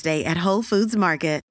Day 0.00 0.24
at 0.24 0.38
Whole 0.46 0.62
Foods 0.62 0.96
Market. 0.96 1.42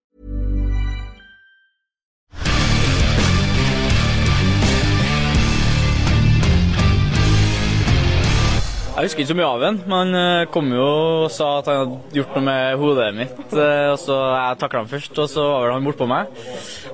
Jeg 8.92 9.08
husker 9.08 9.23
ikke 9.23 9.31
så 9.31 9.36
mye 9.39 9.47
av 9.47 9.62
ham, 9.64 9.78
men 9.88 9.94
han 10.12 10.17
eh, 10.19 10.47
kom 10.52 10.67
jo 10.75 10.84
og 11.23 11.30
sa 11.34 11.47
at 11.62 11.69
han 11.72 11.78
hadde 11.80 12.17
gjort 12.19 12.34
noe 12.36 12.44
med 12.45 12.81
hodet 12.81 13.08
mitt. 13.17 13.39
eh, 13.56 13.88
Og 13.94 13.97
så 13.97 14.17
Jeg 14.36 14.59
takla 14.62 14.81
han 14.84 14.92
først, 14.92 15.16
og 15.23 15.30
så 15.31 15.45
var 15.47 15.64
vel 15.64 15.73
han 15.78 15.88
bortpå 15.88 16.08
meg. 16.12 16.28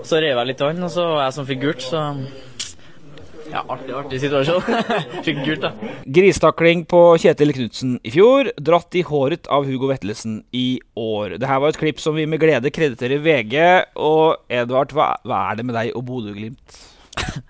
Så 0.05 0.21
rev 0.21 0.37
jeg 0.37 0.47
litt 0.51 0.61
av 0.61 0.71
han, 0.71 0.85
og 0.87 0.93
så 0.93 1.07
var 1.15 1.25
jeg 1.25 1.35
som 1.39 1.47
fikk 1.49 1.63
gult, 1.65 1.83
så 1.83 2.03
Ja, 3.51 3.63
artig, 3.71 3.93
artig 3.95 4.19
situasjon. 4.21 4.65
fikk 5.25 5.39
gult, 5.45 5.63
da. 5.63 5.93
Gristakling 6.17 6.83
på 6.89 7.01
Kjetil 7.21 7.53
Knutsen 7.55 7.95
i 8.03 8.11
fjor, 8.13 8.51
dratt 8.59 8.97
i 8.97 9.05
håret 9.07 9.47
av 9.53 9.67
Hugo 9.69 9.89
Vettelsen 9.91 10.41
i 10.55 10.81
år. 10.99 11.37
Det 11.39 11.47
her 11.49 11.63
var 11.63 11.71
et 11.71 11.79
klipp 11.79 12.03
som 12.03 12.17
vi 12.17 12.27
med 12.29 12.41
glede 12.43 12.73
krediterer 12.73 13.23
VG. 13.23 13.55
Og 14.03 14.51
Edvard, 14.51 14.91
hva, 14.95 15.13
hva 15.23 15.47
er 15.51 15.59
det 15.59 15.67
med 15.69 15.79
deg 15.79 15.95
og 15.95 16.05
Bodø-Glimt? 16.09 16.83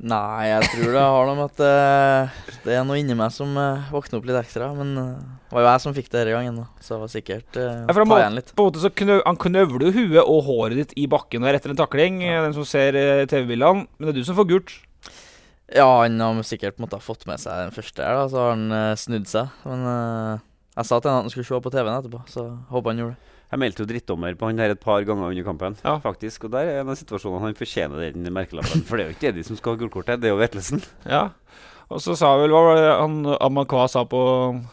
Nei, 0.00 0.48
jeg 0.48 0.68
tror 0.72 0.94
det 0.94 1.00
har 1.04 1.26
noe 1.28 1.36
med 1.36 1.50
at 1.50 1.58
uh, 1.60 2.36
det 2.64 2.72
er 2.72 2.84
noe 2.88 2.96
inni 2.96 3.12
meg 3.18 3.34
som 3.34 3.52
uh, 3.60 3.90
våkner 3.92 4.16
opp 4.16 4.28
litt 4.30 4.38
ekstra. 4.40 4.70
Men 4.72 4.94
eh, 4.96 5.24
det 5.50 5.52
var 5.52 5.66
jo 5.66 5.68
jeg 5.68 5.82
som 5.84 5.96
fikk 5.96 6.08
det 6.08 6.22
denne 6.22 6.36
gangen, 6.38 6.60
da. 6.62 6.66
så 6.80 6.94
det 6.94 7.00
var 7.02 7.10
sikkert 7.12 7.58
uh, 7.60 7.82
Ja, 7.84 7.96
ta 7.98 8.20
igjen 8.22 8.38
litt. 8.38 8.54
på 8.56 8.64
en 8.64 8.70
måte 8.70 8.80
så 8.80 8.92
knø, 9.02 9.18
han 9.26 9.40
knøvler 9.44 9.90
jo 9.90 9.92
huet 9.98 10.22
og 10.22 10.46
håret 10.48 10.80
ditt 10.80 10.94
i 10.96 11.04
bakken 11.10 11.44
der 11.44 11.58
etter 11.58 11.74
en 11.74 11.80
takling. 11.82 12.22
Den 12.24 12.56
som 12.56 12.64
ser 12.64 12.96
TV-bildene. 13.28 13.84
Men 13.98 14.08
det 14.08 14.14
er 14.14 14.22
du 14.22 14.30
som 14.30 14.40
får 14.40 14.48
gult. 14.54 14.78
Ja, 15.74 15.86
han 16.02 16.18
har 16.20 16.42
sikkert 16.46 16.80
måtte 16.82 16.98
ha 16.98 17.04
fått 17.04 17.26
med 17.30 17.38
seg 17.42 17.66
den 17.66 17.74
første 17.74 18.02
her, 18.02 18.16
da, 18.18 18.28
så 18.32 18.40
har 18.42 18.54
han 18.56 18.70
uh, 18.74 18.94
snudd 18.98 19.28
seg. 19.30 19.50
Men 19.68 19.84
uh, 19.86 20.40
jeg 20.76 20.88
sa 20.88 20.98
til 20.98 21.10
han 21.12 21.20
at 21.20 21.28
han 21.28 21.34
skulle 21.34 21.46
se 21.50 21.60
på 21.62 21.72
TV-en 21.74 21.98
etterpå, 21.98 22.22
så 22.30 22.46
håper 22.72 22.90
han 22.94 23.02
gjorde 23.04 23.16
det. 23.16 23.26
Jeg 23.50 23.58
meldte 23.58 23.82
jo 23.82 23.88
drittdommer 23.90 24.36
på 24.38 24.46
han 24.46 24.62
her 24.62 24.72
et 24.76 24.82
par 24.82 25.02
ganger 25.02 25.32
under 25.32 25.46
kampen, 25.46 25.76
Ja. 25.82 25.96
faktisk. 26.02 26.44
Og 26.46 26.52
der 26.54 26.68
er 26.70 26.80
en 26.84 26.90
av 26.92 26.98
situasjonene 26.98 27.48
han 27.48 27.56
fortjener 27.58 28.12
den 28.14 28.30
merkelappen. 28.34 28.84
For 28.86 28.94
det 28.96 29.04
er 29.04 29.10
jo 29.10 29.16
ikke 29.18 29.30
Eddie 29.32 29.46
som 29.46 29.58
skal 29.58 29.74
ha 29.74 29.80
gullkortet, 29.80 30.20
det 30.22 30.30
er 30.30 30.36
jo 30.36 30.38
Vetlesen. 30.42 30.82
Ja. 31.10 31.24
Og 31.90 31.98
så 31.98 32.14
sa 32.14 32.28
vel 32.38 32.52
hva 32.54 32.60
var 32.68 32.76
det 32.78 32.90
han 33.00 33.14
Amakwa 33.42 33.88
sa 33.90 34.04
på 34.06 34.20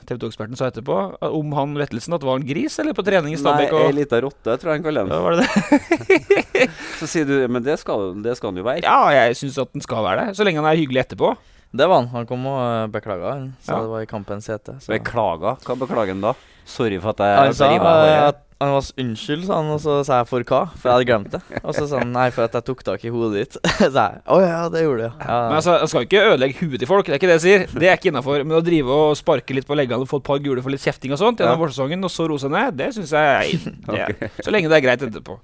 TV 0.05 0.19
2-eksperten 0.22 0.59
sa 0.59 0.67
etterpå, 0.69 0.97
om 1.25 1.55
han 1.57 1.73
Vettelsen 1.79 2.13
at 2.13 2.22
det 2.22 2.29
var 2.29 2.38
en 2.38 2.45
gris, 2.45 2.75
eller 2.78 2.94
på 2.94 3.05
trening 3.07 3.33
i 3.33 3.39
Nei, 3.39 3.41
Stabæk? 3.41 3.73
ei 3.73 3.88
Og, 3.88 3.95
lita 3.97 4.19
rotte, 4.22 4.57
tror 4.61 4.69
jeg 4.69 4.78
han 4.78 4.85
kaller 4.85 5.01
ja, 5.01 5.09
den. 5.09 5.23
var 5.25 5.39
det 5.39 5.47
det? 5.47 6.67
Så 7.00 7.09
sier 7.09 7.25
du 7.25 7.35
Men 7.50 7.66
det 7.66 7.79
skal, 7.81 8.11
det 8.22 8.38
skal 8.38 8.51
han 8.53 8.61
jo 8.61 8.66
være. 8.67 8.85
Ja, 8.85 9.00
jeg 9.17 9.38
syns 9.41 9.57
at 9.66 9.73
den 9.73 9.81
skal 9.85 10.05
være 10.05 10.28
det. 10.28 10.38
Så 10.38 10.45
lenge 10.45 10.61
han 10.61 10.69
er 10.69 10.78
hyggelig 10.78 11.07
etterpå. 11.07 11.33
Det 11.78 11.88
var 11.89 12.03
han. 12.03 12.07
Han 12.13 12.29
kom 12.29 12.45
og 12.47 12.59
uh, 12.61 12.85
beklaga, 12.94 13.34
han. 13.34 13.49
Så 13.66 13.73
Ja. 13.73 13.81
det 13.81 13.91
var 13.95 14.05
i 14.05 14.09
kampens 14.13 14.47
hete. 14.53 14.78
Beklaga? 14.88 15.57
Hva 15.66 15.75
beklager 15.81 16.13
han 16.13 16.22
da? 16.29 16.35
Sorry 16.67 17.01
for 17.01 17.16
at 17.17 17.25
jeg 17.25 17.41
Han 17.41 17.53
sa 17.57 17.72
eh, 17.73 18.28
at 18.29 18.44
han 18.59 18.72
var 18.73 18.81
sånn, 18.81 18.97
unnskyld, 19.03 19.44
sa 19.45 19.57
han, 19.59 19.68
og 19.75 19.79
så 19.84 19.95
sa 20.07 20.16
jeg 20.23 20.28
for 20.31 20.45
hva? 20.50 20.59
For 20.73 20.90
jeg 20.90 20.95
hadde 20.95 21.07
glemt 21.09 21.34
det. 21.35 21.41
Og 21.62 21.75
så 21.78 21.84
sa 21.90 22.00
han 22.01 22.09
nei, 22.16 22.28
for 22.34 22.47
at 22.47 22.56
jeg 22.57 22.66
tok 22.66 22.79
tak 22.88 23.03
i 23.06 23.12
hodet 23.13 23.44
ditt. 23.44 23.57
så 23.78 23.90
jeg 23.94 24.22
å 24.34 24.38
ja, 24.41 24.63
det 24.73 24.81
gjorde 24.81 25.03
du, 25.03 25.06
ja. 25.07 25.12
ja. 25.22 25.38
Men 25.51 25.57
altså, 25.59 25.75
Jeg 25.84 25.91
skal 25.91 26.07
ikke 26.07 26.23
ødelegge 26.31 26.57
huet 26.63 26.81
til 26.81 26.90
folk, 26.90 27.06
det 27.06 27.13
er 27.13 27.22
ikke 27.22 27.29
det 27.29 27.38
jeg 27.38 27.46
sier. 27.46 27.66
Det 27.78 27.91
er 27.91 28.00
ikke 28.00 28.09
innafor. 28.12 28.41
Men 28.47 28.57
å 28.57 28.63
drive 28.66 28.97
og 28.97 29.13
sparke 29.19 29.53
litt 29.57 29.67
på 29.69 29.78
leggene 29.78 30.01
og 30.01 30.09
få 30.09 30.22
et 30.23 30.28
par 30.31 30.41
gule 30.41 30.63
for 30.66 30.73
litt 30.73 30.81
kjefting 30.85 31.13
og 31.13 31.22
sånt 31.22 31.38
gjennom 31.44 31.53
Ja. 31.57 31.62
vårsesongen, 31.67 32.01
og 32.09 32.13
så 32.13 32.25
roe 32.31 32.41
seg 32.41 32.56
ned, 32.56 32.73
det 32.81 32.90
syns 32.97 33.13
jeg 33.13 33.35
er. 33.38 33.69
Det 33.88 34.01
er, 34.03 34.34
Så 34.41 34.51
lenge 34.53 34.69
det 34.73 34.79
er 34.81 34.85
greit 34.88 35.06
etterpå. 35.06 35.38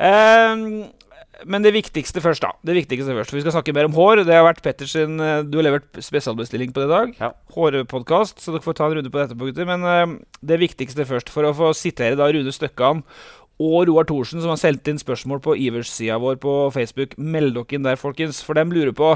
Ehm, 0.00 0.66
men 1.46 1.62
det 1.62 1.70
viktigste 1.74 2.22
først, 2.22 2.42
da. 2.42 2.50
Det 2.66 2.74
viktigste 2.74 3.14
først. 3.14 3.30
For 3.30 3.38
vi 3.38 3.42
skal 3.44 3.54
snakke 3.54 3.74
mer 3.76 3.86
om 3.86 3.94
hår. 3.94 4.24
Det 4.26 4.34
har 4.34 4.46
vært 4.46 4.62
Petters 4.64 4.94
sin 4.96 5.20
eh, 5.22 5.44
Du 5.46 5.60
har 5.60 5.68
levert 5.68 6.00
spesialbestilling 6.02 6.72
på 6.74 6.82
det 6.82 6.88
i 6.88 6.92
dag. 6.92 7.12
Ja. 7.20 7.30
Hårpodkast, 7.54 8.42
så 8.42 8.54
dere 8.54 8.64
får 8.64 8.78
ta 8.78 8.88
en 8.88 8.96
runde 8.98 9.12
på 9.14 9.20
dette 9.20 9.38
punktet. 9.38 9.68
Men 9.68 9.86
eh, 9.86 10.16
det 10.50 10.58
viktigste 10.64 11.06
først, 11.06 11.30
for 11.30 11.46
å 11.46 11.54
få 11.54 11.70
sitere 11.78 12.18
da 12.18 12.26
Rune 12.34 12.54
Støkkan 12.54 13.04
og 13.58 13.78
Roar 13.86 14.06
Thorsen, 14.06 14.42
som 14.42 14.50
har 14.54 14.58
sendt 14.58 14.90
inn 14.90 14.98
spørsmål 14.98 15.42
på 15.44 15.54
Ivers-sida 15.68 16.18
vår 16.22 16.40
på 16.42 16.56
Facebook. 16.74 17.14
Meld 17.18 17.54
dere 17.54 17.78
inn 17.78 17.86
der, 17.86 18.00
folkens, 18.00 18.42
for 18.42 18.58
dem 18.58 18.74
lurer 18.74 18.94
på 18.96 19.14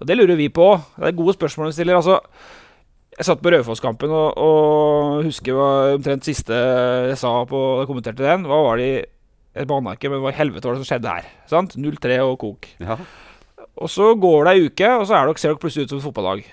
Og 0.00 0.08
det 0.08 0.16
lurer 0.16 0.38
vi 0.40 0.48
på. 0.48 0.72
Det 0.96 1.10
er 1.10 1.16
gode 1.18 1.36
spørsmål 1.36 1.68
de 1.68 1.76
stiller. 1.76 2.00
Altså, 2.00 2.22
jeg 3.18 3.26
satt 3.28 3.42
på 3.44 3.50
Raufoss-kampen 3.52 4.12
og, 4.16 4.38
og 4.40 5.24
husker 5.26 5.52
hva 5.52 5.70
omtrent 5.98 6.24
siste 6.24 6.56
jeg 6.56 7.18
sa 7.20 7.34
på 7.44 7.58
jeg 7.82 7.90
kommenterte 7.90 8.24
den. 8.24 8.46
Hva 8.48 8.62
var 8.64 8.80
det 8.80 9.10
Jeg 9.56 9.66
banna 9.66 9.96
ikke, 9.96 10.10
men 10.12 10.20
hva 10.22 10.30
i 10.30 10.36
helvete 10.38 10.68
var 10.68 10.76
det 10.76 10.84
som 10.84 10.88
skjedde 10.92 11.10
her? 11.16 11.26
Sant? 11.50 11.74
0-3 11.80 12.20
og 12.22 12.36
kok. 12.38 12.68
Ja. 12.78 12.96
Og 13.80 13.88
så 13.90 14.12
går 14.20 14.44
det 14.46 14.52
ei 14.54 14.66
uke, 14.68 14.90
og 15.00 15.06
så 15.08 15.16
er 15.18 15.26
dere, 15.26 15.40
ser 15.42 15.50
dere 15.54 15.60
plutselig 15.62 15.86
ut 15.88 15.94
som 15.94 15.98
et 16.02 16.06
fotballag. 16.06 16.44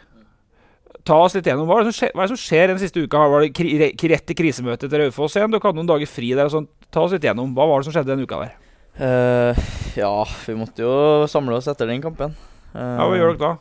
Ta 1.07 1.17
oss 1.23 1.35
litt 1.37 1.45
gjennom, 1.47 1.67
Hva 1.69 1.77
er 1.79 1.85
det 1.85 1.91
som 1.93 1.97
skjer, 2.01 2.11
hva 2.17 2.23
er 2.23 2.27
det 2.27 2.33
som 2.35 2.41
skjer 2.41 2.67
den 2.71 2.79
siste 2.81 3.03
uka? 3.05 3.21
Var 3.31 3.45
det 3.45 3.51
kri, 3.55 3.75
re- 3.79 4.09
rett 4.11 4.33
i 4.33 4.35
krisemøtet 4.35 4.89
til 4.91 4.99
Raufoss 5.03 5.37
igjen? 5.37 5.53
Dere 5.53 5.63
hadde 5.69 5.79
noen 5.79 5.91
dager 5.93 6.09
fri 6.09 6.31
der. 6.33 6.49
og 6.49 6.55
sånt. 6.55 6.71
Ta 6.91 7.03
oss 7.05 7.13
litt 7.15 7.23
gjennom. 7.27 7.53
Hva 7.55 7.67
var 7.69 7.79
det 7.83 7.87
som 7.87 7.95
skjedde 7.95 8.15
den 8.15 8.25
uka 8.25 8.41
der? 8.43 8.55
Uh, 8.97 9.61
ja, 9.95 10.09
vi 10.47 10.55
måtte 10.57 10.81
jo 10.83 10.97
samle 11.29 11.59
oss 11.61 11.69
etter 11.69 11.87
den 11.87 12.01
kampen. 12.03 12.33
Uh, 12.73 12.81
Ja, 12.81 13.05
Hva 13.05 13.13
gjør 13.19 13.35
dere 13.37 13.43
da? 13.45 13.53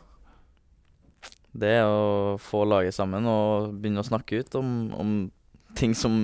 Det 1.57 1.71
er 1.79 1.87
å 1.89 2.35
få 2.43 2.65
laget 2.69 2.97
sammen 2.97 3.25
og 3.31 3.71
begynne 3.81 4.03
å 4.03 4.09
snakke 4.09 4.43
ut 4.43 4.57
om, 4.59 4.73
om 4.97 5.13
ting 5.79 5.95
som 5.97 6.17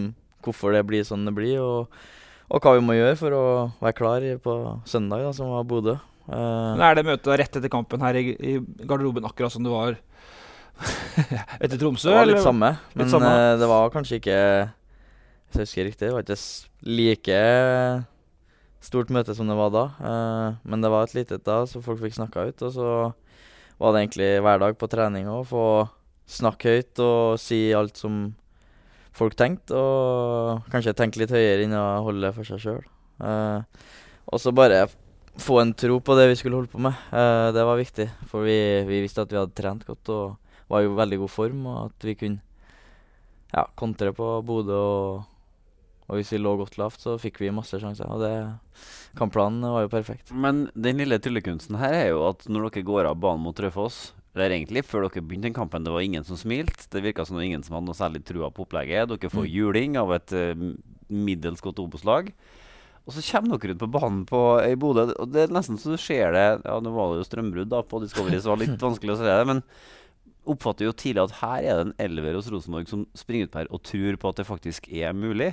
Hvorfor 0.42 0.74
det 0.74 0.82
blir 0.88 1.04
sånn 1.06 1.22
det 1.28 1.32
blir, 1.36 1.60
og, 1.62 1.92
og 2.52 2.60
hva 2.60 2.74
vi 2.76 2.84
må 2.84 2.96
gjøre 2.96 3.16
for 3.16 3.34
å 3.36 3.44
være 3.80 3.96
klar 3.96 4.24
på 4.44 4.54
søndag, 4.88 5.24
da, 5.24 5.32
som 5.36 5.52
var 5.54 5.64
Bodø. 5.68 5.96
Uh, 6.28 6.76
Er 6.76 6.98
det 6.98 7.06
møtet 7.08 7.38
rett 7.40 7.56
etter 7.58 7.72
kampen 7.72 8.04
her 8.04 8.18
i, 8.20 8.34
i 8.36 8.52
garderoben, 8.84 9.24
akkurat 9.26 9.54
som 9.54 9.64
det 9.64 9.72
var 9.72 9.96
etter 11.62 11.78
Tromsø? 11.80 12.10
det 12.10 12.18
var 12.18 12.28
litt 12.28 12.36
eller? 12.36 12.44
samme, 12.44 12.70
men 12.94 13.10
samme. 13.10 13.32
Uh, 13.32 13.56
det 13.60 13.68
var 13.72 13.92
kanskje 13.94 14.20
ikke 14.20 14.38
Hvis 14.68 15.58
jeg 15.58 15.66
husker 15.66 15.88
riktig, 15.88 16.06
det 16.06 16.14
var 16.14 16.26
ikke 16.26 16.38
like 17.00 17.40
stort 18.82 19.12
møte 19.14 19.34
som 19.38 19.48
det 19.48 19.56
var 19.56 19.72
da. 19.72 19.86
Uh, 20.02 20.60
men 20.68 20.84
det 20.84 20.92
var 20.92 21.08
et 21.08 21.16
lite 21.16 21.38
et 21.38 21.48
da, 21.48 21.62
så 21.70 21.82
folk 21.84 22.02
fikk 22.02 22.18
snakka 22.18 22.48
ut. 22.50 22.64
Og 22.68 22.76
så 22.76 22.92
var 23.80 23.94
det 23.94 24.04
egentlig 24.04 24.30
hver 24.44 24.62
dag 24.62 24.78
på 24.78 24.90
trening 24.92 25.28
òg. 25.30 25.44
Få 25.48 25.66
snakke 26.28 26.76
høyt 26.76 27.02
og 27.02 27.40
si 27.40 27.64
alt 27.76 27.98
som 28.00 28.24
folk 29.16 29.36
tenkte. 29.38 29.76
Og 29.76 30.72
kanskje 30.72 30.96
tenke 30.98 31.22
litt 31.22 31.34
høyere 31.34 31.66
enn 31.66 31.76
å 31.78 31.86
holde 32.08 32.26
det 32.26 32.34
for 32.36 32.48
seg 32.48 32.62
sjøl. 32.64 32.84
og 33.22 34.40
så 34.40 34.52
bare 34.54 34.86
få 35.40 35.60
en 35.60 35.72
tro 35.74 35.98
på 36.00 36.16
det 36.18 36.28
vi 36.30 36.36
skulle 36.36 36.60
holde 36.60 36.72
på 36.72 36.80
med. 36.82 36.96
Eh, 37.12 37.48
det 37.56 37.64
var 37.64 37.80
viktig, 37.80 38.08
for 38.28 38.44
vi, 38.46 38.56
vi 38.88 39.02
visste 39.04 39.24
at 39.24 39.32
vi 39.32 39.40
hadde 39.40 39.56
trent 39.56 39.84
godt 39.88 40.12
og 40.12 40.38
var 40.72 40.84
i 40.84 40.90
veldig 40.92 41.20
god 41.24 41.32
form, 41.32 41.66
og 41.68 41.78
at 41.90 42.06
vi 42.06 42.16
kunne 42.20 42.40
ja, 43.52 43.66
kontre 43.76 44.12
på 44.16 44.28
Bodø 44.46 44.78
og, 44.78 45.28
og 46.08 46.18
hvis 46.18 46.32
vi 46.34 46.40
lå 46.40 46.54
godt 46.60 46.78
lavt, 46.80 47.00
så 47.04 47.18
fikk 47.20 47.40
vi 47.42 47.52
masse 47.54 47.78
sjanser. 47.80 48.08
Og 48.12 48.20
det 48.24 48.32
kampplanen 49.18 49.64
var 49.64 49.86
jo 49.86 49.92
perfekt. 49.92 50.32
Men 50.32 50.66
den 50.72 51.00
lille 51.00 51.20
tryllekunsten 51.20 51.78
her 51.80 51.96
er 51.96 52.08
jo 52.12 52.24
at 52.30 52.44
når 52.48 52.68
dere 52.68 52.88
går 52.88 53.08
av 53.10 53.20
banen 53.20 53.44
mot 53.44 53.60
Raufoss 53.60 54.10
Eller 54.34 54.54
egentlig 54.56 54.84
før 54.88 55.04
dere 55.06 55.20
begynte 55.20 55.50
den 55.50 55.54
kampen, 55.56 55.84
det 55.84 55.92
var 55.92 56.00
ingen 56.00 56.24
som 56.24 56.38
smilte. 56.40 56.86
Det 56.88 57.02
virka 57.04 57.26
som 57.28 57.36
det 57.36 57.42
var 57.42 57.48
ingen 57.50 57.62
som 57.66 57.76
hadde 57.76 57.90
noe 57.90 57.98
særlig 57.98 58.22
trua 58.24 58.48
på 58.50 58.64
opplegget. 58.64 59.10
Dere 59.10 59.28
får 59.32 59.44
Mm. 59.44 59.52
juling 59.52 59.96
av 60.00 60.12
et 60.16 60.32
uh, 60.32 60.72
middels 61.12 61.60
godt 61.60 61.82
Obos-lag. 61.82 62.32
Og 63.04 63.12
så 63.12 63.20
kommer 63.32 63.58
dere 63.58 63.74
ut 63.74 63.82
på 63.82 63.90
banen 63.90 64.22
på, 64.24 64.40
i 64.64 64.76
Bodø, 64.78 65.08
og 65.18 65.32
det 65.34 65.42
er 65.42 65.52
nesten 65.52 65.76
så 65.76 65.90
du 65.90 65.98
ser 65.98 66.30
det 66.32 66.62
Ja, 66.64 66.78
nå 66.80 66.92
var 66.94 67.10
det 67.12 67.24
jo 67.24 67.28
strømbrudd 67.28 67.68
da 67.68 67.82
på 67.82 68.00
Discovery, 68.00 68.38
så 68.38 68.46
det 68.48 68.54
var 68.54 68.62
litt 68.62 68.84
vanskelig 68.88 69.12
å 69.16 69.18
se 69.20 69.26
det. 69.26 69.46
Men 69.50 69.62
oppfatter 70.48 70.86
jo 70.88 70.92
tidlig 70.96 71.22
at 71.26 71.36
her 71.42 71.58
er 71.62 71.76
det 71.76 71.84
en 71.88 71.94
elver 72.02 72.34
hos 72.38 72.48
Rosenborg 72.50 72.88
som 72.88 73.04
springer 73.18 73.50
ut 73.50 73.54
her 73.60 73.68
og 73.70 73.82
tror 73.86 74.16
på 74.16 74.30
at 74.32 74.40
det 74.40 74.46
faktisk 74.48 74.88
er 74.90 75.12
mulig. 75.12 75.52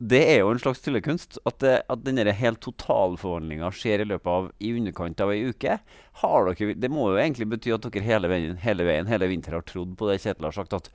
Det 0.00 0.20
er 0.32 0.38
jo 0.40 0.52
en 0.54 0.60
slags 0.62 0.80
tryllekunst. 0.80 1.38
At, 1.44 1.58
det, 1.60 1.74
at 1.92 2.04
den 2.06 2.16
helt 2.16 2.60
totalforvandlinga 2.64 3.68
skjer 3.76 4.00
i 4.04 4.08
løpet 4.08 4.30
av 4.32 4.46
i 4.64 4.72
underkant 4.78 5.20
av 5.20 5.32
ei 5.34 5.42
uke. 5.52 5.76
Har 6.22 6.48
dere, 6.48 6.76
det 6.80 6.90
må 6.92 7.10
jo 7.12 7.18
egentlig 7.20 7.50
bety 7.50 7.74
at 7.76 7.84
dere 7.84 8.06
hele 8.06 8.30
veien, 8.32 8.56
hele 8.62 8.86
veien, 8.88 9.10
hele 9.10 9.28
vinteren 9.28 9.60
har 9.60 9.66
trodd 9.68 9.92
på 10.00 10.08
det 10.08 10.20
Kjetil 10.22 10.48
har 10.48 10.56
sagt, 10.56 10.72
at 10.76 10.88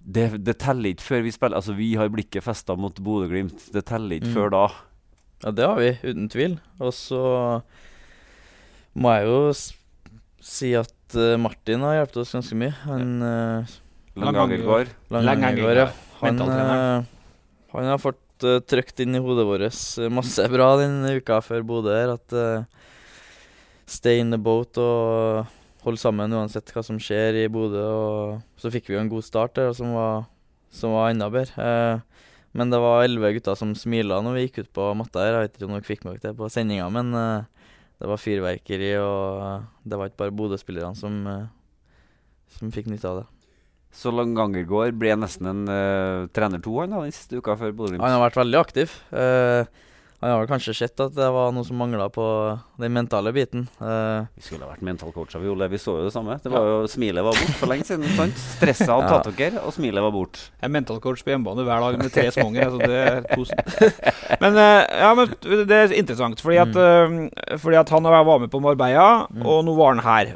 det, 0.00 0.26
det 0.44 0.58
teller 0.60 0.94
ikke 0.94 1.04
før 1.04 1.24
vi 1.26 1.32
spiller 1.34 1.58
Altså, 1.60 1.74
vi 1.76 1.90
har 2.00 2.08
blikket 2.12 2.44
festa 2.44 2.76
mot 2.76 2.96
Bodø-Glimt. 3.04 3.68
Det 3.72 3.84
teller 3.88 4.16
ikke 4.16 4.30
Mm. 4.30 4.36
før 4.36 4.52
da. 4.54 4.64
Ja, 5.44 5.50
det 5.56 5.66
har 5.66 5.78
vi, 5.80 5.90
uten 6.04 6.28
tvil. 6.28 6.58
Og 6.80 6.92
så 6.96 7.20
må 9.00 9.12
jeg 9.16 9.28
jo 9.28 9.40
si 10.40 10.74
at 10.76 11.16
eh, 11.16 11.36
Martin 11.40 11.84
har 11.84 12.00
hjulpet 12.00 12.20
oss 12.22 12.34
ganske 12.36 12.56
mye. 12.56 12.74
Han 12.84 13.22
uh, 13.24 13.76
Langagergård. 14.20 14.92
Langengård, 15.12 15.76
ja. 15.76 15.88
Han, 16.20 17.06
han 17.72 17.86
har 17.92 18.02
fått 18.02 18.46
uh, 18.46 18.58
trykt 18.66 19.00
inn 19.02 19.14
i 19.14 19.22
hodet 19.22 19.46
vårt 19.46 19.62
eh, 19.70 20.10
masse 20.12 20.44
bra 20.50 20.72
denne 20.80 21.14
uka 21.20 21.38
før 21.44 21.64
Bodø 21.66 21.94
her. 21.94 22.14
At 22.16 22.34
uh, 22.34 22.64
stay 23.90 24.22
in 24.22 24.34
the 24.34 24.40
boat 24.40 24.78
og 24.80 25.46
holde 25.84 26.02
sammen 26.02 26.34
uansett 26.36 26.72
hva 26.74 26.82
som 26.86 26.98
skjer 27.00 27.44
i 27.44 27.48
Bodø. 27.52 27.84
Og 27.84 28.60
så 28.60 28.72
fikk 28.74 28.90
vi 28.90 28.98
jo 28.98 29.04
en 29.04 29.12
god 29.12 29.26
start 29.26 29.56
der, 29.58 29.72
som 29.76 29.94
var, 29.96 30.26
som 30.74 30.96
var 30.96 31.12
enda 31.12 31.30
bedre. 31.32 31.54
Uh, 31.54 32.26
men 32.58 32.72
det 32.72 32.82
var 32.82 33.04
elleve 33.04 33.36
gutter 33.36 33.54
som 33.54 33.76
smila 33.78 34.18
når 34.26 34.34
vi 34.34 34.46
gikk 34.48 34.64
ut 34.64 34.74
på 34.74 34.90
matta 34.98 35.22
her. 35.22 35.38
Jeg 35.38 35.46
vet 35.46 35.58
ikke 35.58 35.70
om 35.70 35.76
dere 35.76 35.86
fikk 35.92 36.06
med 36.06 36.16
dere 36.16 36.32
det 36.32 36.40
på 36.40 36.50
sendinga, 36.50 36.90
men 36.90 37.14
uh, 37.14 37.74
det 38.02 38.08
var 38.10 38.18
fyrverkeri, 38.18 38.94
og 38.98 39.68
det 39.86 39.98
var 40.00 40.10
ikke 40.10 40.24
bare 40.24 40.34
Bodø-spillerne 40.34 40.96
som, 40.98 41.20
som 42.56 42.72
fikk 42.72 42.88
nytte 42.88 43.12
av 43.12 43.20
det. 43.20 43.28
Så 43.90 44.12
Langagergård 44.14 44.94
ble 45.00 45.16
nesten 45.18 45.48
en 45.50 45.62
uh, 45.66 46.28
trener 46.34 46.62
to 46.62 46.76
han 46.78 46.92
da, 46.94 47.02
den 47.02 47.14
siste 47.14 47.40
uka 47.40 47.56
før 47.58 47.74
Bodø-Glimt. 47.74 48.04
Han 48.04 48.14
har 48.14 48.22
vært 48.22 48.38
veldig 48.38 48.60
aktiv. 48.60 48.92
Eh, 49.10 49.66
han 50.20 50.30
har 50.36 50.46
kanskje 50.50 50.74
sett 50.76 51.00
at 51.00 51.14
det 51.16 51.26
var 51.32 51.48
noe 51.56 51.64
som 51.64 51.78
mangla 51.80 52.10
på 52.12 52.24
den 52.80 52.92
mentale 52.92 53.30
biten. 53.32 53.62
Uh, 53.80 54.26
Vi 54.36 54.42
skulle 54.44 54.66
ha 54.66 54.74
vært 54.74 54.82
mentalcoacher, 54.84 55.40
vi, 55.40 55.48
Ole. 55.48 55.68
Vi 55.72 55.78
så 55.80 55.94
jo 55.96 56.02
det 56.04 56.12
samme. 56.12 56.36
Det 56.44 56.52
var 56.52 56.66
jo, 56.68 56.74
Smilet 56.92 57.24
var 57.24 57.38
borte 57.38 57.54
for 57.56 57.72
lenge 57.72 57.86
siden. 57.88 58.04
sant? 58.18 58.36
Stresset 58.36 58.90
hadde 58.92 59.08
tatt 59.14 59.30
dere, 59.38 59.62
og 59.64 59.72
smilet 59.72 60.04
var 60.04 60.12
borte. 60.12 60.42
Jeg 60.60 60.68
er 60.68 60.74
mentalcoach 60.76 61.24
på 61.24 61.32
hjemmebane 61.32 61.64
hver 61.64 61.86
dag 61.86 61.96
med 62.02 62.12
tre 62.12 62.26
småunger. 62.36 62.68
altså 62.68 62.90
det 62.90 63.00
er 63.00 63.24
kos. 63.32 63.54
men, 64.44 64.60
uh, 64.60 64.84
ja, 65.00 65.10
men 65.16 65.32
det 65.72 65.78
er 65.78 65.96
interessant, 66.02 66.44
fordi 66.44 66.60
at, 66.66 66.76
uh, 66.76 67.56
fordi 67.64 67.80
at 67.80 67.94
han 67.96 68.10
var 68.12 68.28
med 68.44 68.52
på 68.52 68.60
Marbella, 68.60 69.08
Mm. 69.30 69.42
og 69.46 69.64
nå 69.64 69.72
var 69.78 69.94
han 69.94 70.04
her. 70.04 70.30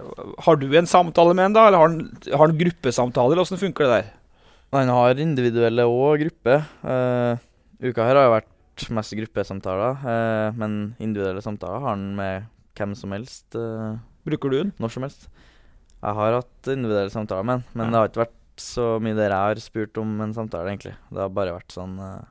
Har 0.46 0.56
du 0.56 0.66
en 0.78 0.87
samtale 0.88 1.34
med 1.37 1.48
han 1.50 1.54
da, 1.56 1.66
eller 1.69 1.80
har 1.82 1.88
han, 1.90 2.00
har 2.30 2.46
han 2.46 2.56
gruppesamtaler? 2.58 3.37
Hvordan 3.42 3.60
funker 3.60 3.84
det 3.84 3.96
der? 3.98 4.12
han 4.75 4.88
har 4.90 5.20
individuelle 5.22 5.84
og 5.87 6.19
gruppe. 6.25 6.56
Uh, 6.82 7.37
uka 7.84 8.08
her 8.08 8.19
har 8.19 8.25
jo 8.26 8.32
vært 8.38 8.48
mest 8.91 9.15
gruppesamtaler, 9.15 9.99
eh, 10.05 10.50
men 10.59 10.94
individuelle 10.99 11.43
samtaler 11.44 11.81
har 11.81 11.94
han 11.94 12.15
med 12.17 12.47
hvem 12.76 12.94
som 12.99 13.11
helst. 13.15 13.55
eh, 13.55 13.99
Bruker 14.26 14.50
du 14.50 14.56
den? 14.62 14.73
når 14.81 14.91
som 14.91 15.03
helst. 15.06 15.29
Jeg 16.05 16.15
har 16.15 16.32
hatt 16.41 16.69
individuelle 16.69 17.11
samtaler 17.11 17.44
med 17.44 17.55
han, 17.61 17.65
men 17.75 17.87
Ja. 17.87 17.91
det 17.91 17.99
har 18.00 18.09
ikke 18.09 18.26
vært 18.26 18.41
så 18.56 19.00
mye 19.03 19.15
der 19.17 19.31
jeg 19.31 19.38
har 19.38 19.55
spurt 19.56 19.99
om 19.99 20.21
en 20.21 20.32
samtale, 20.35 20.69
egentlig. 20.71 20.94
Det 21.11 21.19
har 21.19 21.29
bare 21.29 21.55
vært 21.59 21.73
sånn 21.75 21.99
eh, 21.99 22.25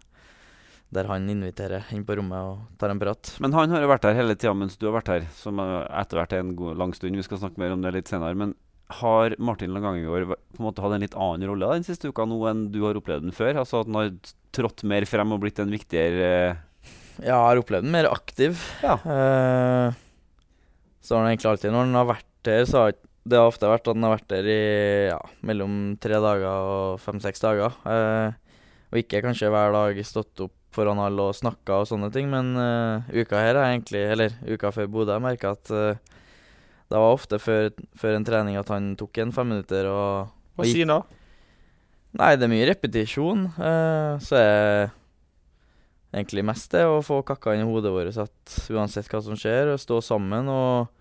der 0.93 1.05
han 1.09 1.27
inviterer 1.27 1.83
inn 1.91 2.05
på 2.05 2.15
rommet 2.15 2.37
og 2.37 2.77
tar 2.77 2.89
en 2.91 2.99
prat. 2.99 3.35
Men 3.41 3.51
han 3.53 3.69
har 3.71 3.81
jo 3.81 3.87
vært 3.89 4.03
her 4.03 4.13
hele 4.13 4.35
tida 4.35 4.53
mens 4.53 4.77
du 4.77 4.85
har 4.91 5.01
vært 5.01 5.07
her, 5.07 5.21
som 5.33 5.57
etter 5.59 6.17
hvert 6.19 6.33
er 6.33 6.39
en 6.43 6.55
god, 6.55 6.77
lang 6.77 6.93
stund. 6.93 7.15
Vi 7.15 7.23
skal 7.23 7.39
snakke 7.39 7.57
mer 7.57 7.71
om 7.73 7.81
det 7.81 7.93
litt 7.95 8.05
senere. 8.07 8.35
Men 8.37 8.53
har 8.99 9.35
Martin 9.41 9.73
Langangegård 9.75 10.27
på 10.33 10.61
en 10.61 10.67
måte 10.67 10.83
hatt 10.83 10.95
en 10.95 11.03
litt 11.03 11.17
annen 11.17 11.47
rolle 11.49 11.71
den 11.77 11.87
siste 11.87 12.11
uka 12.11 12.25
nå 12.29 12.39
enn 12.49 12.67
du 12.73 12.81
har 12.85 12.99
opplevd 12.99 13.27
den 13.27 13.35
før? 13.35 13.59
Altså 13.61 13.81
at 13.81 13.89
han 13.89 13.99
har 13.99 14.11
trådt 14.53 14.85
mer 14.89 15.07
frem 15.09 15.33
og 15.35 15.41
blitt 15.43 15.61
en 15.63 15.73
viktigere 15.73 16.29
Ja, 17.21 17.25
jeg 17.25 17.39
har 17.47 17.61
opplevd 17.61 17.87
den 17.87 17.95
mer 17.95 18.09
aktiv. 18.11 18.61
Ja. 18.85 18.97
Uh, 19.01 19.95
så 21.03 21.15
har 21.15 21.25
han 21.25 21.33
egentlig 21.33 21.51
alltid 21.51 21.73
Når 21.73 21.85
han 21.87 21.99
har 21.99 22.07
vært 22.13 22.53
her, 22.53 22.69
så 22.69 22.85
har 22.85 22.95
det 23.23 23.39
har 23.39 23.47
ofte 23.47 23.69
vært 23.71 23.87
at 23.87 23.95
han 23.95 24.03
har 24.03 24.17
vært 24.17 24.31
der 24.33 24.47
i 24.51 24.63
ja, 25.07 25.19
mellom 25.47 25.75
tre 26.03 26.17
dager 26.19 26.65
og 26.73 26.97
fem-seks 26.99 27.39
dager. 27.39 27.77
Uh, 27.87 28.35
og 28.91 28.99
ikke 28.99 29.21
kanskje 29.23 29.51
hver 29.53 29.71
dag 29.71 30.01
stått 30.05 30.43
opp 30.43 30.57
foran 30.73 30.99
alle 30.99 31.29
og 31.29 31.37
snakka 31.37 31.79
og 31.81 31.87
sånne 31.89 32.09
ting, 32.13 32.27
men 32.33 32.51
eh, 32.57 33.21
uka 33.21 33.37
her 33.37 33.59
er 33.59 33.67
egentlig 33.67 33.99
Eller 34.09 34.33
uka 34.49 34.71
før 34.73 34.87
Bodø, 34.89 35.13
jeg 35.13 35.21
merka 35.21 35.51
at 35.53 35.69
det 36.93 37.01
var 37.01 37.15
ofte 37.15 37.39
før, 37.41 37.71
før 37.97 38.19
en 38.19 38.25
trening 38.27 38.57
at 38.59 38.69
han 38.69 38.91
tok 38.99 39.17
en 39.23 39.31
fem 39.33 39.47
minutter 39.49 39.87
og 39.89 40.33
Hva 40.53 40.67
sier 40.69 40.85
han 40.85 40.99
da? 40.99 41.19
Nei, 42.19 42.35
det 42.37 42.45
er 42.45 42.51
mye 42.51 42.67
repetisjon. 42.69 43.47
Uh, 43.57 44.21
så 44.21 44.37
er 44.37 44.91
egentlig 46.13 46.43
mest 46.45 46.69
det 46.75 46.83
å 46.85 46.99
få 47.01 47.23
kakka 47.25 47.55
inn 47.55 47.63
i 47.63 47.65
hodet 47.65 47.89
vårt 47.95 48.19
at 48.21 48.57
uansett 48.69 49.09
hva 49.09 49.23
som 49.25 49.39
skjer, 49.39 49.71
å 49.73 49.81
stå 49.81 49.97
sammen 50.05 50.51
og, 50.53 50.91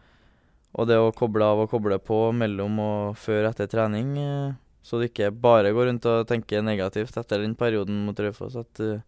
og 0.72 0.88
det 0.88 0.96
å 0.96 1.12
koble 1.12 1.44
av 1.44 1.66
og 1.66 1.68
koble 1.74 2.00
på 2.00 2.22
mellom 2.32 2.80
og 2.80 3.20
før 3.20 3.50
etter 3.50 3.68
trening. 3.68 4.16
uh, 4.16 4.56
så 4.82 4.98
du 4.98 5.06
ikke 5.06 5.28
bare 5.30 5.70
går 5.76 5.90
rundt 5.90 6.08
og 6.10 6.24
tenker 6.26 6.64
negativt 6.64 7.16
etter 7.20 7.44
den 7.44 7.54
perioden 7.54 8.00
mot 8.06 8.18
Raufoss. 8.18 8.56
At 8.58 8.80
du 8.80 8.98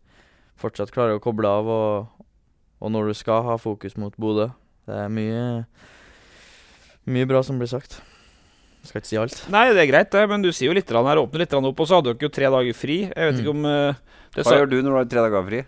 fortsatt 0.61 0.93
klarer 0.95 1.19
å 1.19 1.25
koble 1.25 1.51
av, 1.51 1.67
og, 1.67 2.29
og 2.79 2.93
når 2.95 3.11
du 3.11 3.19
skal 3.19 3.43
ha 3.49 3.57
fokus 3.59 3.97
mot 3.99 4.15
Bodø. 4.21 4.53
Det 4.87 5.01
er 5.07 5.11
mye, 5.11 5.65
mye 7.07 7.27
bra 7.29 7.43
som 7.47 7.59
blir 7.61 7.69
sagt. 7.71 8.01
Skal 8.85 9.01
ikke 9.01 9.09
si 9.09 9.17
alt. 9.21 9.39
Nei, 9.53 9.67
det 9.73 9.81
er 9.85 9.89
greit, 9.93 10.11
det, 10.13 10.25
men 10.29 10.43
du 10.45 10.51
sier 10.53 10.69
jo 10.69 10.75
litt 10.77 10.91
her, 10.93 11.21
åpner 11.23 11.45
litt 11.45 11.55
opp, 11.57 11.81
og 11.81 11.89
så 11.89 12.01
hadde 12.01 12.13
dere 12.13 12.27
jo 12.29 12.33
tre 12.33 12.51
dager 12.53 12.77
fri. 12.77 12.99
Jeg 13.09 13.15
vet 13.31 13.35
Mm. 13.35 13.41
ikke 13.41 13.55
om 13.55 13.65
uh, 13.65 13.95
det 14.35 14.45
Hva 14.45 14.59
gjør 14.59 14.69
du 14.71 14.77
når 14.83 14.91
du 14.91 14.97
har 14.99 15.09
tre 15.15 15.25
dager 15.29 15.47
fri? 15.49 15.63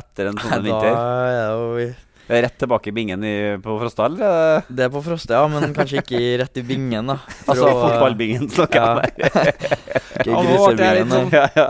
Etter 0.00 0.30
en 0.30 0.38
sånn 0.40 0.50
Da 0.56 0.60
vinter? 0.64 0.96
er 0.96 1.36
jo 1.52 1.92
Rett 2.32 2.54
tilbake 2.56 2.88
i 2.88 2.92
bingen 2.96 3.24
i, 3.26 3.32
på 3.60 3.74
Frosta, 3.80 4.06
eller? 4.06 4.62
Det 4.70 4.84
er 4.86 4.92
på 4.94 5.02
Frosta, 5.04 5.34
ja, 5.42 5.48
men 5.52 5.74
kanskje 5.74 5.98
ikke 6.00 6.20
rett 6.40 6.56
i 6.56 6.62
bingen, 6.64 7.10
da. 7.10 7.16
For 7.18 7.50
Altså 7.52 7.66
å, 7.66 7.72
eh, 7.74 7.82
fotballbingen, 7.82 8.46
snakker 8.48 8.78
jeg 8.78 8.88
om. 8.88 8.96
ja. 9.02 9.28
her. 9.34 9.52
Ikke 10.22 10.44
litt 10.46 11.12
sånn- 11.12 11.32
Ja, 11.34 11.48
ja. 11.58 11.66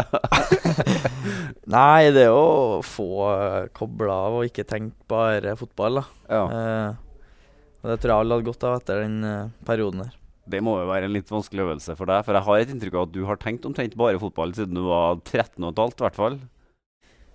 Nei, 1.73 2.11
det 2.13 2.27
er 2.27 2.31
jo 2.31 2.43
å 2.43 2.83
få 2.85 3.07
uh, 3.33 3.67
kobla 3.75 4.17
av 4.29 4.37
og 4.41 4.47
ikke 4.49 4.65
tenke 4.69 4.95
bare 5.11 5.57
fotball, 5.59 6.03
da. 6.03 6.05
ja. 6.31 6.45
Eh, 6.47 7.01
og 7.83 7.91
det 7.91 7.99
tror 8.01 8.13
jeg 8.13 8.23
alle 8.23 8.37
hadde 8.39 8.49
godt 8.49 8.67
av 8.69 8.77
etter 8.79 9.03
den 9.03 9.17
uh, 9.27 9.51
perioden 9.67 10.05
der. 10.05 10.17
Det 10.53 10.59
må 10.65 10.75
jo 10.81 10.89
være 10.89 11.07
en 11.07 11.15
litt 11.15 11.31
vanskelig 11.31 11.63
øvelse 11.65 11.95
for 11.99 12.11
deg, 12.11 12.25
for 12.27 12.35
jeg 12.35 12.47
har 12.49 12.63
et 12.63 12.73
inntrykk 12.73 12.97
av 12.99 13.05
at 13.07 13.15
du 13.15 13.21
har 13.29 13.39
tenkt 13.43 13.67
omtrent 13.69 13.95
bare 13.99 14.19
fotball 14.23 14.55
siden 14.57 14.79
du 14.79 14.83
var 14.89 15.21
13 15.23 15.63
og 15.63 15.71
et 15.71 15.83
halvt, 15.83 16.01
i 16.01 16.07
hvert 16.07 16.19
fall. 16.19 16.39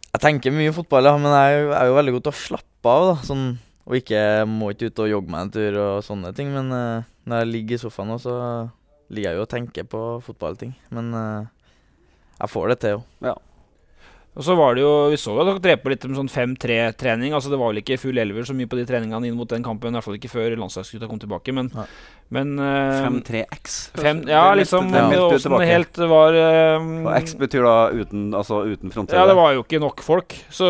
Jeg 0.07 0.23
tenker 0.23 0.55
mye 0.55 0.73
fotball, 0.75 1.07
ja, 1.07 1.15
men 1.19 1.31
jeg 1.35 1.63
er 1.77 1.87
jo- 1.87 1.95
veldig 1.95 2.13
god 2.17 2.25
til 2.27 2.33
å 2.33 2.41
slappe 2.41 2.91
av, 2.91 3.07
da. 3.11 3.15
Sånn, 3.27 3.45
og 3.87 3.95
ikke 3.95 4.21
må 4.49 4.71
ikke 4.73 4.89
ut 4.91 4.99
og 5.03 5.11
jogge 5.11 5.31
meg 5.31 5.41
en 5.45 5.51
tur 5.55 5.77
og 5.83 6.03
sånne 6.03 6.33
ting. 6.35 6.51
Men 6.51 6.71
uh, 6.71 7.03
når 7.27 7.43
jeg 7.43 7.51
ligger 7.53 7.75
i 7.77 7.83
sofaen 7.83 8.11
nå, 8.11 8.17
så 8.19 8.35
ligger 9.09 9.31
jeg 9.31 9.39
jo 9.39 9.45
og 9.45 9.51
tenker 9.51 9.87
på 9.87 10.01
fotballting. 10.25 10.73
Men 10.91 11.13
uh, 11.13 11.45
jeg 12.41 12.51
får 12.51 12.73
det 12.73 12.79
til, 12.83 13.03
jo. 13.23 13.35
Og 14.37 14.45
så 14.45 14.53
var 14.53 14.75
det 14.77 14.83
jo, 14.83 14.91
Vi 15.09 15.17
så 15.17 15.33
jo 15.33 15.41
at 15.41 15.47
dere 15.49 15.61
drev 15.63 15.79
på 15.81 15.91
litt 15.91 16.03
med 16.05 16.19
sånn 16.19 16.29
5-3-trening. 16.29 17.33
altså 17.33 17.49
Det 17.49 17.57
var 17.57 17.71
vel 17.71 17.81
ikke 17.81 17.97
full 17.97 18.19
elver 18.21 18.45
så 18.45 18.53
mye 18.53 18.69
på 18.69 18.77
de 18.77 18.85
treningene 18.85 19.29
inn 19.29 19.37
mot 19.37 19.49
den 19.49 19.65
kampen. 19.65 19.89
I 19.89 19.97
hvert 19.97 20.05
fall 20.05 20.19
ikke 20.19 20.29
før 20.29 20.53
landslagsgutta 20.61 21.09
kom 21.09 21.21
tilbake. 21.21 21.55
Men, 21.57 21.71
men 22.33 22.53
uh, 22.61 23.07
5-3X. 23.07 23.79
Ja, 24.29 24.51
liksom 24.57 24.93
åssen 24.93 25.57
det 25.57 25.71
helt 25.71 25.97
var 26.11 26.37
um, 26.77 27.07
Og 27.07 27.15
X 27.17 27.33
betyr 27.39 27.65
da 27.65 27.77
uten, 27.97 28.29
altså 28.37 28.61
uten 28.67 28.93
frontledd. 28.93 29.17
Ja, 29.17 29.25
det 29.29 29.37
var 29.39 29.57
jo 29.57 29.65
ikke 29.65 29.81
nok 29.81 30.05
folk. 30.05 30.37
Så 30.53 30.69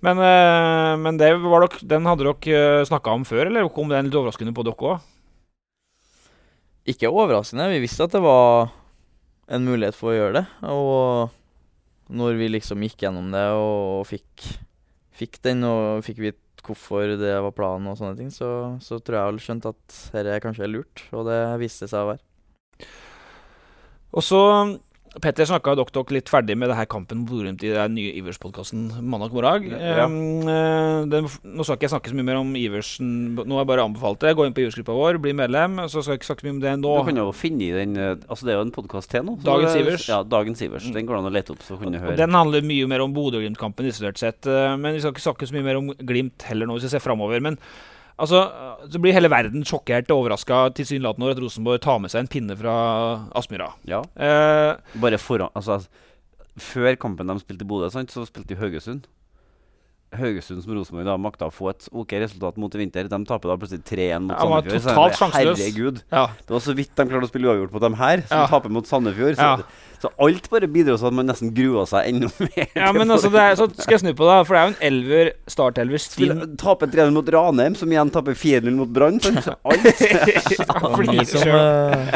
Men, 0.00 0.20
eh, 0.22 0.92
men 1.02 1.16
det 1.18 1.32
var 1.42 1.64
dere, 1.64 1.80
den 1.90 2.04
hadde 2.06 2.22
dere 2.22 2.84
snakka 2.86 3.16
om 3.18 3.24
før, 3.26 3.48
eller 3.48 3.66
kom 3.74 3.90
den 3.90 4.06
litt 4.06 4.14
overraskende 4.14 4.54
på 4.54 4.62
dere 4.62 4.92
òg? 4.94 5.08
Ikke 6.88 7.10
overraskende. 7.10 7.66
Vi 7.74 7.82
visste 7.82 8.06
at 8.06 8.14
det 8.14 8.22
var 8.22 8.70
en 9.50 9.66
mulighet 9.66 9.98
for 9.98 10.12
å 10.12 10.16
gjøre 10.16 10.38
det. 10.38 10.44
Og 10.70 11.34
når 12.08 12.38
vi 12.40 12.50
liksom 12.50 12.82
gikk 12.86 13.04
gjennom 13.04 13.28
det 13.34 13.44
og 13.56 14.06
fikk, 14.08 14.46
fikk 15.16 15.40
den, 15.44 15.64
og 15.68 16.04
fikk 16.06 16.22
vite 16.24 16.64
hvorfor 16.64 17.14
det 17.20 17.34
var 17.44 17.54
planen 17.56 17.88
og 17.90 17.98
sånne 18.00 18.18
ting, 18.18 18.30
så, 18.34 18.50
så 18.82 18.98
tror 19.00 19.18
jeg 19.18 19.30
alle 19.30 19.44
skjønte 19.44 19.72
at 19.72 19.98
dette 20.16 20.40
kanskje 20.44 20.66
er 20.66 20.72
lurt. 20.72 21.04
Og 21.16 21.28
det 21.28 21.38
viste 21.62 21.88
seg 21.88 22.04
å 22.04 22.10
være. 22.12 22.88
Og 24.16 24.24
så 24.24 24.40
Petter 25.22 25.46
snakka 25.48 25.72
dere 25.78 25.90
dere 25.94 26.14
litt 26.14 26.28
ferdig 26.30 26.54
med 26.58 26.68
det 26.70 26.76
her 26.78 26.86
kampen 26.90 27.22
mot 27.22 27.30
Bodø-Glimt 27.30 27.62
i 27.66 27.70
den 27.72 27.94
nye 27.96 28.12
Ivers-podkasten 28.20 28.84
mandag 29.02 29.32
morgen. 29.34 29.70
Ja. 29.72 30.04
Um, 30.04 30.44
den, 31.10 31.26
nå 31.42 31.64
skal 31.66 31.78
ikke 31.78 31.86
jeg 31.88 31.92
snakke 31.94 32.12
så 32.12 32.18
mye 32.18 32.26
mer 32.28 32.38
om 32.42 32.52
Iversen. 32.58 33.10
Nå 33.38 33.56
har 33.56 33.64
jeg 33.64 33.70
bare 33.72 33.86
anbefalt 33.88 34.20
det. 34.22 34.34
Gå 34.38 34.46
inn 34.46 34.54
på 34.56 34.62
Ivers-gruppa 34.66 34.96
vår, 34.98 35.18
bli 35.24 35.32
medlem. 35.38 35.80
Så 35.88 36.02
skal 36.04 36.14
jeg 36.16 36.22
ikke 36.22 36.30
snakke 36.30 36.44
så 36.44 36.48
mye 36.50 36.56
om 36.58 36.62
det 36.66 36.74
nå. 36.84 36.94
Du 37.00 37.08
kan 37.10 37.20
jo 37.22 37.26
finne 37.36 37.66
i 37.66 37.72
den 37.74 37.96
eh, 37.96 38.14
Altså 38.28 38.46
Det 38.48 38.54
er 38.54 38.60
jo 38.60 38.66
en 38.68 38.74
podkast 38.78 39.10
til 39.12 39.26
nå. 39.26 39.38
Dagens 39.44 39.72
det- 39.74 39.82
Ivers. 39.86 40.08
Ja, 40.12 40.22
Dagens 40.36 40.62
Ivers. 40.68 40.88
Den 40.94 41.08
går 41.08 41.18
an 41.18 41.30
å 41.30 41.34
lete 41.34 41.56
opp, 41.56 41.64
så 41.66 41.80
kan 41.80 41.92
du 41.94 41.98
høre. 41.98 42.16
Den 42.20 42.36
handler 42.36 42.66
mye 42.68 42.86
mer 42.90 43.04
om 43.06 43.14
Bodø-Glimt-kampen 43.16 43.88
isolert 43.90 44.18
sett. 44.20 44.46
eh, 44.46 44.76
Men 44.76 44.94
vi 44.94 45.00
skal 45.00 45.12
ikke 45.16 45.26
snakke 45.28 45.48
så 45.48 45.56
mye 45.58 45.64
mer 45.66 45.80
om 45.80 45.92
Glimt 45.98 46.42
heller 46.50 46.66
nå, 46.68 46.76
hvis 46.78 46.88
vi 46.90 46.94
ser 46.98 47.04
framover. 47.04 47.40
Men 47.40 47.58
altså, 48.18 48.40
så 48.90 49.00
blir 49.00 49.12
hele 49.16 49.30
verden 49.32 49.64
sjokkert 49.64 50.10
og 50.10 50.24
overraska 50.24 50.68
tilsynelatende 50.78 51.26
over 51.28 51.36
at 51.36 51.42
Rosenborg 51.44 51.80
tar 51.84 51.98
med 52.02 52.10
seg 52.12 52.24
en 52.24 52.32
pinne 52.32 52.56
fra 52.58 52.74
Aspmyra. 53.38 53.70
Ja. 53.88 54.02
Eh, 54.16 54.76
Bare 55.00 55.18
foran 55.18 55.50
Altså, 55.54 55.80
før 56.58 56.96
kampen 56.98 57.26
de 57.30 57.38
spilte 57.40 57.62
i 57.64 57.68
Bodø, 57.70 57.88
så 57.90 58.26
spilte 58.26 58.48
de 58.54 58.58
Haugesund. 58.60 59.06
Haugesund 60.16 60.62
som 60.64 60.72
Rosenborg 60.72 61.04
da 61.04 61.18
makta 61.20 61.50
å 61.50 61.52
få 61.52 61.68
et 61.68 61.84
ok 61.92 62.14
resultat 62.22 62.56
mot 62.56 62.72
i 62.72 62.78
vinter. 62.80 63.10
De 63.12 63.18
taper 63.28 63.50
da 63.52 63.56
plutselig 63.60 63.82
3-1 63.84 64.24
mot 64.24 64.32
Ja, 64.32 64.40
Sandefjord. 64.40 64.86
Totalt 64.88 65.18
sjanseløs. 65.20 65.58
Herregud. 65.60 65.98
ja. 66.10 66.22
Det 66.48 66.54
var 66.56 66.62
så 66.64 66.74
vidt 66.78 66.94
de 66.96 67.04
klarte 67.10 67.28
å 67.28 67.28
spille 67.28 67.50
uavgjort 67.50 67.74
på 67.74 67.80
dem 67.84 67.94
her, 68.00 68.22
som 68.26 68.38
Ja. 68.40 68.46
taper 68.48 68.72
mot 68.72 68.86
Sandefjord. 68.88 69.36
Så, 69.36 69.42
Ja. 69.42 69.56
Så 69.98 70.10
alt 70.22 70.44
bare 70.52 70.68
bidro 70.70 70.94
til 70.96 71.08
at 71.08 71.14
man 71.18 71.26
nesten 71.26 71.50
grua 71.56 71.82
seg 71.90 72.06
enda 72.12 72.28
mer. 72.44 72.68
ja, 72.76 72.92
men 72.94 73.10
altså, 73.10 73.30
det 73.34 73.40
er, 73.42 73.56
så 73.58 73.66
skal 73.74 73.96
jeg 73.96 74.02
snu 74.04 74.12
på 74.18 74.28
det, 74.28 74.36
for 74.46 74.54
det 74.54 74.60
er 74.60 74.68
jo 74.68 74.74
en 74.74 74.84
elver, 74.92 75.30
startelver, 75.50 76.02
stinn 76.04 76.42
Taper 76.60 76.86
Tape 76.86 76.90
3-0 76.94 77.14
mot 77.16 77.32
Ranheim, 77.34 77.74
som 77.78 77.90
igjen 77.90 78.12
taper 78.14 78.36
4-0 78.38 78.76
mot 78.78 78.92
Brann. 78.94 79.18
Så 79.20 79.56
Alt. 79.68 79.88
Som, 81.28 81.48
eh, 81.48 82.14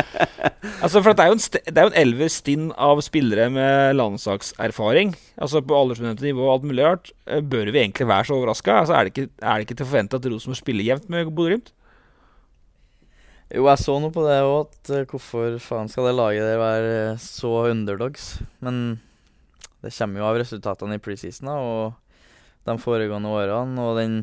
Altså, 0.83 1.01
for 1.03 1.15
det 1.15 1.23
er 1.25 1.31
jo 1.31 1.35
en, 1.37 1.43
st 1.43 1.59
det 1.67 1.79
er 1.79 1.87
jo 1.87 1.91
en 1.93 1.99
elver 2.01 2.31
stinn 2.33 2.69
av 2.79 3.01
spillere 3.05 3.49
med 3.53 3.97
landslagserfaring. 3.99 5.13
Altså 5.43 5.61
på 5.67 5.77
aldersbestemte 5.79 6.25
nivå 6.27 6.47
og 6.47 6.53
alt 6.57 6.67
mulig 6.71 6.87
rart. 6.87 7.11
Eh, 7.27 7.43
Bør 7.43 7.71
vi 7.75 7.83
egentlig 7.83 8.07
være 8.11 8.27
så 8.29 8.37
overraska? 8.39 8.79
Altså, 8.83 8.95
er, 8.99 9.05
det 9.09 9.13
ikke- 9.17 9.31
er 9.43 9.59
det 9.59 9.67
ikke 9.69 9.77
til 9.81 9.87
å 9.87 9.91
forvente 9.93 10.19
at 10.23 10.27
Rosenborg 10.33 10.61
spiller 10.63 10.85
jevnt 10.93 11.09
med 11.11 11.31
Bodø-Glimt? 11.35 11.73
Jo, 13.53 13.67
jeg 13.69 13.83
så 13.83 13.99
noe 14.01 14.09
på 14.09 14.23
det 14.25 14.39
òg, 14.49 14.71
eh, 14.95 15.03
hvorfor 15.11 15.59
faen 15.61 15.91
skal 15.93 16.07
det 16.09 16.15
laget 16.17 16.47
der 16.49 16.57
være 16.57 16.93
eh, 17.13 17.19
så 17.21 17.51
underdogs? 17.69 18.39
Men 18.65 19.03
det 19.85 19.91
kommer 19.93 20.23
jo 20.23 20.29
av 20.31 20.39
resultatene 20.41 20.97
i 20.97 21.03
preseason 21.03 21.51
da, 21.51 21.57
og 21.61 22.65
de 22.65 22.77
foregående 22.81 23.29
årene. 23.29 23.85
Og 23.85 23.99
den 24.01 24.15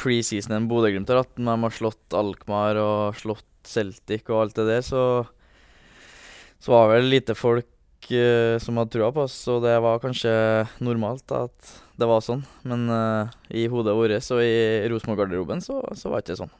preseasonen 0.00 0.66
Bodø-Glimt 0.66 1.12
har 1.12 1.20
hatt, 1.22 1.36
når 1.38 1.54
de 1.54 1.68
har 1.68 1.76
slått 1.76 2.16
Alkmaar 2.18 2.80
og 2.82 3.20
slått 3.20 3.46
Celtic 3.68 4.26
og 4.26 4.40
alt 4.40 4.58
det 4.58 4.66
der, 4.72 4.82
så, 4.82 5.04
så 6.58 6.74
var 6.74 6.90
vel 6.96 7.12
lite 7.12 7.38
folk 7.38 8.10
eh, 8.10 8.56
som 8.58 8.80
hadde 8.80 8.96
trua 8.96 9.12
på 9.14 9.28
oss, 9.28 9.38
og 9.54 9.62
det 9.68 9.76
var 9.86 10.02
kanskje 10.02 10.34
normalt 10.82 11.28
da, 11.30 11.44
at 11.46 11.76
det 11.94 12.10
var 12.10 12.26
sånn. 12.26 12.42
Men 12.66 12.90
uh, 12.90 13.30
i 13.54 13.68
hodet 13.70 13.94
vårt 13.94 14.34
og 14.34 14.42
i 14.42 14.82
Rosenborg-garderoben 14.90 15.62
så, 15.62 15.78
så 15.94 16.10
var 16.10 16.18
det 16.18 16.32
ikke 16.32 16.42
sånn. 16.42 16.56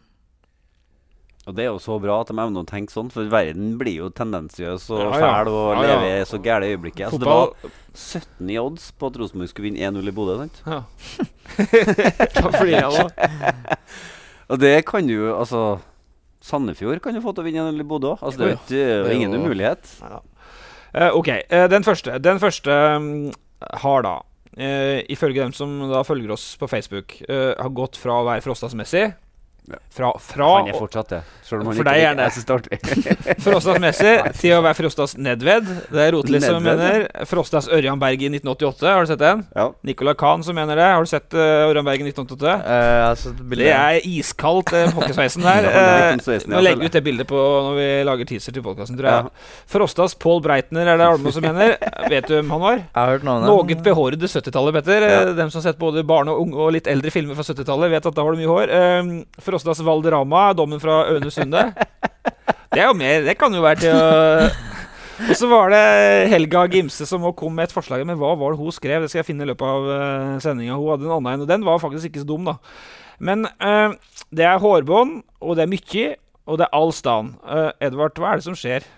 Og 1.46 1.54
det 1.56 1.64
er 1.64 1.70
jo 1.72 1.78
så 1.82 1.96
bra 1.98 2.20
at 2.22 2.28
de 2.30 2.36
evner 2.38 2.62
å 2.62 2.68
tenke 2.68 2.92
sånn, 2.94 3.08
for 3.10 3.26
verden 3.26 3.72
blir 3.80 3.96
jo 4.04 4.10
tendensiøs 4.14 4.84
og 4.94 5.00
Ja, 5.02 5.10
fæl 5.18 5.48
og 5.50 5.72
Ja, 5.74 5.82
ja. 5.82 5.96
lever 5.98 6.24
så 6.30 6.38
gæle 6.38 6.68
i 6.68 6.76
øyeblikket. 6.76 7.08
Altså, 7.08 7.18
det 7.18 7.26
var 7.26 7.72
17 7.94 8.50
i 8.54 8.58
odds 8.62 8.84
på 8.92 9.06
at 9.10 9.16
Rosenborg 9.18 9.48
skulle 9.50 9.70
vinne 9.72 9.82
1-0 9.90 10.06
i 10.06 10.14
Bodø. 10.14 10.36
sant? 10.38 10.62
Ja. 10.66 10.82
Da 12.42 12.52
flirer 12.54 12.78
jeg 12.78 12.92
nå. 12.94 13.26
Og 14.52 14.60
det 14.62 14.74
kan 14.88 15.08
jo 15.10 15.32
altså 15.38 15.62
Sandefjord 16.42 17.00
kan 17.04 17.14
jo 17.14 17.22
få 17.22 17.32
til 17.34 17.44
å 17.44 17.46
vinne 17.46 17.64
1-0 17.70 17.80
i 17.84 17.86
Bodø. 17.86 18.14
Altså, 18.20 18.38
det 18.38 18.46
er 18.46 18.50
jo 18.50 18.56
ikke- 18.58 18.68
det 18.68 18.86
er 18.90 19.10
jo 19.10 19.16
ingen 19.18 19.32
jo- 19.32 19.40
umulighet. 19.42 19.92
Uh, 20.94 21.10
ok, 21.16 21.28
uh, 21.50 21.66
den 21.68 21.82
første, 21.82 22.18
den 22.20 22.38
første 22.38 22.70
um, 22.96 23.32
har 23.82 24.02
da, 24.02 24.14
uh, 24.58 24.98
ifølge 25.08 25.40
dem 25.42 25.52
som 25.52 25.88
da 25.90 26.02
følger 26.02 26.30
oss 26.34 26.56
på 26.60 26.68
Facebook, 26.68 27.14
har 27.28 27.70
gått 27.70 27.96
fra 27.96 28.12
å 28.20 28.26
være 28.26 28.42
frostasmessig. 28.44 29.14
Fra, 29.92 30.10
fra 30.18 30.48
Han 30.58 30.68
er 30.72 30.76
fortsatt 30.76 31.12
det. 31.12 31.20
Selv 31.46 31.62
om 31.62 31.70
han 31.70 31.76
For 31.78 31.86
deg 31.86 32.02
er 32.02 32.16
det. 32.18 32.28
Det. 32.62 33.36
Frostas-messig 33.44 34.14
til 34.40 34.56
å 34.56 34.62
være 34.64 34.78
Frostas 34.78 35.14
Nedved. 35.20 35.68
Det 35.92 36.02
er 36.02 36.14
Rotli 36.16 36.40
som 36.42 36.62
mener. 36.64 37.06
Frostas 37.28 37.68
Ørjan 37.72 38.00
Berg 38.00 38.24
i 38.24 38.30
1988. 38.32 38.88
Har 38.88 39.04
du 39.06 39.12
sett 39.12 39.22
den? 39.22 39.44
Ja. 39.54 39.68
Nicolai 39.86 40.16
Kahn 40.18 40.44
som 40.46 40.56
mener 40.58 40.78
det. 40.80 40.88
Har 40.88 41.04
du 41.04 41.10
sett 41.10 41.36
uh, 41.36 41.68
Ørjan 41.68 41.86
Berg 41.86 42.02
i 42.02 42.08
1988? 42.10 42.56
Uh, 42.62 43.10
altså, 43.10 43.34
Det 43.38 43.70
er 43.70 44.00
iskaldt, 44.08 44.74
uh, 44.74 44.90
hockeysveisen 44.96 45.46
der. 45.46 45.68
Vi 45.68 45.74
uh, 45.76 46.12
Eh, 46.12 46.46
Nå 46.50 46.60
legger 46.62 46.86
ut 46.86 46.96
det 46.96 47.02
bildet 47.04 47.28
på 47.28 47.38
når 47.38 47.76
vi 47.78 47.86
lager 48.06 48.28
teaser 48.28 48.54
til 48.54 48.64
podkasten, 48.64 48.98
tror 48.98 49.08
jeg. 49.08 49.26
Ja. 49.28 49.64
Frostas 49.70 50.14
Paul 50.18 50.42
Breitner 50.44 50.88
er 50.92 51.00
det 51.00 51.06
Almo 51.06 51.32
som 51.34 51.44
mener. 51.44 51.76
Vet 52.12 52.28
du 52.28 52.36
hvem 52.36 52.52
han 52.54 52.62
var? 52.62 52.80
Jeg 52.80 52.98
har 52.98 53.12
hørt 53.14 53.26
noen 53.26 53.46
Noget 53.46 53.84
behårede 53.84 54.30
70-tallet, 54.30 54.76
Petter. 54.78 55.06
Ja. 55.06 55.20
Eh, 55.22 55.34
Dem 55.38 55.52
som 55.52 55.60
har 55.60 55.68
sett 55.70 55.80
både 55.80 56.04
barne- 56.06 56.34
og 56.34 56.46
unge 56.46 56.60
og 56.66 56.72
litt 56.76 56.90
eldre 56.90 57.12
filmer 57.14 57.38
fra 57.38 57.46
70-tallet, 57.46 57.92
vet 57.94 58.10
at 58.10 58.18
da 58.18 58.26
har 58.26 58.34
du 58.34 58.42
mye 58.42 58.52
hår. 58.52 58.74
Um, 59.02 59.12
Frostas 59.52 59.82
Valderama, 59.84 60.50
dommen 60.56 60.80
fra 60.80 61.02
Aune 61.10 61.30
Sunde. 61.32 61.66
Det 62.72 62.80
er 62.80 62.86
jo 62.88 62.96
mer 62.96 63.26
Det 63.26 63.34
kan 63.36 63.52
jo 63.52 63.60
være 63.60 63.82
til 63.82 63.92
å 63.92 64.46
Og 65.28 65.36
så 65.36 65.48
var 65.50 65.68
det 65.70 65.82
Helga 66.32 66.64
Gimse 66.72 67.04
som 67.06 67.26
kom 67.36 67.52
med 67.54 67.68
et 67.68 67.74
forslag. 67.74 68.00
Men 68.08 68.16
hva 68.18 68.32
var 68.40 68.54
det 68.54 68.62
hun 68.62 68.72
skrev? 68.74 69.04
Det 69.04 69.12
skal 69.12 69.20
jeg 69.20 69.28
finne 69.28 69.44
i 69.44 69.50
løpet 69.50 69.68
av 69.68 69.84
uh, 69.86 70.40
sendinga. 70.42 70.78
Hun 70.80 70.88
hadde 70.94 71.06
en 71.06 71.14
annen 71.18 71.34
en, 71.34 71.44
og 71.44 71.50
den 71.52 71.66
var 71.68 71.82
faktisk 71.82 72.08
ikke 72.08 72.24
så 72.24 72.30
dum, 72.32 72.48
da. 72.48 72.56
Men 73.22 73.44
uh, 73.60 73.92
det 74.34 74.48
er 74.48 74.58
hårbånd, 74.58 75.20
og 75.44 75.60
det 75.60 75.66
er 75.66 75.70
mye, 75.70 76.08
og 76.48 76.58
det 76.58 76.66
er 76.66 76.74
all 76.80 76.90
stand. 76.96 77.36
Uh, 77.44 77.70
Edvard, 77.84 78.18
hva 78.18 78.32
er 78.32 78.42
det 78.42 78.48
som 78.48 78.56
skjer? 78.58 78.88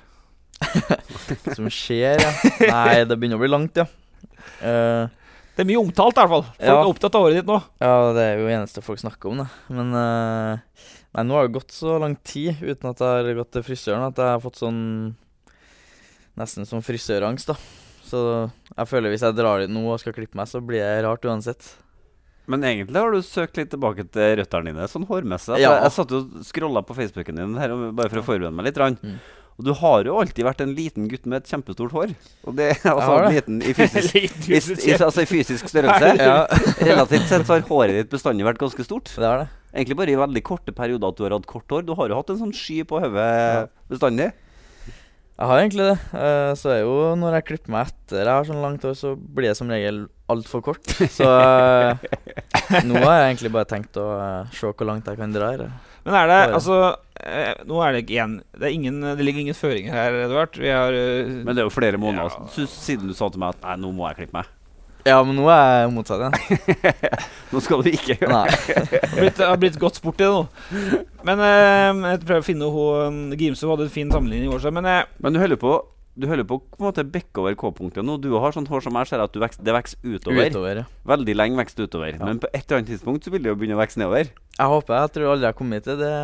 som 1.59 1.69
skjer, 1.69 2.23
ja. 2.23 2.33
Nei, 2.63 3.03
det 3.05 3.19
begynner 3.19 3.43
å 3.43 3.45
bli 3.45 3.53
langt, 3.53 3.83
ja. 3.83 3.91
Eh, 4.65 5.24
Det 5.55 5.63
er 5.63 5.69
mye 5.71 5.79
omtalt, 5.85 6.17
i 6.17 6.21
hvert 6.21 6.33
fall. 6.33 6.47
Folk 6.51 6.65
Ja. 6.67 6.77
er 6.81 6.89
opptatt 6.91 7.15
av 7.15 7.25
året 7.29 7.37
ditt 7.39 7.47
nå. 7.51 7.61
ja, 7.81 7.93
det 8.17 8.23
er 8.27 8.39
jo 8.41 8.47
det 8.49 8.55
eneste 8.57 8.83
folk 8.83 8.99
snakker 8.99 9.31
om, 9.31 9.43
det. 9.45 9.49
Men 9.71 9.93
uh, 9.95 10.59
Nei, 11.15 11.23
nå 11.29 11.37
har 11.39 11.47
det 11.47 11.55
gått 11.55 11.71
så 11.71 11.95
lang 12.03 12.17
tid 12.27 12.59
uten 12.59 12.91
at 12.91 12.99
jeg 12.99 13.07
har 13.29 13.37
gått 13.39 13.53
til 13.55 13.63
frisøren 13.63 14.03
at 14.09 14.19
jeg 14.19 14.33
har 14.35 14.41
fått 14.43 14.59
sånn 14.59 14.81
Nesten 16.35 16.67
som 16.67 16.83
frisørangst, 16.83 17.47
da. 17.53 17.55
Så 18.05 18.21
jeg 18.75 18.89
føler 18.91 19.13
hvis 19.15 19.23
jeg 19.23 19.37
drar 19.39 19.63
dit 19.63 19.71
nå 19.71 19.85
og 19.87 20.01
skal 20.03 20.15
klippe 20.17 20.35
meg, 20.35 20.49
så 20.51 20.59
blir 20.59 20.83
det 20.83 21.05
rart 21.07 21.23
uansett. 21.31 21.69
Men 22.51 22.67
egentlig 22.67 22.99
har 23.01 23.15
du 23.15 23.23
søkt 23.25 23.57
litt 23.57 23.71
tilbake 23.73 24.05
til 24.13 24.35
røttene 24.41 24.73
dine, 24.73 24.89
sånn 24.91 25.07
hårmessig. 25.09 25.55
Ja. 25.63 25.77
Jeg, 25.79 25.85
jeg 25.87 25.95
satt 25.95 26.11
jo 26.13 26.19
og 26.27 26.43
scrolla 26.45 26.83
på 26.85 26.97
Facebooken 26.99 27.39
din 27.39 27.55
her 27.63 27.73
bare 27.95 28.11
for 28.13 28.21
å 28.21 28.27
forberede 28.27 28.53
meg 28.53 28.67
litt. 28.69 28.81
Rann. 28.83 28.99
Mm. 29.01 29.17
Og 29.55 29.67
du 29.69 29.71
har 29.79 30.07
jo 30.09 30.17
alltid 30.19 30.47
vært 30.47 30.63
en 30.65 30.73
liten 30.75 31.07
gutt 31.11 31.29
med 31.31 31.43
et 31.45 31.51
kjempestort 31.51 31.93
hår. 31.95 32.15
Og 32.49 32.57
det 32.59 32.73
er 32.73 32.89
altså 32.91 33.19
det. 33.23 33.35
liten 33.37 33.61
i 33.63 33.75
fysisk, 33.79 34.17
i, 34.19 34.25
i, 34.59 34.95
altså 34.97 35.23
i 35.23 35.29
fysisk 35.31 35.71
størrelse. 35.71 36.15
Ja, 36.19 36.41
Relativt 36.91 37.29
sett 37.31 37.47
så 37.47 37.57
har 37.59 37.69
håret 37.69 38.01
ditt 38.01 38.11
bestandig 38.11 38.47
vært 38.47 38.59
ganske 38.63 38.87
stort. 38.87 39.13
det 39.15 39.29
er 39.29 39.45
det. 39.45 39.51
Egentlig 39.75 39.99
bare 39.99 40.15
i 40.15 40.19
veldig 40.19 40.43
korte 40.47 40.75
perioder 40.75 41.11
at 41.11 41.19
du 41.19 41.23
har 41.27 41.37
hatt 41.37 41.47
kort 41.51 41.71
hår. 41.71 41.87
Du 41.87 41.95
har 41.99 42.11
jo 42.11 42.19
hatt 42.19 42.35
en 42.35 42.43
sånn 42.43 42.55
sky 42.55 42.83
på 42.87 42.99
hodet 43.03 43.71
bestandig. 43.91 44.33
Jeg 45.35 45.51
har 45.51 45.61
egentlig 45.61 45.87
det. 45.89 45.97
Eh, 46.15 46.51
så 46.59 46.71
er 46.71 46.83
jo 46.85 46.99
når 47.19 47.41
jeg 47.41 47.47
klipper 47.49 47.75
meg 47.75 47.89
etter 47.91 48.21
jeg 48.23 48.31
har 48.31 48.47
sånn 48.47 48.63
langt 48.63 48.85
hår, 48.87 48.95
så 48.99 49.15
blir 49.19 49.51
det 49.51 49.57
som 49.59 49.71
regel 49.71 50.05
altfor 50.31 50.63
kort. 50.67 50.95
Så 51.11 51.27
eh, 51.27 52.07
nå 52.87 53.01
har 53.03 53.19
jeg 53.19 53.33
egentlig 53.33 53.55
bare 53.55 53.71
tenkt 53.71 53.99
å 53.99 54.07
eh, 54.15 54.55
se 54.55 54.71
hvor 54.71 54.91
langt 54.91 55.11
jeg 55.11 55.19
kan 55.19 55.35
dra 55.35 55.51
her. 55.55 55.67
Men 56.05 56.15
er 56.19 56.29
det 56.29 56.39
altså 56.59 56.75
eh, 57.25 57.55
Nå 57.65 57.79
er 57.81 57.95
det 57.95 58.03
ikke 58.05 58.13
igjen 58.19 58.35
Det, 58.53 58.67
er 58.69 58.75
ingen, 58.75 58.99
det 59.17 59.25
ligger 59.25 59.41
ingen 59.41 59.57
føringer 59.57 59.95
her, 59.97 60.19
Edvard. 60.27 60.59
Vi 60.61 60.69
har 60.69 60.93
eh, 60.93 61.31
Men 61.47 61.55
det 61.57 61.63
er 61.65 61.69
jo 61.71 61.73
flere 61.73 62.01
måneder 62.01 62.35
Ja. 62.35 62.67
siden 62.69 63.09
du 63.09 63.15
sa 63.17 63.31
til 63.33 63.41
meg 63.41 63.55
at 63.57 63.65
nei, 63.65 63.79
nå 63.87 63.93
må 63.97 64.11
jeg 64.11 64.19
klippe 64.25 64.37
meg. 64.43 64.51
Ja, 65.05 65.19
men 65.25 65.37
nå 65.37 65.45
er 65.53 65.83
jeg 65.83 65.91
motsatt 65.93 66.23
igjen. 66.25 66.79
Nå 67.53 67.61
skal 67.61 67.83
du 67.85 67.91
ikke 67.91 68.15
gjøre 68.23 68.39
Nei. 68.39 69.27
det 69.29 69.35
har 69.51 69.59
blitt 69.61 69.77
godt 69.81 69.99
sport 70.01 70.17
i 70.21 70.25
det 70.25 70.31
nå. 70.33 70.47
Men 71.29 71.43
eh, 71.45 71.99
jeg 72.15 72.23
prøver 72.25 72.41
å 72.41 72.47
finne 72.47 72.71
hun 72.73 73.19
Gimse 73.37 73.69
hadde 73.69 73.85
en 73.85 73.93
fin 73.93 74.13
sammenligning 74.13 74.49
i 74.49 74.55
år. 74.57 74.65
Men 74.73 74.89
eh, 74.89 75.03
Men 75.21 75.37
du 75.37 75.41
holder 75.43 75.61
på 75.61 75.75
Du 76.15 76.29
holder 76.31 76.47
på 76.47 76.61
å 76.61 76.63
på 76.63 76.79
en 76.79 76.87
måte 76.87 77.03
bekke 77.11 77.43
over 77.43 77.57
K-punktet 77.59 78.07
nå. 78.07 78.17
Du 78.23 78.31
har 78.39 78.55
sånt 78.55 78.69
hår 78.71 78.85
som 78.87 78.95
jeg 79.01 79.11
ser 79.11 79.23
at 79.25 79.35
du 79.35 79.41
vekst, 79.43 79.63
det 79.67 79.75
vokser 79.75 79.99
utover. 80.07 80.51
Utover, 80.55 80.83
ja. 80.85 80.89
Veldig 81.11 81.35
lenge 81.35 81.59
vokser 81.59 81.89
utover. 81.89 82.19
Men 82.23 82.43
på 82.43 82.51
et 82.53 82.63
eller 82.63 82.83
annet 82.83 82.93
tidspunkt 82.93 83.27
så 83.27 83.33
vil 83.35 83.43
det 83.43 83.51
jo 83.51 83.57
begynne 83.59 83.75
å 83.75 83.81
vokse 83.83 83.99
nedover. 83.99 84.31
Jeg 84.55 84.75
håper 84.75 85.01
jeg 85.01 85.15
tror 85.17 85.33
aldri 85.33 85.49
jeg 85.49 85.51
har 85.51 85.59
kommet 85.59 85.89
til 85.89 85.99
det. 85.99 86.19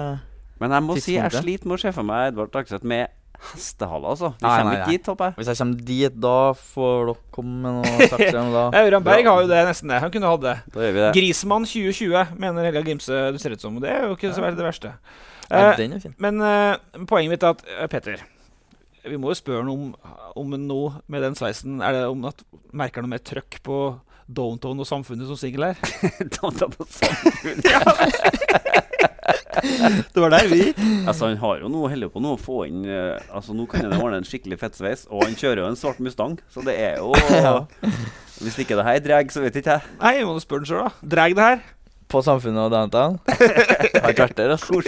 Men 0.60 0.76
jeg 0.76 0.86
må 0.86 0.98
si 1.00 1.16
jeg 1.16 1.34
sliter 1.34 1.70
med 1.70 1.80
å 1.80 1.82
se 1.82 1.92
for 1.96 2.06
meg 2.06 2.30
Edvard 2.30 2.52
Dagseth 2.54 2.86
med 2.86 3.16
hestehale, 3.50 4.12
altså. 4.12 4.30
Vi 4.36 4.44
Nei, 4.44 4.52
kommer 4.60 4.70
nei, 4.70 4.80
ikke 4.84 4.92
dit, 4.94 5.06
håper 5.10 5.30
jeg. 5.30 5.36
Hvis 5.38 5.50
jeg 5.50 5.58
kommer 5.62 5.86
dit, 5.88 6.18
da 6.20 6.36
får 6.60 6.98
dere 7.08 7.32
komme 7.34 7.56
med 7.64 7.78
noe 7.78 8.08
sakser 8.12 8.38
om 8.42 8.76
Ørjan 8.82 9.06
Berg 9.06 9.30
har 9.30 9.42
jo 9.42 9.50
det 9.50 9.62
nesten 9.70 9.90
det. 9.90 10.00
Han 10.04 10.12
kunne 10.14 10.30
hatt 10.34 10.44
det. 10.44 10.54
Da 10.74 10.84
gjør 10.84 10.94
vi 10.94 11.02
det. 11.06 11.10
Grismann 11.16 11.66
2020 11.66 12.36
mener 12.44 12.68
Helga 12.68 12.84
Gimse 12.86 13.24
det 13.32 13.42
ser 13.42 13.56
ut 13.56 13.64
som. 13.64 13.80
Det 13.82 13.90
er 13.90 14.06
jo 14.06 14.14
ikke 14.18 14.34
så 14.36 14.44
veldig 14.44 14.60
det 14.60 14.68
verste. 14.68 14.92
Ja, 14.92 15.30
Eh, 15.50 15.76
den 15.76 15.92
er 15.92 15.98
fin. 15.98 16.14
Men 16.22 16.38
uh, 16.38 16.78
poenget 17.10 17.32
mitt 17.32 17.42
er 17.42 17.56
at 17.56 17.64
uh, 17.66 17.86
Petter 17.90 18.20
Vi 19.08 19.16
må 19.16 19.32
jo 19.32 19.38
spørre 19.38 19.64
noe 19.64 19.76
om, 19.76 19.90
om 20.36 20.54
noe 20.60 21.00
med 21.10 21.24
den 21.24 21.36
sveisen. 21.38 21.80
Er 21.84 21.96
det 21.96 22.06
om 22.10 22.24
at 22.28 22.42
Merker 22.76 23.04
noe 23.04 23.14
mer 23.14 23.22
trøkk 23.24 23.60
på 23.64 23.76
downtown 24.30 24.78
og 24.82 24.86
samfunnet 24.86 25.26
som 25.30 25.38
singel 25.40 25.70
her? 25.70 25.76
downtown 26.36 26.74
og 26.76 26.86
samfunnet 26.90 27.10
samfunnet. 27.40 27.64
Det 30.14 30.20
var 30.22 30.30
der 30.32 30.46
vi 30.48 30.72
Altså, 31.08 31.26
han 31.26 31.36
har 31.40 31.60
jo 31.60 31.68
noe 31.70 31.90
holder 31.90 32.08
på 32.12 32.20
nå 32.22 32.32
å 32.34 32.38
få 32.40 32.62
inn 32.68 32.84
eh, 32.88 33.18
Altså, 33.34 33.52
nå 33.56 33.66
kan 33.70 33.84
han 33.84 33.98
ordne 33.98 34.20
en 34.22 34.26
skikkelig 34.26 34.58
fettsveis, 34.60 35.04
og 35.10 35.24
han 35.26 35.36
kjører 35.38 35.62
jo 35.62 35.68
en 35.70 35.78
svart 35.78 36.00
Mustang, 36.02 36.38
så 36.52 36.64
det 36.66 36.76
er 36.80 36.94
jo 37.00 37.12
Hvis 38.44 38.58
ikke 38.62 38.78
det 38.78 38.86
her 38.86 39.02
drar, 39.04 39.26
så 39.32 39.42
vet 39.44 39.58
ikke 39.60 39.76
jeg. 39.76 39.82
Nei, 40.00 40.14
må 40.24 40.32
du 40.32 40.40
spørre 40.40 40.64
den 40.64 40.70
sjøl, 40.70 40.86
da. 40.86 40.90
Drar 41.12 41.34
det 41.36 41.44
her. 41.44 41.58
På 42.08 42.22
Samfunnet 42.24 42.62
og 42.62 42.72
Downtown. 42.72 43.18
Har 43.28 44.10
ikke 44.14 44.24
vært 44.30 44.38
der, 44.40 44.56
altså. 44.56 44.80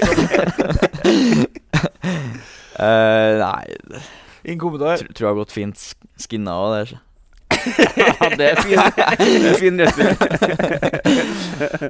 Eh, 2.78 3.38
nei, 3.42 4.00
Ingen 4.44 4.58
kommentar. 4.62 4.98
tr 4.98 5.12
tror 5.12 5.26
jeg 5.26 5.30
har 5.34 5.40
gått 5.44 5.52
fint 5.54 5.76
sk- 5.76 6.08
skinna 6.24 6.54
òg, 6.58 6.72
det. 6.74 6.84
så. 6.92 7.00
Ja, 7.62 8.28
det 8.34 8.46
er 8.48 8.56
fin, 8.64 8.80
det 9.44 9.50
fin 9.60 9.76
retur. 9.78 10.08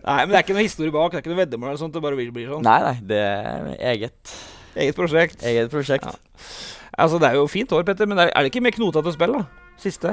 Nei, 0.05 0.17
men 0.27 0.33
det 0.35 0.37
er 0.37 0.43
ikke 0.45 0.57
noe 0.59 0.67
historie 0.67 0.93
bak. 0.93 1.13
Det 1.15 1.21
er 1.21 1.23
ikke 1.25 1.33
noe 1.33 1.41
veddemål 1.45 1.71
eller 1.71 1.81
sånt. 1.81 1.95
Det 1.95 2.03
bare 2.05 2.19
blir, 2.19 2.49
sånn. 2.51 2.65
Nei, 2.67 2.79
nei, 2.85 2.95
det 3.09 3.21
er 3.23 3.71
eget, 3.95 4.35
Eget 4.77 4.97
prosjekt. 4.99 5.45
eget 5.49 5.71
prosjekt. 5.73 6.11
Ja. 6.11 6.45
Altså, 6.99 7.19
det 7.23 7.31
er 7.31 7.39
jo 7.39 7.47
fint 7.49 7.71
hår, 7.73 7.87
Petter, 7.89 8.09
men 8.11 8.19
er, 8.21 8.29
det 8.37 8.51
ikke 8.53 8.61
mer 8.67 8.75
knotete 8.77 9.15
spill, 9.15 9.33
da? 9.39 9.47
Siste. 9.81 10.13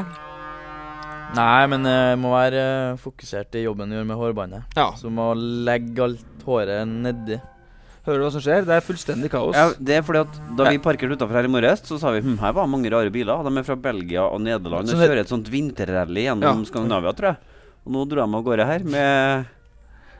Nei, 1.35 1.65
men 1.69 1.83
jeg 1.85 2.17
må 2.23 2.31
være 2.33 2.61
eh, 2.63 2.95
fokusert 3.03 3.53
i 3.59 3.65
jobben 3.67 3.91
jeg 3.91 3.99
gjør 3.99 4.07
med 4.13 4.17
hårbåndet. 4.21 4.77
Ja. 4.79 4.87
Så 4.97 5.11
må 5.13 5.27
legge 5.37 6.07
alt 6.07 6.45
håret 6.47 6.87
nedi. 6.89 7.37
Hører 8.09 8.23
du 8.23 8.25
hva 8.25 8.31
som 8.33 8.41
skjer? 8.43 8.65
Det 8.65 8.73
er 8.75 8.83
fullstendig 8.85 9.29
kaos. 9.31 9.53
Ja, 9.57 9.69
det 9.77 9.99
er 9.99 10.03
fordi 10.05 10.23
at 10.25 10.39
Da 10.57 10.67
vi 10.73 10.81
parkerte 10.81 11.13
utafor 11.19 11.37
her 11.37 11.45
i 11.47 11.51
morges, 11.53 11.83
så 11.85 11.99
sa 12.01 12.11
vi 12.15 12.23
hm, 12.25 12.39
her 12.41 12.55
var 12.57 12.67
mange 12.71 12.89
rare 12.91 13.13
biler. 13.13 13.45
De 13.45 13.53
er 13.61 13.67
fra 13.67 13.77
Belgia 13.79 14.25
og 14.25 14.41
Nederland 14.41 14.89
Så 14.89 14.97
og 14.97 15.03
kjører 15.05 15.21
et 15.21 15.31
sånt 15.31 15.49
vinterrally 15.53 16.25
gjennom 16.25 16.63
Ja. 16.63 16.69
Skandinavia, 16.71 17.13
tror 17.17 17.31
jeg. 17.33 17.55
Og 17.85 17.93
nå 17.95 18.05
dro 18.09 18.19
de 18.25 18.37
av 18.41 18.45
gårde 18.49 18.65
her 18.69 18.85
med 18.89 19.45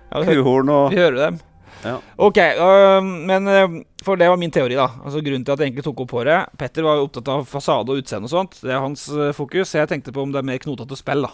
Ja, 0.10 0.22
kuhorn 0.26 0.70
og 0.74 0.92
vi 0.94 1.02
hører 1.02 1.20
dem. 1.26 1.40
Ja. 1.84 1.98
Ok, 2.20 2.38
øh, 2.38 3.04
men 3.04 3.48
øh, 3.48 3.76
For 4.04 4.20
det 4.20 4.28
var 4.28 4.38
min 4.38 4.52
teori, 4.52 4.76
da. 4.76 4.88
Altså 5.06 5.22
Grunnen 5.24 5.46
til 5.46 5.54
at 5.54 5.60
jeg 5.62 5.70
egentlig 5.70 5.86
tok 5.86 6.02
opp 6.04 6.12
håret 6.12 6.50
Petter 6.60 6.84
var 6.84 6.98
jo 7.00 7.06
opptatt 7.08 7.30
av 7.32 7.46
fasade 7.48 7.94
og 7.94 8.02
utseende 8.02 8.28
og 8.28 8.34
sånt. 8.34 8.58
Det 8.62 8.74
er 8.74 8.82
hans 8.84 9.06
øh, 9.12 9.32
fokus. 9.34 9.70
Så 9.72 9.80
jeg 9.80 9.88
tenkte 9.92 10.12
på 10.16 10.22
om 10.26 10.34
det 10.34 10.42
er 10.42 10.48
mer 10.50 10.60
knotete 10.60 10.98
spill, 11.00 11.24
da. 11.28 11.32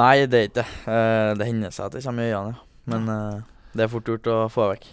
Nei, 0.00 0.24
det 0.26 0.38
er 0.38 0.48
ikke 0.48 0.60
det. 0.62 0.66
Eh, 0.88 1.30
det 1.40 1.48
hender 1.48 1.72
seg 1.74 1.86
at 1.88 1.96
det 1.96 2.04
kommer 2.04 2.24
i 2.28 2.32
øynene, 2.32 2.54
ja. 2.56 2.68
Men 2.92 3.08
eh, 3.12 3.40
det 3.76 3.84
er 3.84 3.90
fort 3.92 4.08
gjort 4.08 4.28
å 4.32 4.36
få 4.52 4.68
vekk. 4.72 4.86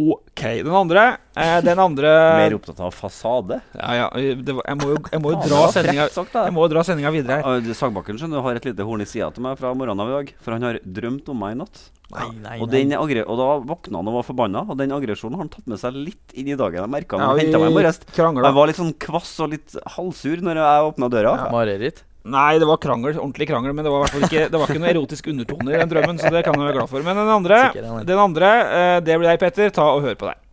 Ok. 0.00 0.42
Den 0.64 0.72
andre 0.74 1.04
eh, 1.36 1.58
Den 1.66 1.80
andre 1.82 2.10
mer 2.40 2.56
opptatt 2.56 2.80
av 2.80 2.94
fasade. 2.96 3.60
Ja, 3.76 3.92
ja. 3.98 4.34
Det 4.40 4.54
var, 4.56 4.64
jeg 4.66 4.80
må 4.80 4.90
jo, 4.94 4.98
jeg 5.12 5.22
må 5.22 5.34
jo 5.34 5.40
dra 5.44 5.62
sendinga. 5.74 6.08
Jeg 6.08 6.56
må 6.56 6.64
jo 6.64 6.72
dra 6.72 6.84
sendinga 6.86 7.12
videre 7.14 7.40
her. 7.40 7.60
Ja, 7.60 7.76
Sagbakken 7.76 8.20
skjønner 8.20 8.40
du, 8.40 8.44
har 8.46 8.60
et 8.60 8.68
lite 8.70 8.86
horn 8.86 9.04
i 9.04 9.08
sida 9.08 9.30
til 9.34 9.44
meg 9.44 9.60
fra 9.60 9.72
morgenen 9.76 10.04
av 10.04 10.12
i 10.12 10.16
dag. 10.18 10.34
For 10.40 10.56
han 10.56 10.68
har 10.68 10.80
drømt 11.00 11.28
om 11.32 11.42
meg 11.44 11.56
i 11.56 11.60
natt. 11.60 11.82
Nei, 12.10 12.26
nei, 12.42 12.56
Og, 12.58 12.66
den 12.72 12.90
og 12.98 13.36
da 13.38 13.48
våkna 13.62 14.00
han 14.00 14.10
og 14.10 14.16
var 14.18 14.26
forbanna. 14.26 14.64
Og 14.66 14.78
den 14.80 14.94
aggresjonen 14.96 15.38
har 15.38 15.44
han 15.44 15.52
tatt 15.52 15.68
med 15.70 15.80
seg 15.82 15.98
litt 15.98 16.34
inn 16.34 16.50
i 16.50 16.58
dagen. 16.58 16.80
Jeg 16.82 16.90
merka 16.96 17.18
han 17.18 17.26
Ja, 17.28 17.32
ja, 17.36 17.44
henta 17.44 17.62
meg 17.62 17.70
i 17.70 17.76
morges. 17.78 18.00
Jeg 18.16 18.54
var 18.56 18.70
litt 18.70 18.80
sånn 18.80 18.94
kvass 19.06 19.34
og 19.44 19.52
litt 19.54 19.76
halvsur 19.96 20.42
når 20.46 20.62
jeg 20.64 20.88
åpna 20.90 21.10
døra. 21.12 21.34
Mareritt. 21.54 22.04
Nei, 22.20 22.58
det 22.60 22.66
var 22.68 22.76
krangel, 22.76 23.16
ordentlig 23.16 23.48
krangel, 23.48 23.72
men 23.72 23.86
det 23.86 23.92
var 23.94 24.12
ikke 24.12 24.44
Det 24.52 24.58
var 24.60 24.68
ikke 24.68 24.82
noe 24.82 24.92
erotisk 24.92 25.30
undertoner 25.32 25.72
i 25.72 25.80
den 25.80 25.92
drømmen, 25.94 26.20
så 26.20 26.28
det 26.28 26.44
kan 26.44 26.58
jeg 26.58 26.68
være 26.68 26.76
glad 26.76 26.92
for. 26.92 27.06
Men 27.06 27.16
den 27.16 27.32
andre, 27.32 27.62
den 28.04 28.20
andre 28.20 28.52
eh, 28.60 29.00
det 29.00 29.16
blir 29.16 29.30
deg, 29.30 29.40
Petter. 29.40 29.72
Ta 29.72 29.88
og 29.94 30.04
hør 30.04 30.18
på 30.20 30.28
deg. 30.28 30.46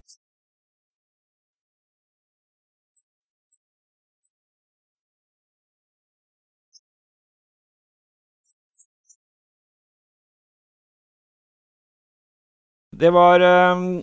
Det 12.97 13.11
var 13.13 13.43
um, 13.75 13.99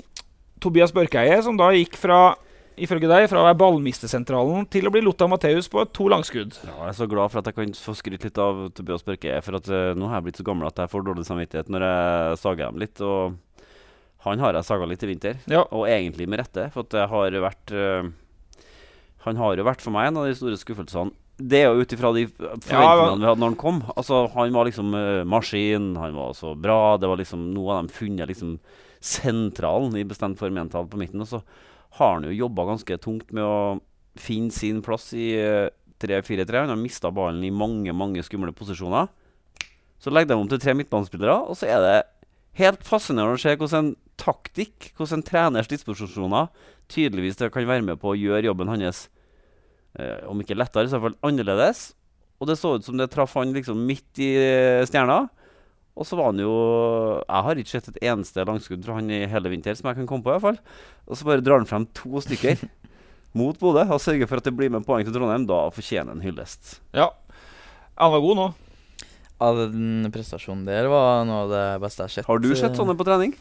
Tobias 0.63 0.93
Børkeie 0.95 1.41
som 1.43 1.57
da 1.59 1.73
gikk 1.75 1.97
fra, 1.99 2.37
ifølge 2.81 3.09
deg, 3.11 3.27
fra 3.31 3.41
å 3.41 3.47
være 3.47 3.59
ballmistesentralen 3.61 4.67
til 4.73 4.89
å 4.89 4.93
bli 4.95 5.03
Lotta 5.05 5.29
Matheus 5.31 5.69
på 5.71 5.85
to 5.95 6.09
langskudd. 6.11 6.57
Ja, 6.65 6.75
jeg 6.81 6.93
er 6.93 6.99
så 6.99 7.09
glad 7.11 7.33
for 7.33 7.41
at 7.41 7.51
jeg 7.51 7.57
kan 7.57 7.75
få 7.79 7.95
skryte 7.99 8.29
litt 8.29 8.41
av 8.43 8.67
Tobias 8.75 9.05
Børke. 9.07 9.37
For 9.47 9.59
at 9.59 9.71
uh, 9.71 9.93
nå 9.99 10.11
har 10.11 10.19
jeg 10.19 10.29
blitt 10.29 10.41
så 10.41 10.47
gammel 10.47 10.69
at 10.69 10.81
jeg 10.83 10.93
får 10.93 11.07
dårlig 11.07 11.27
samvittighet 11.29 11.73
når 11.73 11.87
jeg 11.87 12.39
sager 12.43 12.65
dem 12.67 12.81
litt. 12.83 13.03
Og 13.05 13.37
han 14.27 14.45
har 14.45 14.57
jeg 14.59 14.69
saga 14.69 14.89
litt 14.89 15.05
i 15.05 15.11
vinter. 15.11 15.43
Ja. 15.51 15.65
Og 15.71 15.89
egentlig 15.91 16.29
med 16.31 16.43
rette, 16.43 16.71
for 16.75 16.87
at 16.87 16.95
det 16.95 17.09
har 17.13 17.41
vært 17.45 17.75
uh, 17.77 18.09
Han 19.27 19.39
har 19.41 19.57
jo 19.57 19.69
vært 19.69 19.85
for 19.85 19.95
meg 19.95 20.09
en 20.09 20.23
av 20.23 20.29
de 20.29 20.39
store 20.39 20.59
skuffelsene. 20.61 21.15
Det 21.35 21.65
er 21.65 21.73
jo 21.73 21.83
ut 21.83 21.93
ifra 21.97 22.13
de 22.15 22.29
forventningene 22.31 23.19
vi 23.19 23.27
hadde 23.27 23.41
når 23.43 23.53
han 23.53 23.59
kom. 23.59 23.83
Altså, 23.97 24.25
Han 24.37 24.55
var 24.55 24.69
liksom 24.69 24.95
uh, 24.95 25.27
maskin, 25.27 25.93
han 25.99 26.17
var 26.19 26.35
så 26.39 26.55
bra. 26.55 26.97
Det 26.99 27.11
var 27.11 27.23
liksom 27.23 27.53
noe 27.55 27.75
av 27.75 27.87
de 27.87 27.97
funnet 27.97 28.31
liksom 28.31 28.59
sentralen 29.05 29.93
i 30.01 30.07
bestemt 30.09 30.39
form 30.41 30.57
mentalt 30.57 30.89
på 30.93 31.01
midten. 31.01 31.21
Og 31.21 31.29
så 31.29 31.43
har 31.99 32.17
han 32.17 32.27
jo 32.29 32.35
jobba 32.35 32.67
ganske 32.73 32.99
tungt 33.03 33.33
med 33.35 33.45
å 33.47 33.59
finne 34.19 34.55
sin 34.55 34.81
plass 34.85 35.13
i 35.17 35.33
eh, 35.39 35.69
3-4-3. 36.03 36.65
Han 36.65 36.73
har 36.75 36.81
mista 36.81 37.11
ballen 37.15 37.45
i 37.47 37.53
mange 37.55 37.95
mange 37.97 38.23
skumle 38.27 38.55
posisjoner. 38.57 39.11
Så 40.03 40.13
legger 40.13 40.35
de 40.35 40.41
om 40.41 40.49
til 40.51 40.61
tre 40.61 40.75
midtbanespillere, 40.77 41.37
og 41.49 41.57
så 41.57 41.71
er 41.71 41.81
det 41.85 41.99
helt 42.61 42.83
fascinerende 42.87 43.39
å 43.39 43.41
se 43.41 43.55
hvordan 43.57 43.91
en 43.91 43.95
taktikk, 44.21 44.91
hvordan 44.99 45.21
en 45.21 45.27
treners 45.27 45.71
disposisjoner 45.71 46.51
tydeligvis 46.93 47.41
kan 47.41 47.67
være 47.67 47.87
med 47.87 48.01
på 48.03 48.13
å 48.13 48.19
gjøre 48.19 48.47
jobben 48.51 48.71
hans 48.71 49.07
eh, 49.99 50.21
om 50.29 50.43
ikke 50.43 50.59
lettere, 50.59 50.87
så 50.87 50.99
i 50.99 51.01
hvert 51.01 51.15
fall 51.15 51.31
annerledes. 51.31 51.93
Og 52.43 52.51
det 52.51 52.59
så 52.61 52.75
ut 52.77 52.85
som 52.87 52.99
det 52.99 53.09
traff 53.15 53.37
han 53.39 53.55
liksom 53.55 53.81
midt 53.89 54.21
i 54.23 54.35
eh, 54.37 54.85
stjerna. 54.89 55.25
Og 55.95 56.07
så 56.09 56.17
var 56.19 56.33
han 56.33 56.41
jo 56.43 56.53
Jeg 57.23 57.45
har 57.47 57.61
ikke 57.61 57.71
sett 57.71 57.91
et 57.93 58.01
eneste 58.11 58.43
langskudd 58.49 58.83
fra 58.87 58.97
han 58.99 59.11
i 59.15 59.21
hele 59.31 59.53
vinter 59.53 59.77
som 59.79 59.91
jeg 59.91 60.01
kan 60.01 60.09
komme 60.11 60.27
på, 60.27 60.33
i 60.33 60.37
hvert 60.39 60.47
fall. 60.49 60.59
Og 61.07 61.19
så 61.19 61.29
bare 61.29 61.45
drar 61.45 61.61
han 61.63 61.69
frem 61.71 61.87
to 61.95 62.23
stykker 62.25 62.65
mot 63.39 63.59
Bodø 63.59 63.85
og 63.87 64.03
sørger 64.03 64.31
for 64.31 64.43
at 64.43 64.47
det 64.47 64.55
blir 64.59 64.73
med 64.75 64.87
poeng 64.87 65.07
til 65.07 65.15
Trondheim. 65.15 65.47
Da 65.51 65.65
fortjener 65.75 66.13
han 66.15 66.21
en 66.21 66.27
hyllest. 66.27 66.79
Ja. 66.95 67.11
Han 68.01 68.15
var 68.15 68.23
god 68.27 68.41
nå. 68.41 68.49
Ja, 69.39 69.51
den 69.67 70.11
prestasjonen 70.15 70.63
der 70.67 70.87
var 70.91 71.25
noe 71.29 71.45
av 71.45 71.51
det 71.53 71.65
beste 71.83 72.03
jeg 72.05 72.11
har 72.11 72.15
sett. 72.17 72.29
Har 72.31 72.43
du 72.43 72.51
sett 72.59 72.79
sånne 72.79 72.95
på 72.99 73.07
trening? 73.07 73.35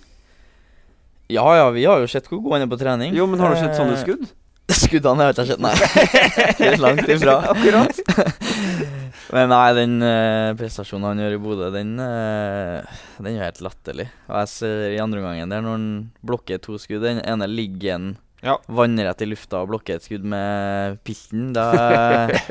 Ja, 1.32 1.46
ja, 1.58 1.70
vi 1.74 1.86
har 1.88 2.02
jo 2.04 2.10
sett 2.12 2.28
hvor 2.30 2.42
god 2.44 2.58
han 2.58 2.66
er 2.66 2.72
på 2.74 2.80
trening. 2.82 3.14
Jo, 3.16 3.26
men 3.30 3.42
har 3.42 3.54
du 3.54 3.62
sett 3.62 3.78
sånne 3.78 3.96
Eh, 3.98 4.02
skudd? 4.02 4.26
Skuddene 4.84 5.26
har 5.26 5.32
jeg 5.32 5.38
ikke 5.38 5.50
sett, 5.54 5.64
nei. 5.64 5.74
Helt 6.66 6.84
langt 6.84 7.10
ifra. 7.10 7.40
Akkurat. 7.54 9.02
Men 9.34 9.50
nei, 9.50 9.70
den 9.74 9.96
eh, 10.06 10.52
prestasjonen 10.60 11.08
han 11.10 11.22
gjør 11.24 11.36
i 11.36 11.40
Bodø, 11.42 11.70
den, 11.74 11.96
eh, 11.98 13.00
den 13.18 13.32
er 13.40 13.48
helt 13.48 13.62
latterlig. 13.66 14.06
Og 14.30 14.36
jeg 14.44 14.52
ser 14.52 14.84
i 14.94 15.00
andre 15.02 15.24
omgangen 15.24 15.50
der, 15.50 15.64
når 15.66 15.74
han 15.80 15.88
blokker 16.22 16.62
to 16.62 16.78
skudd 16.82 17.02
Den 17.08 17.22
ene 17.26 17.48
ligger 17.50 17.96
han 17.98 18.12
Ja. 18.46 18.58
vannrett 18.68 19.24
i 19.24 19.30
lufta 19.32 19.64
og 19.64 19.72
blokker 19.72 19.98
et 19.98 20.06
skudd 20.06 20.28
med 20.28 21.00
pilten. 21.08 21.50
Da 21.56 21.66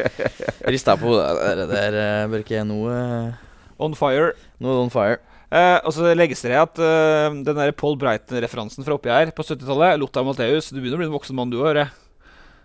rister 0.72 0.96
jeg 0.96 1.02
på 1.04 1.12
hodet. 1.12 1.52
Det 1.62 1.68
der 1.70 1.98
eh, 2.02 2.26
bør 2.32 2.42
ikke 2.42 2.64
nå 2.66 2.80
eh, 2.90 3.38
On 3.82 3.94
fire. 3.98 4.32
Nå 4.58 4.72
er 4.72 4.74
det 4.80 4.82
on 4.88 4.92
fire. 4.94 5.20
Eh, 5.52 5.78
og 5.84 5.92
så 5.94 6.10
legges 6.16 6.42
det 6.46 6.56
at 6.56 6.78
eh, 6.82 7.28
den 7.46 7.58
der 7.62 7.74
Paul 7.76 7.94
Breiten-referansen 8.00 8.82
fra 8.86 8.96
oppi 8.98 9.12
her 9.12 9.30
på 9.36 9.44
70-tallet 9.46 10.00
Lothar 10.00 10.24
Matheus, 10.26 10.70
du 10.72 10.80
begynner 10.80 10.96
å 10.98 11.02
bli 11.04 11.10
en 11.12 11.14
voksen 11.18 11.36
mann, 11.38 11.52
du 11.52 11.58
òg, 11.60 11.66
hører 11.70 11.84
jeg. 11.84 11.92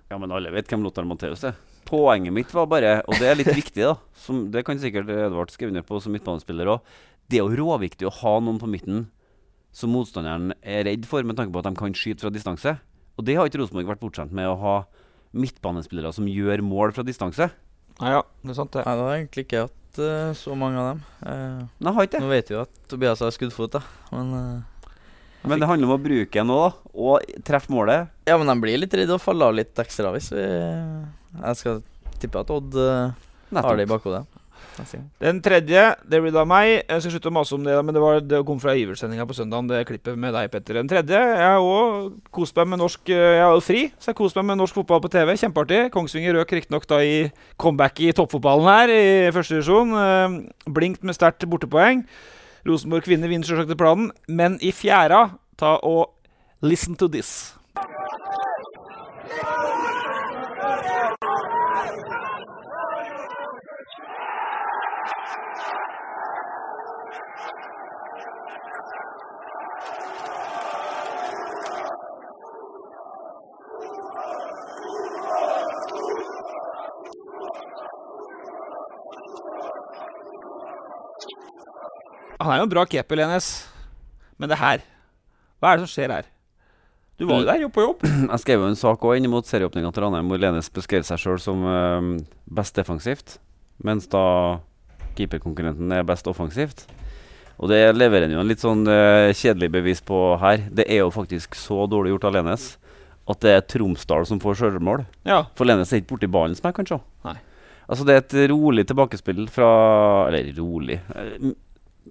Ja, 0.10 0.18
men 0.24 0.32
alle 0.32 0.54
vet 0.56 0.70
hvem 0.72 0.86
Lothar 0.88 1.06
Matheus 1.06 1.44
er. 1.52 1.58
Poenget 1.88 2.36
mitt 2.36 2.52
var 2.52 2.68
bare, 2.68 2.98
og 3.08 3.16
det 3.22 3.30
er 3.30 3.38
litt 3.40 3.54
viktig, 3.56 3.80
da 3.80 3.94
som, 4.20 4.48
Det 4.52 4.66
kan 4.68 4.80
sikkert 4.82 5.08
Edvard 5.14 5.54
skrive 5.54 5.72
under 5.72 5.86
på 5.88 6.02
som 6.04 6.12
midtbanespiller 6.16 6.74
òg. 6.74 6.98
Det 7.32 7.40
er 7.40 7.46
jo 7.46 7.60
råviktig 7.62 8.08
å 8.10 8.16
ha 8.22 8.34
noen 8.44 8.60
på 8.60 8.68
midten 8.72 9.06
som 9.76 9.92
motstanderen 9.94 10.54
er 10.66 10.86
redd 10.88 11.06
for, 11.08 11.24
med 11.28 11.38
tanke 11.38 11.54
på 11.54 11.62
at 11.62 11.68
de 11.70 11.78
kan 11.78 11.96
skyte 11.96 12.24
fra 12.24 12.32
distanse. 12.34 12.78
Og 13.18 13.26
det 13.28 13.36
har 13.38 13.50
ikke 13.50 13.62
Rosenborg 13.62 13.92
vært 13.92 14.04
bortskjemt 14.04 14.36
med, 14.36 14.50
å 14.50 14.60
ha 14.62 14.76
midtbanespillere 15.38 16.14
som 16.16 16.28
gjør 16.30 16.64
mål 16.66 16.94
fra 16.96 17.06
distanse. 17.06 17.50
Nei, 17.98 18.14
ja, 18.14 18.24
det 18.44 18.54
er 18.54 18.58
sant, 18.58 18.74
det. 18.74 18.86
Nei, 18.86 18.96
det 18.98 19.06
har 19.06 19.18
egentlig 19.18 19.46
ikke 19.48 19.66
hatt 19.66 20.00
uh, 20.02 20.32
så 20.38 20.56
mange 20.58 20.82
av 20.82 20.90
dem. 20.92 21.04
Uh, 21.22 21.62
Nei, 21.82 21.94
har 21.94 22.08
ikke 22.08 22.18
det. 22.18 22.24
nå 22.24 22.32
vet 22.32 22.52
vi 22.52 22.58
jo 22.58 22.64
at 22.64 22.82
Tobias 22.92 23.24
har 23.26 23.34
skuddfot, 23.36 23.78
da. 23.80 23.84
Men, 24.14 24.34
uh 24.34 24.74
Men 25.48 25.62
det 25.62 25.70
handler 25.70 25.88
om 25.88 25.96
å 25.96 26.02
bruke 26.02 26.34
den 26.40 26.54
òg, 26.54 26.64
da. 26.66 26.92
Og 26.98 27.44
treffe 27.46 27.72
målet. 27.74 28.10
ja, 28.28 28.38
men 28.38 28.50
de 28.50 28.58
blir 28.62 28.82
litt 28.82 28.94
redde 28.98 29.16
å 29.16 29.22
falle 29.22 29.46
av 29.48 29.56
litt 29.56 29.78
ekstra 29.80 30.12
hvis 30.16 30.32
vi 30.34 30.46
Jeg 31.36 31.62
skal 31.62 31.84
tippe 32.22 32.42
at 32.42 32.52
Odd 32.54 32.76
uh, 32.80 33.14
har 33.54 33.78
det 33.78 33.88
i 33.88 33.92
bakhodet. 33.92 34.26
Den 35.22 35.40
tredje, 35.42 35.84
det 36.06 36.20
blir 36.22 36.34
da 36.34 36.44
meg. 36.48 36.84
Jeg 36.86 37.02
skal 37.02 37.14
slutte 37.16 37.32
å 37.32 37.34
mase 37.34 37.56
om 37.56 37.64
det, 37.66 37.74
men 37.86 37.96
det 37.96 38.02
var 38.02 38.20
det 38.22 38.42
kom 38.46 38.60
fra 38.62 38.76
Ivers-sendinga 38.78 39.26
på 39.30 39.36
søndagen, 39.38 39.70
det 39.72 39.82
klippet 39.90 40.20
med 40.20 40.36
deg, 40.36 40.52
Petter. 40.54 40.78
Den 40.78 40.90
tredje, 40.92 41.18
jeg 41.18 41.48
har 41.56 41.66
òg 41.66 42.12
kost 42.34 42.58
meg 42.60 42.70
med 42.74 42.82
norsk 42.84 43.10
eh, 43.14 43.40
Jeg 43.40 43.44
har 43.44 43.56
jo 43.58 43.66
fri, 43.66 43.84
så 43.98 44.12
jeg 44.12 44.14
har 44.14 44.20
kost 44.22 44.38
meg 44.38 44.48
med 44.52 44.62
norsk 44.62 44.78
fotball 44.78 45.02
på 45.04 45.12
TV. 45.14 45.34
Kjempeartig. 45.42 45.82
Kongsvinger 45.96 46.38
røk 46.38 46.56
riktignok 46.60 46.88
da 46.90 47.02
i 47.02 47.18
comeback 47.58 48.02
i 48.06 48.14
toppfotballen 48.18 48.70
her, 48.70 48.94
i 48.94 49.34
første 49.36 49.58
divisjon. 49.58 49.98
Eh, 49.98 50.40
Blinkt 50.78 51.06
med 51.08 51.18
sterkt 51.18 51.48
bortepoeng. 51.50 52.06
Rosenborg 52.68 53.08
kvinner 53.08 53.32
vinner 53.32 53.48
selvsagt 53.48 53.78
planen, 53.80 54.12
men 54.28 54.60
i 54.62 54.74
fjæra, 54.76 55.30
ta 55.58 55.78
og 55.88 56.12
listen 56.62 56.98
to 57.00 57.10
this. 57.10 57.57
Han 82.38 82.54
er 82.54 82.62
jo 82.62 82.68
en 82.68 82.74
bra 82.74 82.86
keeper, 82.86 83.18
Lenes. 83.20 83.52
Men 84.38 84.52
det 84.52 84.60
her 84.62 84.84
Hva 85.58 85.72
er 85.72 85.80
det 85.80 85.88
som 85.88 85.94
skjer 85.94 86.14
her? 86.14 86.28
Du 87.18 87.26
var 87.26 87.42
jo 87.42 87.48
der, 87.48 87.62
jobb 87.64 87.74
på 87.74 87.82
jobb. 87.82 88.04
Jeg 88.32 88.42
skrev 88.44 88.62
jo 88.62 88.70
en 88.70 88.78
sak 88.78 89.02
også 89.02 89.18
inn 89.18 89.30
mot 89.34 89.48
serieåpninga 89.50 89.90
til 89.90 90.04
Ranheim 90.06 90.28
hvor 90.30 90.42
Lenes 90.42 90.70
beskrev 90.70 91.02
seg 91.08 91.18
sjøl 91.18 91.40
som 91.42 91.64
eh, 91.66 92.10
best 92.60 92.78
defensivt, 92.78 93.40
mens 93.82 94.06
da 94.12 94.22
keeperkonkurrenten 95.18 95.96
er 95.98 96.06
best 96.06 96.30
offensivt. 96.30 96.86
Og 97.58 97.72
det 97.72 97.80
leverer 97.98 98.28
han 98.28 98.36
jo 98.36 98.44
en 98.44 98.52
litt 98.52 98.62
sånn 98.62 98.86
eh, 98.86 99.34
kjedelig 99.34 99.72
bevis 99.80 100.04
på 100.06 100.20
her. 100.44 100.68
Det 100.70 100.86
er 100.86 101.02
jo 101.02 101.10
faktisk 101.16 101.58
så 101.58 101.88
dårlig 101.90 102.14
gjort 102.14 102.30
av 102.30 102.38
Lenes 102.38 102.76
at 103.28 103.42
det 103.44 103.54
er 103.56 103.66
Tromsdal 103.66 104.30
som 104.30 104.40
får 104.40 104.62
sjølmål. 104.62 105.08
Ja. 105.28 105.42
For 105.58 105.68
Lenes 105.68 105.90
er 105.92 106.04
ikke 106.04 106.14
borti 106.14 106.30
ballen 106.32 106.56
som 106.56 106.70
jeg 106.70 106.78
kan 106.78 106.88
se. 106.94 107.00
Altså 107.88 108.06
det 108.06 108.14
er 108.14 108.22
et 108.22 108.36
rolig 108.52 108.84
tilbakespill 108.84 109.46
fra 109.48 109.68
Eller 110.28 110.50
rolig 110.58 110.98
eh, 111.16 111.50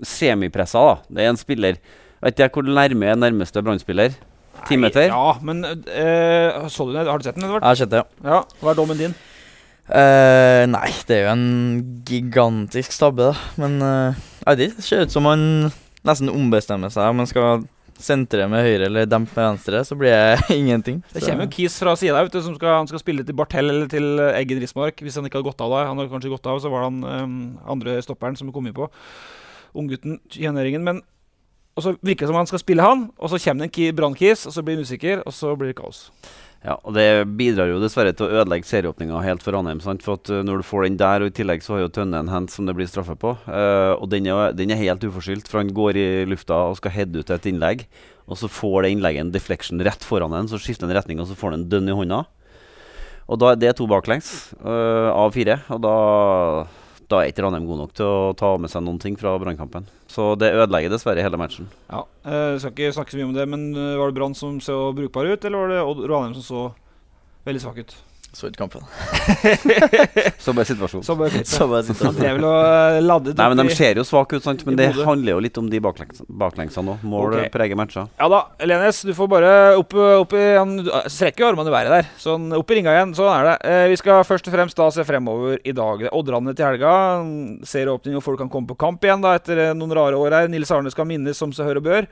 Semipressa, 0.05 0.83
da. 0.83 0.97
Det 1.09 1.25
er 1.25 1.33
en 1.33 1.41
spiller 1.41 1.81
Vet 2.25 2.41
ikke 2.41 2.63
hvor 2.63 2.69
nærme 2.75 3.11
er 3.13 3.19
nærmeste 3.21 3.61
brannspiller? 3.63 4.15
Ti 4.67 4.79
meter? 4.81 5.11
Ja, 5.13 5.37
men 5.45 5.61
eh, 5.63 6.65
så 6.73 6.87
du 6.89 6.95
den? 6.95 7.07
Har 7.07 7.21
du 7.21 7.27
sett 7.27 7.37
den, 7.37 7.45
Edvard? 7.45 7.61
Jeg 7.61 7.69
har 7.69 7.81
sett 7.83 7.93
det, 7.93 8.01
ja. 8.01 8.33
Ja. 8.33 8.41
Hva 8.63 8.73
er 8.73 8.79
dommen 8.79 8.99
din? 8.99 9.15
Uh, 9.87 10.65
nei, 10.67 10.89
det 11.07 11.21
er 11.21 11.27
jo 11.29 11.35
en 11.37 11.45
gigantisk 12.09 12.97
stabbe, 12.97 13.29
da. 13.29 13.61
Men 13.61 13.77
ikke. 13.77 14.57
Det 14.59 14.87
ser 14.89 15.05
ut 15.05 15.15
som 15.15 15.29
han 15.29 15.45
nesten 16.09 16.33
ombestemmer 16.33 16.91
seg. 16.91 17.13
Om 17.13 17.23
han 17.23 17.31
skal 17.31 17.67
sentre 18.03 18.45
med 18.51 18.65
høyre 18.65 18.89
eller 18.91 19.09
dempe 19.09 19.33
med 19.39 19.47
venstre, 19.53 19.81
så 19.89 19.97
blir 19.99 20.13
det 20.13 20.57
ingenting. 20.61 21.01
Det 21.13 21.23
kommer 21.25 21.47
jo 21.47 21.55
Kis 21.55 21.79
fra 21.81 21.95
sida 21.99 22.25
vet 22.25 22.37
som 22.45 22.57
skal, 22.57 22.81
han 22.83 22.91
skal 22.91 23.03
spille 23.03 23.25
til 23.27 23.37
Bartel 23.39 23.73
eller 23.73 23.89
til 23.93 24.21
Eggen 24.29 24.61
Rismark. 24.63 25.01
Hvis 25.03 25.17
han 25.19 25.29
ikke 25.29 25.41
hadde 25.41 25.51
gått 25.51 25.65
av 25.65 25.73
da. 25.73 25.87
Han 25.91 26.01
hadde 26.01 26.13
kanskje 26.13 26.33
gått 26.35 26.51
av, 26.51 26.61
så 26.63 26.73
var 26.73 26.85
det 26.85 26.91
han 26.91 27.25
um, 27.27 27.41
andre 27.77 27.99
stopperen 28.05 28.37
som 28.39 28.53
kom 28.55 28.69
inn 28.69 28.77
på. 28.77 28.91
Unggutten, 29.77 30.19
21-åringen. 30.33 30.83
Men 30.87 31.03
og 31.77 31.85
så 31.85 31.93
virker 32.01 32.25
det 32.25 32.31
som 32.31 32.39
han 32.41 32.49
skal 32.49 32.61
spille 32.62 32.85
han, 32.85 33.11
og 33.21 33.29
så 33.29 33.37
kommer 33.37 33.67
det 33.67 33.69
en 33.69 33.77
ki- 33.77 33.93
brannkis, 33.93 34.47
og 34.49 34.55
så 34.55 34.62
blir 34.65 34.79
han 34.79 34.87
usikker, 34.89 35.21
og 35.29 35.35
så 35.37 35.51
blir 35.61 35.75
det 35.75 35.77
kaos. 35.77 36.07
Ja, 36.65 36.79
og 36.83 36.95
Det 36.97 37.05
bidrar 37.37 37.69
jo 37.69 37.83
dessverre 37.83 38.15
til 38.17 38.27
å 38.27 38.41
ødelegge 38.41 38.67
serieåpninga 38.67 39.21
helt 39.23 39.45
for 39.45 39.53
Ranheim. 39.55 39.83
For 39.85 40.17
at 40.17 40.31
uh, 40.33 40.41
Når 40.43 40.62
du 40.62 40.67
får 40.67 40.87
den 40.87 40.97
der, 40.97 41.21
og 41.23 41.29
i 41.29 41.35
tillegg 41.37 41.62
så 41.62 41.77
har 41.77 41.85
jo 41.85 41.91
Tønne 41.93 42.23
en 42.25 42.33
hand 42.33 42.49
som 42.51 42.67
det 42.67 42.75
blir 42.79 42.89
straffe 42.89 43.15
på. 43.21 43.35
Uh, 43.45 43.93
og 44.01 44.09
den 44.11 44.27
er, 44.33 44.57
den 44.57 44.73
er 44.73 44.81
helt 44.81 45.05
uforskyldt, 45.05 45.51
for 45.53 45.61
han 45.61 45.75
går 45.77 46.01
i 46.01 46.07
lufta 46.27 46.57
og 46.73 46.79
skal 46.81 46.97
heade 46.97 47.21
ut 47.21 47.31
et 47.31 47.47
innlegg. 47.53 47.85
Og 48.27 48.41
så 48.41 48.49
får 48.51 48.83
det 48.83 48.95
innlegget 48.97 49.27
en 49.27 49.35
deflection 49.37 49.85
rett 49.85 50.03
foran 50.03 50.35
en, 50.35 50.49
så 50.49 50.59
skifter 50.59 50.89
han 50.89 50.97
retning, 50.97 51.21
og 51.21 51.29
så 51.29 51.37
får 51.39 51.53
han 51.53 51.61
en 51.61 51.69
dønn 51.71 51.93
i 51.93 51.99
hånda. 52.01 52.25
Og 53.29 53.39
da 53.43 53.53
er 53.53 53.61
det 53.61 53.77
to 53.77 53.87
baklengs 53.91 54.55
uh, 54.65 55.12
av 55.12 55.37
fire. 55.37 55.61
Og 55.77 55.85
da, 55.85 55.95
da 57.11 57.21
er 57.23 57.31
ikke 57.31 57.45
Ranheim 57.45 57.69
god 57.69 57.79
nok 57.85 57.92
til 57.95 58.07
å 58.07 58.33
ta 58.38 58.49
med 58.59 58.73
seg 58.73 58.83
noen 58.83 58.99
ting 59.03 59.14
fra 59.19 59.37
brannkampen. 59.38 59.87
Så 60.11 60.33
det 60.40 60.53
ødelegger 60.55 60.90
dessverre 60.90 61.23
hele 61.23 61.38
matchen. 61.38 61.69
Ja, 61.90 62.03
eh, 62.27 62.59
Skal 62.59 62.75
ikke 62.75 62.97
snakke 62.97 63.14
så 63.14 63.21
mye 63.21 63.29
om 63.29 63.37
det, 63.37 63.47
men 63.49 63.69
eh, 63.75 63.95
var 64.01 64.11
det 64.11 64.19
Brann 64.19 64.35
som 64.35 64.59
så 64.61 64.92
brukbar 64.97 65.29
ut, 65.31 65.45
eller 65.45 65.59
var 65.62 65.75
det 65.75 65.85
Odd 65.85 66.05
Ranheim 66.11 66.35
som 66.40 66.47
så 66.47 66.64
veldig 67.47 67.62
svak 67.62 67.79
ut? 67.85 67.95
Så 68.37 68.51
ut 68.51 68.57
kampen. 68.57 68.83
Så 70.44 70.53
er 70.53 70.66
situasjonen. 70.68 71.05
Så 71.07 71.14
er 71.72 71.85
sitter 71.87 72.11
Det 72.18 72.27
er 72.29 72.35
vel 72.37 72.44
å 72.44 72.57
eh, 72.61 72.99
lade 73.01 73.33
Nei, 73.33 73.46
men 73.49 73.62
De 73.62 73.72
ser 73.72 73.96
jo 73.96 74.05
svake 74.05 74.37
ut, 74.37 74.44
sant? 74.44 74.61
men 74.68 74.77
det 74.77 74.90
handler 74.92 75.38
jo 75.38 75.44
litt 75.46 75.57
om 75.57 75.70
de 75.72 75.81
baklengs, 75.81 76.20
baklengsene 76.29 76.92
òg. 76.92 77.07
Mål 77.09 77.38
okay. 77.38 77.49
preger 77.55 77.81
matcher. 77.81 78.11
Ja 78.20 78.29
da, 78.29 78.42
Lenes, 78.68 79.01
du 79.09 79.14
får 79.16 79.31
bare 79.33 79.55
opp, 79.81 79.96
opp 79.96 80.37
i 80.37 80.44
Han 80.59 80.77
strekker 80.85 81.46
jo 81.46 81.49
armene 81.49 81.72
i 81.72 81.77
været 81.79 81.94
der. 81.96 82.12
Sånn, 82.20 82.51
opp 82.59 82.75
i 82.75 82.81
ringa 82.81 82.92
igjen. 82.99 83.16
Sånn 83.16 83.33
er 83.33 83.49
det. 83.49 83.57
Eh, 83.72 83.87
vi 83.94 84.01
skal 84.03 84.20
først 84.29 84.53
og 84.53 84.59
fremst 84.59 84.85
da 84.85 84.92
se 84.92 85.09
fremover 85.09 85.62
i 85.64 85.77
dag. 85.81 86.05
Det 86.05 86.12
Oddrande 86.20 86.53
til 86.53 86.68
helga. 86.68 86.94
Serieåpning, 87.72 88.20
og 88.20 88.27
folk 88.27 88.44
kan 88.44 88.53
komme 88.53 88.68
på 88.68 88.77
kamp 88.85 89.09
igjen 89.09 89.25
da 89.25 89.38
etter 89.40 89.70
eh, 89.70 89.77
noen 89.79 89.96
rare 89.96 90.20
år 90.20 90.42
her. 90.42 90.53
Nils 90.53 90.77
Arne 90.77 90.92
skal 90.92 91.09
minnes 91.09 91.40
som 91.40 91.57
seg 91.57 91.72
hør 91.72 91.81
og 91.81 91.88
bør. 91.88 92.11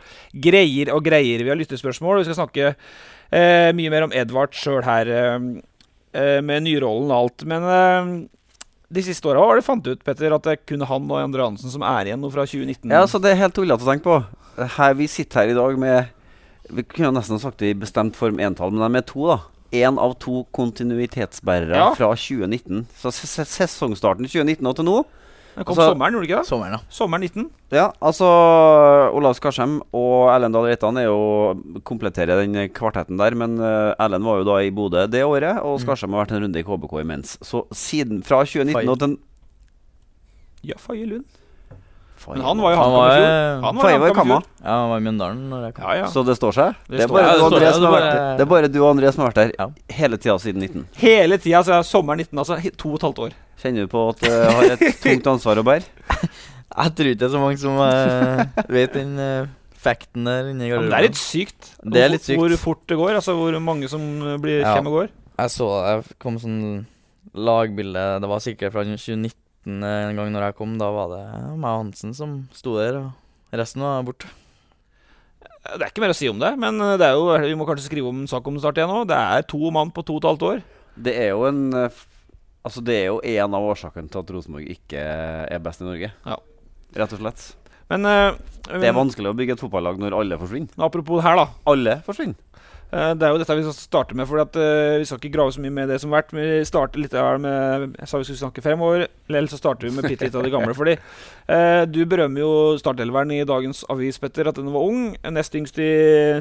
Greier 0.48 0.96
og 0.96 1.04
greier. 1.04 1.44
Vi 1.44 1.52
har 1.52 1.60
lyttespørsmål. 1.60 2.22
Vi 2.22 2.30
skal 2.30 2.46
snakke 2.46 2.78
eh, 3.34 3.70
mye 3.76 3.92
mer 3.92 4.06
om 4.06 4.14
Edvard 4.14 4.54
sjøl 4.56 4.84
her, 4.86 5.10
eh, 5.10 5.34
eh, 5.34 5.62
med 6.44 6.62
nyrollen 6.66 7.10
og 7.10 7.16
alt. 7.18 7.44
Men 7.50 7.62
eh, 7.64 8.10
de 8.94 9.02
siste 9.02 9.26
åra 9.26 9.42
har 9.48 9.56
det 9.58 9.64
fant 9.66 9.86
ut 9.88 10.04
Petter, 10.06 10.32
at 10.36 10.42
det 10.46 10.52
er 10.54 10.60
kun 10.68 10.84
han 10.86 11.08
og 11.10 11.18
Andre 11.18 11.42
Hansen 11.48 11.70
som 11.72 11.82
er 11.82 12.06
igjen 12.10 12.20
nå 12.22 12.30
fra 12.30 12.44
2019. 12.46 12.90
Ja, 12.94 13.02
så 13.10 13.18
Det 13.22 13.32
er 13.32 13.40
helt 13.42 13.54
tullete 13.56 13.82
å 13.82 13.90
tenke 13.90 14.04
på. 14.06 14.20
Her 14.76 14.94
Vi 14.94 15.08
sitter 15.10 15.40
her 15.42 15.50
i 15.50 15.56
dag 15.58 15.78
med 15.82 16.12
Vi 16.70 16.84
kunne 16.86 17.10
nesten 17.18 17.40
sagt 17.42 17.58
det 17.58 17.72
i 17.72 17.74
bestemt 17.74 18.14
form 18.16 18.38
entall, 18.40 18.70
men 18.72 18.86
de 18.92 18.98
er 19.02 19.06
to, 19.08 19.26
da. 19.32 19.40
Én 19.74 19.98
av 19.98 20.14
to 20.22 20.44
kontinuitetsbærere 20.54 21.74
Ja. 21.74 21.88
fra 21.98 22.12
2019. 22.14 22.86
Så 22.94 23.10
ses- 23.10 23.48
sesongstarten 23.58 24.24
2019 24.28 24.66
og 24.70 24.76
til 24.76 24.84
nå 24.86 25.04
Den 25.54 25.64
kom 25.64 25.74
altså- 25.76 25.90
sommeren, 25.92 26.12
gjorde 26.14 26.26
det 26.26 26.30
ikke 26.30 26.40
det? 26.40 26.48
Sommeren, 26.48 26.72
ja. 26.72 26.78
Sommeren 26.90 27.20
19. 27.22 27.50
Ja, 27.70 27.86
altså 28.02 28.26
Olav 29.14 29.34
Skarsheim 29.38 29.76
og 29.94 30.30
Erlend 30.34 30.54
Dahl 30.56 30.66
Reitan 30.66 30.98
er 30.98 31.06
jo 31.06 31.20
kompletterer 31.86 32.42
den 32.42 32.56
kvartetten 32.74 33.18
der. 33.20 33.36
Men 33.38 33.58
uh, 33.60 33.94
Erlend 34.02 34.24
var 34.26 34.42
jo 34.42 34.48
da 34.48 34.58
i 34.64 34.72
Bodø 34.74 35.06
det 35.06 35.22
året, 35.22 35.60
og 35.62 35.78
Skarsheim 35.82 36.10
har 36.16 36.24
vært 36.24 36.34
en 36.34 36.42
runde 36.46 36.58
i 36.58 36.66
KBK 36.66 36.98
imens. 37.04 37.38
Så 37.42 37.64
siden 37.72 38.24
fra 38.26 38.42
2019 38.44 38.88
og 38.90 38.98
til 39.04 39.16
Ja, 40.64 40.74
Faye 40.80 41.06
Lund. 41.06 41.24
Men 42.28 42.40
han 42.40 42.60
var 42.62 42.72
jo 42.72 42.76
Han 42.78 42.92
var, 42.92 43.10
eh, 43.10 43.60
Han 43.60 43.78
Faye 43.82 43.98
var 44.00 44.08
i 44.08 44.14
Kamma. 44.16 44.38
Ja, 44.62 44.70
han 44.80 44.90
var 44.90 44.96
i 44.96 45.04
Mjøndalen 45.04 45.42
når 45.50 45.64
jeg 45.66 45.74
kom. 45.74 45.84
Ja, 45.84 45.94
ja. 45.98 46.06
Så 46.08 46.22
det 46.24 46.36
står 46.38 46.52
seg? 46.56 46.74
Det 46.88 46.96
Det, 46.96 47.00
er 47.04 47.08
står 47.08 47.14
bare 47.14 47.34
du, 47.34 47.56
Ja, 47.56 47.60
det 47.60 47.74
står 47.74 47.90
bare- 47.90 48.36
Det 48.38 48.40
er 48.40 48.50
bare 48.52 48.64
og 48.80 48.96
André 48.96 49.12
som 49.12 49.24
har 49.24 49.32
vært 49.32 49.34
der 49.34 49.52
Ja. 49.58 49.66
hele 49.90 50.16
tida 50.16 50.38
siden 50.38 50.60
19. 50.60 50.86
Hele 50.96 51.36
tida, 51.38 51.60
så 51.62 51.78
er 51.78 51.82
sommeren 51.82 52.16
19, 52.18 52.38
altså 52.38 52.56
to 52.76 52.88
og 52.88 52.94
et 52.94 53.02
halvt 53.02 53.18
år. 53.18 53.32
Kjenner 53.62 53.86
du 53.86 53.90
på 53.92 54.00
at 54.10 54.22
du 54.24 54.30
har 54.30 54.70
et 54.74 54.82
tungt 55.04 55.28
ansvar 55.30 55.60
å 55.60 55.64
bære? 55.66 55.84
Jeg 56.74 56.94
tror 56.98 57.10
ikke 57.10 57.20
det 57.20 57.26
er 57.28 57.34
så 57.34 57.42
mange 57.42 57.60
som 57.62 57.76
uh, 57.78 58.64
vet 58.74 58.96
den 58.96 59.12
uh, 59.20 59.46
facten 59.84 60.26
der 60.26 60.48
inni 60.50 60.66
i 60.66 60.72
garderoben. 60.72 60.90
det 60.90 60.98
er 60.98 61.06
litt 61.06 61.20
sykt, 61.20 61.70
Det 61.84 62.02
er 62.02 62.10
litt 62.10 62.24
sykt. 62.26 62.40
hvor 62.40 62.54
fort 62.60 62.82
det 62.90 62.98
går. 62.98 63.14
Altså 63.20 63.36
hvor 63.38 63.54
mange 63.62 63.88
som 63.92 64.02
blir, 64.42 64.62
Ja. 64.64 64.74
kommer 64.78 64.90
og 64.90 64.98
går. 65.04 65.12
Jeg 65.38 65.52
så 65.54 65.68
det 65.84 66.16
kom 66.22 66.36
sånn 66.38 66.86
lagbilde 67.34 68.02
Det 68.22 68.28
var 68.30 68.38
sikkert 68.42 68.70
fra 68.74 68.84
2019 68.86 69.32
en 69.82 70.16
gang 70.18 70.28
når 70.34 70.48
jeg 70.50 70.56
kom. 70.58 70.74
Da 70.78 70.90
var 70.94 71.12
det 71.14 71.22
meg 71.56 71.68
og 71.70 71.78
Hansen 71.86 72.14
som 72.14 72.34
sto 72.54 72.76
der, 72.78 72.98
og 73.00 73.54
resten 73.58 73.82
var 73.82 74.02
borte. 74.06 74.28
Det 75.64 75.80
er 75.80 75.88
ikke 75.88 76.02
mer 76.04 76.12
å 76.12 76.16
si 76.18 76.28
om 76.28 76.38
det, 76.42 76.50
men 76.60 76.76
det 77.00 77.06
er 77.06 77.14
jo, 77.16 77.30
vi 77.40 77.54
må 77.56 77.64
kanskje 77.64 77.86
skrive 77.88 78.10
om 78.10 78.18
en 78.20 78.28
sak 78.28 78.44
om 78.50 78.58
start 78.60 78.76
igjen 78.76 78.92
òg. 78.92 79.06
Det 79.08 79.16
er 79.16 79.46
to 79.48 79.70
mann 79.72 79.90
på 79.94 80.04
to 80.04 80.18
og 80.18 80.20
et 80.20 80.28
halvt 80.28 80.44
år. 80.50 80.58
Det 81.06 81.14
er 81.22 81.30
jo 81.32 81.46
en 81.48 81.62
eh, 81.86 82.02
Altså 82.64 82.80
Det 82.84 82.94
er 82.96 83.06
jo 83.10 83.20
en 83.20 83.54
av 83.58 83.66
årsakene 83.74 84.08
til 84.08 84.22
at 84.22 84.30
Rosenborg 84.32 84.70
ikke 84.72 85.00
er 85.00 85.60
best 85.64 85.82
i 85.84 85.88
Norge. 85.88 86.10
Ja. 86.24 86.38
Rett 86.96 87.12
og 87.12 87.20
slett. 87.20 87.44
Men, 87.92 88.06
uh, 88.08 88.38
Det 88.70 88.88
er 88.88 88.96
vanskelig 88.96 89.28
å 89.28 89.36
bygge 89.36 89.58
et 89.58 89.60
fotballag 89.60 89.98
når 90.00 90.16
alle 90.16 90.38
forsvinner. 90.40 90.72
apropos 90.80 91.20
her, 91.22 91.36
da. 91.36 91.48
Alle 91.68 91.98
forsvinner. 92.06 92.38
Eh, 92.94 93.12
Det 93.18 93.26
er 93.26 93.32
jo 93.34 93.38
dette 93.40 93.54
vi 93.58 93.64
skal 93.66 93.74
starte 93.74 94.14
med, 94.14 94.26
for 94.30 94.38
at, 94.38 94.54
eh, 94.54 94.98
vi 95.02 95.06
skal 95.08 95.18
ikke 95.18 95.32
grave 95.34 95.50
så 95.54 95.62
mye 95.62 95.72
med 95.74 95.88
det 95.90 95.96
som 96.00 96.12
vært. 96.14 96.30
Men 96.32 96.44
vi 96.46 96.64
starter 96.68 97.00
litt 97.02 97.12
her 97.16 97.38
med 97.42 97.96
Jeg 97.98 98.06
sa 98.08 98.18
vi 98.20 98.24
skulle 98.28 98.42
snakke 98.44 98.62
fremover, 98.62 99.08
eller 99.28 99.48
så 99.50 99.58
starter 99.58 99.88
vi 99.88 99.94
med 99.96 100.06
bitte 100.06 100.28
litt 100.28 100.34
av 100.38 100.44
det 100.46 100.52
gamle. 100.54 100.74
Fordi 100.78 100.94
eh, 100.94 101.84
du 101.90 102.04
berømmer 102.06 102.44
jo 102.44 102.52
startelveren 102.78 103.32
i 103.34 103.42
dagens 103.48 103.82
avis, 103.90 104.18
Petter, 104.22 104.46
at 104.48 104.54
den 104.60 104.70
var 104.72 104.86
ung. 104.86 105.16
Nest 105.34 105.54
yngst 105.58 105.78
i 105.82 105.90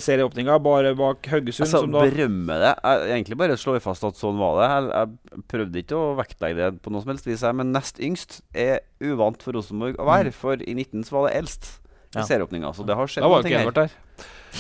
serieåpninga, 0.04 0.60
bare 0.62 0.94
bak 0.96 1.26
Haugesund. 1.34 1.66
Altså, 1.66 1.82
som 1.88 1.92
da 1.92 2.06
berømme 2.06 2.60
det. 2.62 2.74
Jeg 2.84 3.18
egentlig 3.18 3.38
bare 3.42 3.58
slår 3.58 3.82
fast 3.82 4.04
at 4.06 4.20
sånn 4.22 4.38
var 4.38 4.62
det. 4.62 4.70
Jeg, 4.70 4.92
jeg 5.34 5.48
prøvde 5.50 5.82
ikke 5.84 5.98
å 5.98 6.16
vektlegge 6.22 6.60
det 6.62 6.82
på 6.86 6.94
noe 6.94 7.02
som 7.02 7.16
helst 7.16 7.26
vis, 7.26 7.42
her 7.42 7.58
men 7.58 7.74
nest 7.74 7.98
yngst 8.04 8.42
er 8.54 8.82
uvant 9.02 9.42
for 9.42 9.58
Rosenborg 9.58 9.98
å 9.98 10.06
være. 10.06 10.32
For 10.36 10.62
i 10.62 10.76
19 10.78 11.02
så 11.10 11.18
var 11.18 11.30
det 11.32 11.38
eldst 11.42 11.80
i 12.14 12.20
Ja. 12.20 12.28
serieåpninga. 12.30 12.70
Så 12.78 12.86
det 12.86 12.94
har 12.94 13.08
skjedd 13.10 13.24
Da 13.26 13.30
var 13.30 13.42
noe 13.42 13.50
jo 13.50 13.58
ikke 13.58 13.74
her. 13.88 13.90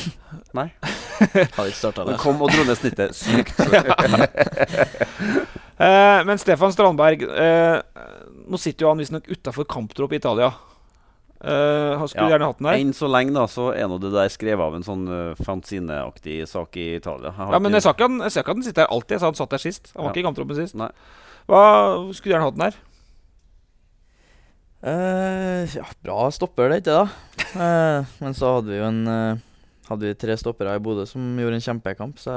Nei. 0.58 0.67
Har 1.19 1.67
ikke 1.69 1.77
starta 1.77 2.03
det. 2.08 2.17
kom 2.21 2.41
og 2.41 2.49
dro 2.53 2.63
ned 2.67 2.77
snittet 2.79 3.15
sykt. 3.15 3.60
uh, 5.79 6.19
men 6.27 6.38
Stefan 6.41 6.73
Strandberg 6.73 7.23
uh, 7.29 7.79
Nå 8.49 8.60
sitter 8.60 8.86
jo 8.86 8.91
han 8.91 8.99
visstnok 9.01 9.29
utafor 9.32 9.67
kamptropp 9.69 10.12
i 10.13 10.19
Italia. 10.19 10.49
Uh, 11.43 11.95
han 11.99 12.08
skulle 12.08 12.25
Ja. 12.27 12.34
gjerne 12.38 12.47
hatt 12.49 12.60
den 12.60 12.67
der. 12.69 12.79
Enn 12.79 12.93
så 12.95 13.08
lenge 13.12 13.34
da, 13.36 13.45
så 13.51 13.69
er 13.75 13.88
nå 13.91 13.97
det 14.03 14.12
der 14.13 14.29
skrevet 14.32 14.63
av 14.63 14.75
en 14.77 14.84
sånn 14.88 15.03
uh, 15.12 15.34
fanzineaktig 15.43 16.41
sak 16.47 16.75
i 16.79 16.86
Italia. 16.97 17.32
Jeg 17.36 17.56
Ja, 17.56 17.60
men 17.63 17.75
jeg 17.75 17.84
sa 17.86 17.91
ikke 17.95 18.08
han, 18.10 18.19
ikke 18.27 18.53
han 18.53 18.63
sitter 18.63 18.86
her 18.86 18.91
alltid. 18.95 19.15
Jeg 19.17 19.23
sa 19.23 19.29
han 19.32 19.39
satt 19.39 19.56
der 19.56 19.63
sist. 19.63 19.91
Han 19.95 20.03
var 20.06 20.10
Ja. 20.10 20.13
ikke 20.15 20.23
i 20.23 20.27
kamptroppen 20.27 20.60
sist. 20.60 20.75
Nei. 20.79 20.89
Hva 21.47 21.63
Skulle 22.15 22.36
gjerne 22.36 22.47
hatt 22.49 22.58
den 22.60 22.65
der. 22.67 22.75
Uh, 24.84 25.63
ja, 25.71 25.86
bra 26.03 26.27
stopper 26.36 26.67
det, 26.73 26.82
ikke 26.84 26.91
da? 26.91 27.03
Eh, 27.56 28.15
men 28.19 28.34
så 28.36 28.58
hadde 28.58 28.67
vi 28.73 28.79
jo 28.82 28.88
en 28.89 29.03
Hadde 29.93 30.10
vi 30.10 30.17
tre 30.17 30.38
stoppere 30.39 30.73
i 30.75 30.82
Bodø 30.84 31.06
som 31.10 31.38
gjorde 31.39 31.60
en 31.60 31.67
kjempekamp. 31.67 32.17
Så 32.21 32.34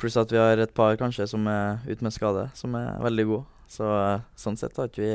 Pluss 0.00 0.16
at 0.16 0.32
vi 0.32 0.40
har 0.40 0.56
et 0.56 0.72
par 0.72 0.96
kanskje 0.96 1.26
som 1.28 1.44
er 1.50 1.82
ute 1.84 2.04
med 2.04 2.14
skade, 2.14 2.46
som 2.56 2.74
er 2.78 2.96
veldig 3.04 3.26
gode. 3.28 3.44
Så 3.70 3.84
eh, 3.84 4.22
sånn 4.38 4.56
sett 4.58 4.78
har 4.80 4.88
ikke 4.88 5.04
vi 5.04 5.12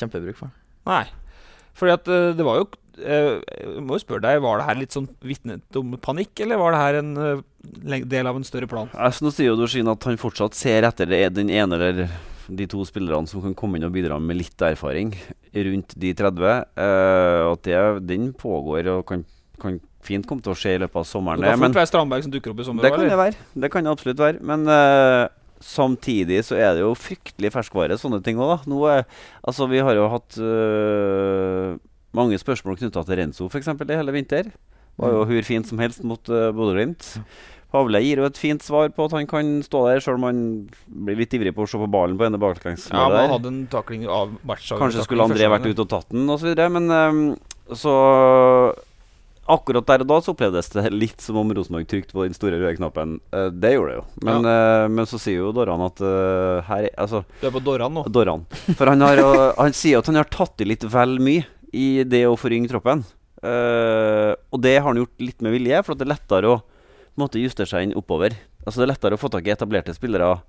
kjempebruk 0.00 0.38
for 0.38 0.48
den. 0.48 0.56
Nei. 0.88 1.04
Fordi 1.76 1.92
at 1.92 2.08
eh, 2.08 2.30
det 2.38 2.46
var 2.46 2.62
jo 2.62 2.68
eh, 3.02 3.36
Jeg 3.36 3.82
må 3.84 3.98
jo 3.98 4.02
spørre 4.02 4.24
deg, 4.24 4.40
var 4.44 4.62
det 4.62 4.68
her 4.70 4.80
litt 4.80 4.96
sånn 4.96 5.10
vitnet 5.20 5.78
om 5.78 5.92
panikk, 6.00 6.32
eller 6.40 6.60
var 6.62 6.72
det 6.72 6.80
her 6.80 7.00
en 7.02 7.12
del 8.08 8.30
av 8.30 8.38
en 8.38 8.48
større 8.48 8.70
plan? 8.70 8.88
Altså, 8.94 9.26
nå 9.26 9.34
sier 9.34 9.52
jo 9.52 9.60
Dorsin 9.60 9.92
at 9.92 10.08
han 10.08 10.20
fortsatt 10.20 10.56
ser 10.56 10.88
etter 10.88 11.12
det, 11.12 11.20
den 11.36 11.52
ene 11.52 11.76
eller 11.76 12.06
de 12.46 12.66
to 12.70 12.84
spillerne 12.86 13.28
som 13.28 13.42
kan 13.42 13.56
komme 13.58 13.76
inn 13.76 13.86
og 13.88 13.94
bidra 13.94 14.18
med 14.22 14.38
litt 14.38 14.62
erfaring 14.62 15.12
rundt 15.52 15.96
de 15.98 16.12
30. 16.14 16.44
Uh, 16.78 17.52
at 17.52 17.64
det, 17.66 17.78
den 18.06 18.30
pågår 18.38 18.86
og 18.92 19.02
kan, 19.08 19.24
kan 19.58 19.80
fint 20.06 20.26
kommer 20.28 20.46
til 20.46 20.54
å 20.54 20.58
skje 20.58 20.76
i 20.76 20.82
løpet 20.84 21.00
av 21.02 21.08
sommeren. 21.08 21.42
Det 21.42 21.50
kan 21.52 21.60
men- 21.62 21.72
fort 21.74 21.80
være 21.80 21.90
Strandberg 21.90 22.26
som 22.26 22.34
dukker 22.34 22.54
opp 22.54 22.62
i 22.62 22.68
sommer. 22.68 22.86
det 22.86 22.92
kan 22.94 23.10
det 23.10 23.18
være. 23.20 23.42
Det 23.64 23.72
kan 23.72 23.84
det 23.88 23.92
absolutt 23.92 24.22
være. 24.22 24.42
Men 24.52 24.66
uh, 24.70 25.28
samtidig 25.60 26.44
så 26.46 26.58
er 26.60 26.76
det 26.76 26.84
jo 26.84 26.94
fryktelig 26.98 27.52
ferskvare, 27.54 27.98
sånne 28.00 28.22
ting 28.24 28.38
òg, 28.38 28.54
da. 28.54 28.58
Nå 28.70 28.86
er, 28.92 29.04
altså, 29.46 29.68
vi 29.70 29.82
har 29.84 29.98
jo 29.98 30.06
hatt 30.12 30.38
uh, 30.38 31.76
mange 32.16 32.38
spørsmål 32.40 32.78
knytta 32.80 33.04
til 33.04 33.20
Renzo, 33.20 33.50
f.eks. 33.50 33.68
i 33.74 33.98
hele 34.00 34.14
vinter. 34.14 34.52
Var 34.96 35.12
jo 35.12 35.26
hur 35.28 35.44
fint 35.44 35.68
som 35.68 35.80
helst 35.82 36.04
mot 36.08 36.32
uh, 36.32 36.48
Bodø-Glimt. 36.56 37.18
Pavle 37.74 38.00
gir 38.00 38.20
jo 38.22 38.28
et 38.28 38.38
fint 38.38 38.62
svar 38.62 38.88
på 38.94 39.08
at 39.08 39.14
han 39.16 39.26
kan 39.28 39.48
stå 39.66 39.82
der, 39.88 40.00
sjøl 40.00 40.20
om 40.20 40.26
han 40.28 40.40
blir 40.86 41.18
litt 41.18 41.34
ivrig 41.36 41.52
på 41.56 41.66
å 41.66 41.68
se 41.68 41.80
på 41.80 41.88
ballen 41.90 42.16
på 42.16 42.28
ene 42.28 42.38
Ja, 42.38 42.44
baklengsmålet 42.46 43.02
man 43.02 43.16
der. 43.16 43.32
hadde 43.34 43.50
en 43.52 43.62
takling 43.72 44.06
av 44.06 44.36
matcha. 44.46 44.78
Kanskje 44.80 45.04
skulle 45.04 45.26
André 45.26 45.50
vært 45.50 45.66
ute 45.66 45.82
og 45.84 45.90
tatt 45.90 46.14
den 46.14 46.30
osv. 46.30 46.54
Men 46.72 46.86
um, 46.94 47.22
så 47.74 47.96
Akkurat 49.48 49.86
der 49.86 50.02
og 50.02 50.08
da 50.10 50.16
så 50.24 50.32
opplevdes 50.34 50.68
det 50.74 50.90
litt 50.90 51.22
som 51.22 51.36
om 51.38 51.50
Rosenborg 51.54 51.86
trykte 51.90 52.16
på 52.16 52.24
den 52.26 52.34
store 52.34 52.58
røde 52.58 52.76
knappen. 52.78 53.16
Uh, 53.30 53.46
det 53.54 53.74
gjorde 53.76 53.92
det 53.92 53.98
jo. 54.00 54.04
Men, 54.26 54.48
eh, 54.50 54.86
men 54.90 55.06
så 55.06 55.20
sier 55.22 55.44
jo 55.44 55.52
Doran 55.54 55.84
at 55.86 56.02
uh, 56.02 56.64
her 56.66 56.88
er- 56.88 56.96
Altså, 56.98 57.22
Du 57.40 57.46
er 57.46 57.54
på 57.54 57.62
Dorran 57.62 57.94
nå. 57.94 58.02
Doran. 58.10 58.42
For 58.74 58.90
han, 58.90 59.04
har, 59.06 59.22
han 59.58 59.76
sier 59.76 60.00
at 60.02 60.10
han 60.10 60.18
har 60.18 60.26
tatt 60.32 60.60
i 60.64 60.66
litt 60.66 60.82
vel 60.90 61.18
mye 61.22 61.46
i 61.76 62.02
det 62.08 62.24
å 62.26 62.34
forynge 62.40 62.70
troppen. 62.72 63.04
Og 63.46 64.58
det 64.64 64.74
har 64.80 64.88
han 64.88 64.98
gjort 64.98 65.22
litt 65.22 65.42
med 65.44 65.52
vilje, 65.54 65.82
for 65.84 65.94
at 65.94 66.00
det 66.00 66.06
er 66.08 66.14
lettere 66.14 66.50
å 66.50 66.60
måte 67.20 67.38
justere 67.42 67.68
seg 67.70 67.86
inn 67.86 67.96
oppover. 67.98 68.34
Altså 68.64 68.80
Det 68.80 68.86
er 68.86 68.92
lettere 68.94 69.14
å 69.18 69.20
få 69.20 69.30
tak 69.30 69.46
i 69.46 69.52
etablerte 69.54 69.94
spillere. 69.94 70.40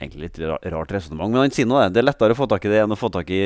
Egentlig 0.00 0.30
litt 0.30 0.38
rart 0.72 0.94
resonnement, 0.94 1.30
men 1.30 1.44
han 1.44 1.52
sier 1.54 1.68
nå 1.68 1.76
det. 1.82 1.90
Det 1.94 2.00
er 2.02 2.08
lettere 2.08 2.34
å 2.34 2.38
få 2.38 2.48
tak 2.50 2.64
i 2.64 2.72
det 2.72 2.80
enn 2.84 2.94
å 2.94 2.98
få 2.98 3.10
tak 3.12 3.28
i 3.34 3.42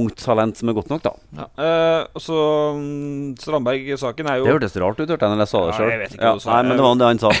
ungt 0.00 0.18
talent 0.20 0.58
som 0.58 0.70
er 0.70 0.76
godt 0.76 0.90
nok, 0.92 1.04
da. 1.04 1.12
Ja. 1.38 1.46
eh, 1.64 2.20
så 2.22 2.38
mm, 2.78 3.36
Strandberg-saken 3.40 4.30
er 4.30 4.40
jo 4.40 4.48
Det 4.48 4.56
hørtes 4.56 4.76
rart 4.82 5.00
ut, 5.00 5.06
hørte 5.06 5.28
jeg 5.28 5.36
når 5.36 5.44
jeg 5.44 5.52
sa 5.52 5.62
det 5.68 5.76
sjøl. 5.78 5.94
Ja, 6.18 6.34
sa. 6.42 6.50
nei, 6.56 6.60
men 6.68 6.76
det 6.78 6.84
var 6.86 6.98
det 7.00 7.12
han 7.12 7.24
sa. 7.26 7.32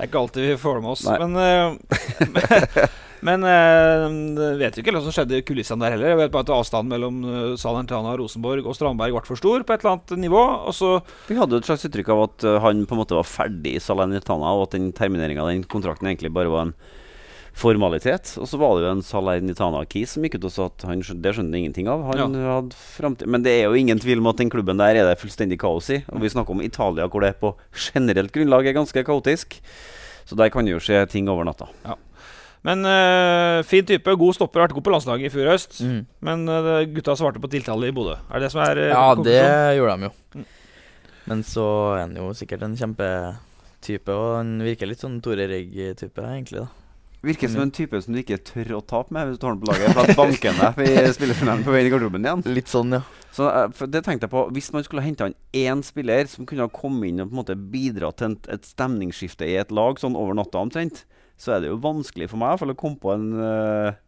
Det 0.00 0.06
er 0.06 0.08
ikke 0.08 0.20
alltid 0.22 0.44
vi 0.46 0.52
får 0.56 0.78
det 0.78 0.82
med 0.86 0.92
oss. 0.94 1.00
Nei. 1.04 1.16
Men, 1.20 1.32
eh, 1.44 2.84
men 3.28 3.42
eh, 3.44 4.54
vet 4.62 4.78
jo 4.78 4.80
ikke 4.80 4.94
hva 4.96 5.02
som 5.04 5.12
skjedde 5.12 5.36
i 5.36 5.44
kulissene 5.44 5.84
der 5.84 5.92
heller. 5.92 6.14
Jeg 6.14 6.20
vet 6.22 6.32
bare 6.32 6.46
at 6.46 6.52
avstanden 6.56 6.94
mellom 6.94 7.18
uh, 7.26 7.34
Salernitana, 7.60 8.14
Rosenborg 8.16 8.64
og 8.64 8.78
Strandberg 8.78 9.12
ble 9.18 9.22
for 9.28 9.42
stor 9.42 9.60
på 9.60 9.76
et 9.76 9.84
eller 9.84 9.98
annet 9.98 10.22
nivå. 10.24 10.40
Og 10.40 10.72
så 10.78 10.94
Vi 11.28 11.36
hadde 11.36 11.52
jo 11.52 11.60
et 11.60 11.68
slags 11.68 11.84
uttrykk 11.90 12.08
av 12.16 12.24
at 12.30 12.48
uh, 12.48 12.56
han 12.64 12.80
på 12.88 12.96
en 12.96 13.02
måte 13.02 13.18
var 13.18 13.28
ferdig 13.28 13.76
i 13.76 13.84
Salernitana, 13.84 14.54
og 14.56 14.70
at 14.70 14.78
den 14.78 14.88
termineringa 14.96 15.44
av 15.44 15.52
den 15.52 15.68
kontrakten 15.68 16.08
egentlig 16.08 16.32
bare 16.32 16.54
var 16.54 16.70
en 16.70 16.74
formalitet. 17.56 18.34
Og 18.40 18.48
så 18.48 18.58
var 18.60 18.76
det 18.76 18.86
jo 18.86 18.92
en 18.94 19.04
Salernitana-kis 19.04 20.16
som 20.16 20.26
gikk 20.26 20.38
ut 20.38 20.48
og 20.48 20.54
sa 20.54 20.68
at 20.70 20.84
han 20.88 21.02
skjønte, 21.04 21.24
det 21.24 21.34
skjønte 21.36 21.52
han 21.52 21.60
ingenting 21.62 21.90
av. 21.90 22.04
Han 22.12 22.36
hadde 22.36 22.76
fremtid 22.78 23.30
Men 23.30 23.46
det 23.46 23.56
er 23.56 23.64
jo 23.68 23.78
ingen 23.78 24.00
tvil 24.02 24.22
om 24.22 24.30
at 24.32 24.40
den 24.40 24.52
klubben 24.52 24.80
der 24.80 24.98
er 25.00 25.08
det 25.08 25.18
fullstendig 25.22 25.60
kaos 25.62 25.90
i. 25.92 26.02
Og 26.12 26.22
vi 26.24 26.32
snakker 26.32 26.56
om 26.56 26.62
Italia, 26.64 27.08
hvor 27.10 27.24
det 27.24 27.36
på 27.40 27.54
generelt 27.74 28.32
grunnlag 28.34 28.68
er 28.68 28.78
ganske 28.78 29.04
kaotisk. 29.06 29.58
Så 30.28 30.38
der 30.38 30.52
kan 30.52 30.64
det 30.64 30.76
jo 30.76 30.82
skje 30.82 31.02
ting 31.10 31.28
over 31.30 31.46
natta. 31.48 31.68
Ja. 31.84 31.98
Men 32.66 32.84
eh, 32.84 33.62
fin 33.64 33.86
type, 33.88 34.14
god 34.20 34.36
stopper, 34.36 34.60
har 34.60 34.68
vært 34.68 34.76
god 34.76 34.84
på 34.84 34.92
landslaget 34.92 35.30
i 35.30 35.32
fjor 35.32 35.48
høst. 35.48 35.78
Mm. 35.80 36.00
Men 36.28 36.42
eh, 36.52 36.88
gutta 36.92 37.16
svarte 37.16 37.40
på 37.40 37.48
tiltale 37.52 37.88
i 37.88 37.94
Bodø. 37.96 38.18
Er 38.28 38.36
det 38.36 38.48
det 38.48 38.52
som 38.52 38.60
er 38.66 38.82
eh, 38.82 38.92
Ja, 38.92 39.06
det 39.16 39.38
gjorde 39.78 39.94
de 39.96 40.10
jo. 40.10 40.12
Mm. 40.36 40.44
Men 41.30 41.46
så 41.46 41.64
er 41.94 42.04
han 42.04 42.18
jo 42.20 42.28
sikkert 42.36 42.66
en 42.66 42.76
kjempetype, 42.76 44.12
og 44.12 44.36
han 44.42 44.52
virker 44.66 44.90
litt 44.90 45.00
sånn 45.00 45.20
Tore 45.24 45.48
Rigg-type, 45.48 46.20
egentlig. 46.20 46.66
da 46.66 46.79
Virker 47.20 47.50
som 47.52 47.60
en 47.60 47.70
type 47.70 47.98
som 48.00 48.14
du 48.14 48.20
ikke 48.22 48.38
tør 48.40 48.78
å 48.78 48.80
tape 48.80 49.12
med 49.12 49.28
hvis 49.28 49.36
du 49.36 49.42
tar 49.42 49.52
den 49.52 49.60
på 49.60 49.68
laget. 49.68 49.92
For 49.92 50.08
at 50.08 50.16
banken 50.16 50.60
deg 50.62 50.78
i 50.88 51.12
spillerfinalen 51.12 51.64
på 51.66 51.74
vei 51.74 51.82
inn 51.82 51.90
i 51.90 51.92
garderoben 51.92 52.24
igjen. 52.24 52.44
Litt 52.48 52.72
sånn, 52.72 52.96
ja. 52.96 53.02
Så 53.36 53.48
eh, 53.52 53.82
det 53.92 54.02
tenkte 54.06 54.26
jeg 54.26 54.32
på 54.32 54.46
Hvis 54.56 54.72
man 54.74 54.82
skulle 54.82 55.04
henta 55.04 55.28
inn 55.28 55.36
én 55.54 55.84
spiller 55.86 56.26
som 56.30 56.48
kunne 56.48 56.64
ha 56.66 56.72
kommet 56.72 57.10
inn 57.10 57.22
og 57.22 57.28
på 57.28 57.36
en 57.36 57.42
måte 57.42 57.58
bidratt 57.72 58.18
til 58.22 58.38
et 58.50 58.66
stemningsskifte 58.66 59.46
i 59.46 59.58
et 59.60 59.74
lag 59.74 60.00
sånn 60.00 60.16
over 60.18 60.38
natta 60.38 60.62
omtrent, 60.64 61.04
så 61.40 61.54
er 61.54 61.62
det 61.62 61.70
jo 61.70 61.80
vanskelig 61.84 62.30
for 62.32 62.40
meg 62.40 62.48
i 62.48 62.52
hvert 62.54 62.64
fall 62.64 62.74
å 62.74 62.80
komme 62.80 63.00
på 63.00 63.12
en 63.12 63.28
eh, 63.36 64.00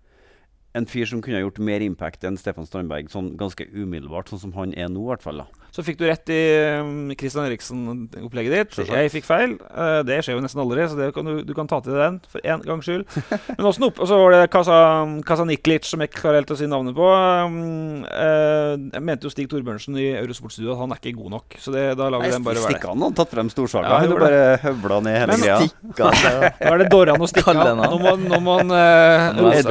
en 0.72 0.86
fyr 0.88 1.08
som 1.08 1.20
kunne 1.20 1.36
ha 1.36 1.42
gjort 1.44 1.60
mer 1.60 1.82
impact 1.84 2.24
enn 2.24 2.38
Stefan 2.40 2.66
Strandberg 2.68 3.10
sånn 3.12 3.34
ganske 3.40 3.66
umiddelbart, 3.72 4.30
sånn 4.32 4.40
som 4.46 4.54
han 4.56 4.72
er 4.72 4.88
nå, 4.88 5.02
i 5.04 5.10
hvert 5.10 5.24
fall. 5.24 5.42
da 5.42 5.68
Så 5.74 5.84
fikk 5.84 5.98
du 6.00 6.06
rett 6.08 6.32
i 6.32 6.40
um, 6.80 7.12
Eriksen-opplegget 7.12 8.54
ditt. 8.54 8.74
Selvsagt. 8.76 8.96
Jeg 8.96 9.12
fikk 9.12 9.28
feil. 9.28 9.54
Eh, 9.56 10.00
det 10.08 10.18
skjer 10.24 10.36
jo 10.36 10.44
nesten 10.44 10.62
aldri, 10.64 10.86
så 10.88 10.98
det 10.98 11.10
kan 11.16 11.28
du, 11.28 11.42
du 11.44 11.52
kan 11.56 11.68
ta 11.68 11.80
til 11.84 11.94
deg 11.96 12.02
den 12.02 12.18
for 12.32 12.44
en 12.44 12.64
gangs 12.64 12.88
skyld. 12.88 13.04
Men 13.58 13.68
også 13.68 13.88
opp, 13.88 14.00
og 14.00 14.10
så 14.10 14.18
var 14.20 14.36
det 14.36 14.42
Kasa, 14.52 15.44
Niklic 15.48 15.88
som 15.88 16.02
jeg 16.02 16.12
ikke 16.12 16.22
klarer 16.24 16.42
helt 16.42 16.52
å 16.54 16.58
si 16.60 16.68
navnet 16.70 16.96
på. 16.96 17.08
Um, 17.08 18.04
eh, 18.08 18.74
jeg 18.96 19.04
mente 19.04 19.28
jo 19.28 19.32
Stig 19.32 19.50
Torbjørnsen 19.52 19.96
i 20.00 20.08
Eurosportstudio 20.22 20.74
at 20.74 20.82
han 20.82 20.96
er 20.96 21.02
ikke 21.02 21.16
god 21.20 21.36
nok. 21.36 21.58
Så 21.60 21.74
det, 21.74 21.84
da 22.00 22.08
lar 22.12 22.24
vi 22.24 22.32
den 22.32 22.46
bare 22.48 22.64
være. 22.64 22.76
Stikkan 22.76 23.06
har 23.06 23.16
tatt 23.20 23.32
frem 23.32 23.52
storsaga. 23.52 23.92
Ja, 23.92 24.00
han 24.04 24.12
han 24.12 24.22
bare 24.22 24.42
høvla 24.64 25.00
ned 25.04 25.18
hele 25.20 25.36
Men 25.36 25.44
greia. 25.44 25.60
Stikka 25.68 26.12
seg. 26.20 26.48
Nå 26.62 26.72
er 26.72 26.84
det 26.84 26.90
Dorran 26.92 27.24
og 27.24 27.32
Stikkan. 27.32 27.60
Nå 27.60 27.88
han. 27.88 27.96
må, 28.04 28.16
nå 28.20 28.40
må 28.44 28.58
han 28.60 28.72
uh, 28.72 29.28
Nå 29.36 29.48
er 29.52 29.64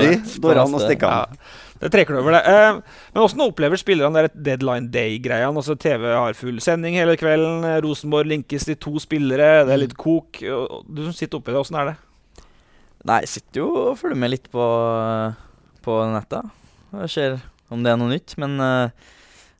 og 0.61 0.81
seg. 0.81 0.90
Eddie, 0.93 1.07
av. 1.07 1.33
Ja, 1.33 1.79
det 1.81 1.89
er 1.89 1.93
trekløver, 1.95 2.37
det. 2.37 2.41
Eh, 2.51 3.01
men 3.15 3.23
åssen 3.23 3.43
opplever 3.45 3.79
spillerne 3.79 4.21
der 4.21 4.29
deadline 4.49 4.91
day-greia? 4.93 5.49
Altså 5.49 5.75
TV 5.79 6.05
har 6.13 6.37
full 6.37 6.61
sending 6.61 6.99
hele 6.99 7.17
kvelden. 7.19 7.65
eh, 7.65 7.79
Rosenborg 7.81 8.29
linkes 8.29 8.67
til 8.69 8.77
to 8.77 8.95
spillere. 9.01 9.65
Det 9.65 9.73
er 9.73 9.83
litt 9.85 9.97
kok. 9.97 10.41
Du 10.41 11.03
som 11.07 11.15
sitter 11.15 11.41
oppi 11.41 11.55
det, 11.55 11.61
åssen 11.63 11.79
er 11.81 11.93
det? 11.93 11.97
Nei, 13.09 13.23
jeg 13.23 13.31
sitter 13.31 13.63
jo 13.63 13.69
og 13.87 13.97
følger 13.97 14.19
med 14.21 14.29
litt 14.35 14.51
på, 14.53 14.65
på 15.81 15.95
nettet. 16.13 16.51
Jeg 17.01 17.09
ser 17.09 17.39
om 17.73 17.81
det 17.81 17.93
er 17.93 17.97
noe 17.97 18.11
nytt. 18.11 18.35
Men 18.41 18.59
uh, 18.61 18.91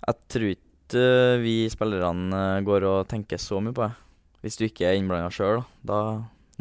jeg 0.04 0.20
tror 0.34 0.48
ikke 0.52 1.02
eh, 1.02 1.40
vi 1.42 1.56
spillerne 1.72 2.62
går 2.68 2.86
og 2.90 3.10
tenker 3.10 3.42
så 3.42 3.62
mye 3.64 3.76
på 3.76 3.88
det. 3.88 3.94
Hvis 4.42 4.58
du 4.60 4.66
ikke 4.66 4.90
er 4.90 4.98
innblanda 4.98 5.30
sjøl, 5.34 5.62
da 5.86 6.00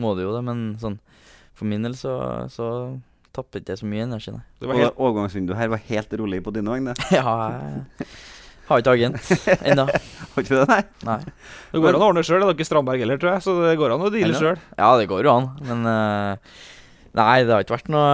må 0.00 0.14
du 0.14 0.22
jo 0.24 0.34
det. 0.36 0.42
Men 0.46 0.64
sånn, 0.80 0.98
for 1.56 1.68
min 1.68 1.84
del 1.84 1.96
så, 1.98 2.14
så 2.52 2.66
tapper 3.36 3.62
ikke 3.62 3.76
så 3.80 3.88
mye 3.88 4.04
energi, 4.06 4.34
nei. 4.34 4.42
Det 4.60 4.68
var 4.70 4.78
helt, 4.80 4.98
overgangsvinduet 4.98 5.58
her 5.60 5.72
var 5.72 5.82
helt 5.90 6.14
rolig 6.20 6.42
på 6.46 6.54
dine 6.56 6.74
vegne. 6.74 6.94
Ja, 7.16 7.34
jeg 8.70 8.70
har 8.70 8.82
ikke 8.84 8.92
agent 8.94 9.64
ennå. 9.66 9.84
Har 10.30 10.44
ikke 10.44 10.60
det, 10.60 10.66
nei? 10.70 10.82
Nei. 11.08 11.16
det 11.72 11.80
går 11.82 11.96
an 11.96 12.04
å 12.04 12.10
ordne 12.12 12.22
sjøl. 12.22 12.38
Det 12.44 12.52
er 12.52 12.54
ikke 12.54 12.66
Strandberg 12.68 13.02
heller, 13.02 13.18
tror 13.18 13.32
jeg. 13.32 13.42
Så 13.42 13.54
det 13.64 13.72
går 13.80 13.96
an 13.96 14.04
å 14.06 14.10
deale 14.14 14.36
sjøl. 14.38 14.60
Ja, 14.78 14.90
det 15.00 15.08
går 15.10 15.26
jo 15.26 15.32
an, 15.32 15.48
men 15.66 15.88
eh, 15.90 16.60
Nei, 17.18 17.40
det 17.42 17.50
har 17.50 17.64
ikke 17.64 17.74
vært 17.74 17.90
noe 17.90 18.06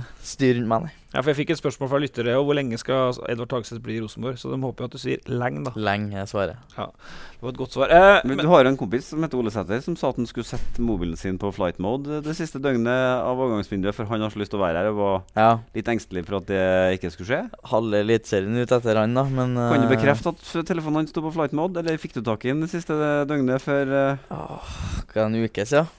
eh, 0.00 0.08
styr 0.24 0.56
rundt 0.60 0.70
meg, 0.72 0.86
nei. 0.88 0.94
Ja, 1.10 1.24
for 1.24 1.32
jeg 1.32 1.40
fikk 1.40 1.48
et 1.50 1.58
spørsmål 1.58 1.88
fra 1.90 1.98
lyttere 1.98 2.36
og 2.38 2.44
hvor 2.46 2.54
lenge 2.54 2.76
skal 2.78 3.16
Edvard 3.26 3.50
Tagseth 3.50 3.80
bli 3.82 3.96
i 3.98 4.00
Rosenborg. 4.04 4.36
Så 4.38 4.46
de 4.52 4.54
håper 4.62 4.84
jo 4.84 4.86
at 4.86 4.92
du 4.94 5.00
sier 5.02 5.24
lenge, 5.26 5.64
da. 5.66 5.72
Lenge 5.74 6.20
er 6.22 6.28
svaret. 6.30 6.60
Det 6.76 7.42
var 7.42 7.50
et 7.50 7.58
godt 7.58 7.74
svar. 7.74 7.90
Eh, 7.90 8.20
Men 8.28 8.36
men, 8.38 8.44
du 8.46 8.50
har 8.52 8.62
jo 8.62 8.70
en 8.70 8.78
kompis 8.78 9.08
som 9.10 9.26
heter 9.26 9.40
Ole 9.40 9.50
Sæther, 9.50 9.82
som 9.82 9.96
sa 9.98 10.12
at 10.14 10.20
han 10.22 10.28
skulle 10.30 10.46
sette 10.46 10.78
mobilen 10.86 11.18
sin 11.18 11.34
på 11.42 11.50
flight 11.56 11.82
mode 11.82 12.20
det 12.22 12.36
siste 12.38 12.62
døgnet 12.62 12.94
av 12.94 13.34
overgangsvinduet, 13.42 13.92
for 13.98 14.06
han 14.06 14.22
har 14.22 14.30
så 14.30 14.38
lyst 14.38 14.54
til 14.54 14.62
å 14.62 14.64
være 14.64 14.84
her 14.84 14.92
og 14.94 15.00
var 15.02 15.20
Ja. 15.34 15.50
litt 15.74 15.90
engstelig 15.90 16.24
for 16.30 16.38
at 16.38 16.46
det 16.46 16.62
ikke 17.00 17.10
skulle 17.10 17.30
skje. 17.32 17.42
Halve 17.74 18.04
Eliteserien 18.06 18.62
ut 18.62 18.70
etter 18.78 19.02
han, 19.02 19.18
da, 19.18 19.24
men 19.26 19.58
Kan 19.58 19.82
du 19.82 19.88
eh, 19.90 19.96
bekrefte 19.96 20.30
at 20.30 20.66
telefonen 20.70 21.02
hans 21.02 21.10
sto 21.10 21.26
på 21.26 21.34
flight 21.34 21.52
mode, 21.52 21.82
eller 21.82 21.98
fikk 21.98 22.14
du 22.14 22.22
tak 22.22 22.46
i 22.46 22.54
den 22.54 22.62
det 22.62 22.70
siste 22.70 22.94
døgnet 23.26 23.58
før 23.66 23.90
uh, 24.14 24.30
Åh, 24.30 24.76
hva 25.10 25.26
er 25.26 25.26
det, 25.26 25.26
en 25.26 25.42
uke 25.50 25.66
siden? 25.66 25.90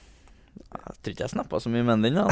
Jeg 0.72 0.94
tror 1.02 1.12
ikke 1.12 1.24
jeg 1.26 1.32
snappa 1.32 1.58
så 1.62 1.70
mye 1.72 1.84
med 1.84 2.02
den. 2.04 2.14
da 2.16 2.24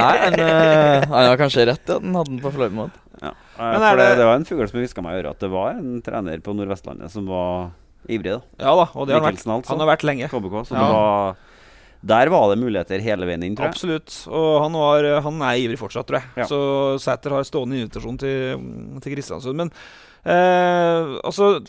Nei, 0.00 0.16
han, 0.24 0.34
øh, 0.40 1.04
han 1.10 1.26
har 1.30 1.36
kanskje 1.40 1.66
rett 1.70 1.90
i 1.90 1.94
at 1.96 2.02
han 2.02 2.14
hadde 2.18 2.30
den 2.34 2.40
på 2.42 2.50
flight. 2.54 2.96
Ja. 3.20 3.30
Eh, 3.30 3.60
Men 3.60 3.82
er 3.84 3.96
det, 4.00 4.06
det- 4.08 4.18
det 4.20 4.26
var 4.30 4.34
en 4.40 4.44
fugl 4.48 4.66
som 4.70 4.80
hviska 4.80 5.02
meg 5.04 5.14
i 5.16 5.20
øret 5.22 5.30
at 5.36 5.44
det 5.44 5.50
var 5.52 5.70
en 5.78 6.00
trener 6.02 6.40
på 6.44 6.54
Nordvestlandet 6.56 7.10
som 7.12 7.26
var 7.30 7.70
ivrig. 8.08 8.32
da 8.38 8.64
ja 8.64 8.74
da, 8.74 8.86
og 8.94 9.06
det 9.06 9.14
har 9.14 9.22
vært, 9.26 9.44
altså. 9.46 9.68
han 9.74 9.80
har 9.84 9.90
vært 9.96 10.04
lenge. 10.08 10.28
KBK. 10.32 10.56
Så 10.66 10.74
Ja. 10.74 10.82
det 10.86 10.92
var 10.94 11.36
Der 12.02 12.30
var 12.32 12.48
det 12.54 12.58
muligheter 12.62 12.98
hele 13.04 13.26
veien 13.28 13.42
inn, 13.44 13.54
tror 13.56 13.66
jeg. 13.68 13.74
Absolutt. 13.76 14.14
Og 14.32 14.62
han, 14.62 14.72
var, 14.72 15.08
han 15.20 15.42
er 15.42 15.58
ivrig 15.60 15.76
fortsatt, 15.78 16.06
tror 16.08 16.16
jeg. 16.22 16.30
Ja. 16.36 16.46
Så 16.48 16.96
Sæter 16.98 17.30
har 17.36 17.44
stående 17.44 17.76
invitasjon 17.76 18.16
til, 18.18 18.56
til 19.04 19.12
Kristiansund. 19.14 19.54
Men 19.60 19.70
eh, 20.24 21.20
altså 21.24 21.60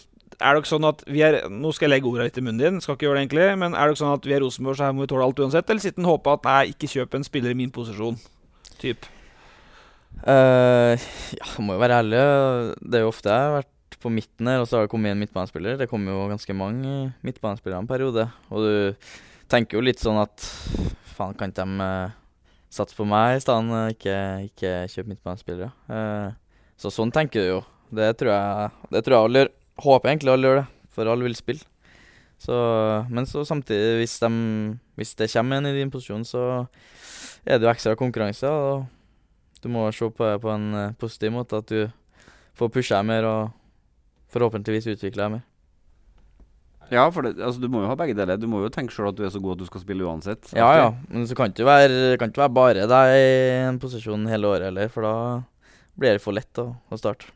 er 0.41 0.56
det 0.56 0.62
ikke 0.63 0.73
sånn 0.73 0.88
at 0.89 1.01
vi 1.08 1.21
er 1.25 1.38
Nå 1.54 1.71
skal 1.75 1.88
jeg 1.88 1.93
legge 1.95 2.10
orda 2.10 2.27
litt 2.27 2.38
i 2.39 2.43
munnen 2.43 2.62
din, 2.62 2.82
skal 2.84 2.97
ikke 2.97 3.08
gjøre 3.08 3.19
det 3.19 3.23
egentlig. 3.25 3.47
Men 3.62 3.75
er 3.77 3.88
det 3.88 3.95
ikke 3.95 4.04
sånn 4.04 4.17
at 4.17 4.27
vi 4.27 4.36
er 4.36 4.43
Rosenborg, 4.43 4.77
så 4.80 4.88
her 4.88 4.95
må 4.97 5.06
vi 5.06 5.12
tåle 5.13 5.25
alt 5.27 5.41
uansett? 5.43 5.69
Eller 5.69 5.84
sitter 5.84 6.04
en 6.04 6.12
håper 6.12 6.38
at 6.38 6.47
nei, 6.49 6.62
ikke 6.73 6.91
kjøp 6.91 7.17
en 7.17 7.27
spiller 7.27 7.54
i 7.54 7.60
min 7.62 7.73
posisjon? 7.73 8.17
Typ. 8.82 9.10
Uh, 10.21 10.93
ja, 11.38 11.47
må 11.63 11.77
jo 11.77 11.82
være 11.82 12.01
ærlig. 12.04 12.23
Det 12.82 12.99
er 12.99 13.06
jo 13.06 13.12
ofte 13.13 13.32
jeg 13.32 13.47
har 13.47 13.60
vært 13.62 13.99
på 14.01 14.12
midten 14.13 14.49
her, 14.49 14.62
og 14.62 14.69
så 14.69 14.77
har 14.80 14.88
det 14.88 14.93
kommet 14.93 15.13
en 15.13 15.21
midtbanespiller. 15.21 15.77
Det 15.77 15.89
kommer 15.89 16.15
jo 16.15 16.30
ganske 16.32 16.56
mange 16.58 17.12
midtbanespillere 17.25 17.84
en 17.84 17.89
periode. 17.89 18.25
Og 18.49 18.65
du 18.65 19.12
tenker 19.51 19.77
jo 19.77 19.86
litt 19.86 20.01
sånn 20.01 20.19
at 20.21 20.47
faen, 21.15 21.38
kan 21.38 21.54
ikke 21.54 21.65
de 21.65 21.86
uh, 21.86 22.17
satse 22.71 22.97
på 22.97 23.06
meg 23.08 23.38
i 23.38 23.43
stedet, 23.43 23.84
ikke, 23.95 24.17
ikke 24.49 24.73
kjøpe 24.93 25.13
midtbanespillere? 25.13 25.71
Uh, 25.91 26.32
så 26.82 26.93
sånn 26.93 27.13
tenker 27.13 27.43
du 27.43 27.49
jo. 27.56 27.62
Det 27.91 28.13
tror 28.17 28.32
jeg, 28.32 28.69
det 28.93 29.04
tror 29.06 29.17
jeg 29.17 29.30
alle 29.30 29.43
gjør. 29.43 29.51
Håper 29.82 30.12
egentlig 30.12 30.34
alle 30.34 30.50
gjør 30.50 30.60
det, 30.62 30.65
for 30.94 31.10
alle 31.10 31.28
vil 31.28 31.38
spille. 31.38 31.65
Så, 32.41 32.56
men 33.13 33.28
så 33.30 33.44
samtidig, 33.46 34.00
hvis, 34.02 34.17
de, 34.24 34.30
hvis 34.98 35.13
det 35.20 35.30
kommer 35.34 35.60
en 35.62 35.70
i 35.70 35.76
din 35.78 35.91
posisjon, 35.94 36.26
så 36.26 36.65
er 37.46 37.60
det 37.60 37.67
jo 37.67 37.74
ekstra 37.74 37.94
konkurranse. 38.00 38.50
Og 38.50 39.62
du 39.62 39.70
må 39.70 39.86
se 39.94 40.10
på 40.10 40.26
det 40.26 40.41
på 40.41 40.50
en 40.50 40.67
eh, 40.74 40.96
positiv 40.98 41.36
måte, 41.36 41.62
at 41.62 41.70
du 41.70 41.86
får 42.58 42.74
pusha 42.74 42.98
deg 42.98 43.10
mer 43.12 43.28
og 43.30 43.52
forhåpentligvis 44.34 44.89
utvikle 44.96 45.22
deg 45.22 45.34
mer. 45.36 45.48
Ja, 46.91 47.06
for 47.13 47.24
det, 47.24 47.38
altså, 47.39 47.62
du 47.63 47.70
må 47.72 47.86
jo 47.86 47.91
ha 47.91 47.96
begge 47.96 48.17
deler. 48.17 48.39
Du 48.41 48.50
må 48.52 48.65
jo 48.65 48.72
tenke 48.74 48.91
sjøl 48.91 49.12
at 49.13 49.20
du 49.20 49.24
er 49.24 49.32
så 49.32 49.39
god 49.39 49.56
at 49.56 49.62
du 49.62 49.70
skal 49.70 49.84
spille 49.86 50.04
uansett. 50.04 50.50
Ja, 50.58 50.67
ja, 50.76 50.89
men 51.08 51.30
så 51.30 51.38
kan 51.38 51.48
det 51.48 51.56
ikke 51.56 51.70
være, 51.70 52.17
kan 52.20 52.34
ikke 52.34 52.44
være 52.44 52.58
bare 52.58 52.89
deg 52.89 53.13
i 53.15 53.30
en 53.70 53.80
posisjon 53.80 54.26
hele 54.28 54.50
året 54.50 54.67
heller, 54.72 54.91
for 54.91 55.08
da 55.08 55.13
blir 56.02 56.17
det 56.17 56.24
for 56.24 56.36
lett 56.36 56.60
å, 56.60 56.67
å 56.91 57.00
starte. 57.00 57.32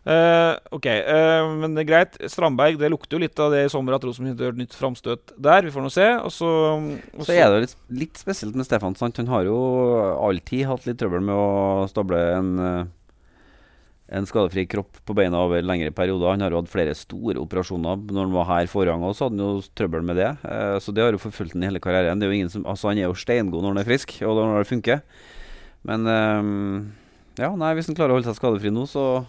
Eh, 0.00 0.54
ok, 0.72 0.86
uh, 1.04 1.50
men 1.60 1.74
det 1.76 1.82
er 1.84 1.88
greit. 1.90 2.14
Strandberg, 2.32 2.78
det 2.80 2.88
lukter 2.92 3.18
jo 3.18 3.24
litt 3.24 3.42
av 3.42 3.52
det 3.52 3.66
i 3.66 3.72
sommer 3.72 3.98
at 3.98 4.04
Rosenborg 4.06 4.38
gjør 4.40 4.54
et 4.54 4.62
nytt 4.62 4.76
framstøt 4.76 5.34
der. 5.36 5.66
Vi 5.66 5.72
får 5.74 5.84
nå 5.84 5.90
se. 5.92 6.06
Og 6.24 6.32
så, 6.32 6.52
og 6.80 7.26
Så 7.26 7.34
er 7.34 7.44
det 7.44 7.58
jo 7.58 7.64
litt, 7.66 7.76
litt 8.04 8.22
spesielt 8.22 8.56
med 8.56 8.68
Stefan. 8.68 8.96
Sant? 8.96 9.20
Han 9.20 9.28
har 9.30 9.44
jo 9.48 9.58
alltid 10.16 10.64
hatt 10.70 10.88
litt 10.88 11.00
trøbbel 11.00 11.20
med 11.26 11.36
å 11.36 11.84
stable 11.90 12.20
en, 12.38 12.50
eh, 12.64 12.80
en 14.16 14.26
skadefri 14.26 14.64
kropp 14.66 15.02
på 15.06 15.14
beina 15.18 15.42
over 15.44 15.60
lengre 15.62 15.92
perioder. 15.94 16.32
Han 16.32 16.46
har 16.46 16.56
jo 16.56 16.62
hatt 16.62 16.72
flere 16.72 16.96
store 16.96 17.42
operasjoner. 17.42 18.00
Når 18.08 18.24
han 18.24 18.38
var 18.38 18.48
her 18.48 18.72
forrige 18.72 18.96
gang 18.96 19.04
også, 19.10 19.28
hadde 19.28 19.36
han 19.36 19.44
jo 19.44 19.74
trøbbel 19.76 20.06
med 20.06 20.18
det. 20.22 20.30
Uh, 20.46 20.78
så 20.80 20.96
det 20.96 21.04
har 21.04 21.12
jo 21.12 21.20
forfulgt 21.20 21.58
han 21.58 21.66
i 21.66 21.68
hele 21.68 21.82
karrieren. 21.84 22.18
Det 22.18 22.26
er 22.26 22.32
jo 22.32 22.40
ingen 22.40 22.54
som, 22.56 22.64
altså 22.64 22.88
Han 22.88 23.02
er 23.02 23.10
jo 23.10 23.20
steingod 23.20 23.60
når 23.60 23.76
han 23.76 23.84
er 23.84 23.90
frisk, 23.92 24.16
og 24.24 24.40
når 24.40 24.64
det 24.64 24.72
funker. 24.72 25.04
Men 25.84 26.04
ja, 27.40 27.48
nei, 27.56 27.70
hvis 27.72 27.86
han 27.88 27.96
klarer 27.96 28.12
å 28.12 28.18
holde 28.18 28.28
seg 28.28 28.36
skadefri 28.36 28.68
nå, 28.68 28.82
så 28.84 29.22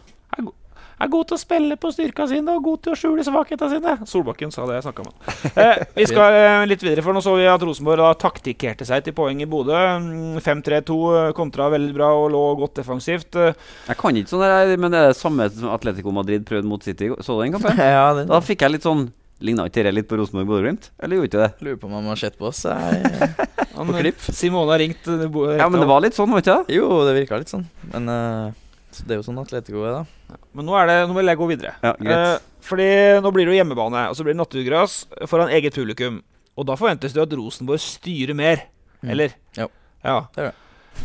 er 1.04 1.12
god 1.14 1.28
til 1.32 1.38
å 1.38 1.42
spille 1.42 1.78
på 1.82 1.92
styrka 1.94 2.28
sine 2.30 2.56
og 2.58 2.64
god 2.66 2.82
til 2.86 2.94
å 2.94 2.98
skjule 3.00 3.26
svakhetene 3.26 3.70
sine. 3.76 3.94
Solbakken 4.10 4.52
sa 4.54 4.66
det 4.70 4.78
jeg 4.80 4.86
snakka 4.88 5.06
med. 5.08 5.32
Eh, 5.56 5.84
vi 5.98 6.06
skal 6.10 6.38
eh, 6.38 6.66
litt 6.70 6.84
videre, 6.86 7.04
for 7.06 7.18
nå 7.18 7.22
så 7.26 7.36
vi 7.40 7.48
at 7.52 7.66
Rosenborg 7.68 8.02
da 8.04 8.12
taktikkerte 8.22 8.88
seg 8.88 9.04
til 9.08 9.16
poeng 9.18 9.42
i 9.44 9.48
Bodø. 9.50 9.78
Mm, 10.02 10.40
5-3-2 10.46 11.00
eh, 11.22 11.32
kontra 11.38 11.70
veldig 11.74 11.96
bra 11.98 12.12
og 12.22 12.30
lå 12.36 12.44
godt 12.62 12.80
defensivt. 12.84 13.36
Eh, 13.40 13.54
Jeg 13.92 13.98
kan 14.02 14.22
ikke 14.22 14.34
sånn 14.36 14.46
men 14.82 14.92
det 14.94 15.00
er 15.02 15.12
det 15.14 15.18
samme 15.20 15.50
som 15.54 15.74
Atletico 15.74 16.12
Madrid 16.16 16.46
prøvde 16.48 16.70
mot 16.70 16.84
City. 16.86 17.10
Så 17.22 17.38
du 17.40 17.44
den 17.46 17.56
kampen? 17.58 17.78
ja, 17.98 18.08
det, 18.18 18.28
Da 18.32 18.40
fikk 18.46 18.64
jeg 18.68 18.78
litt 18.80 18.88
sånn 18.88 19.10
Ligna 19.42 19.64
ikke 19.66 19.82
det 19.88 19.92
litt 19.96 20.06
på 20.06 20.20
Rosenborg 20.20 20.46
Bodø-Glimt? 20.52 20.92
Eller 21.02 21.18
gjorde 21.18 21.30
ikke 21.32 21.40
det? 21.42 21.66
lurer 21.66 21.78
på 21.82 21.88
om 21.90 21.94
han 21.98 22.10
har 22.12 22.20
sett 22.22 22.36
på 22.38 22.46
oss. 22.52 22.60
Jeg, 22.70 23.32
På 23.74 23.96
klipp. 23.98 24.20
Simone 24.38 24.70
har 24.70 24.78
ringt. 24.84 25.08
eh, 25.10 25.24
bo- 25.34 25.48
Ja, 25.50 25.66
men 25.68 25.82
det 25.82 25.88
var 25.90 26.04
litt 26.06 26.14
sånn, 26.14 26.30
var 26.30 26.44
ikke 26.44 26.60
det? 26.68 26.76
jo, 26.78 26.90
det 27.08 27.16
virka 27.18 27.40
litt 27.42 27.50
sånn, 27.50 27.64
men 27.90 28.12
eh, 28.14 28.52
så 28.92 29.06
det 29.08 29.16
er 29.16 29.20
jo 29.22 29.26
sånn 29.28 29.40
Atletico 29.42 29.84
er, 29.88 30.02
da. 30.02 30.40
Men 30.58 30.68
nå, 30.68 30.76
er 30.80 30.88
det, 30.90 30.98
nå 31.10 31.16
vil 31.18 31.32
jeg 31.32 31.40
gå 31.40 31.48
videre. 31.50 31.74
Ja, 31.84 31.94
greit. 32.00 32.18
Eh, 32.18 32.50
fordi 32.68 32.90
nå 33.24 33.32
blir 33.34 33.48
det 33.48 33.54
jo 33.56 33.60
hjemmebane, 33.62 34.08
og 34.12 34.18
så 34.18 34.24
blir 34.28 34.36
det 34.36 34.42
naturgras 34.44 34.98
foran 35.32 35.50
eget 35.54 35.76
publikum. 35.78 36.20
Og 36.60 36.68
da 36.68 36.76
forventes 36.80 37.14
det 37.16 37.24
at 37.24 37.34
Rosenborg 37.40 37.80
styrer 37.84 38.36
mer, 38.38 38.68
Mm. 39.02 39.10
eller? 39.16 39.32
Jo. 39.58 39.66
Ja. 40.06 40.20
Det 40.36 40.44
gjør 40.50 40.54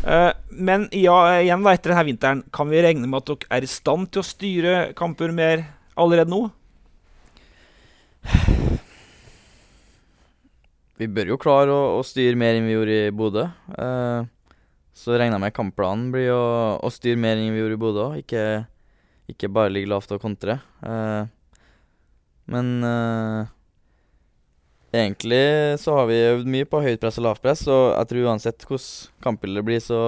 Eh, 0.03 0.33
men 0.51 0.83
ja, 0.91 1.15
igjen 1.41 1.63
da, 1.63 1.71
etter 1.73 1.89
denne 1.93 2.03
vinteren, 2.05 2.43
kan 2.53 2.67
vi 2.69 2.81
regne 2.83 3.07
med 3.07 3.17
at 3.23 3.25
dere 3.31 3.47
er 3.57 3.63
i 3.63 3.69
stand 3.71 4.11
til 4.11 4.21
å 4.21 4.27
styre 4.27 4.73
kamper 4.93 5.31
mer 5.33 5.63
allerede 5.97 6.29
nå? 6.29 6.51
Vi 10.97 11.07
bør 11.13 11.31
jo 11.33 11.37
klare 11.41 11.73
å, 11.73 11.97
å 11.99 12.05
styre 12.05 12.37
mer 12.39 12.57
enn 12.57 12.65
vi 12.67 12.73
gjorde 12.75 12.97
i 13.07 13.11
Bodø. 13.15 13.43
Eh, 13.77 14.27
så 14.97 15.13
regner 15.13 15.37
jeg 15.37 15.45
med 15.45 15.53
kampplanen 15.55 16.07
blir 16.13 16.31
å, 16.33 16.45
å 16.81 16.89
styre 16.93 17.19
mer 17.21 17.37
enn 17.37 17.53
vi 17.53 17.61
gjorde 17.61 17.77
i 17.77 17.81
Bodø. 17.81 18.07
Ikke, 18.17 18.45
ikke 19.29 19.51
bare 19.53 19.73
ligge 19.73 19.91
lavt 19.91 20.13
og 20.15 20.23
kontre. 20.23 20.57
Uh, 20.81 21.29
men 22.49 22.71
uh, 22.81 23.45
egentlig 24.95 25.77
så 25.83 25.99
har 25.99 26.09
vi 26.09 26.17
øvd 26.31 26.49
mye 26.49 26.69
på 26.69 26.81
høyt 26.81 27.03
press 27.03 27.19
og 27.21 27.27
lavt 27.27 27.43
press, 27.45 27.61
og 27.69 27.83
jeg 27.91 28.09
tror 28.09 28.31
uansett 28.31 28.65
hvordan 28.65 29.21
kampbildet 29.27 29.67
blir, 29.67 29.83
så, 29.83 30.01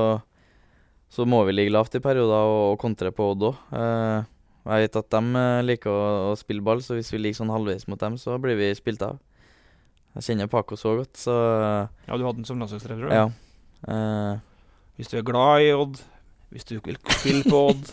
så 1.14 1.28
må 1.30 1.44
vi 1.46 1.58
ligge 1.60 1.76
lavt 1.76 2.00
i 2.00 2.04
perioder 2.04 2.50
og, 2.50 2.66
og 2.74 2.82
kontre 2.82 3.14
på 3.14 3.30
Odd 3.36 3.48
òg. 3.52 3.64
Uh, 3.70 4.26
jeg 4.70 4.86
vet 4.86 5.00
at 5.00 5.14
de 5.16 5.40
eh, 5.40 5.62
liker 5.66 5.90
å, 5.90 6.02
å 6.30 6.36
spille 6.38 6.62
ball, 6.66 6.82
så 6.86 6.98
hvis 6.98 7.10
vi 7.14 7.22
ligger 7.22 7.40
sånn 7.40 7.54
halvveis 7.54 7.88
mot 7.90 8.02
dem, 8.02 8.20
så 8.22 8.36
blir 8.42 8.58
vi 8.60 8.68
spilt 8.78 9.02
av. 9.06 9.18
Jeg 10.18 10.28
kjenner 10.28 10.50
Paco 10.52 10.78
så 10.78 10.98
godt, 11.00 11.16
så 11.18 11.34
Ja, 12.06 12.18
du 12.18 12.26
hadde 12.26 12.42
den 12.42 12.46
som 12.50 12.62
landslagstrener. 12.62 13.08
du. 13.08 13.16
ja. 13.16 14.40
Hvis 15.00 15.08
du 15.12 15.16
er 15.20 15.24
glad 15.24 15.64
i 15.64 15.70
Odd, 15.72 16.00
hvis 16.52 16.66
du 16.68 16.74
vil 16.84 16.98
spille 17.14 17.44
på 17.48 17.60
Odd, 17.70 17.84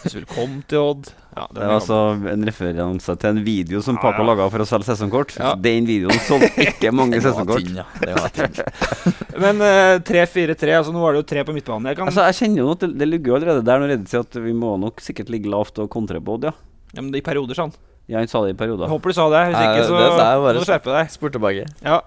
hvis 0.00 0.14
du 0.14 0.16
vil 0.18 0.26
komme 0.30 0.62
til 0.66 0.80
Odd 0.80 1.10
ja, 1.36 1.44
Det 1.52 1.60
var 1.60 1.74
altså 1.76 1.98
en 2.32 2.46
referanse 2.48 3.14
til 3.22 3.28
en 3.30 3.40
video 3.46 3.82
som 3.84 3.98
Ja, 3.98 4.02
Paco 4.02 4.24
ja. 4.24 4.28
laga 4.32 4.46
for 4.50 4.64
å 4.64 4.66
selge 4.66 4.88
sesongkort. 4.88 5.34
Ja. 5.38 5.52
Den 5.54 5.86
videoen 5.86 6.18
solgte 6.26 6.64
ikke 6.66 6.90
mange 6.96 7.20
var 7.20 7.28
sesongkort. 7.28 7.62
tynn, 7.68 7.78
ja. 7.78 7.84
Det 8.02 8.16
var 8.16 8.32
tynn. 8.34 8.56
Men 9.44 9.62
eh, 9.62 9.98
3-4-3, 10.08 10.72
altså 10.80 10.94
nå 10.96 11.04
er 11.06 11.14
det 11.14 11.22
jo 11.22 11.28
tre 11.34 11.44
på 11.46 11.54
midtbanen. 11.54 11.92
Jeg 11.92 12.00
kan, 12.00 12.10
Altså, 12.10 12.24
jeg 12.32 12.38
kjenner 12.40 12.64
jo 12.64 12.72
at 12.74 12.82
det, 12.82 12.90
det 13.04 13.08
ligger 13.12 13.30
jo 13.34 13.36
allerede 13.38 13.62
der 13.68 13.84
når 13.84 13.92
Reddit 13.94 14.10
sier 14.14 14.26
at 14.26 14.40
vi 14.48 14.56
må 14.64 14.72
nok 14.82 15.04
sikkert 15.04 15.30
ligge 15.36 15.52
lavt 15.54 15.78
og 15.84 15.92
kontre 15.92 16.18
på 16.24 16.34
Odd, 16.40 16.48
ja. 16.50 16.54
ja, 16.96 16.98
men 17.04 17.12
det 17.12 17.20
er 17.20 17.22
I 17.22 17.28
perioder, 17.30 17.60
sånn. 17.62 17.76
Ja, 18.10 18.18
han 18.18 18.32
sa 18.32 18.40
det 18.42 18.50
i 18.50 18.54
Jeg 18.56 18.62
perioder. 18.64 18.90
håper 18.90 19.12
du 19.14 19.18
sa 19.20 19.28
det. 19.30 19.44
Hvis 19.52 19.60
ikke, 19.60 19.86
så 19.86 19.94
må 19.94 20.56
du 20.58 20.64
skjerpe 20.66 20.96
deg. 20.96 21.14
Spurte 21.14 21.44
begge. 21.46 21.68
Ja, 21.86 22.00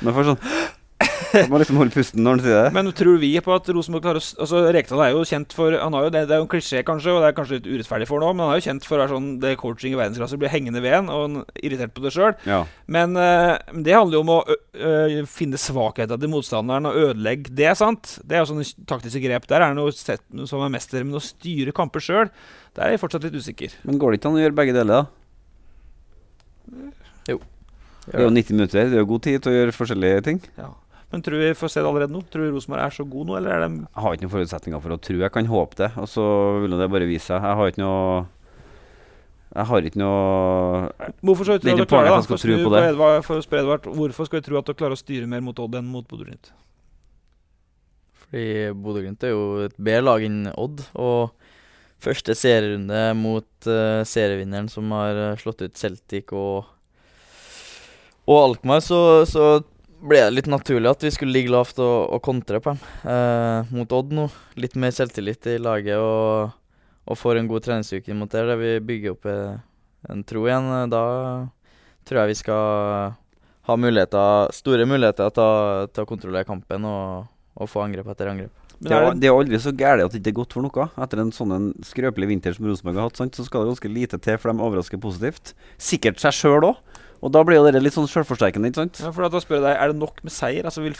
Men 0.00 0.16
for 0.16 0.30
sånn 0.32 0.40
Jeg 1.42 1.50
må 1.52 1.58
liksom 1.60 1.78
holde 1.80 1.94
pusten 1.94 2.22
når 2.24 2.36
han 2.36 2.42
sier 2.44 2.58
det. 2.58 2.72
Men 2.76 2.90
tror 2.96 3.18
vi 3.22 3.30
på 3.44 3.54
at 3.54 3.68
Rosenborg 3.74 4.04
klarer 4.06 4.22
å 4.22 4.42
Altså, 4.44 4.60
Rekdal 4.74 5.02
er 5.04 5.12
jo 5.14 5.24
kjent 5.28 5.54
for 5.56 5.74
han 5.78 5.96
har 5.96 6.06
jo 6.06 6.12
det, 6.14 6.22
det 6.28 6.36
er 6.36 6.40
jo 6.42 6.46
en 6.46 6.50
klisjé, 6.50 6.82
kanskje, 6.86 7.12
og 7.14 7.22
det 7.22 7.30
er 7.30 7.36
kanskje 7.36 7.58
litt 7.58 7.68
urettferdig 7.70 8.08
for 8.10 8.22
nå, 8.22 8.30
men 8.34 8.44
han 8.46 8.54
er 8.54 8.60
jo 8.60 8.66
kjent 8.68 8.86
for 8.88 8.96
å 8.96 9.02
være 9.02 9.14
sånn 9.14 9.28
det 9.42 9.54
coaching 9.60 9.94
i 9.94 9.98
verdensklasse 9.98 10.38
blir 10.40 10.52
hengende 10.52 10.82
ved 10.84 10.96
en, 10.98 11.10
og 11.12 11.24
han 11.24 11.38
er 11.42 11.64
irritert 11.68 11.94
på 11.96 12.04
det 12.04 12.12
sjøl. 12.14 12.34
Ja. 12.48 12.60
Men 12.96 13.18
uh, 13.18 13.54
det 13.74 13.96
handler 13.96 14.18
jo 14.18 14.22
om 14.24 14.32
å 14.34 14.38
ø, 14.50 15.24
finne 15.30 15.60
svakheter 15.60 16.20
til 16.20 16.32
motstanderen 16.32 16.90
og 16.90 17.00
ødelegge 17.08 17.54
det, 17.56 17.70
sant? 17.80 18.16
Det 18.22 18.38
er 18.38 18.44
jo 18.44 18.50
sånne 18.52 18.86
taktiske 18.90 19.22
grep. 19.24 19.48
Der 19.50 19.62
er 19.62 19.72
han 19.72 19.80
jo 19.80 19.88
sett 19.94 20.22
som 20.50 20.62
er 20.64 20.72
mester, 20.74 21.04
men 21.06 21.18
å 21.18 21.24
styre 21.24 21.74
kamper 21.76 22.04
sjøl, 22.04 22.30
der 22.76 22.88
er 22.88 22.96
jeg 22.96 23.02
fortsatt 23.02 23.26
litt 23.26 23.38
usikker. 23.38 23.74
Men 23.88 24.00
går 24.02 24.14
det 24.14 24.20
ikke 24.20 24.32
an 24.32 24.38
å 24.38 24.44
gjøre 24.44 24.58
begge 24.60 24.76
deler, 24.76 25.04
da? 25.04 26.94
Jo. 27.30 27.40
Det 28.04 28.16
er 28.18 28.26
jo 28.26 28.32
90 28.34 28.58
minutter. 28.58 28.88
Det 28.90 28.98
er 28.98 29.04
jo 29.04 29.12
god 29.14 29.22
tid 29.24 29.44
til 29.44 29.52
å 29.52 29.58
gjøre 29.58 29.76
forskjellige 29.76 30.24
ting. 30.26 30.40
Men 31.12 31.22
tror 31.22 31.38
vi 31.44 31.50
får 31.54 31.70
se 31.70 31.80
det 31.82 31.86
allerede 31.90 32.12
nå? 32.14 32.22
Tror 32.32 32.48
du 32.48 32.54
Rosenborg 32.56 32.82
er 32.84 32.94
så 32.96 33.04
god 33.06 33.26
nå, 33.28 33.36
eller 33.38 33.52
er 33.54 33.60
de 33.68 33.68
Jeg 33.84 34.02
har 34.02 34.14
ikke 34.16 34.24
noen 34.26 34.32
forutsetninger 34.32 34.80
for 34.82 34.94
å 34.96 35.00
tro. 35.08 35.18
Jeg 35.22 35.32
kan 35.36 35.46
håpe 35.50 35.78
det, 35.78 35.90
og 36.00 36.08
så 36.10 36.24
vil 36.64 36.72
nå 36.74 36.78
det 36.80 36.88
bare 36.90 37.06
vise 37.10 37.28
seg. 37.30 37.44
Jeg 37.44 37.58
har 37.60 37.70
ikke 37.72 37.82
noe 37.84 38.26
Jeg 39.54 39.66
har 39.70 39.86
ikke 39.90 40.00
noe 40.02 41.12
Hvorfor 41.22 41.46
skal 41.46 41.60
vi 41.60 41.62
tro 41.62 41.70
at 41.70 41.78
dere 41.78 41.90
klarer 41.92 42.10
det? 42.10 42.26
For 42.32 42.42
tro 42.42 42.56
på. 42.64 42.74
Edvard- 42.82 43.24
For 43.28 43.38
å 43.38 43.46
spørre 43.46 43.62
Edvard, 43.66 43.88
hvorfor 44.00 44.26
skal 44.26 44.40
vi 44.40 44.46
tro 44.48 44.58
at 44.58 44.66
dere 44.70 44.80
klarer 44.80 44.98
å 44.98 45.02
styre 45.04 45.28
mer 45.30 45.44
mot 45.46 45.58
Odd 45.62 45.78
enn 45.78 45.86
mot 45.92 46.08
Bodø-Glimt? 46.10 46.50
Fordi 48.24 48.46
Bodø-Glimt 48.82 49.22
er 49.28 49.34
jo 49.36 49.44
et 49.68 49.76
bedre 49.78 50.02
lag 50.08 50.24
enn 50.26 50.48
Odd. 50.58 50.82
Og 50.98 51.30
første 52.04 52.34
serierunde 52.36 53.04
mot 53.16 53.68
uh, 53.70 54.02
serievinneren 54.04 54.66
som 54.68 54.90
har 54.92 55.16
eh, 55.30 55.36
slått 55.40 55.62
ut 55.64 55.78
Celtic 55.78 56.34
og, 56.36 56.66
og 58.28 58.40
Alkmaar, 58.42 58.82
så, 58.84 58.98
så 59.28 59.62
ble 60.04 60.20
det 60.20 60.34
litt 60.34 60.48
naturlig 60.52 60.90
at 60.90 61.02
vi 61.06 61.10
skulle 61.14 61.32
ligge 61.34 61.52
lavt 61.54 61.78
og, 61.82 62.12
og 62.16 62.22
kontre 62.24 62.60
på 62.62 62.74
dem. 62.74 62.80
Eh, 63.08 63.72
mot 63.74 63.92
Odd 63.96 64.12
nå. 64.16 64.28
Litt 64.60 64.76
mer 64.80 64.92
selvtillit 64.94 65.46
i 65.54 65.58
laget 65.62 65.96
og, 66.00 66.52
og 67.08 67.18
får 67.20 67.40
en 67.40 67.48
god 67.50 67.64
treningsuke 67.66 68.14
mot 68.16 68.30
der, 68.32 68.46
der 68.52 68.60
vi 68.60 68.72
bygger 68.84 69.14
opp 69.16 69.28
eh, 69.30 69.56
en 70.12 70.24
tro 70.28 70.44
igjen. 70.48 70.68
Eh, 70.82 70.86
Da 70.92 71.04
tror 72.04 72.20
jeg 72.20 72.34
vi 72.34 72.40
skal 72.42 73.14
ha 73.64 73.76
muligheter, 73.80 74.50
store 74.52 74.84
muligheter 74.84 75.30
til, 75.32 75.40
å- 75.42 75.86
til 75.88 76.04
å 76.04 76.08
kontrollere 76.10 76.44
kampen 76.44 76.84
og, 76.84 77.24
og 77.56 77.70
få 77.72 77.80
angrep 77.86 78.10
etter 78.12 78.28
angrep. 78.28 78.52
Men 78.80 78.90
Det 78.90 78.96
er, 78.98 79.14
det, 79.22 79.28
er 79.30 79.38
aldri 79.38 79.58
så 79.62 79.72
gærent 79.72 80.04
at 80.04 80.12
det 80.12 80.20
ikke 80.20 80.32
er 80.34 80.40
godt 80.42 80.52
for 80.58 80.66
noe. 80.66 80.88
Etter 81.00 81.20
en 81.22 81.30
sånn 81.32 81.54
en 81.56 81.68
skrøpelig 81.86 82.28
vinter 82.28 82.52
som 82.56 82.66
Rosenborg 82.68 82.98
har 83.00 83.06
hatt, 83.08 83.16
sant, 83.22 83.38
så 83.38 83.46
skal 83.46 83.62
det 83.64 83.70
ganske 83.72 83.92
lite 83.94 84.18
til 84.20 84.36
for 84.42 84.52
de 84.52 84.60
overrasker 84.66 85.00
positivt. 85.00 85.54
Sikkert 85.80 86.20
seg 86.20 86.34
sjøl 86.36 86.66
òg. 86.72 86.82
Og 87.24 87.32
da 87.32 87.40
blir 87.46 87.56
jo 87.56 87.64
det 87.72 87.80
litt 87.80 87.94
sånn 87.96 88.04
sjølforsterkende, 88.10 88.68
ikke 88.68 88.82
sant? 88.82 88.98
ja, 89.00 89.10
for 89.16 89.24
da 89.32 89.40
spør 89.40 89.56
jeg 89.56 89.64
deg, 89.64 89.76
Er 89.80 89.92
det 89.94 89.96
nok 89.96 90.18
med 90.26 90.32
seier? 90.34 90.66
Altså 90.68 90.82
Vil 90.84 90.96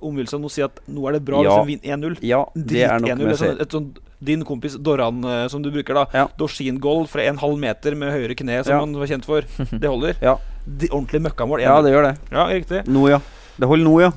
omgivelsene 0.00 0.40
nå 0.40 0.50
si 0.50 0.62
at 0.64 0.80
nå 0.88 1.04
er 1.08 1.18
det 1.18 1.24
bra 1.28 1.42
Ja. 1.44 1.50
hvis 1.58 1.66
vi 1.66 1.76
vinner 1.76 2.16
1-0? 2.16 2.18
Ja, 2.24 2.40
det 2.56 2.82
er 2.86 2.98
nok 2.98 3.18
med 3.18 3.28
et 3.28 3.36
sånt- 3.36 3.38
seier. 3.44 3.60
et 3.60 3.70
sånt, 3.76 3.98
Din 4.24 4.42
kompis 4.48 4.78
Doran, 4.80 5.22
eh, 5.28 5.46
som 5.52 5.60
du 5.60 5.70
bruker, 5.70 5.92
da. 5.92 6.06
Ja. 6.14 6.26
Dorsin-goal 6.38 7.06
fra 7.06 7.20
en 7.28 7.36
halv 7.36 7.58
meter 7.60 7.94
med 7.94 8.08
høyre 8.14 8.34
kne, 8.34 8.64
som 8.64 8.72
Ja. 8.72 8.78
han 8.80 8.94
var 8.96 9.06
kjent 9.06 9.26
for. 9.26 9.42
Det 9.78 9.84
holder? 9.84 10.16
Ja. 10.22 10.38
De, 10.66 10.88
ordentlig 10.88 11.20
møkkamål. 11.20 11.60
Ja, 11.60 11.82
det 11.82 11.92
gjør 11.92 12.08
det. 12.08 12.18
ja, 12.32 12.46
riktig. 12.48 12.86
Nå, 12.88 13.10
ja. 13.10 13.20
Det 13.60 13.68
holder 13.68 13.84
nå, 13.84 14.00
ja. 14.00 14.10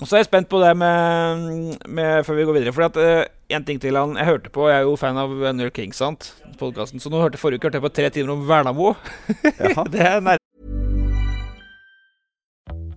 Og 0.00 0.06
så 0.06 0.14
er 0.16 0.18
jeg 0.22 0.26
spent 0.28 0.48
på 0.48 0.60
det 0.60 0.76
med, 0.76 1.78
med 1.88 2.24
Før 2.24 2.36
vi 2.36 2.44
går 2.44 2.54
videre. 2.60 2.72
For 2.72 2.82
at 2.84 2.94
én 2.94 3.26
en 3.56 3.64
ting 3.64 3.78
til 3.80 3.96
han 3.96 4.14
Jeg 4.16 4.24
hørte 4.26 4.48
på 4.50 4.68
Jeg 4.70 4.78
er 4.80 4.82
jo 4.88 4.96
fan 4.96 5.16
av 5.18 5.28
New 5.30 5.64
York 5.66 5.74
Kings, 5.74 5.96
sant? 5.96 6.32
Podcasten. 6.58 7.00
Så 7.00 7.10
nå 7.10 7.20
hørte 7.20 7.36
forrige 7.40 7.58
uke 7.60 7.68
hørte 7.68 7.80
jeg 7.80 7.82
på 7.82 7.92
tre 7.92 8.10
timer 8.10 8.32
om 8.32 8.46
Vernamo. 8.46 8.94
Det 9.92 10.00
er 10.00 10.39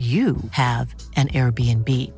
you 0.00 0.36
have 0.52 0.94
an 1.16 1.28
Airbnb. 1.28 2.10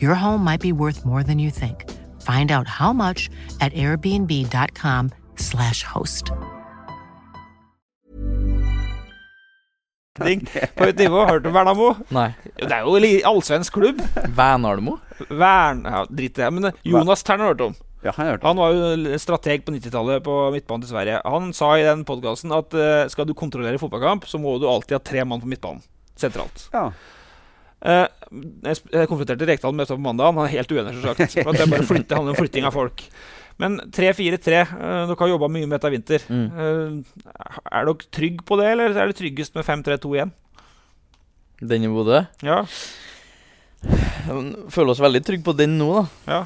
Your 0.00 0.14
home 0.14 0.44
might 0.44 0.60
be 0.60 0.72
worth 0.72 1.06
more 1.06 1.22
than 1.22 1.38
you 1.38 1.50
think. 1.50 1.90
Find 2.20 2.50
out 2.50 2.68
how 2.68 2.92
much 2.92 3.30
at 3.60 3.72
airbnb.com/slash 3.72 5.82
host. 5.82 6.32
På 10.76 10.84
et 10.84 10.98
nivå. 10.98 11.26
Hørt 11.26 11.46
om 11.46 11.54
Vernamo? 11.54 11.94
Nei. 12.12 12.32
Det 12.58 12.72
er 12.72 12.80
jo 12.84 12.96
en 12.96 13.20
allsvensk 13.30 13.72
klubb. 13.72 14.02
Vernalmo? 14.36 14.98
Vern... 15.28 15.84
Ja, 15.88 16.04
Drit 16.10 16.38
i 16.38 16.42
det. 16.42 16.50
Men 16.52 16.64
eh, 16.68 16.72
Jonas 16.84 17.22
Tern 17.24 17.40
har 17.40 17.46
hørt 17.54 17.60
om. 17.60 17.74
Ja, 18.04 18.12
han 18.16 18.38
Han 18.42 18.56
var 18.56 18.72
jo 18.72 19.18
strateg 19.20 19.64
på 19.64 19.72
90-tallet 19.72 20.22
på 20.24 20.50
midtbanen 20.52 20.82
til 20.84 20.90
Sverige. 20.92 21.20
Han 21.24 21.52
sa 21.56 21.78
i 21.78 21.84
den 21.84 22.04
podkasten 22.08 22.52
at 22.56 22.74
eh, 22.74 23.08
skal 23.12 23.26
du 23.28 23.34
kontrollere 23.36 23.78
fotballkamp, 23.80 24.24
så 24.28 24.38
må 24.40 24.58
du 24.58 24.68
alltid 24.68 24.96
ha 24.96 25.00
tre 25.04 25.24
mann 25.24 25.40
på 25.40 25.46
midtbanen. 25.48 25.82
Sentralt. 26.20 26.68
Ja. 26.72 26.90
Eh, 27.80 28.06
jeg 28.66 29.08
konfronterte 29.08 29.46
Rekdal 29.48 29.72
med 29.72 29.86
dette 29.86 29.96
på 29.96 30.04
mandag. 30.04 30.32
Han 30.34 30.44
er 30.44 30.56
helt 30.58 30.72
uenig, 30.72 30.96
som 30.98 31.10
sagt. 31.10 31.36
For 31.38 31.52
at 31.52 31.60
det 31.62 31.68
bare 31.72 31.86
flytter, 31.88 32.18
handler 32.18 32.36
om 32.36 32.40
flytting 32.40 32.66
av 32.68 32.76
folk. 32.76 33.04
Men 33.60 33.76
3-4-3 33.92 34.56
eh, 34.56 34.68
Dere 35.08 35.16
har 35.20 35.32
jobba 35.34 35.50
mye 35.52 35.68
med 35.68 35.76
dette 35.76 35.90
i 35.90 35.96
vinter. 35.96 36.26
Mm. 36.28 36.46
Eh, 36.48 37.24
er 37.72 37.88
dere 37.88 38.12
trygg 38.16 38.44
på 38.48 38.60
det, 38.60 38.70
eller 38.74 38.94
er 38.94 39.10
det 39.10 39.18
tryggest 39.18 39.56
med 39.56 39.66
5-3-2 39.66 40.14
igjen? 40.16 40.34
Den 41.60 41.84
i 41.84 41.92
Bodø? 41.92 42.22
Ja. 42.46 42.62
Jeg 43.80 44.70
Føler 44.72 44.94
oss 44.94 45.02
veldig 45.02 45.22
trygge 45.24 45.44
på 45.44 45.56
den 45.56 45.76
nå, 45.80 45.90
da. 45.98 46.04
Ja. 46.28 46.42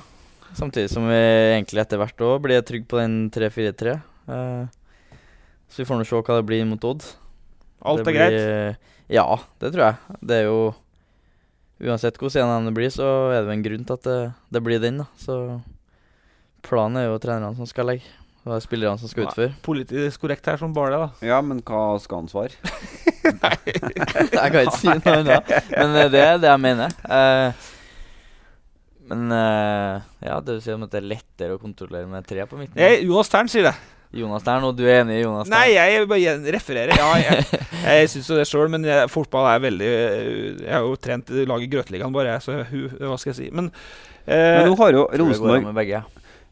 Samtidig 0.55 0.91
som 0.91 1.07
vi 1.11 1.19
egentlig 1.19 1.83
etter 1.83 1.99
hvert 1.99 2.23
òg 2.23 2.41
blir 2.47 2.63
trygge 2.67 2.87
på 2.91 2.99
den 3.03 3.29
3-4-3. 3.35 3.99
Eh, 4.31 4.65
så 5.71 5.83
vi 5.83 5.87
får 5.87 5.99
nå 5.99 6.07
se 6.07 6.19
hva 6.19 6.39
det 6.39 6.49
blir 6.51 6.67
mot 6.71 6.91
Odd. 6.91 7.07
Alt 7.85 8.07
Det 8.07 8.15
er 8.15 8.19
greit? 8.19 8.91
Ja, 9.13 9.27
det 9.61 9.75
tror 9.75 9.91
jeg. 9.91 10.19
Det 10.25 10.37
er 10.41 10.47
jo 10.49 10.59
Uansett 11.83 12.19
hvordan 12.21 12.51
en 12.53 12.69
den 12.69 12.77
blir, 12.77 12.91
så 12.95 13.07
er 13.35 13.43
det 13.43 13.49
jo 13.49 13.57
en 13.57 13.65
grunn 13.65 13.87
til 13.87 13.97
at 13.97 14.05
det, 14.07 14.19
det 14.55 14.63
blir 14.63 14.83
den, 14.83 15.01
da. 15.03 15.09
Så 15.19 15.39
planen 16.65 17.01
er 17.01 17.09
jo 17.09 17.19
trenerne 17.23 17.59
som 17.59 17.69
skal 17.69 17.91
legge. 17.91 18.07
Og 18.45 18.53
det 18.53 18.57
er 18.59 18.65
spillerne 18.67 19.01
som 19.01 19.09
skal 19.09 19.25
utføre. 19.25 19.53
Politisk 19.65 20.21
korrekt 20.21 20.49
her 20.51 20.59
som 20.61 20.75
bare 20.77 20.93
det, 20.93 20.99
da. 21.01 21.09
ja, 21.33 21.39
men 21.41 21.63
hva 21.65 21.97
skal 22.03 22.23
han 22.23 22.29
svare? 22.29 22.53
jeg 23.65 24.51
kan 24.53 24.59
ikke 24.61 24.77
si 24.77 24.91
noe 24.91 25.15
annet. 25.23 25.55
Men 25.73 25.97
eh, 25.97 26.11
det 26.13 26.21
er 26.21 26.43
det 26.43 26.51
jeg 26.51 26.61
mener. 26.61 26.99
Eh, 27.09 27.71
men 29.09 29.33
eh, 29.37 30.05
ja, 30.29 30.37
det 30.45 30.59
vil 30.59 30.63
si 30.65 30.77
at 30.77 30.93
det 30.93 31.01
er 31.01 31.09
lettere 31.09 31.57
å 31.57 31.63
kontrollere 31.63 32.09
med 32.09 32.29
tre 32.29 32.45
på 32.49 32.61
midten. 32.61 32.77
Jeg, 32.81 33.03
Jonas 33.09 33.33
Tern 33.33 33.49
sier 33.53 33.71
det. 33.71 33.75
Jonas 34.15 34.45
der 34.47 34.65
og 34.67 34.77
du 34.79 34.85
er 34.87 35.03
enig 35.03 35.21
i 35.21 35.23
Jonas 35.25 35.49
Stern? 35.49 35.57
Nei, 35.59 35.75
jeg 35.75 36.09
bare 36.11 36.35
refererer. 36.57 36.95
Ja, 36.99 37.09
jeg, 37.21 37.61
jeg 37.85 38.11
syns 38.13 38.31
jo 38.31 38.39
det 38.39 38.47
sjøl, 38.49 38.71
men 38.73 38.87
jeg, 38.89 39.11
fotball 39.13 39.49
er 39.51 39.63
veldig 39.65 39.89
Jeg 39.91 40.71
har 40.73 40.87
jo 40.87 40.95
trent 41.01 41.33
i 41.35 41.47
laget 41.51 41.73
Grøtligaen, 41.73 42.15
bare 42.15 42.37
jeg, 42.37 42.45
så 42.47 42.59
hu, 42.71 42.85
hva 43.01 43.19
skal 43.21 43.33
jeg 43.33 43.39
si. 43.41 43.49
Men, 43.55 43.73
eh, 44.27 44.61
Men 44.61 44.71
nå 44.73 44.79
har 44.81 44.95
jo 44.97 45.09
Rosenborg. 45.25 45.97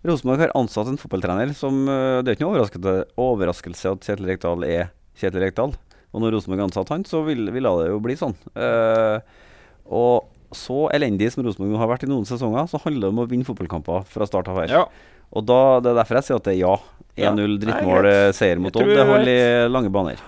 Rosenborg 0.02 0.42
har 0.42 0.56
ansatt 0.58 0.90
en 0.90 0.98
fotballtrener 0.98 1.52
som 1.54 1.84
øh, 1.86 2.18
Det 2.26 2.32
er 2.32 2.34
ikke 2.34 2.42
noe 2.42 2.56
overraskelse, 2.56 2.94
overraskelse 3.22 3.92
at 3.94 4.08
Kjetil 4.08 4.30
Rekdal 4.32 4.66
er 4.66 4.90
Kjetil 5.20 5.44
Rekdal. 5.44 5.76
Og 6.12 6.20
når 6.24 6.34
Rosenborg 6.36 6.64
har 6.64 6.68
ansatt 6.68 6.90
han, 6.92 7.06
så 7.08 7.22
vil, 7.24 7.46
ville 7.54 7.72
det 7.78 7.88
jo 7.92 8.02
bli 8.02 8.18
sånn. 8.18 8.34
Eh, 8.58 9.22
og 9.92 10.28
så 10.52 10.84
elendig 10.92 11.30
som 11.32 11.46
Rosenborg 11.46 11.78
har 11.80 11.88
vært 11.94 12.04
i 12.04 12.10
noen 12.10 12.26
sesonger, 12.28 12.66
så 12.68 12.80
handler 12.82 13.06
det 13.06 13.12
om 13.14 13.22
å 13.22 13.28
vinne 13.30 13.46
fotballkamper 13.48 14.04
fra 14.10 14.28
start 14.28 14.50
av 14.52 14.60
her. 14.62 14.74
ja. 14.82 14.84
Og 15.32 15.46
da, 15.48 15.80
det 15.80 15.88
er 15.92 15.96
derfor 15.96 16.18
jeg 16.18 16.26
sier 16.26 16.40
at 16.40 16.44
det 16.44 16.52
er 16.52 16.58
ja. 16.60 16.74
1-0 17.16 17.56
drittmål, 17.60 18.08
eh, 18.08 18.32
seier 18.36 18.60
mot 18.62 18.74
Odd. 18.76 18.88
Det 18.88 19.00
er 19.00 19.08
holder 19.08 19.32
i 19.32 19.72
lange 19.72 19.92
baner. 19.92 20.20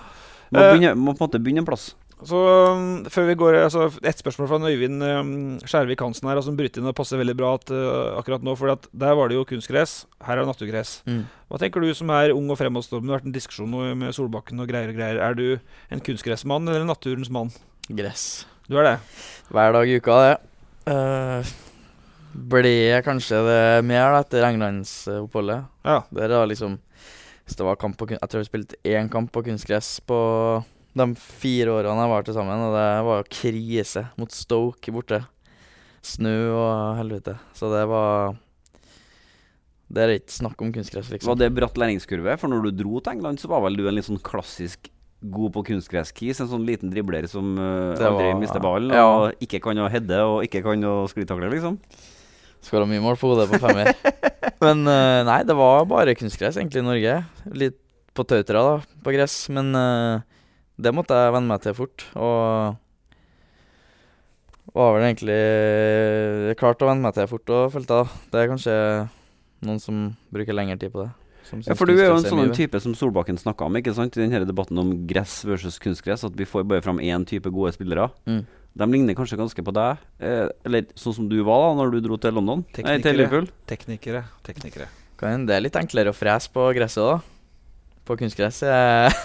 Må, 0.51 0.59
Eh, 0.61 0.71
begynne, 0.73 0.95
må 0.95 1.13
på 1.15 1.23
en 1.23 1.27
måte 1.27 1.41
begynne 1.41 1.63
en 1.63 1.67
plass. 1.67 1.93
Så 2.25 2.39
um, 2.71 3.03
før 3.11 3.25
vi 3.27 3.33
går 3.35 3.57
altså, 3.59 3.89
Et 4.07 4.17
spørsmål 4.17 4.47
fra 4.47 4.69
Øyvind 4.71 5.03
um, 5.03 5.59
Skjærvik 5.67 5.99
Hansen 5.99 6.29
her, 6.29 6.39
som 6.41 6.55
bryter 6.55 6.79
inn 6.79 6.87
og 6.87 6.95
passer 6.95 7.19
veldig 7.19 7.35
bra 7.37 7.51
at, 7.57 7.69
uh, 7.75 8.15
akkurat 8.17 8.45
nå. 8.45 8.55
For 8.55 8.71
der 8.71 9.17
var 9.19 9.29
det 9.29 9.35
jo 9.35 9.43
kunstgress, 9.49 10.05
her 10.23 10.37
er 10.37 10.45
det 10.45 10.47
naturgress. 10.53 11.01
Mm. 11.05 11.25
Hva 11.51 11.59
tenker 11.61 11.83
du 11.83 11.91
som 11.97 12.09
er 12.15 12.33
ung 12.33 12.47
og 12.49 12.57
fremadstormende? 12.61 13.11
Det 13.11 13.13
har 13.13 13.19
vært 13.19 13.29
en 13.29 13.35
diskusjon 13.35 13.69
nå 13.69 13.91
med 13.99 14.15
Solbakken 14.15 14.63
og 14.63 14.71
greier 14.71 14.93
og 14.93 14.97
greier. 14.97 15.21
Er 15.21 15.35
du 15.37 15.59
en 15.91 16.03
kunstgressmann 16.07 16.65
eller 16.69 16.85
en 16.85 16.93
naturens 16.93 17.29
mann? 17.29 17.51
Gress. 17.91 18.45
Du 18.71 18.79
er 18.79 18.93
det? 18.93 18.97
Hver 19.53 19.75
dag 19.75 19.91
i 19.91 19.99
uka, 19.99 20.21
det. 20.23 20.35
Uh, 20.87 21.55
ble 22.35 23.01
kanskje 23.05 23.39
det 23.47 23.85
mer 23.87 24.11
da, 24.11 24.21
etter 24.25 24.45
englandsoppholdet. 24.49 25.67
Ja. 25.87 26.01
Der 26.15 26.31
da 26.33 26.43
liksom 26.45 26.79
Hvis 27.45 27.57
det 27.59 27.65
var 27.67 27.77
kamp 27.77 27.97
på 27.99 28.07
kun 28.09 28.17
Jeg 28.17 28.29
tror 28.31 28.41
vi 28.41 28.47
spilte 28.49 28.79
én 28.83 29.09
kamp 29.11 29.31
på 29.31 29.43
kunstgress 29.45 29.99
på 30.01 30.17
de 30.95 31.05
fire 31.19 31.73
årene 31.75 32.05
jeg 32.05 32.11
var 32.13 32.23
til 32.23 32.35
sammen, 32.37 32.61
og 32.69 32.71
det 32.71 32.87
var 33.03 33.17
jo 33.19 33.25
krise 33.35 34.05
mot 34.15 34.31
Stoke 34.31 34.93
borte. 34.95 35.19
Snø 36.05 36.35
og 36.55 36.95
helvete. 37.01 37.33
Så 37.57 37.67
det 37.73 37.81
var 37.91 38.37
Det 39.91 40.01
er 40.01 40.13
ikke 40.15 40.37
snakk 40.37 40.61
om 40.63 40.71
kunstgress, 40.73 41.11
liksom. 41.11 41.29
Var 41.29 41.41
det 41.43 41.51
bratt 41.53 41.77
læringskurve? 41.77 42.37
For 42.39 42.49
når 42.49 42.63
du 42.69 42.83
dro 42.83 43.01
til 43.03 43.17
England, 43.17 43.43
så 43.43 43.51
var 43.51 43.61
vel 43.67 43.75
du 43.77 43.83
en 43.87 43.95
litt 43.99 44.07
sånn 44.07 44.23
klassisk 44.23 44.89
god 45.21 45.53
på 45.53 45.63
kunstgresskis. 45.69 46.41
En 46.41 46.49
sånn 46.49 46.65
liten 46.65 46.89
dribler 46.93 47.27
som 47.29 47.53
uh, 47.59 47.93
aldri 47.93 48.31
var- 48.31 48.39
mister 48.41 48.63
ballen, 48.63 48.95
ja. 48.95 49.05
og 49.05 49.43
ikke 49.43 49.61
kan 49.67 49.77
å 49.83 49.89
heade 49.91 50.19
og 50.25 50.43
ikke 50.47 50.63
kan 50.65 50.83
å 50.89 50.95
sklitakle, 51.11 51.51
liksom. 51.53 51.77
Skåra 52.65 52.87
mye 52.89 53.03
mål 53.03 53.19
på 53.21 53.31
hodet 53.31 53.49
på 53.51 53.61
femmer. 53.61 53.91
men 54.65 54.85
uh, 54.89 55.21
nei, 55.27 55.41
det 55.45 55.57
var 55.57 55.85
bare 55.89 56.15
kunstgress 56.17 56.57
egentlig 56.57 56.81
i 56.81 56.87
Norge. 56.87 57.19
Litt 57.53 57.77
på 58.15 58.25
Tautra, 58.25 58.63
da, 58.65 58.97
på 59.05 59.13
gress. 59.13 59.35
Men 59.53 59.75
uh, 59.77 60.23
det 60.81 60.93
måtte 60.95 61.17
jeg 61.17 61.35
venne 61.35 61.51
meg 61.51 61.61
til 61.63 61.77
fort. 61.77 62.07
Og 62.17 62.75
var 64.75 64.95
vel 64.95 65.05
egentlig 65.07 65.35
eh, 65.35 66.55
klart 66.59 66.81
å 66.83 66.89
venne 66.89 67.05
meg 67.05 67.15
til 67.15 67.29
fort 67.31 67.51
og 67.53 67.69
følte 67.75 67.99
jeg. 67.99 68.07
da. 68.07 68.25
Det 68.31 68.41
er 68.41 68.49
kanskje 68.51 68.73
noen 69.65 69.79
som 69.81 70.01
bruker 70.35 70.57
lengre 70.57 70.77
tid 70.81 70.91
på 70.91 71.05
det. 71.05 71.11
Ja, 71.67 71.75
for 71.77 71.85
du 71.85 71.93
er 71.93 72.09
jo 72.09 72.17
en 72.17 72.25
sånn 72.25 72.55
type 72.57 72.79
som 72.81 72.95
Solbakken 72.97 73.37
snakka 73.37 73.67
om, 73.67 73.75
ikke 73.77 73.93
sant? 73.93 74.17
I 74.17 74.23
denne 74.23 74.47
debatten 74.49 74.79
om 74.81 74.91
gress 75.07 75.43
versus 75.45 75.77
kunstgress, 75.81 76.25
at 76.25 76.33
vi 76.35 76.47
får 76.49 76.65
bare 76.67 76.81
fram 76.81 76.97
én 76.97 77.25
type 77.29 77.51
gode 77.53 77.75
spillere. 77.75 78.09
Mm. 78.25 78.41
De 78.75 78.87
ligner 78.91 79.15
kanskje 79.15 79.37
ganske 79.39 79.63
på 79.63 79.71
deg, 79.75 80.01
eh, 80.19 80.49
eller 80.67 80.89
sånn 80.99 81.15
som 81.15 81.27
du 81.31 81.37
var 81.47 81.61
da 81.69 81.75
når 81.79 81.93
du 81.93 81.99
dro 82.03 82.17
til 82.19 82.35
London? 82.35 82.65
Nei, 82.83 82.97
til 82.99 83.15
Liverpool. 83.15 83.47
Teknikere. 83.71 84.25
Teknikere. 84.43 84.89
Kan, 85.15 85.45
det 85.47 85.55
er 85.55 85.63
litt 85.63 85.77
enklere 85.79 86.11
å 86.11 86.15
frese 86.17 86.51
på 86.51 86.65
gresset 86.75 87.05
da. 87.07 87.15
På 88.05 88.17
kunstgress. 88.19 88.59
eh, 88.67 89.15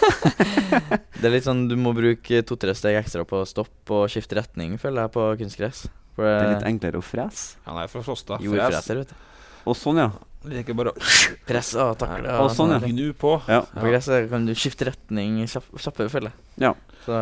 det 1.19 1.27
er 1.27 1.33
litt 1.35 1.45
sånn 1.45 1.65
du 1.67 1.75
må 1.75 1.91
bruke 1.93 2.39
to-tre 2.47 2.73
steg 2.79 2.95
ekstra 3.01 3.25
på 3.27 3.43
stopp 3.49 3.91
og 3.91 4.07
skifte 4.09 4.39
retning, 4.39 4.77
føler 4.79 5.03
jeg, 5.05 5.13
på 5.17 5.25
kunstgress. 5.43 5.83
For 6.15 6.27
Det 6.27 6.37
er 6.45 6.53
litt 6.55 6.69
enklere 6.71 7.01
å 7.01 7.05
frese. 7.05 7.57
Ja, 7.59 7.73
Han 7.73 7.81
er 7.83 7.91
fra 7.91 8.03
Frosta. 8.07 8.39
Jordfreser, 8.43 9.01
vet 9.03 9.11
du. 9.11 9.27
Og 9.67 9.75
sånn, 9.77 9.99
ja. 10.01 10.07
Liker 10.47 10.73
bare 10.79 10.93
å 10.95 11.09
presse 11.45 11.77
og 11.83 11.99
takle. 12.01 12.31
Og 12.41 12.49
sånn, 12.55 12.71
ja. 12.73 12.79
gnu 12.87 13.11
på. 13.19 13.35
ja. 13.51 13.59
På 13.75 13.83
gresset 13.85 14.31
kan 14.31 14.47
du 14.47 14.55
skifte 14.57 14.87
retning 14.89 15.43
kjapp, 15.43 15.67
kjappere, 15.75 16.09
føler 16.09 16.31
jeg. 16.31 16.63
Ja. 16.63 16.71
Så 17.05 17.19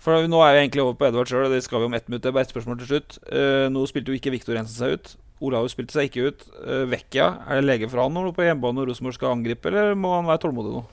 For 0.00 0.28
nå 0.32 0.38
er 0.40 0.54
vi 0.56 0.60
egentlig 0.62 0.84
over 0.84 0.94
på 0.96 1.08
Edvard 1.10 1.28
sjøl, 1.28 1.48
og 1.48 1.52
det 1.52 1.64
skal 1.64 1.82
vi 1.82 1.90
om 1.90 1.96
ett 1.96 2.06
minutt. 2.08 2.22
Det 2.24 2.30
er 2.30 2.36
bare 2.36 2.46
ett 2.48 2.54
spørsmål 2.54 2.78
til 2.80 2.88
slutt. 2.94 3.18
Uh, 3.28 3.66
nå 3.72 3.82
spilte 3.88 4.12
jo 4.12 4.16
ikke 4.16 4.32
Viktor 4.32 4.56
Jensen 4.56 4.78
seg 4.78 4.94
ut. 4.96 5.12
Olaus 5.44 5.74
spilte 5.76 5.96
seg 5.96 6.08
ikke 6.08 6.30
ut. 6.30 6.46
Uh, 6.62 6.86
Vecchia, 6.88 7.34
er 7.44 7.60
det 7.60 7.66
lege 7.68 7.90
for 7.90 8.00
han 8.00 8.16
når 8.16 8.32
på 8.36 8.46
hjemmebane 8.46 8.80
når 8.80 8.90
Rosenborg 8.92 9.18
skal 9.18 9.34
angripe, 9.34 9.68
eller 9.68 9.92
må 9.98 10.14
han 10.16 10.28
være 10.30 10.44
tålmodig 10.46 10.72
nå? 10.78 10.86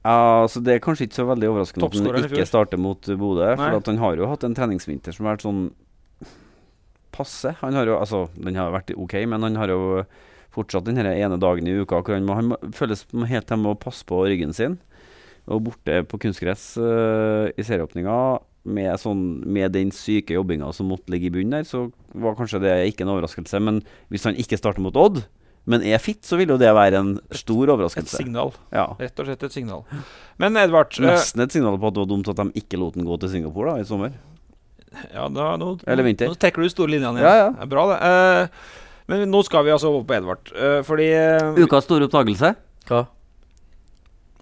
Ja, 0.00 0.16
altså 0.42 0.62
Det 0.64 0.74
er 0.74 0.82
kanskje 0.82 1.06
ikke 1.06 1.18
så 1.18 1.26
veldig 1.28 1.50
overraskende 1.50 1.86
at 1.90 1.96
han 2.00 2.26
ikke 2.30 2.48
starter 2.48 2.80
mot 2.80 3.04
Bodø. 3.20 3.52
For 3.60 3.78
at 3.78 3.90
han 3.92 4.00
har 4.00 4.18
jo 4.18 4.30
hatt 4.30 4.46
en 4.48 4.56
treningsvinter 4.56 5.14
som 5.14 5.28
har 5.28 5.36
vært 5.36 5.44
sånn 5.44 5.62
passe. 7.14 7.52
Han 7.60 7.76
har 7.76 7.90
jo, 7.90 7.98
altså 8.00 8.24
Den 8.34 8.58
har 8.58 8.72
vært 8.74 8.94
ok, 8.96 9.18
men 9.28 9.44
han 9.44 9.58
har 9.60 9.70
jo 9.70 10.04
fortsatt 10.54 10.88
den 10.88 10.98
ene 10.98 11.38
dagen 11.38 11.68
i 11.68 11.76
uka 11.78 12.00
hvor 12.00 12.16
han 12.16 12.26
må, 12.26 12.34
han 12.34 12.48
må 12.50 12.58
føles 12.74 13.04
helt 13.30 13.46
til 13.46 13.68
å 13.70 13.76
passe 13.78 14.06
på 14.08 14.24
ryggen 14.24 14.56
sin. 14.56 14.80
Og 15.48 15.64
borte 15.70 16.02
på 16.06 16.20
kunstgress 16.20 16.74
uh, 16.78 17.48
i 17.56 17.64
serieåpninga 17.64 18.16
med, 18.68 18.92
sånn, 19.00 19.24
med 19.48 19.72
den 19.72 19.90
syke 19.94 20.36
jobbinga 20.36 20.68
som 20.76 20.90
måtte 20.92 21.12
ligge 21.12 21.30
i 21.30 21.34
bunnen 21.34 21.56
der, 21.56 21.66
så 21.68 21.86
var 22.12 22.36
kanskje 22.38 22.60
det 22.62 22.74
ikke 22.90 23.06
en 23.06 23.14
overraskelse. 23.14 23.60
Men 23.64 23.80
hvis 24.12 24.26
han 24.28 24.38
ikke 24.38 24.58
starter 24.60 24.84
mot 24.84 24.98
Odd, 25.00 25.22
men 25.70 25.84
er 25.84 26.00
fit, 26.02 26.20
så 26.26 26.38
vil 26.40 26.52
jo 26.54 26.58
det 26.60 26.70
være 26.74 27.00
en 27.00 27.12
stor 27.36 27.72
overraskelse. 27.74 28.16
Et 28.16 28.24
signal. 28.24 28.52
Ja. 28.74 28.86
Rett 29.00 29.20
og 29.20 29.28
slett 29.28 29.44
et 29.46 29.56
signal. 29.56 29.84
Men 30.40 30.56
Edvard 30.60 30.96
eh, 30.98 31.04
Nesten 31.04 31.44
et 31.44 31.54
signal 31.54 31.76
på 31.78 31.90
at 31.90 31.96
det 31.96 32.02
var 32.02 32.10
dumt 32.10 32.30
at 32.32 32.40
de 32.40 32.62
ikke 32.62 32.80
lot 32.80 32.96
den 32.96 33.08
gå 33.08 33.18
til 33.20 33.32
Singapore 33.36 33.74
da, 33.74 33.84
i 33.84 33.88
sommer. 33.88 34.16
Ja, 35.12 35.28
da, 35.30 35.52
nå, 35.60 35.76
Eller 35.86 36.06
vinter. 36.06 36.32
Nå 36.32 36.38
trekker 36.40 36.64
du 36.64 36.72
store 36.72 36.96
linjene 36.96 37.20
igjen. 37.20 37.28
Ja, 37.28 37.44
ja. 37.44 37.50
Det 37.54 37.66
er 37.66 37.70
bra, 37.70 37.86
det. 37.92 37.98
Uh, 38.00 38.90
men 39.12 39.24
nå 39.30 39.44
skal 39.46 39.66
vi 39.66 39.74
altså 39.74 39.92
over 39.92 40.04
på 40.08 40.16
Edvard. 40.16 40.50
uh, 40.56 40.80
fordi 40.86 41.12
uh, 41.14 41.60
Ukas 41.60 41.86
store 41.86 42.08
oppdagelse 42.08 42.54
hva? 42.90 43.04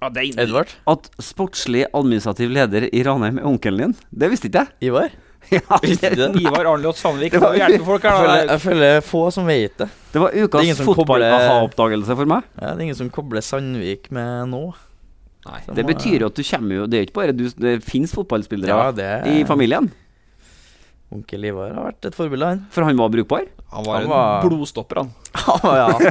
Ja, 0.01 0.09
det 0.15 0.23
er 0.37 0.43
Edvard? 0.45 0.69
at 0.87 1.09
sportslig 1.23 1.87
administrativ 1.95 2.51
leder 2.55 2.89
i 2.95 3.03
Ranheim 3.07 3.39
er 3.39 3.49
onkelen 3.51 3.79
din. 3.93 3.97
Det 4.11 4.31
visste 4.31 4.49
ikke 4.51 4.65
jeg. 4.67 4.77
Ivar? 4.91 5.11
Ja, 5.55 5.79
Visste 5.81 6.11
det? 6.19 6.27
Ivar 6.43 6.67
Arnljot 6.67 6.99
Sandvik 6.99 7.33
Det 7.33 7.41
var- 7.41 7.55
hjelpe 7.57 7.85
folk 7.87 8.03
Jeg 8.05 8.13
her. 8.13 8.19
føler, 8.25 8.41
da. 8.47 8.53
jeg 8.53 8.61
føler 8.65 9.01
få 9.07 9.23
som 9.33 9.47
vet 9.49 9.79
det. 9.79 9.87
det 10.13 10.21
var 10.25 10.35
ukas 10.35 10.83
fotball-aha-oppdagelse 10.89 12.17
for 12.19 12.27
meg. 12.29 12.43
Ja, 12.59 12.73
det 12.75 12.77
er 12.83 12.85
ingen 12.89 12.99
som 12.99 13.09
kobler 13.15 13.41
Sandvik 13.47 14.11
med 14.13 14.51
nå. 14.51 14.65
Nei. 15.49 15.61
Det 15.73 15.85
må- 15.87 15.93
betyr 15.95 16.21
jo 16.21 16.27
at 16.29 16.35
du 16.37 16.43
kommer 16.45 16.75
jo 16.75 16.87
Det 16.91 16.99
er 16.99 17.05
ikke 17.07 17.15
bare 17.17 17.33
du 17.33 17.45
Det 17.49 17.77
fins 17.87 18.11
fotballspillere 18.13 18.69
Ja, 18.69 18.91
det 18.93 19.09
i 19.31 19.45
familien. 19.49 19.87
Onkel 21.15 21.47
Ivar 21.49 21.71
har 21.73 21.87
vært 21.89 22.05
et 22.11 22.17
forbilde, 22.19 22.45
han. 22.51 22.67
For 22.75 22.85
han 22.85 22.99
var 22.99 23.09
brukbar. 23.09 23.47
Han 23.73 23.85
var 23.87 24.03
Han 24.03 24.11
en 24.13 24.49
blodstopper, 24.51 24.97
han. 25.05 25.15
Han 25.39 25.61
var, 25.63 25.77
ja. 25.79 26.11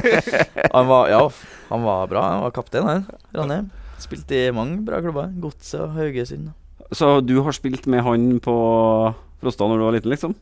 han 0.72 0.86
var, 0.88 1.08
ja, 1.12 1.20
han 1.68 1.84
var 1.84 2.08
bra. 2.10 2.22
Han 2.32 2.44
var 2.46 2.54
kaptein, 2.56 2.86
han. 2.88 3.04
Ranheim. 3.36 3.70
Spilte 4.00 4.36
i 4.36 4.54
mange 4.54 4.80
bra 4.86 5.00
klubber. 5.04 5.32
Godset 5.42 5.80
og 5.82 5.96
Haugesund. 5.98 6.52
Så 6.94 7.18
du 7.20 7.36
har 7.44 7.56
spilt 7.56 7.88
med 7.90 8.04
han 8.06 8.38
på 8.40 8.54
Frosta 9.42 9.66
når 9.68 9.80
du 9.80 9.84
var 9.84 9.96
liten, 9.96 10.12
liksom? 10.12 10.36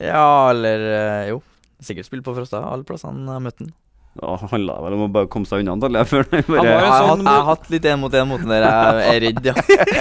Ja, 0.00 0.50
eller 0.50 0.86
eh, 0.88 1.28
jo. 1.30 1.42
Sikkert 1.82 2.08
spilt 2.08 2.26
på 2.26 2.34
Frosta. 2.36 2.64
Alle 2.66 2.86
plassene 2.86 3.26
jeg 3.26 3.36
har 3.36 3.44
møtt 3.44 3.62
han. 3.62 3.72
Da 4.12 4.34
handla 4.36 4.74
det 4.76 4.84
vel 4.84 4.94
om 4.98 5.02
å 5.06 5.08
bare 5.08 5.28
komme 5.32 5.48
seg 5.48 5.62
unna, 5.62 5.72
antakelig. 5.72 6.02
Før 6.10 6.26
han 6.28 6.42
bare 6.44 6.64
Jeg 6.68 6.80
har, 6.84 6.96
sånn 7.00 7.08
hatt, 7.08 7.20
jeg 7.22 7.32
har 7.32 7.46
hatt 7.46 7.70
litt 7.72 7.86
en 7.88 8.00
mot 8.02 8.16
en 8.20 8.26
mot 8.28 8.42
den 8.42 8.50
der 8.52 8.66
jeg 8.66 9.06
er 9.08 9.22
redd, 9.24 9.46
ja. 9.48 9.54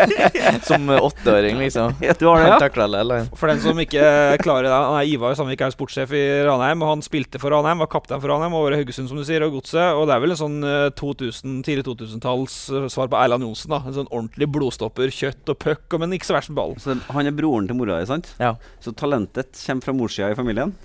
Som 0.67 0.89
åtteåring, 0.91 1.61
liksom. 1.61 1.95
Ja, 2.03 2.15
du 2.19 2.25
har 2.27 2.43
det, 2.43 2.49
ja? 2.51 3.21
For 3.39 3.47
den 3.47 3.61
som 3.63 3.79
ikke 3.79 4.03
klarer 4.43 4.67
det, 4.67 4.73
han 4.75 4.97
er 4.99 5.07
Ivar 5.13 5.37
Sandvik 5.39 5.63
er 5.63 5.71
sportssjef 5.71 6.11
i 6.17 6.23
Ranheim. 6.43 6.83
Og 6.83 6.91
han 6.91 7.05
spilte 7.05 7.39
for 7.39 7.55
Ranheim, 7.55 7.79
var 7.85 7.91
kaptein 7.93 8.19
for 8.19 8.33
Ranheim 8.33 8.57
over 8.59 8.75
Haugesund, 8.75 9.07
som 9.07 9.21
du 9.21 9.23
sier, 9.27 9.45
og 9.47 9.55
Godset. 9.55 9.95
Og 9.95 10.03
det 10.09 10.17
er 10.17 10.25
vel 10.25 10.35
en 10.35 10.41
sånn 10.43 10.59
eh, 10.67 10.89
2000, 10.99 11.61
tidlig 11.69 11.87
2000-talls 11.87 12.57
eh, 12.67 12.89
svar 12.91 13.07
på 13.13 13.19
Erland 13.21 13.47
Johnsen. 13.47 13.71
da 13.71 13.79
En 13.85 13.95
sånn 14.01 14.11
ordentlig 14.11 14.51
blodstopper. 14.51 15.07
Kjøtt 15.21 15.55
og 15.55 15.61
puck, 15.63 15.99
men 16.03 16.17
ikke 16.19 16.27
så 16.27 16.35
verst 16.35 16.51
med 16.51 16.59
ballen. 16.59 16.83
Så 16.83 16.97
han 17.15 17.31
er 17.31 17.37
broren 17.39 17.71
til 17.71 17.79
mora 17.79 18.01
di, 18.03 18.11
sant? 18.11 18.33
Ja. 18.43 18.57
Så 18.83 18.91
talentet 18.91 19.55
kommer 19.63 19.87
fra 19.87 19.95
morssida 19.95 20.33
i 20.35 20.39
familien? 20.39 20.75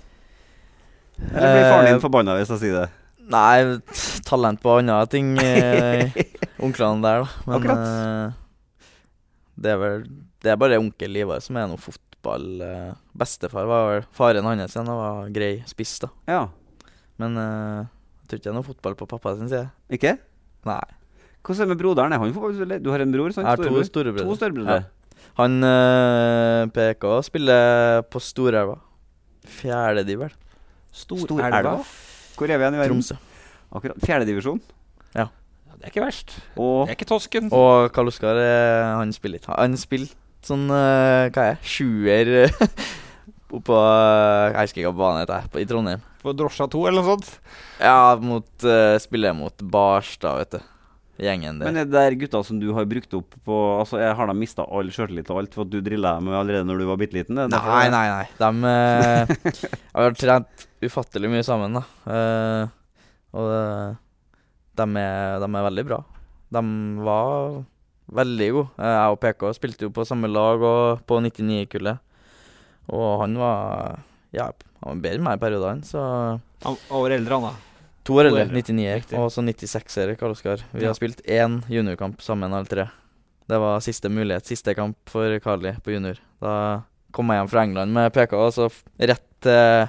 Eller 1.17 1.51
blir 1.57 1.67
faren 1.67 1.85
din 1.89 1.97
Eh, 1.97 2.01
forbanna 2.07 2.37
hvis 2.39 2.55
jeg 2.55 2.63
sier 2.63 2.79
det? 2.85 2.87
Nei, 3.27 3.79
talent 4.27 4.61
på 4.63 4.77
andre 4.79 5.01
ting. 5.11 5.33
Eh, 5.41 6.13
onklene 6.63 7.03
der, 7.03 7.25
da. 7.25 7.45
Men 7.47 7.57
Akkurat. 7.57 7.87
eh, 7.87 8.83
det 9.57 9.73
er 9.73 9.79
vel 9.81 10.03
Det 10.43 10.51
er 10.53 10.59
bare 10.61 10.77
onkel 10.77 11.17
Ivar 11.17 11.41
som 11.41 11.57
er 11.57 11.65
noe 11.65 11.81
fotball 11.81 12.61
eh, 12.61 12.91
Bestefar 13.17 13.65
var 13.65 13.87
vel 13.89 14.03
Faren 14.13 14.45
hans 14.45 14.75
og 14.77 14.91
var 14.91 15.31
grei 15.33 15.55
spiss, 15.69 15.97
da. 16.03 16.11
Ja. 16.29 16.43
Men 17.17 17.33
jeg 17.37 18.29
tror 18.29 18.39
ikke 18.39 18.45
det 18.45 18.53
er 18.53 18.59
noe 18.59 18.67
fotball 18.67 18.97
på 18.99 19.07
pappa 19.09 19.33
sin 19.39 19.49
side. 19.49 19.65
Ikke? 19.89 20.17
Nei. 20.67 20.83
Hvordan 21.41 21.63
er 21.63 21.65
det 21.65 21.73
med 21.73 21.81
broderen? 21.81 22.13
Er 22.13 22.21
han 22.21 22.35
fotballspiller? 22.35 22.83
Du 22.83 22.91
har 22.91 23.01
en 23.01 23.13
bror? 23.15 23.31
sant? 23.31 23.47
Jeg 23.47 23.55
har 23.55 23.63
to 23.63 23.83
storebrødre. 23.87 24.27
To 24.27 24.35
storebrødre. 24.37 24.83
Han 25.37 25.63
uh, 25.63 26.67
PK 26.73 27.05
spiller 27.23 28.01
på 28.11 28.21
Storelva. 28.21 28.77
Fjerdediv, 29.47 30.25
vel. 30.25 30.35
Storelva? 30.91 31.77
Hvor 32.37 32.49
er 32.51 32.59
vi 32.59 32.63
igjen 32.67 32.77
i 32.77 32.81
verden? 32.83 33.01
Tromsø. 33.01 33.17
Akkurat. 33.77 33.99
Fjerdedivisjon. 34.05 34.61
Ja, 35.17 35.27
det 35.77 35.87
er 35.87 35.91
ikke 35.91 36.05
verst. 36.05 36.37
Og 36.55 36.85
Det 36.87 36.93
er 36.93 36.97
ikke 36.99 37.09
tosken. 37.09 37.49
Og 37.53 37.89
Karl 37.95 38.11
Oskar, 38.11 38.37
eh, 38.41 38.85
han 38.99 39.11
spiller 39.15 39.41
ikke. 39.41 39.55
Han 39.57 39.75
spilte 39.79 40.15
sånn 40.47 40.67
uh, 40.71 41.27
Hva 41.33 41.43
er 41.43 41.57
det? 41.57 41.67
Sjuer 41.67 42.29
eh, 42.45 42.61
oppå 43.57 43.75
uh, 43.75 44.53
Jeg 44.53 44.61
husker 44.69 44.83
ikke 44.83 44.91
hva 44.93 44.99
banen 45.01 45.23
heter, 45.25 45.49
på- 45.51 45.59
i 45.63 45.67
Trondheim. 45.67 46.05
På 46.21 46.33
Drosja 46.37 46.67
2 46.71 46.85
eller 46.89 47.03
noe 47.03 47.15
sånt. 47.17 47.33
Ja, 47.81 48.15
mot 48.21 48.65
uh, 48.67 48.95
spiller 49.01 49.35
mot 49.37 49.65
Barstad, 49.73 50.39
vet 50.43 50.57
du. 50.57 50.73
Gjengen 51.17 51.57
der. 51.57 51.65
Men 51.71 51.79
er 51.81 51.87
det 51.89 51.95
der 51.95 52.15
gutta 52.21 52.43
som 52.45 52.59
du 52.61 52.67
har 52.77 52.85
brukt 52.85 53.13
opp 53.17 53.37
på 53.45 53.55
Altså, 53.79 53.97
jeg 53.97 54.13
Har 54.19 54.29
de 54.29 54.35
mista 54.37 54.65
all 54.69 54.91
sjøltillit 54.93 55.31
og 55.33 55.39
alt 55.41 55.55
for 55.57 55.65
at 55.65 55.71
du 55.73 55.79
drilla 55.81 56.11
dem 56.19 56.29
allerede 56.29 56.67
når 56.69 56.83
du 56.83 56.85
var 56.91 56.99
bitte 57.01 57.17
liten? 57.17 57.39
Det 57.39 57.47
Nei, 57.49 57.87
nei, 57.93 58.03
nei. 58.11 58.27
De 58.37 58.73
eh, 58.73 59.55
har 59.97 60.17
trent 60.19 60.67
ufattelig 60.85 61.31
mye 61.33 61.45
sammen, 61.47 61.79
da. 61.79 61.83
Eh, 62.13 62.75
og 63.37 63.49
eh, 63.55 63.97
de, 64.77 64.87
er, 65.01 65.39
de 65.41 65.49
er 65.49 65.67
veldig 65.71 65.87
bra. 65.89 66.01
De 66.53 66.63
var 67.09 67.57
veldig 68.21 68.49
gode. 68.55 68.69
Eh, 68.77 68.93
jeg 68.93 69.15
og 69.15 69.21
PK 69.25 69.47
spilte 69.57 69.87
jo 69.87 69.93
på 69.97 70.05
samme 70.07 70.29
lag 70.31 70.61
og 70.63 71.01
på 71.09 71.17
99-kullet. 71.25 72.03
Og 72.93 73.07
han 73.23 73.33
var 73.41 74.03
Ja, 74.35 74.51
han 74.83 74.93
var 74.93 75.01
bedre 75.01 75.17
enn 75.19 75.25
meg 75.25 75.39
i 75.39 75.41
perioder, 75.41 75.73
han. 75.73 75.81
Så 75.87 75.99
Han 76.63 76.77
var 76.91 77.17
eldre, 77.17 77.39
han 77.41 77.49
da. 77.49 77.55
To 78.07 78.15
år 78.15 78.29
eller, 78.29 78.45
eldre. 78.47 78.61
99 78.63 78.87
Riktig. 78.95 79.19
og 79.19 79.31
så 79.33 79.43
96-er, 79.43 80.13
Karl 80.19 80.35
Oskar. 80.35 80.63
Vi 80.71 80.87
har 80.87 80.95
spilt 80.97 81.19
én 81.27 81.59
juniorkamp 81.71 82.23
sammen, 82.23 82.55
alle 82.55 82.69
tre. 82.71 82.87
Det 83.47 83.59
var 83.63 83.83
siste 83.83 84.11
mulighet, 84.11 84.47
siste 84.47 84.75
kamp 84.75 84.97
for 85.11 85.39
Carly 85.43 85.73
på 85.83 85.93
junior. 85.95 86.19
Da 86.43 86.53
kom 87.15 87.31
jeg 87.31 87.41
hjem 87.41 87.51
fra 87.51 87.63
England 87.67 87.95
med 87.95 88.13
PK, 88.15 88.35
og 88.39 88.53
så 88.55 88.67
rett 88.99 89.23
til 89.43 89.53
eh, 89.53 89.87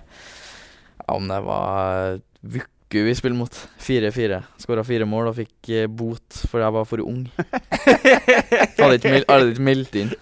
Om 1.09 1.31
det 1.31 1.39
var 1.47 2.19
Vukku 2.89 3.05
vi 3.05 3.15
spilte 3.15 3.37
mot. 3.37 3.69
4-4. 3.79 4.43
Skåra 4.57 4.83
fire 4.85 5.05
mål 5.05 5.27
og 5.29 5.35
fikk 5.37 5.69
eh, 5.77 5.87
bot 5.87 6.39
fordi 6.49 6.65
jeg 6.65 6.73
var 6.73 6.87
for 6.89 7.03
ung. 7.05 7.27
hadde 8.79 8.97
ikke, 8.97 9.11
mel 9.13 9.27
hadde 9.29 9.51
ikke 9.53 9.65
meldt 9.67 9.99
inn. 10.01 10.13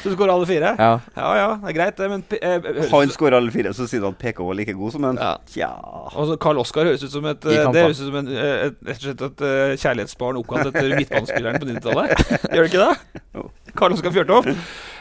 Så 0.00 0.08
du 0.08 0.14
skåra 0.14 0.32
alle 0.32 0.48
fire? 0.48 0.70
Ja. 0.80 0.94
ja, 1.16 1.28
ja, 1.36 1.50
det 1.60 1.68
er 1.68 1.76
greit, 1.76 2.00
det. 2.00 2.08
Men 2.08 2.24
eh, 2.40 2.88
Han 2.88 3.12
skåra 3.12 3.36
alle 3.36 3.52
fire, 3.52 3.74
så 3.76 3.84
sier 3.84 4.00
du 4.00 4.08
at 4.08 4.16
PK 4.16 4.40
var 4.46 4.56
like 4.56 4.72
god 4.78 4.96
som 4.96 5.04
en 5.10 5.20
Ja. 5.20 5.34
Tja. 5.52 5.68
Altså, 6.14 6.38
Karl 6.40 6.62
Oskar 6.64 6.88
høres 6.88 7.04
ut 7.04 7.12
som 7.12 7.28
et 7.28 7.44
eh. 7.44 7.68
Det 7.68 7.84
høres 7.84 8.00
ut 8.00 8.08
som 8.08 8.20
en, 8.22 8.32
et, 8.32 8.80
et, 8.80 9.08
et, 9.12 9.24
et 9.28 9.46
eh, 9.50 9.76
kjærlighetsbarn 9.84 10.40
oppkalt 10.40 10.72
etter 10.72 10.94
midtbanespilleren 10.96 11.60
på 11.60 11.68
90-tallet. 11.68 12.28
Gjør 12.54 12.64
det 12.64 12.70
ikke 12.72 12.86
det? 12.86 13.48
Karl 13.76 13.92
Oskar 13.98 14.16
Fjørtoft. 14.16 14.54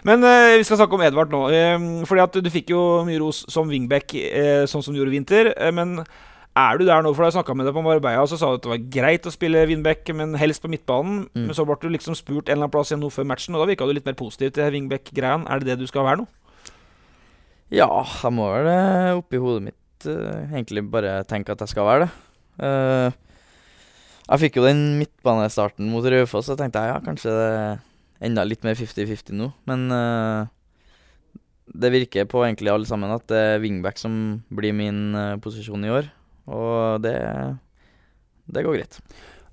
Men 0.04 0.24
eh, 0.28 0.58
vi 0.60 0.68
skal 0.68 0.82
snakke 0.82 1.00
om 1.00 1.08
Edvard 1.08 1.32
nå. 1.32 1.46
Eh, 1.56 1.78
fordi 2.10 2.28
at 2.28 2.42
du 2.44 2.52
fikk 2.52 2.76
jo 2.76 2.88
mye 3.08 3.24
ros 3.24 3.46
som 3.48 3.72
wingback, 3.72 4.20
eh, 4.20 4.66
sånn 4.68 4.84
som 4.84 4.92
du 4.92 5.00
gjorde 5.00 5.16
i 5.16 5.22
vinter. 5.22 5.56
Eh, 5.56 5.72
men 5.76 6.02
er 6.60 6.80
du 6.80 6.86
der 6.88 7.04
nå? 7.06 7.12
For 7.14 7.24
da 7.24 7.30
jeg 7.30 7.38
snakka 7.38 7.56
med 7.58 7.68
deg 7.70 7.76
på 7.76 7.84
Marbella, 7.86 8.24
og 8.24 8.30
så 8.32 8.38
sa 8.40 8.52
du 8.52 8.60
at 8.60 8.66
det 8.66 8.72
var 8.72 8.84
greit 8.96 9.28
å 9.30 9.34
spille 9.34 9.66
wingback, 9.70 10.10
men 10.18 10.38
helst 10.40 10.64
på 10.64 10.72
midtbanen. 10.72 11.24
Mm. 11.34 11.48
Men 11.48 11.58
så 11.58 11.66
ble 11.68 11.78
du 11.82 11.90
liksom 11.94 12.18
spurt 12.18 12.48
en 12.48 12.58
eller 12.58 12.68
annen 12.68 12.74
plass 12.74 12.94
igjen 12.94 13.04
nå 13.04 13.12
før 13.14 13.28
matchen, 13.30 13.56
og 13.56 13.64
da 13.64 13.70
virka 13.70 13.88
du 13.88 13.94
litt 13.96 14.10
mer 14.10 14.18
positiv 14.20 14.54
til 14.58 14.74
wingback-greien. 14.76 15.46
Er 15.48 15.62
det 15.62 15.72
det 15.72 15.80
du 15.84 15.90
skal 15.90 16.08
være 16.08 16.24
nå? 16.24 16.28
Ja, 17.70 17.90
jeg 18.02 18.34
må 18.34 18.48
vel 18.50 18.68
eh, 18.72 19.16
oppi 19.20 19.38
hodet 19.42 19.68
mitt 19.68 20.10
eh, 20.10 20.46
egentlig 20.50 20.88
bare 20.90 21.20
tenke 21.30 21.54
at 21.54 21.62
jeg 21.62 21.74
skal 21.76 21.86
være 21.86 22.08
det. 22.08 22.12
Eh, 22.66 23.18
jeg 24.30 24.42
fikk 24.46 24.58
jo 24.58 24.66
den 24.66 24.82
midtbanestarten 24.98 25.90
mot 25.90 26.06
Raufoss, 26.06 26.50
så 26.50 26.58
tenkte 26.58 26.82
jeg 26.82 26.96
ja, 26.96 27.02
kanskje 27.06 27.34
det 27.34 27.50
er 27.54 28.26
enda 28.26 28.46
litt 28.46 28.66
mer 28.66 28.78
50-50 28.78 29.38
nå. 29.38 29.52
Men 29.70 29.88
det 31.70 31.94
virker 31.94 32.28
på 32.30 32.44
egentlig 32.46 32.70
alle 32.74 32.90
sammen 32.90 33.14
at 33.14 33.26
det 33.32 33.40
er 33.56 33.62
wingback 33.64 33.98
som 34.02 34.14
blir 34.54 34.76
min 34.76 35.18
posisjon 35.42 35.86
i 35.86 35.94
år. 35.94 36.12
Og 36.48 37.02
det, 37.04 37.18
det 38.48 38.64
går 38.66 38.80
greit. 38.80 39.00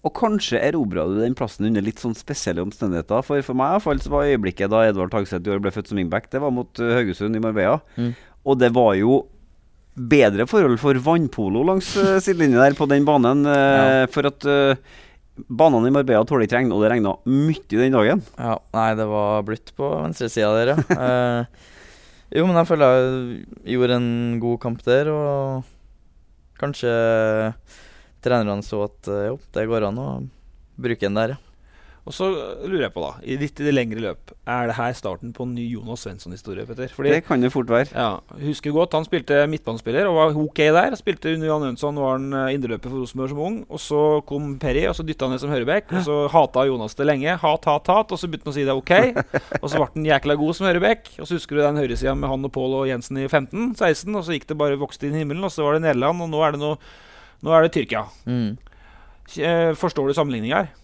Og 0.06 0.12
kanskje 0.14 0.60
erobra 0.62 1.06
du 1.08 1.16
den 1.18 1.34
plassen 1.36 1.66
under 1.66 1.82
litt 1.82 1.98
sånn 2.02 2.14
spesielle 2.16 2.62
omstendigheter. 2.62 3.24
For 3.26 3.42
for 3.46 3.58
meg 3.58 3.72
i 3.72 3.76
hvert 3.76 3.86
fall 3.86 4.02
så 4.04 4.12
var 4.12 4.28
øyeblikket 4.30 4.70
da 4.70 4.84
Edvard 4.86 5.10
Tagseth 5.14 5.42
i 5.42 5.56
ble 5.62 5.72
født 5.74 5.90
som 5.90 5.98
wingback, 5.98 6.28
det 6.30 6.42
var 6.42 6.54
mot 6.54 6.82
uh, 6.82 6.92
Haugesund 6.98 7.38
i 7.38 7.42
Marbella. 7.42 7.80
Mm. 7.96 8.12
Og 8.46 8.60
det 8.60 8.70
var 8.76 8.94
jo 9.00 9.24
bedre 9.96 10.44
forhold 10.46 10.76
for 10.78 10.98
vannpolo 11.02 11.64
langs 11.66 11.88
uh, 11.98 12.20
sidelinjen 12.22 12.62
der 12.62 12.78
på 12.78 12.86
den 12.90 13.08
banen. 13.08 13.42
ja. 13.48 14.06
For 14.12 14.28
at 14.30 14.46
uh, 14.46 14.78
banene 15.48 15.90
i 15.90 15.94
Marbella 15.96 16.24
tåler 16.28 16.46
ikke 16.46 16.60
regn, 16.60 16.74
og 16.74 16.84
det 16.84 16.92
regna 16.94 17.16
mye 17.26 17.64
den 17.72 17.96
dagen. 17.96 18.22
Ja, 18.38 18.58
nei, 18.76 18.90
det 19.00 19.08
var 19.10 19.46
blitt 19.48 19.74
på 19.76 19.90
venstresida 19.98 20.52
der, 20.54 20.76
ja. 20.76 20.84
uh, 20.94 21.72
jo, 22.36 22.46
men 22.46 22.60
jeg 22.60 22.70
føler 22.70 23.00
jeg 23.00 23.74
gjorde 23.74 23.98
en 23.98 24.12
god 24.42 24.60
kamp 24.62 24.86
der, 24.86 25.10
og 25.10 25.72
kanskje 26.60 26.92
trenerne 28.24 28.64
så 28.66 28.86
at 28.88 29.10
eh, 29.12 29.28
jo, 29.30 29.40
det 29.54 29.66
går 29.70 29.88
an 29.88 30.00
å 30.02 30.08
bruke 30.76 31.06
den 31.06 31.18
der, 31.18 31.36
ja. 31.36 31.45
Og 32.06 32.14
så 32.14 32.26
lurer 32.62 32.84
jeg 32.84 32.92
på, 32.94 33.02
da, 33.02 33.16
i 33.26 33.34
litt 33.40 33.58
i 33.58 33.64
det 33.66 33.72
lengre 33.74 33.98
løp, 33.98 34.30
er 34.46 34.68
det 34.70 34.76
her 34.78 34.92
starten 34.94 35.32
på 35.34 35.42
en 35.42 35.56
ny 35.56 35.64
Jonas 35.72 36.04
Svensson-historie, 36.06 36.62
Petter? 36.68 36.92
Fordi 36.94 37.10
Det 37.10 37.24
kan 37.26 37.42
det 37.42 37.50
fort 37.50 37.66
være. 37.66 37.88
Ja, 37.90 38.20
husker 38.38 38.70
godt 38.70 38.94
Han 38.94 39.06
spilte 39.08 39.40
midtbanespiller 39.50 40.06
og 40.06 40.14
var 40.14 40.38
ok 40.38 40.60
der. 40.76 40.94
Spilte 40.94 41.32
under 41.34 41.48
Jan 41.50 41.64
Jønsson, 41.66 41.98
var 41.98 42.14
han 42.14 42.28
eh, 42.30 42.52
indreløper 42.54 42.92
for 42.92 43.02
Rosenborg 43.02 43.32
som 43.32 43.40
ung. 43.42 43.56
Og 43.66 43.82
så 43.82 44.02
kom 44.28 44.52
Perry, 44.62 44.84
og 44.86 44.94
så 44.94 45.02
dytta 45.02 45.26
han 45.26 45.34
ned 45.34 45.42
som 45.42 45.50
høyrebekk. 45.50 45.90
Og 45.98 46.06
så 46.06 46.20
hata 46.36 46.66
Jonas 46.70 46.94
det 46.94 47.08
lenge. 47.10 47.34
Hat, 47.42 47.66
hat, 47.72 47.90
hat. 47.90 48.14
Og 48.14 48.22
så 48.22 48.30
begynte 48.30 48.46
han 48.46 48.54
å 48.54 48.58
si 48.60 48.68
det 48.68 48.70
er 48.70 48.78
ok. 48.78 49.58
Og 49.58 49.66
så 49.66 49.82
ble 49.82 49.90
han 49.90 50.08
jækla 50.12 50.38
god 50.38 50.60
som 50.60 50.70
høyrebekk. 50.70 51.12
Og 51.18 51.26
så 51.26 51.40
husker 51.40 51.58
du 51.58 51.64
den 51.66 51.82
høyresida 51.82 52.14
med 52.14 52.30
han 52.30 52.46
og 52.46 52.54
Pål 52.54 52.78
og 52.84 52.88
Jensen 52.92 53.18
i 53.18 53.26
15-16. 53.26 54.14
Og 54.14 54.22
så 54.22 54.38
gikk 54.38 54.46
det 54.54 54.60
bare 54.62 54.78
vokste 54.78 55.10
inn 55.10 55.18
i 55.18 55.24
himmelen, 55.26 55.42
og 55.42 55.50
så 55.50 55.66
var 55.66 55.74
det 55.74 55.82
Nederland, 55.88 56.22
og 56.22 56.30
nå 56.30 56.46
er 56.46 56.54
det, 56.54 56.62
noe, 56.62 56.78
nå 57.42 57.50
er 57.58 57.66
det 57.66 57.74
Tyrkia. 57.74 58.06
Mm. 58.30 58.50
Eh, 59.42 59.72
Forstår 59.74 60.06
du 60.06 60.14
sammenligninga 60.14 60.62
her? 60.62 60.74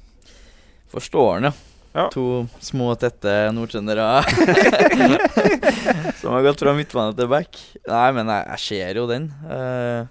Forstår 0.93 1.41
den, 1.41 1.51
ja. 1.51 1.55
Ja. 1.93 2.07
To 2.09 2.47
små, 2.65 2.95
tette 2.97 3.29
nordtrøndere 3.53 4.23
som 6.23 6.33
har 6.33 6.47
gått 6.47 6.63
fra 6.65 6.73
midtbane 6.73 7.13
til 7.19 7.29
back. 7.29 7.59
Nei, 7.85 8.07
men 8.17 8.31
jeg, 8.33 8.47
jeg 8.49 8.63
ser 8.65 9.01
jo 9.03 9.05
den. 9.11 9.27
Uh, 9.45 10.09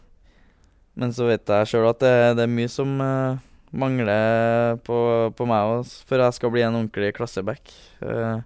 men 1.01 1.13
så 1.15 1.25
vet 1.25 1.49
jeg 1.49 1.71
sjøl 1.71 1.89
at 1.89 2.03
det, 2.03 2.13
det 2.37 2.45
er 2.45 2.53
mye 2.53 2.69
som 2.69 2.93
uh, 3.01 3.41
mangler 3.73 4.77
på, 4.85 4.99
på 5.33 5.49
meg 5.49 5.73
også, 5.79 6.05
for 6.05 6.21
jeg 6.21 6.37
skal 6.37 6.53
bli 6.53 6.65
en 6.67 6.77
ordentlig 6.83 7.15
klasseback. 7.17 7.73
Uh, 7.97 8.45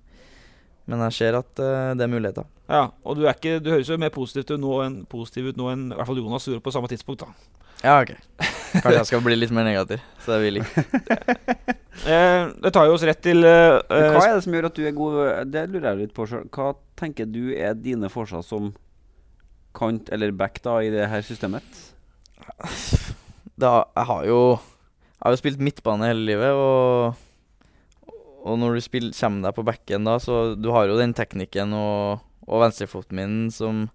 men 0.87 1.03
jeg 1.09 1.17
ser 1.19 1.39
at 1.41 1.51
uh, 1.59 1.91
det 1.91 2.07
er 2.07 2.13
muligheter. 2.13 2.47
Ja, 2.71 2.87
og 3.03 3.19
du, 3.19 3.25
ikke, 3.27 3.59
du 3.59 3.73
høres 3.73 3.91
jo 3.91 3.99
mer 3.99 4.15
positivt 4.15 4.55
ut 4.55 4.63
nå 4.63 4.79
enn, 4.85 5.01
positiv 5.11 5.51
ut 5.51 5.59
nå 5.59 5.73
enn 5.73 5.89
i 5.91 5.99
hvert 5.99 6.07
fall 6.07 6.23
Jonas 6.23 6.47
gjorde 6.47 6.63
på 6.63 6.73
samme 6.73 6.87
tidspunkt. 6.93 7.27
da 7.27 7.64
Ja, 7.85 7.99
OK. 8.01 8.15
Kanskje 8.81 8.97
jeg 8.97 9.07
skal 9.11 9.21
bli 9.23 9.35
litt 9.37 9.51
mer 9.55 9.67
negativ. 9.67 10.01
Så 10.23 10.35
det 10.35 10.39
vil 10.41 10.57
jeg. 10.59 10.85
eh, 12.09 12.47
Det 12.63 12.71
tar 12.73 12.89
jo 12.89 12.95
oss 12.97 13.05
rett 13.07 13.21
til 13.23 13.45
eh, 13.45 13.77
Hva 13.85 14.23
er 14.25 14.33
det 14.33 14.45
som 14.45 14.55
gjør 14.57 14.67
at 14.71 14.77
du 14.77 14.81
er 14.83 14.95
god 14.97 15.51
Det 15.53 15.63
lurer 15.69 15.91
jeg 15.91 16.01
litt 16.01 16.15
på 16.17 16.25
sjøl. 16.29 16.47
Hva 16.49 16.73
tenker 16.99 17.29
du 17.29 17.53
er 17.53 17.77
dine 17.77 18.09
forser 18.11 18.43
som 18.45 18.73
kant 19.75 20.09
eller 20.15 20.33
back 20.35 20.61
da 20.65 20.79
i 20.81 20.91
det 20.91 21.07
her 21.11 21.23
systemet? 21.25 21.83
da, 23.59 23.85
jeg 23.95 24.07
har 24.09 24.25
jo 24.27 24.39
Jeg 24.55 25.23
har 25.23 25.35
jo 25.35 25.41
spilt 25.41 25.63
midtbane 25.63 26.09
hele 26.09 26.25
livet, 26.27 26.51
og, 26.53 27.15
og 28.45 28.59
når 28.61 28.77
du 28.77 28.85
spiller, 28.85 29.15
kommer 29.17 29.47
deg 29.49 29.57
på 29.57 29.65
backen 29.67 30.07
da, 30.07 30.19
så 30.21 30.55
du 30.57 30.71
har 30.75 30.89
jo 30.89 30.97
den 30.99 31.15
teknikken 31.17 31.73
og, 31.75 32.23
og 32.45 32.65
venstrefoten 32.65 33.19
min 33.19 33.37
som 33.53 33.87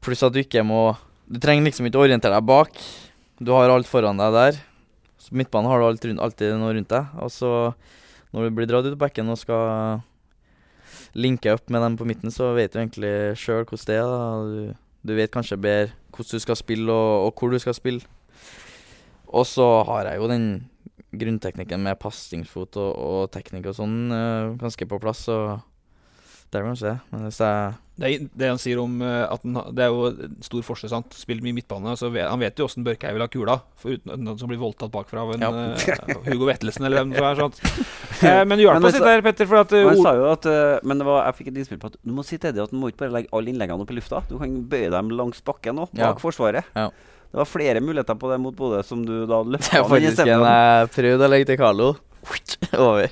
Pluss 0.00 0.22
at 0.24 0.32
du 0.32 0.40
ikke 0.40 0.62
må 0.64 0.94
Du 1.30 1.38
trenger 1.38 1.68
liksom 1.68 1.86
ikke 1.86 2.00
å 2.00 2.06
orientere 2.08 2.34
deg 2.34 2.46
bak. 2.48 2.74
Du 3.38 3.52
har 3.54 3.70
alt 3.70 3.86
foran 3.86 4.18
deg 4.18 4.34
der. 4.34 4.56
Så 5.20 5.36
midtbanen 5.38 5.70
har 5.70 5.78
du 5.78 5.86
alt 5.86 6.06
rundt, 6.08 6.22
alltid 6.24 6.56
noe 6.58 6.72
rundt 6.74 6.90
deg. 6.90 7.12
Og 7.22 7.30
så, 7.30 7.50
når 8.34 8.48
du 8.48 8.56
blir 8.56 8.66
dratt 8.66 8.88
ut 8.88 8.96
på 8.96 9.04
bekken 9.04 9.30
og 9.30 9.38
skal 9.38 10.02
linke 11.14 11.52
opp 11.54 11.70
med 11.70 11.84
dem 11.86 11.98
på 12.00 12.06
midten, 12.08 12.34
så 12.34 12.50
vet 12.56 12.74
du 12.74 12.80
egentlig 12.80 13.12
sjøl 13.38 13.62
hvordan 13.62 13.86
det 13.86 14.00
er. 14.00 14.50
Du, 14.50 15.06
du 15.06 15.14
vet 15.20 15.30
kanskje 15.30 15.60
bedre 15.60 15.94
hvordan 16.10 16.40
du 16.40 16.42
skal 16.42 16.58
spille, 16.58 16.90
og, 16.90 17.28
og 17.28 17.38
hvor 17.38 17.54
du 17.54 17.62
skal 17.62 17.78
spille. 17.78 18.02
Og 19.30 19.46
så 19.46 19.68
har 19.86 20.10
jeg 20.10 20.18
jo 20.18 20.30
den 20.32 20.48
grunnteknikken 21.14 21.86
med 21.86 21.98
pasningsfot 22.02 22.74
og, 22.82 22.90
og 22.90 23.30
teknikk 23.34 23.70
og 23.70 23.78
sånn 23.78 23.96
eh, 24.14 24.50
ganske 24.58 24.86
på 24.90 24.98
plass, 25.02 25.24
så 25.30 25.60
det 26.50 26.58
er 26.58 26.66
kanskje 26.66 26.90
det. 26.90 26.98
Men 27.14 27.26
hvis 27.28 27.38
jeg 27.42 27.78
Det, 28.00 28.10
det 28.40 28.48
han 28.48 28.58
sier 28.60 28.78
om 28.80 28.94
eh, 29.04 29.26
at 29.28 29.42
han, 29.44 29.58
Det 29.76 29.82
er 29.84 29.90
jo 29.92 30.06
en 30.08 30.36
stor 30.46 30.62
forskjell. 30.64 30.88
sant? 30.94 31.12
Spiller 31.20 31.44
mye 31.44 31.52
midtbane. 31.58 31.92
Så 32.00 32.08
vet, 32.14 32.24
han 32.30 32.40
vet 32.40 32.56
jo 32.56 32.64
åssen 32.68 32.86
Børkei 32.86 33.12
vil 33.12 33.20
ha 33.24 33.28
kula, 33.28 33.58
for 33.80 33.92
uten 33.92 34.14
uten 34.14 34.30
at 34.32 34.40
han 34.40 34.50
blir 34.52 34.60
voldtatt 34.62 34.92
bakfra 34.94 35.26
av 35.26 35.34
en 35.36 35.44
Ja. 35.44 35.50
uh, 35.52 36.24
Hugo 36.30 36.48
Vettelsen 36.48 36.88
eller 36.88 37.04
hvem 37.04 37.12
det 37.16 37.24
er. 37.24 37.42
sant? 37.44 37.60
Eh, 38.20 38.42
men 38.44 38.58
du 38.58 38.64
hjalp 38.66 38.84
oss 38.84 38.92
det- 38.92 39.00
litt 39.00 39.06
der, 39.08 39.22
Petter. 39.24 39.46
For 39.48 39.56
at, 39.62 39.70
uh, 39.72 39.94
sa 40.02 40.10
jo 40.18 40.26
at 40.28 40.44
uh, 40.44 40.80
Men 40.84 40.98
det 41.00 41.06
var, 41.08 41.22
jeg 41.30 41.38
fikk 41.38 41.46
et 41.52 41.60
innspill 41.62 41.78
på 41.80 41.88
at 41.88 41.94
du 42.04 42.10
må 42.12 42.24
si 42.26 42.36
til 42.36 42.52
dem 42.52 42.66
at 42.66 42.72
du 42.74 42.76
må 42.76 42.90
ikke 42.90 43.06
bare 43.06 43.14
legge 43.14 43.30
alle 43.32 43.48
innleggene 43.54 43.80
opp 43.86 43.92
i 43.94 43.96
lufta. 43.96 44.20
Du 44.28 44.34
kan 44.40 44.58
bøye 44.68 44.90
dem 44.92 45.08
langs 45.16 45.40
bakken 45.46 45.80
òg, 45.80 45.88
bak 45.94 46.02
Ja. 46.02 46.10
Forsvaret. 46.20 46.68
Ja. 46.76 46.90
Det 47.30 47.38
var 47.38 47.46
flere 47.48 47.80
muligheter 47.80 48.18
på 48.18 48.28
det 48.32 48.40
mot 48.42 48.56
Bodø 48.58 48.82
som 48.84 49.04
du 49.06 49.24
da 49.30 49.38
Det 49.46 49.60
er 49.70 49.84
faktisk 49.88 50.20
en 50.26 50.44
jeg 50.44 50.90
prøvde 50.96 51.28
å 51.28 51.30
legge 51.30 51.46
til 51.52 51.60
Carlo. 51.62 51.92
Over. 52.78 53.08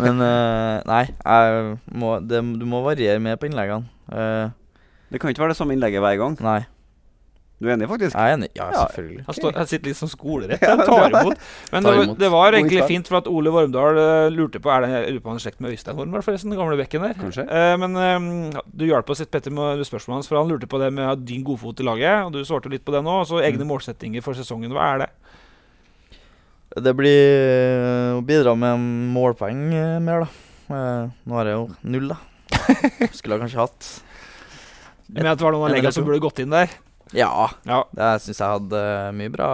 Men 0.00 0.20
uh, 0.20 0.82
nei, 0.88 1.04
jeg 1.08 1.78
må, 1.96 2.16
det, 2.26 2.42
du 2.60 2.66
må 2.68 2.82
variere 2.84 3.20
med 3.22 3.38
på 3.40 3.48
innleggene. 3.48 3.86
Uh, 4.10 4.50
Det 5.10 5.20
kan 5.22 5.30
ikke 5.32 5.42
være 5.46 5.54
det 5.54 5.60
samme 5.60 5.74
innlegget 5.76 6.02
hver 6.04 6.18
gang. 6.20 6.36
nei, 6.44 6.60
Du 7.60 7.66
er 7.68 7.74
enig, 7.74 7.88
faktisk? 7.90 8.14
jeg 8.16 8.30
er 8.32 8.36
enig. 8.38 8.48
Ja, 8.56 8.66
Ja. 8.72 8.84
selvfølgelig. 8.88 9.24
Jeg, 9.26 9.34
står, 9.36 9.52
jeg 9.58 9.68
sitter 9.68 9.88
litt 9.90 9.96
som 9.98 10.08
skolerett. 10.08 10.62
Han 10.64 10.80
tar 10.80 11.10
imot. 11.10 11.42
Men 11.72 11.82
det, 11.82 11.90
Tar 11.90 11.96
var- 11.96 12.04
imot. 12.06 12.18
det 12.22 12.30
var 12.32 12.52
egentlig 12.56 12.84
fint, 12.88 13.08
for 13.10 13.18
at 13.20 13.26
Ole 13.28 13.50
Vormdal 13.52 13.98
eh, 14.00 14.28
lurte 14.32 14.60
på 14.64 14.70
Er 14.72 14.80
det 14.86 14.90
jeg 14.94 15.12
lurer 15.12 15.24
på 15.26 15.34
han 15.34 15.42
slekt 15.44 15.60
med 15.60 15.74
Øystein 15.74 15.96
Vormdal, 15.98 16.22
forresten? 16.24 16.50
Den 16.54 16.58
gamle 16.60 16.78
bekken 16.80 17.04
der. 17.04 17.14
Kanskje. 17.20 17.44
Eh, 17.48 17.74
men 17.82 17.96
eh, 18.00 18.60
du 18.72 18.86
hjalp 18.88 19.10
oss 19.12 19.20
litt, 19.20 19.30
Petter, 19.34 19.52
med 19.52 19.84
spørsmålet 19.84 20.22
hans, 20.22 20.28
for 20.32 20.40
han 20.40 20.48
lurte 20.48 20.66
på 20.72 20.80
det 20.80 20.88
med 20.96 21.26
din 21.28 21.44
godfot 21.44 21.80
i 21.80 21.84
laget. 21.90 22.24
Og 22.26 22.32
du 22.32 22.40
svarte 22.48 22.72
litt 22.72 22.84
på 22.86 22.92
det 22.96 23.02
nå. 23.04 23.18
Og 23.22 23.28
så 23.28 23.42
egne 23.44 23.64
Mm. 23.66 23.68
målsettinger 23.74 24.24
for 24.24 24.32
sesongen. 24.34 24.72
Hva 24.72 24.94
er 24.94 24.98
det? 25.04 25.10
Det 26.70 26.92
blir 26.94 27.10
eh, 27.10 28.12
å 28.14 28.20
bidra 28.22 28.52
med 28.54 28.78
målpoeng 29.14 29.62
eh, 29.74 29.96
mer, 30.04 30.22
da. 30.22 30.28
Eh, 30.70 31.08
nå 31.26 31.34
har 31.40 31.48
jeg 31.50 31.56
jo 31.56 31.64
null, 31.90 32.12
da. 32.12 32.18
Skulle 33.16 33.36
jeg 33.36 33.42
kanskje 33.42 33.58
hatt. 33.64 33.88
Du 35.08 35.16
mener 35.18 35.32
at 35.32 35.40
det 35.40 35.46
var 35.48 35.56
noen 35.56 35.66
av 35.66 35.74
legene 35.74 35.90
som 35.96 36.06
burde 36.06 36.22
gått 36.22 36.38
inn 36.44 36.52
der? 36.54 36.70
Ja, 37.16 37.48
Ja. 37.66 37.80
det 37.90 38.10
syns 38.22 38.38
jeg 38.38 38.52
hadde 38.54 38.80
mye 39.18 39.32
bra 39.34 39.48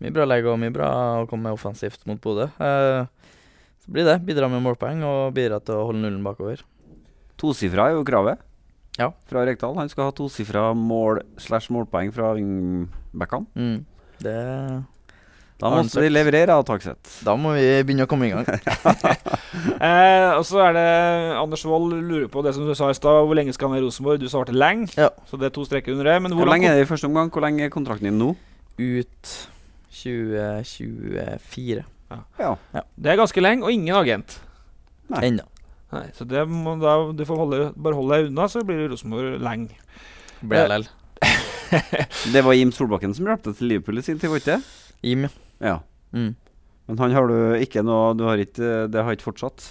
Mye 0.00 0.10
bra 0.16 0.24
legg 0.26 0.46
og 0.48 0.56
mye 0.58 0.72
bra 0.74 0.86
å 1.22 1.26
komme 1.30 1.46
med 1.46 1.54
offensivt 1.54 2.02
mot 2.08 2.18
Bodø. 2.20 2.48
Eh, 2.60 3.04
så 3.84 3.92
blir 3.94 4.04
det. 4.08 4.16
Bidra 4.26 4.48
med 4.50 4.60
målpoeng 4.64 5.04
og 5.06 5.34
bidra 5.36 5.60
til 5.64 5.76
å 5.78 5.84
holde 5.86 6.02
nullen 6.02 6.24
bakover. 6.24 6.60
Tosifra 7.40 7.86
er 7.90 7.94
jo 7.98 8.02
kravet 8.04 8.40
Ja. 8.98 9.12
fra 9.30 9.44
Rekdal. 9.46 9.76
Han 9.78 9.88
skal 9.92 10.08
ha 10.08 10.12
tosifra 10.16 10.64
mål 10.76 11.22
slash 11.40 11.70
målpoeng 11.72 12.10
fra 12.12 12.32
wingbackene. 12.34 13.46
Mm. 13.54 13.78
Det 14.24 14.34
Da 15.62 15.70
måtte 15.70 16.02
de 16.02 16.08
leverere, 16.10 16.50
av 16.52 16.64
Takseth. 16.66 17.20
Da 17.24 17.36
må 17.38 17.52
vi 17.54 17.62
begynne 17.86 18.04
å 18.08 18.10
komme 18.10 18.26
i 18.28 18.32
gang. 18.34 18.44
Eh, 19.84 20.30
og 20.34 20.42
så 20.46 20.58
er 20.64 20.72
det 20.74 20.84
Anders 21.38 21.62
Wold 21.68 21.92
lurer 22.08 22.26
på 22.30 22.40
det 22.44 22.52
som 22.56 22.64
du 22.66 22.72
sa 22.76 22.88
i 22.90 22.96
stad. 22.96 23.24
Hvor 23.28 23.36
lenge 23.38 23.52
skal 23.54 23.68
han 23.68 23.74
være 23.76 23.84
i 23.84 23.86
Rosenborg? 23.86 24.18
Du 24.22 24.26
svarte 24.30 24.54
lenge, 24.54 24.88
Ja. 24.98 25.08
så 25.28 25.36
det 25.38 25.46
er 25.48 25.54
to 25.54 25.64
streker 25.66 25.92
under 25.94 26.04
det. 26.08 26.14
Men 26.24 26.32
Hvor 26.32 26.42
hvor 26.44 26.50
lenge 26.52 26.68
er 26.70 26.74
det 26.78 26.84
i 26.86 26.88
første 26.90 27.06
omgang? 27.08 27.30
Hvor 27.30 27.44
lenge 27.44 27.64
er 27.66 27.70
kontrakten 27.74 28.08
din 28.08 28.18
nå? 28.18 28.30
Ut 28.78 29.32
2024. 29.94 31.84
Ja. 32.40 32.54
Det 32.96 33.12
er 33.12 33.20
ganske 33.20 33.40
lenge, 33.44 33.64
og 33.66 33.72
ingen 33.72 33.94
agent. 33.98 34.38
Nei. 35.12 35.22
Ennå. 35.28 35.46
Nei, 35.94 36.06
så 36.16 36.26
det 36.26 36.42
må 36.50 36.74
da, 36.82 36.96
du 37.14 37.22
får 37.28 37.36
holde, 37.44 37.60
bare 37.76 37.94
holde 37.98 38.16
deg 38.18 38.30
unna, 38.32 38.48
så 38.50 38.64
blir 38.66 38.80
det 38.82 38.90
Rosenborg 38.94 39.38
lenge. 39.44 39.76
Ble 40.42 40.64
jeg. 40.64 40.88
Det 42.34 42.42
var 42.44 42.52
Jim 42.56 42.72
Solbakken 42.74 43.14
som 43.16 43.26
hjalp 43.30 43.42
deg 43.46 43.56
til 43.58 43.70
Liverpool 43.72 43.98
i 43.98 44.04
sin 44.06 44.18
tid, 44.18 44.30
var 44.32 44.42
ikke 44.42 44.56
det? 44.56 44.62
Jim, 45.04 45.26
ja. 45.28 45.32
Ja. 45.64 45.78
Mm. 46.14 46.34
Men 46.86 47.00
han 47.00 47.16
har 47.16 47.30
du 47.30 47.36
ikke 47.64 47.80
noe 47.82 48.12
Du 48.14 48.26
har 48.28 48.38
ikke 48.38 48.84
Det 48.92 49.02
har 49.02 49.16
ikke 49.16 49.30
fortsatt? 49.32 49.70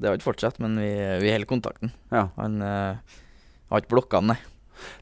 Det 0.00 0.08
har 0.08 0.16
ikke 0.18 0.32
fortsatt, 0.32 0.56
men 0.64 0.78
vi, 0.80 0.88
vi 1.20 1.28
holder 1.28 1.48
kontakten. 1.48 1.90
Ja. 2.08 2.30
Han 2.38 2.62
eh, 2.64 3.18
har 3.68 3.82
ikke 3.82 3.92
blokka 3.92 4.22
han, 4.22 4.32
nei. 4.32 4.38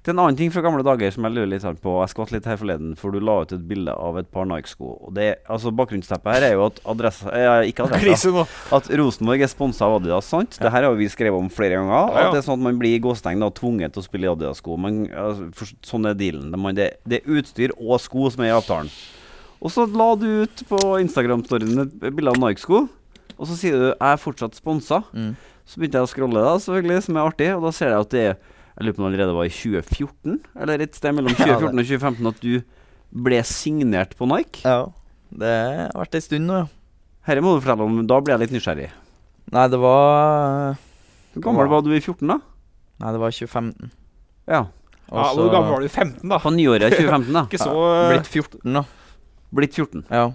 Det 0.03 0.11
er 0.11 0.15
en 0.17 0.23
annen 0.25 0.39
ting 0.39 0.51
fra 0.51 0.63
gamle 0.65 0.83
dager 0.87 1.13
som 1.15 1.27
jeg 1.27 1.35
lurer 1.37 1.51
litt 1.53 1.67
på. 1.85 1.93
Jeg 2.03 2.13
skvatt 2.13 2.33
litt 2.35 2.47
her 2.49 2.59
forleden, 2.59 2.95
for 2.99 3.15
du 3.15 3.21
la 3.23 3.37
ut 3.45 3.53
et 3.55 3.67
bilde 3.69 3.93
av 3.95 4.19
et 4.19 4.31
par 4.35 4.49
Nike-sko. 4.51 4.91
Og 5.07 5.13
det, 5.15 5.29
altså 5.47 5.73
Bakgrunnsteppet 5.79 6.35
her 6.35 6.47
er 6.49 6.57
jo 6.57 6.65
at 6.67 6.81
adressa 6.95 7.31
eh, 7.31 7.69
Ikke 7.71 7.87
adressa. 7.87 8.47
At 8.79 8.91
Rosenborg 9.01 9.45
er 9.45 9.53
sponsa 9.53 9.87
av 9.87 9.99
Adidas, 9.99 10.31
sant? 10.31 10.59
Det 10.59 10.73
her 10.75 10.89
har 10.89 10.99
vi 10.99 11.07
skrevet 11.13 11.39
om 11.39 11.51
flere 11.53 11.79
ganger. 11.79 11.95
Ja, 11.95 12.03
ja. 12.09 12.25
At 12.27 12.35
det 12.37 12.43
er 12.43 12.49
sånn 12.49 12.59
at 12.59 12.67
man 12.67 12.81
blir 12.81 12.97
i 12.97 13.05
gåstegn 13.05 13.45
da 13.45 13.53
tvunget 13.55 13.95
til 13.95 14.03
å 14.03 14.09
spille 14.09 14.29
i 14.29 14.33
Adidas-sko. 14.33 14.81
Altså, 14.83 15.71
sånn 15.87 16.11
er 16.11 16.19
dealen. 16.19 16.51
Det, 16.51 16.63
man, 16.65 16.79
det, 16.79 16.91
det 17.07 17.23
er 17.23 17.39
utstyr 17.39 17.77
og 17.79 18.03
sko 18.03 18.33
som 18.35 18.43
er 18.43 18.53
i 18.53 18.59
avtalen. 18.59 18.91
Og 19.59 19.73
så 19.75 19.85
la 19.91 20.09
du 20.19 20.27
ut 20.45 20.63
på 20.71 20.79
Instagram-storyen 21.03 21.83
et 21.87 21.95
bilde 22.15 22.31
av 22.31 22.39
Nike-sko, 22.39 22.85
og 23.39 23.47
så 23.47 23.57
sier 23.59 23.73
du 23.79 23.87
'jeg 23.91 24.13
er 24.13 24.17
fortsatt 24.23 24.55
sponsa'. 24.55 25.03
Mm. 25.15 25.35
Så 25.67 25.77
begynte 25.79 25.99
jeg 25.99 26.07
å 26.07 26.13
scrolle, 26.13 26.41
da, 26.43 26.55
selvfølgelig, 26.59 27.03
som 27.03 27.17
er 27.17 27.27
artig, 27.29 27.49
og 27.57 27.63
da 27.63 27.71
ser 27.73 27.91
jeg 27.91 28.01
at 28.01 28.11
det 28.11 28.21
er 28.31 28.37
Jeg 28.79 28.87
lurer 28.87 28.95
på 28.95 29.03
om 29.03 29.11
det 29.11 29.19
allerede 29.19 29.35
var 29.35 29.45
i 29.45 29.49
2014, 29.51 30.41
eller 30.55 30.79
et 30.81 30.95
sted 30.95 31.13
mellom 31.13 31.35
Ja, 31.39 31.59
2014 31.59 31.79
og 31.79 31.85
2015, 31.85 32.27
at 32.29 32.41
du 32.41 32.63
ble 33.11 33.43
signert 33.43 34.15
på 34.17 34.25
Nike. 34.29 34.63
Ja. 34.65 34.87
Det 35.35 35.91
har 35.91 35.99
vært 35.99 36.15
ei 36.15 36.21
stund 36.23 36.47
nå, 36.47 36.55
ja. 36.63 36.67
Dette 37.27 37.43
må 37.43 37.57
du 37.59 37.61
fortelle 37.61 37.83
om, 37.83 38.07
da 38.07 38.21
ble 38.21 38.37
jeg 38.37 38.41
litt 38.41 38.55
nysgjerrig. 38.55 38.91
Nei, 39.51 39.67
det 39.69 39.81
var 39.83 40.77
Hvor 41.35 41.43
gammel 41.43 41.69
var 41.69 41.83
du 41.83 41.91
i 41.91 41.99
14, 42.01 42.23
da? 42.29 42.39
Nei, 43.01 43.13
det 43.13 43.21
var 43.21 43.31
2015. 43.35 43.91
Ja. 44.47 44.63
Ja, 45.11 45.35
hvor 45.35 45.51
gammel 45.51 45.71
var 45.73 45.81
du? 45.81 45.87
i 45.87 45.89
15, 45.89 46.29
da? 46.29 46.39
På 46.39 46.51
nyåret 46.55 46.93
2015, 46.99 47.33
da. 47.33 47.43
Ikke 47.49 47.59
så 47.59 47.75
Blitt 48.13 48.31
14, 48.31 48.63
da. 48.79 48.85
Blitt 49.55 49.77
14. 49.77 50.05
Ja. 50.11 50.31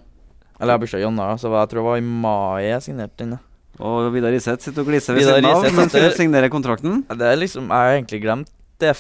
Eller 0.60 0.72
jeg 0.72 0.78
har 0.78 0.84
bursdag 0.84 1.02
i 1.02 1.06
januar, 1.06 1.38
så 1.42 1.52
jeg 1.52 1.70
tror 1.72 1.82
det 1.82 1.88
var 1.90 2.00
i 2.00 2.06
mai 2.06 2.64
jeg 2.66 2.86
signerte 2.86 3.26
den. 3.26 3.38
Og 3.82 4.12
Vidar 4.14 4.36
Iseth 4.36 4.62
sitter 4.62 4.84
og 4.84 4.92
gliser 4.92 5.18
ved 5.18 5.26
siden 5.26 5.48
av 5.50 5.66
mens 5.74 5.96
du 5.96 6.18
signerer 6.18 6.52
kontrakten. 6.54 7.02
Det 7.10 7.26
er 7.26 7.40
liksom, 7.42 7.72
Jeg 7.72 7.74
har 7.74 7.96
egentlig 7.98 8.22
glemt 8.22 8.52
det 8.82 8.94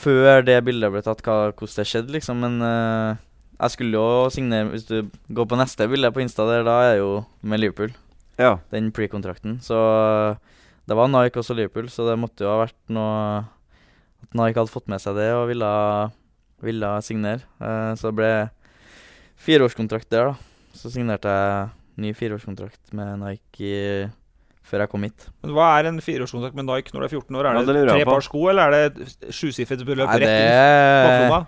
før 0.00 0.44
det 0.46 0.60
bildet 0.66 0.92
ble 0.92 1.02
tatt, 1.04 1.22
hva, 1.24 1.50
hvordan 1.50 1.80
det 1.80 1.88
skjedde, 1.88 2.14
liksom. 2.14 2.40
Men 2.44 2.60
uh, 2.62 3.18
jeg 3.60 3.74
skulle 3.74 3.98
jo 3.98 4.28
signere 4.32 4.70
Hvis 4.72 4.86
du 4.88 5.10
går 5.34 5.48
på 5.50 5.58
neste 5.60 5.88
bilde 5.90 6.12
på 6.14 6.22
Insta 6.24 6.46
der, 6.48 6.64
da 6.66 6.76
er 6.84 6.92
jeg 6.94 7.02
jo 7.02 7.10
med 7.42 7.62
Liverpool. 7.62 7.92
Ja. 8.40 8.54
Den 8.72 8.88
pre-kontrakten. 8.96 9.58
Så 9.60 9.76
eh, 9.76 10.38
det 10.88 10.96
var 10.96 11.10
Nike 11.12 11.42
også 11.42 11.56
Liverpool, 11.58 11.90
så 11.92 12.06
det 12.08 12.16
måtte 12.16 12.46
jo 12.46 12.48
ha 12.48 12.62
vært 12.62 12.78
noe 12.88 13.42
At 14.24 14.38
Nike 14.38 14.56
hadde 14.56 14.72
fått 14.72 14.88
med 14.88 15.02
seg 15.02 15.18
det 15.18 15.28
og 15.36 15.50
ville, 15.50 15.72
ville 16.64 16.94
signere. 17.04 17.44
Uh, 17.60 17.92
så 17.98 18.08
det 18.08 18.16
ble 18.22 18.32
fireårskontrakt 19.40 20.10
der, 20.12 20.32
da. 20.32 20.74
Så 20.76 20.92
signerte 20.92 21.32
jeg 21.32 21.68
ny 22.00 22.12
fireårskontrakt 22.16 22.92
med 22.96 23.20
Nike 23.22 24.10
før 24.70 24.84
jeg 24.84 24.92
kom 24.92 25.04
hit. 25.06 25.26
Men 25.42 25.54
Hva 25.56 25.70
er 25.78 25.88
en 25.90 25.98
fireårskontrakt 26.04 26.58
med 26.58 26.68
Nike 26.68 26.94
når 26.94 27.02
du 27.02 27.06
er 27.08 27.14
14 27.18 27.40
år? 27.40 27.48
Er 27.48 27.58
Ja, 27.58 27.64
det, 27.64 27.66
det 27.66 27.76
lurer 27.78 27.90
jeg 27.90 28.04
tre 28.04 28.06
på. 28.06 28.14
par 28.14 28.26
sko, 28.26 28.42
eller 28.52 28.68
er 28.68 28.76
det 28.76 29.06
et 29.08 29.34
sjusifret 29.34 29.82
beløp 29.86 30.12
rett 30.12 30.22
det 30.22 30.36
inn 30.36 30.52
i 30.52 31.08
baklomma? 31.08 31.40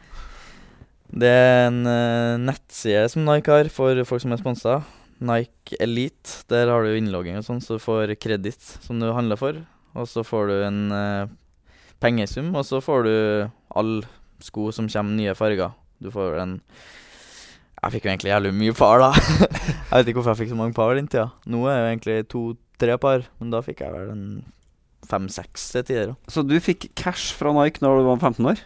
det 1.22 1.28
er 1.28 1.66
en 1.68 1.82
uh, 1.84 2.40
nettside 2.40 3.04
som 3.12 3.26
Nike 3.28 3.52
har 3.52 3.68
for 3.72 4.00
folk 4.08 4.24
som 4.24 4.32
er 4.32 4.40
sponsa. 4.40 4.80
Nike 5.22 5.76
Elite. 5.78 6.40
Der 6.50 6.72
har 6.72 6.82
du 6.82 6.96
innlogging 6.96 7.36
og 7.38 7.46
sånn, 7.46 7.60
så 7.62 7.76
du 7.78 7.84
får 7.84 8.16
kreditt 8.18 8.64
som 8.82 8.98
du 8.98 9.10
handler 9.12 9.38
for. 9.38 9.60
Og 9.92 10.08
så 10.08 10.24
får 10.24 10.48
du 10.48 10.56
en 10.64 10.80
uh, 10.90 11.30
pengesum, 12.02 12.50
og 12.56 12.64
så 12.66 12.80
får 12.82 13.06
du 13.06 13.14
alle 13.76 14.08
sko 14.42 14.70
som 14.74 14.88
kommer 14.90 15.14
nye 15.20 15.36
farger. 15.38 15.76
Du 16.02 16.10
får 16.10 16.40
en 16.42 16.56
Jeg 17.82 17.96
fikk 17.96 18.04
jo 18.06 18.10
egentlig 18.12 18.30
jævlig 18.30 18.50
mye 18.54 18.74
par, 18.78 19.00
da. 19.02 19.08
jeg 19.90 19.92
vet 19.96 20.10
ikke 20.10 20.20
hvorfor 20.20 20.36
jeg 20.36 20.40
fikk 20.44 20.52
så 20.52 20.58
mange 20.58 20.74
par 20.76 20.92
den 20.94 21.08
tida. 21.10 21.24
Nå 21.50 21.64
er 21.66 21.72
det 21.74 21.80
jo 21.82 21.88
egentlig 21.90 22.18
to-tre 22.30 22.98
par, 23.02 23.24
men 23.42 23.50
da 23.50 23.62
fikk 23.66 23.82
jeg 23.82 23.94
vel 23.96 24.12
en 24.12 24.26
fem-seks 25.10 25.64
til 25.74 25.86
tider. 25.88 26.12
da. 26.12 26.30
Så 26.30 26.44
du 26.46 26.54
fikk 26.62 26.92
cash 26.98 27.32
fra 27.34 27.50
Nike 27.56 27.82
når 27.82 27.98
du 27.98 28.06
var 28.06 28.22
15 28.22 28.46
år? 28.52 28.62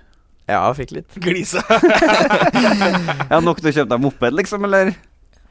Ja, 0.47 0.61
jeg 0.69 0.77
fikk 0.83 0.93
litt. 0.99 1.17
Glise. 1.25 1.63
Ja, 3.33 3.41
Nok 3.41 3.63
til 3.63 3.73
å 3.73 3.77
kjøpe 3.81 3.95
deg 3.95 4.05
moped, 4.05 4.37
liksom, 4.37 4.69
eller? 4.69 4.93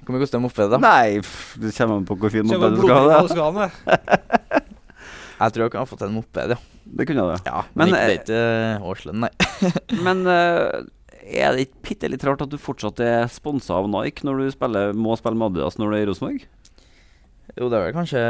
Hvor 0.05 0.13
mye 0.13 0.21
koster 0.21 0.37
en 0.37 0.45
moped, 0.45 0.69
da? 0.75 0.79
Nei, 0.85 1.17
pff, 1.25 1.55
det 1.63 1.73
kommer 1.73 1.97
an 1.97 2.05
på 2.05 2.19
hvor 2.21 2.31
fin 2.31 2.45
moped 2.45 2.77
du 2.77 2.85
skal 2.85 3.57
ha. 3.57 3.65
det. 3.65 4.61
Jeg 5.35 5.55
tror 5.55 5.65
jeg 5.65 5.71
kunne 5.73 5.81
ha 5.81 5.89
fått 5.89 6.05
en 6.05 6.13
moped, 6.15 6.53
ja. 6.53 6.59
Det 6.85 7.07
kunne 7.09 7.25
jeg, 7.31 7.41
Ja, 7.49 7.63
Men, 7.73 7.89
Men 7.89 7.95
ikke, 7.97 7.97
det 7.97 8.05
eh, 8.05 8.13
er 8.13 8.19
ikke 8.21 8.41
eh, 8.77 8.85
årslønn, 8.91 9.25
nei. 9.25 9.31
Men 10.05 10.21
eh, 10.29 10.85
er 11.25 11.55
det 11.55 11.65
ikke 11.65 11.81
bitte 11.89 12.09
litt 12.11 12.23
rart 12.27 12.43
at 12.45 12.51
du 12.51 12.57
fortsatt 12.61 13.01
er 13.03 13.25
sponsa 13.33 13.79
av 13.79 13.89
Nike 13.89 14.25
når 14.27 14.43
du 14.43 14.51
spiller, 14.53 14.93
må 14.93 15.15
spille 15.17 15.37
med 15.39 15.55
Adidas 15.55 15.79
når 15.81 15.91
du 15.91 15.97
er 15.97 16.03
i 16.03 16.09
Rosenborg? 16.09 16.45
Jo, 17.55 17.69
det 17.69 17.77
er 17.77 17.85
vel 17.87 17.95
kanskje 17.95 18.21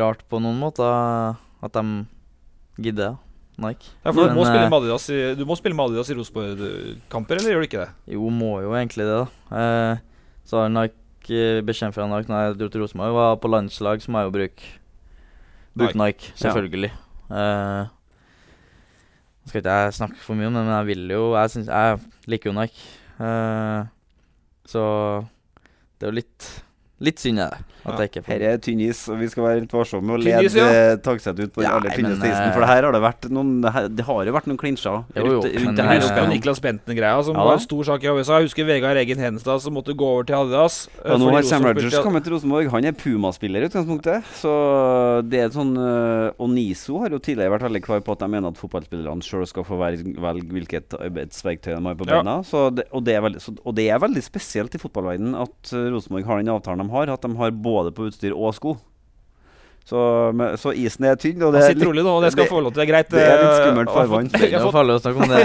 rart 0.00 0.24
på 0.30 0.40
noen 0.40 0.60
måter 0.60 1.36
at 1.64 1.76
de 1.76 2.84
gidder, 2.84 3.16
Nike. 3.60 3.92
Ja, 4.02 4.10
for 4.10 4.24
du 4.24 4.32
Men, 4.32 4.38
må 4.38 4.46
spille 4.48 4.64
eh, 4.64 4.70
med 4.72 4.78
Adidas 4.80 5.08
i, 5.14 5.18
du 5.38 5.44
må 5.48 5.56
spille 5.58 5.76
med 5.78 5.92
Adidas 5.92 6.10
i 6.10 6.16
Rosenborg-kamper, 6.18 7.38
eller 7.38 7.54
gjør 7.54 7.62
du 7.62 7.68
ikke 7.68 7.84
det? 7.84 8.14
Jo, 8.16 8.30
må 8.34 8.52
jo 8.64 8.74
egentlig 8.74 9.06
det, 9.06 9.18
da. 9.20 9.60
Eh, 9.60 10.30
så 10.48 10.62
har 10.62 10.72
Nike 10.72 11.44
beskjed 11.66 11.94
fra 11.96 12.08
Nike 12.10 12.32
når 12.32 12.48
jeg 12.48 12.56
dro 12.60 12.70
til 12.72 12.84
Rosenborg, 12.84 13.14
var 13.16 13.38
på 13.42 13.52
landslag, 13.52 14.02
så 14.02 14.12
må 14.12 14.22
jeg 14.22 14.30
jo 14.30 14.34
bruke 14.38 14.72
Bruke 15.74 15.98
Nike, 15.98 16.30
selvfølgelig. 16.38 16.92
Eh, 17.34 17.93
Nå 19.44 19.50
skal 19.50 19.60
ikke 19.60 19.76
jeg 19.76 19.96
snakke 19.98 20.22
for 20.24 20.38
mye 20.38 20.48
om 20.48 20.56
det, 20.56 20.64
men 20.64 20.72
jeg 20.72 20.86
vil 20.88 21.10
jo 21.12 21.24
Jeg, 21.36 21.50
synes, 21.52 21.68
jeg 21.68 21.98
liker 22.32 22.50
jo 22.50 22.56
Nike. 22.56 22.86
Uh, 23.20 23.84
så 24.64 24.84
det 26.00 26.06
er 26.06 26.12
jo 26.12 26.18
litt 26.22 26.46
Litt 27.04 27.20
synd 27.20 27.42
er 27.42 27.52
det. 27.52 27.73
At 27.84 27.98
jeg 28.00 28.08
ikke 28.10 28.22
får 28.24 28.32
Her 28.32 28.42
er 28.48 28.60
tynn 28.64 28.80
is, 28.80 29.00
og 29.12 29.18
vi 29.20 29.26
skal 29.28 29.44
være 29.44 29.60
litt 29.64 29.72
varsomme 29.76 30.06
med 30.08 30.14
å 30.16 30.22
Tynn 30.24 30.46
is, 30.46 30.54
lede 30.56 30.64
ja. 30.64 30.94
ja. 30.94 30.94
Ut 30.94 31.52
på 31.52 31.60
den 31.60 31.66
Ja, 31.68 31.74
aller 31.76 31.92
tynneste 31.92 32.24
isen. 32.30 32.46
eh, 32.48 32.52
For 32.54 32.64
det 32.64 32.68
her 32.70 32.86
har 32.88 32.94
det 32.96 33.00
vært 33.04 33.26
noen 33.34 33.50
Det, 33.60 33.72
her, 33.74 33.88
det 33.92 34.06
har 34.08 34.28
jo 34.30 34.34
vært 34.36 34.48
noen 34.48 34.60
klinsjer 34.60 34.96
Jo, 35.18 35.24
jo, 35.24 35.24
rundt, 35.42 35.48
rundt 35.52 35.66
men, 35.68 35.74
det 35.76 35.84
her. 35.84 35.98
eh, 35.98 36.04
husker 36.04 36.20
jo. 36.22 36.30
Niklas 36.32 36.62
Benten-greia, 36.64 37.18
som 37.26 37.36
Ja 37.36 37.44
var 37.44 37.58
en 37.58 37.64
stor 37.64 37.82
sak 37.90 38.06
i 38.06 38.08
USA. 38.14 38.38
Jeg 38.40 38.48
husker 38.48 38.68
Vegard 38.68 38.96
Egen 39.02 39.20
Henstad 39.20 39.60
som 39.60 39.76
måtte 39.76 39.92
gå 39.92 40.08
over 40.14 40.24
til 40.24 40.38
Adidas. 40.38 40.78
Ja, 40.96 41.12
Og 41.12 41.20
nå 41.20 41.28
har 41.34 41.44
Sam 41.44 41.66
Rogers 41.68 41.98
kommet 42.00 42.24
til 42.24 42.32
Rosenborg. 42.36 42.70
Han 42.72 42.88
er 42.88 42.96
Puma-spiller 42.96 43.66
i 43.66 43.68
utgangspunktet. 43.68 44.24
Så 44.40 44.54
det 45.28 45.42
er 45.44 45.52
sånn 45.54 45.74
uh, 45.76 46.32
Og 46.40 46.48
NISO 46.54 47.02
har 47.02 47.12
jo 47.12 47.20
tidligere 47.22 47.52
vært 47.58 47.66
veldig 47.68 47.82
klar 47.84 48.00
på 48.06 48.16
at 48.16 48.24
de 48.24 48.30
mener 48.32 48.48
at 48.48 48.60
fotballspillerne 48.60 49.24
sjøl 49.24 49.44
skal 49.50 49.66
få 49.68 49.76
velge, 49.82 50.14
hvilket 50.54 50.96
arbeidsverktøy 50.96 51.74
de 51.74 51.82
har 51.84 52.00
på 52.00 52.08
beina. 52.08 52.38
Så 52.48 52.70
det, 52.74 52.86
og, 52.94 53.04
det 53.04 53.18
er 53.18 53.24
veldig, 53.26 53.42
så, 53.44 53.54
og 53.60 53.76
det 53.76 53.90
er 53.92 54.00
veldig 54.02 54.24
spesielt 54.24 54.74
i 54.74 54.80
fotballverdenen 54.80 55.36
at 55.44 55.74
Rosenborg 55.92 56.24
har 56.30 56.40
den 56.40 56.52
avtalen 56.54 56.84
de 56.86 56.94
har, 56.94 57.12
at 57.12 57.22
de 57.28 57.32
har 57.40 57.50
både 57.50 57.73
på 57.94 58.06
utstyr 58.10 58.32
og 58.34 58.54
sko. 58.54 58.76
Så, 59.84 59.98
men, 60.32 60.54
så 60.56 60.70
isen 60.72 61.04
er 61.04 61.18
tynn, 61.20 61.42
og 61.44 61.50
det 61.52 61.60
er 61.60 61.74
sitter 61.74 61.90
rolig 61.90 62.00
nå, 62.06 62.12
og 62.16 62.22
det 62.24 62.30
skal 62.32 62.46
det- 62.46 62.52
få 62.54 62.60
lov 62.64 62.72
til. 62.72 62.80
Det 62.80 62.84
er 62.86 62.92
greit. 62.94 63.08
det 63.12 63.20
er 63.20 63.42
litt 63.42 63.58
skummelt 63.60 63.90
farvann. 63.92 64.28
Det 64.32 64.48
er 64.56 64.70
farlig 64.72 64.94
å 64.96 65.00
snakke 65.02 65.20
om 65.20 65.28
det. 65.28 65.42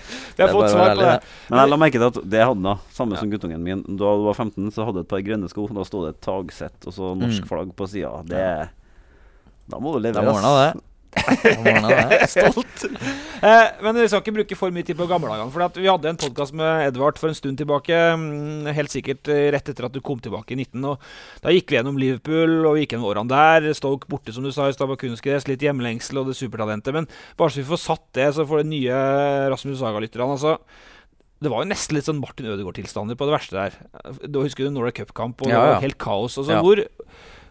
jeg 0.36 0.42
har 0.42 0.50
fått 0.50 0.58
bare 0.58 0.66
å 0.66 0.72
svar 0.72 0.80
være 0.80 0.96
på 0.96 1.04
ærlig, 1.04 1.06
det. 1.06 1.30
Men 1.52 1.60
jeg 1.60 1.70
la 1.70 1.76
merke 1.84 2.00
til 2.00 2.06
at 2.08 2.18
det 2.34 2.42
da. 2.64 2.74
Samme 2.96 3.20
som 3.20 3.30
guttungen 3.30 3.62
min. 3.62 3.84
Da 3.86 4.10
du 4.18 4.24
var 4.26 4.34
15, 4.34 4.72
så 4.74 4.88
hadde 4.88 4.98
du 4.98 5.04
et 5.06 5.12
par 5.14 5.22
grønne 5.22 5.48
sko. 5.52 5.68
Da 5.70 5.84
sto 5.86 6.02
det 6.02 6.16
et 6.16 6.20
tagsett 6.26 6.88
og 6.90 6.92
så 6.98 7.12
norsk 7.14 7.44
Mm. 7.44 7.48
flagg 7.52 7.70
på 7.78 7.86
sida. 7.86 8.10
Da 9.70 9.78
må 9.78 9.94
du 9.94 10.00
De 10.02 10.10
levere. 10.10 10.24
De 10.24 10.34
ordna 10.34 10.52
det. 10.58 10.82
Stolt. 12.32 12.84
Eh, 13.42 13.68
men 13.84 13.98
vi 13.98 14.06
skal 14.08 14.22
ikke 14.22 14.34
bruke 14.38 14.58
for 14.58 14.74
mye 14.74 14.86
tid 14.86 14.98
på 14.98 15.06
gamledagene. 15.10 15.52
For 15.54 15.64
at 15.66 15.78
vi 15.80 15.88
hadde 15.88 16.10
en 16.12 16.18
podkast 16.20 16.54
med 16.56 16.86
Edvard 16.88 17.18
for 17.20 17.30
en 17.32 17.38
stund 17.38 17.58
tilbake. 17.60 17.92
mm, 18.16 18.68
Helt 18.76 18.92
sikkert 18.92 19.30
eh, 19.32 19.48
rett 19.54 19.70
etter 19.72 19.88
at 19.88 19.94
du 19.96 20.00
kom 20.04 20.20
tilbake 20.22 20.54
i 20.56 20.58
19. 20.60 20.84
Og 20.92 21.06
da 21.44 21.54
gikk 21.54 21.70
vi 21.72 21.78
gjennom 21.78 22.00
Liverpool, 22.00 22.58
og 22.68 22.76
vi 22.76 22.84
gikk 22.84 22.96
gjennom 22.96 23.10
årene 23.12 23.32
der. 23.32 23.70
Stoke 23.76 24.08
borte, 24.10 24.34
som 24.36 24.46
du 24.46 24.52
sa, 24.54 24.68
i 24.70 24.76
stad. 24.76 24.92
Litt 25.46 25.62
hjemlengsel 25.64 26.20
og 26.22 26.30
det 26.30 26.36
supertalentet. 26.38 26.94
Men 26.96 27.08
bare 27.38 27.52
så 27.54 27.62
vi 27.62 27.68
får 27.70 27.82
satt 27.82 28.06
det, 28.18 28.28
så 28.36 28.46
får 28.48 28.62
det 28.62 28.70
nye 28.72 29.00
Rasmus 29.52 29.80
Saga-lytterne. 29.82 30.36
Altså, 30.36 30.56
det 31.42 31.50
var 31.52 31.62
jo 31.64 31.68
nesten 31.68 31.98
litt 31.98 32.06
sånn 32.08 32.20
Martin 32.22 32.48
Ødegaard-tilstander 32.48 33.18
på 33.18 33.26
det 33.28 33.34
verste 33.36 33.56
der. 33.58 33.74
Da 34.24 34.44
husker 34.44 34.64
du 34.64 34.72
Norway 34.72 34.94
Cup-kamp, 34.96 35.42
og 35.44 35.50
det 35.50 35.54
Ja, 35.56 35.64
var 35.74 35.82
helt 35.84 35.98
kaos. 36.00 36.38
Altså, 36.40 36.56
Ja. 36.56 36.62
hvor, 36.64 36.80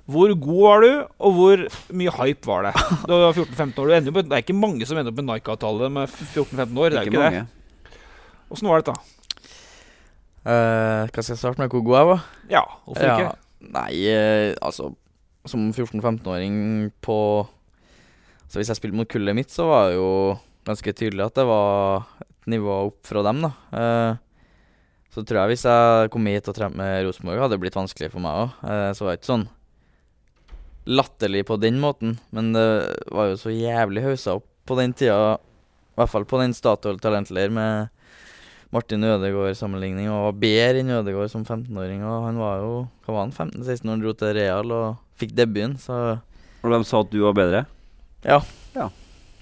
hvor 0.06 0.30
god 0.38 0.62
var 0.62 0.84
du, 0.86 0.90
og 1.18 1.34
hvor 1.34 1.62
mye 1.98 2.12
hype 2.20 2.46
var 2.46 2.68
det? 2.68 2.74
Da 3.08 3.10
du 3.10 3.24
var 3.24 3.34
14-15 3.34 3.80
år. 3.82 3.88
Du 3.90 3.94
ender 3.98 4.14
på, 4.14 4.22
det 4.26 4.36
er 4.38 4.44
ikke 4.44 4.58
mange 4.58 4.86
som 4.86 5.00
ender 5.02 5.10
opp 5.14 5.18
med 5.18 5.28
Nike-avtale 5.32 5.90
med 5.96 6.12
14-15 6.14 6.78
år. 6.78 6.94
Det 6.94 7.00
er 7.00 7.08
Ikke 7.10 7.14
ikke 7.16 7.24
det. 7.24 7.32
mange. 7.34 7.94
Åssen 8.54 8.70
var 8.70 8.84
dette? 8.84 8.94
Uh, 10.46 11.08
hva 11.10 11.24
skal 11.26 11.32
jeg 11.34 11.42
starte 11.42 11.58
med? 11.64 11.72
Hvor 11.74 11.82
god 11.88 11.98
jeg 11.98 12.10
var? 12.12 12.26
Ja, 12.54 12.62
hvorfor 12.86 13.08
ikke? 13.16 13.32
Nei, 13.74 13.94
uh, 14.14 14.52
altså 14.62 14.92
Som 15.50 15.72
14-15-åring 15.74 16.92
på 17.02 17.16
Så 18.46 18.60
Hvis 18.60 18.70
jeg 18.70 18.78
spilte 18.78 19.00
mot 19.00 19.10
kullet 19.10 19.34
mitt, 19.38 19.50
så 19.50 19.66
var 19.66 19.88
det 19.90 19.96
jo 19.98 20.12
ganske 20.70 20.94
tydelig 20.98 21.26
at 21.26 21.36
det 21.38 21.48
var 21.50 22.06
et 22.22 22.48
nivå 22.54 22.76
opp 22.92 23.02
fra 23.10 23.22
dem, 23.26 23.42
da. 23.46 23.52
Uh, 23.74 24.22
så 25.14 25.22
tror 25.24 25.42
jeg 25.44 25.54
hvis 25.56 25.66
jeg 25.66 26.10
kom 26.14 26.26
hit 26.28 26.48
og 26.52 26.56
trente 26.58 26.76
med 26.78 27.06
Rosenborg, 27.08 27.40
hadde 27.40 27.56
det 27.56 27.62
blitt 27.64 27.78
vanskelig 27.78 28.10
for 28.12 28.20
meg 28.20 28.36
òg. 28.42 28.56
Eh, 28.68 28.90
så 28.98 29.06
var 29.06 29.14
det 29.14 29.22
ikke 29.22 29.30
sånn 29.30 29.46
latterlig 30.86 31.46
på 31.48 31.58
den 31.62 31.80
måten, 31.82 32.18
men 32.36 32.52
det 32.54 32.66
var 33.12 33.32
jo 33.32 33.38
så 33.42 33.54
jævlig 33.54 34.04
haussa 34.06 34.36
opp 34.38 34.46
på 34.66 34.78
den 34.80 34.94
tida. 34.98 35.36
I 35.96 36.00
hvert 36.02 36.12
fall 36.12 36.26
på 36.28 36.40
den 36.42 36.54
Statoil 36.54 37.00
talentleir 37.02 37.50
med 37.54 37.90
Martin 38.76 39.04
Ødegaard-sammenligning, 39.08 40.10
og 40.12 40.26
var 40.28 40.40
bedre 40.42 40.82
enn 40.82 40.92
Ødegaard 40.98 41.32
som 41.32 41.46
15-åring. 41.46 42.02
Og 42.04 42.26
han 42.28 42.38
var 42.42 42.60
jo 42.64 42.72
hva 43.06 43.14
var 43.16 43.22
han, 43.28 43.34
15-16 43.36 43.86
når 43.86 43.94
han 43.96 44.04
dro 44.04 44.14
til 44.20 44.34
Real 44.36 44.74
og 44.76 44.98
fikk 45.22 45.36
debuten, 45.38 45.78
så 45.80 46.20
Og 46.66 46.72
de 46.74 46.80
sa 46.84 47.00
at 47.06 47.12
du 47.14 47.20
var 47.24 47.36
bedre? 47.38 47.66
Ja. 48.26 48.42
Ja. 48.76 48.90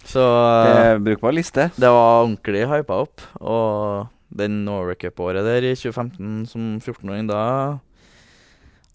Så 0.05 0.19
Det 0.67 0.99
brukbar 1.05 1.31
liste. 1.33 1.69
det 1.79 1.89
var 1.89 2.23
ordentlig 2.25 2.67
hypa 2.67 2.99
opp. 3.07 3.21
Og 3.39 4.07
den 4.35 4.65
Norway 4.65 4.95
Cup-året 4.99 5.45
der 5.45 5.63
i 5.63 5.73
2015 5.75 6.45
som 6.51 6.79
14-åring, 6.83 7.27
da 7.31 7.79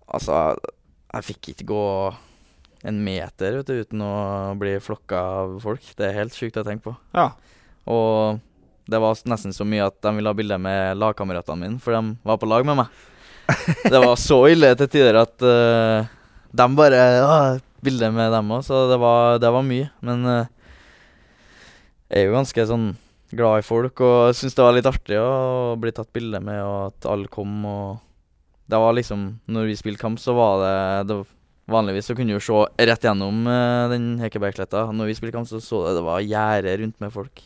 Altså, 0.08 0.56
jeg 1.12 1.24
fikk 1.24 1.48
ikke 1.52 1.66
gå 1.68 1.82
en 2.86 2.98
meter 3.02 3.58
vet 3.58 3.70
du, 3.70 3.80
uten 3.82 4.02
å 4.04 4.12
bli 4.58 4.76
flokka 4.82 5.22
av 5.42 5.56
folk. 5.62 5.84
Det 5.98 6.08
er 6.08 6.20
helt 6.20 6.36
sjukt 6.36 6.58
å 6.60 6.66
tenke 6.66 6.90
på. 6.90 6.94
Ja. 7.16 7.32
Og 7.90 8.38
det 8.88 9.00
var 9.02 9.18
nesten 9.28 9.54
så 9.54 9.66
mye 9.68 9.88
at 9.88 9.98
de 10.04 10.12
ville 10.16 10.30
ha 10.30 10.36
bilde 10.36 10.58
med 10.62 10.98
lagkameratene 11.00 11.60
mine, 11.60 11.80
for 11.82 11.96
de 11.96 12.14
var 12.24 12.38
på 12.40 12.48
lag 12.48 12.66
med 12.68 12.82
meg. 12.82 13.00
Det 13.92 13.96
var 13.96 14.16
så 14.20 14.42
ille 14.52 14.74
til 14.76 14.90
tider 14.92 15.16
at 15.22 15.40
uh, 15.40 16.04
de 16.52 16.64
bare 16.76 16.98
uh, 17.24 17.60
bilde 17.80 18.10
med 18.12 18.28
dem 18.34 18.50
òg, 18.52 18.60
så 18.66 18.82
det 18.90 18.98
var, 19.00 19.38
det 19.40 19.48
var 19.54 19.64
mye. 19.64 19.86
Men 20.04 20.26
uh, 20.28 20.74
jeg 22.08 22.26
er 22.26 22.28
jo 22.28 22.34
ganske 22.36 22.66
sånn 22.68 22.90
glad 23.32 23.62
i 23.62 23.64
folk 23.64 24.02
og 24.04 24.36
syns 24.36 24.56
det 24.56 24.64
var 24.64 24.76
litt 24.76 24.88
artig 24.88 25.16
å 25.20 25.76
bli 25.80 25.92
tatt 25.96 26.12
bilde 26.12 26.42
med, 26.44 26.60
og 26.60 26.90
at 26.90 27.08
alle 27.08 27.32
kom 27.32 27.64
og 27.68 28.04
Det 28.68 28.76
var 28.76 28.92
liksom 28.92 29.40
Når 29.48 29.64
vi 29.64 29.76
spilte 29.80 30.00
kamp, 30.00 30.20
så 30.20 30.34
var 30.36 30.60
det, 30.60 31.08
det 31.08 31.16
Vanligvis 31.68 32.08
så 32.08 32.16
kunne 32.16 32.38
du 32.38 32.42
se 32.42 32.64
rett 32.88 33.04
gjennom 33.04 33.44
uh, 33.44 33.90
den 33.92 34.16
Hekebergsletta. 34.22 34.86
Når 34.96 35.10
vi 35.10 35.16
spilte 35.18 35.36
kamp, 35.36 35.48
så 35.50 35.60
så 35.60 35.84
du 35.84 35.98
det 35.98 36.04
var 36.06 36.24
gjerde 36.24 36.76
rundt 36.80 37.00
med 37.04 37.12
folk. 37.12 37.44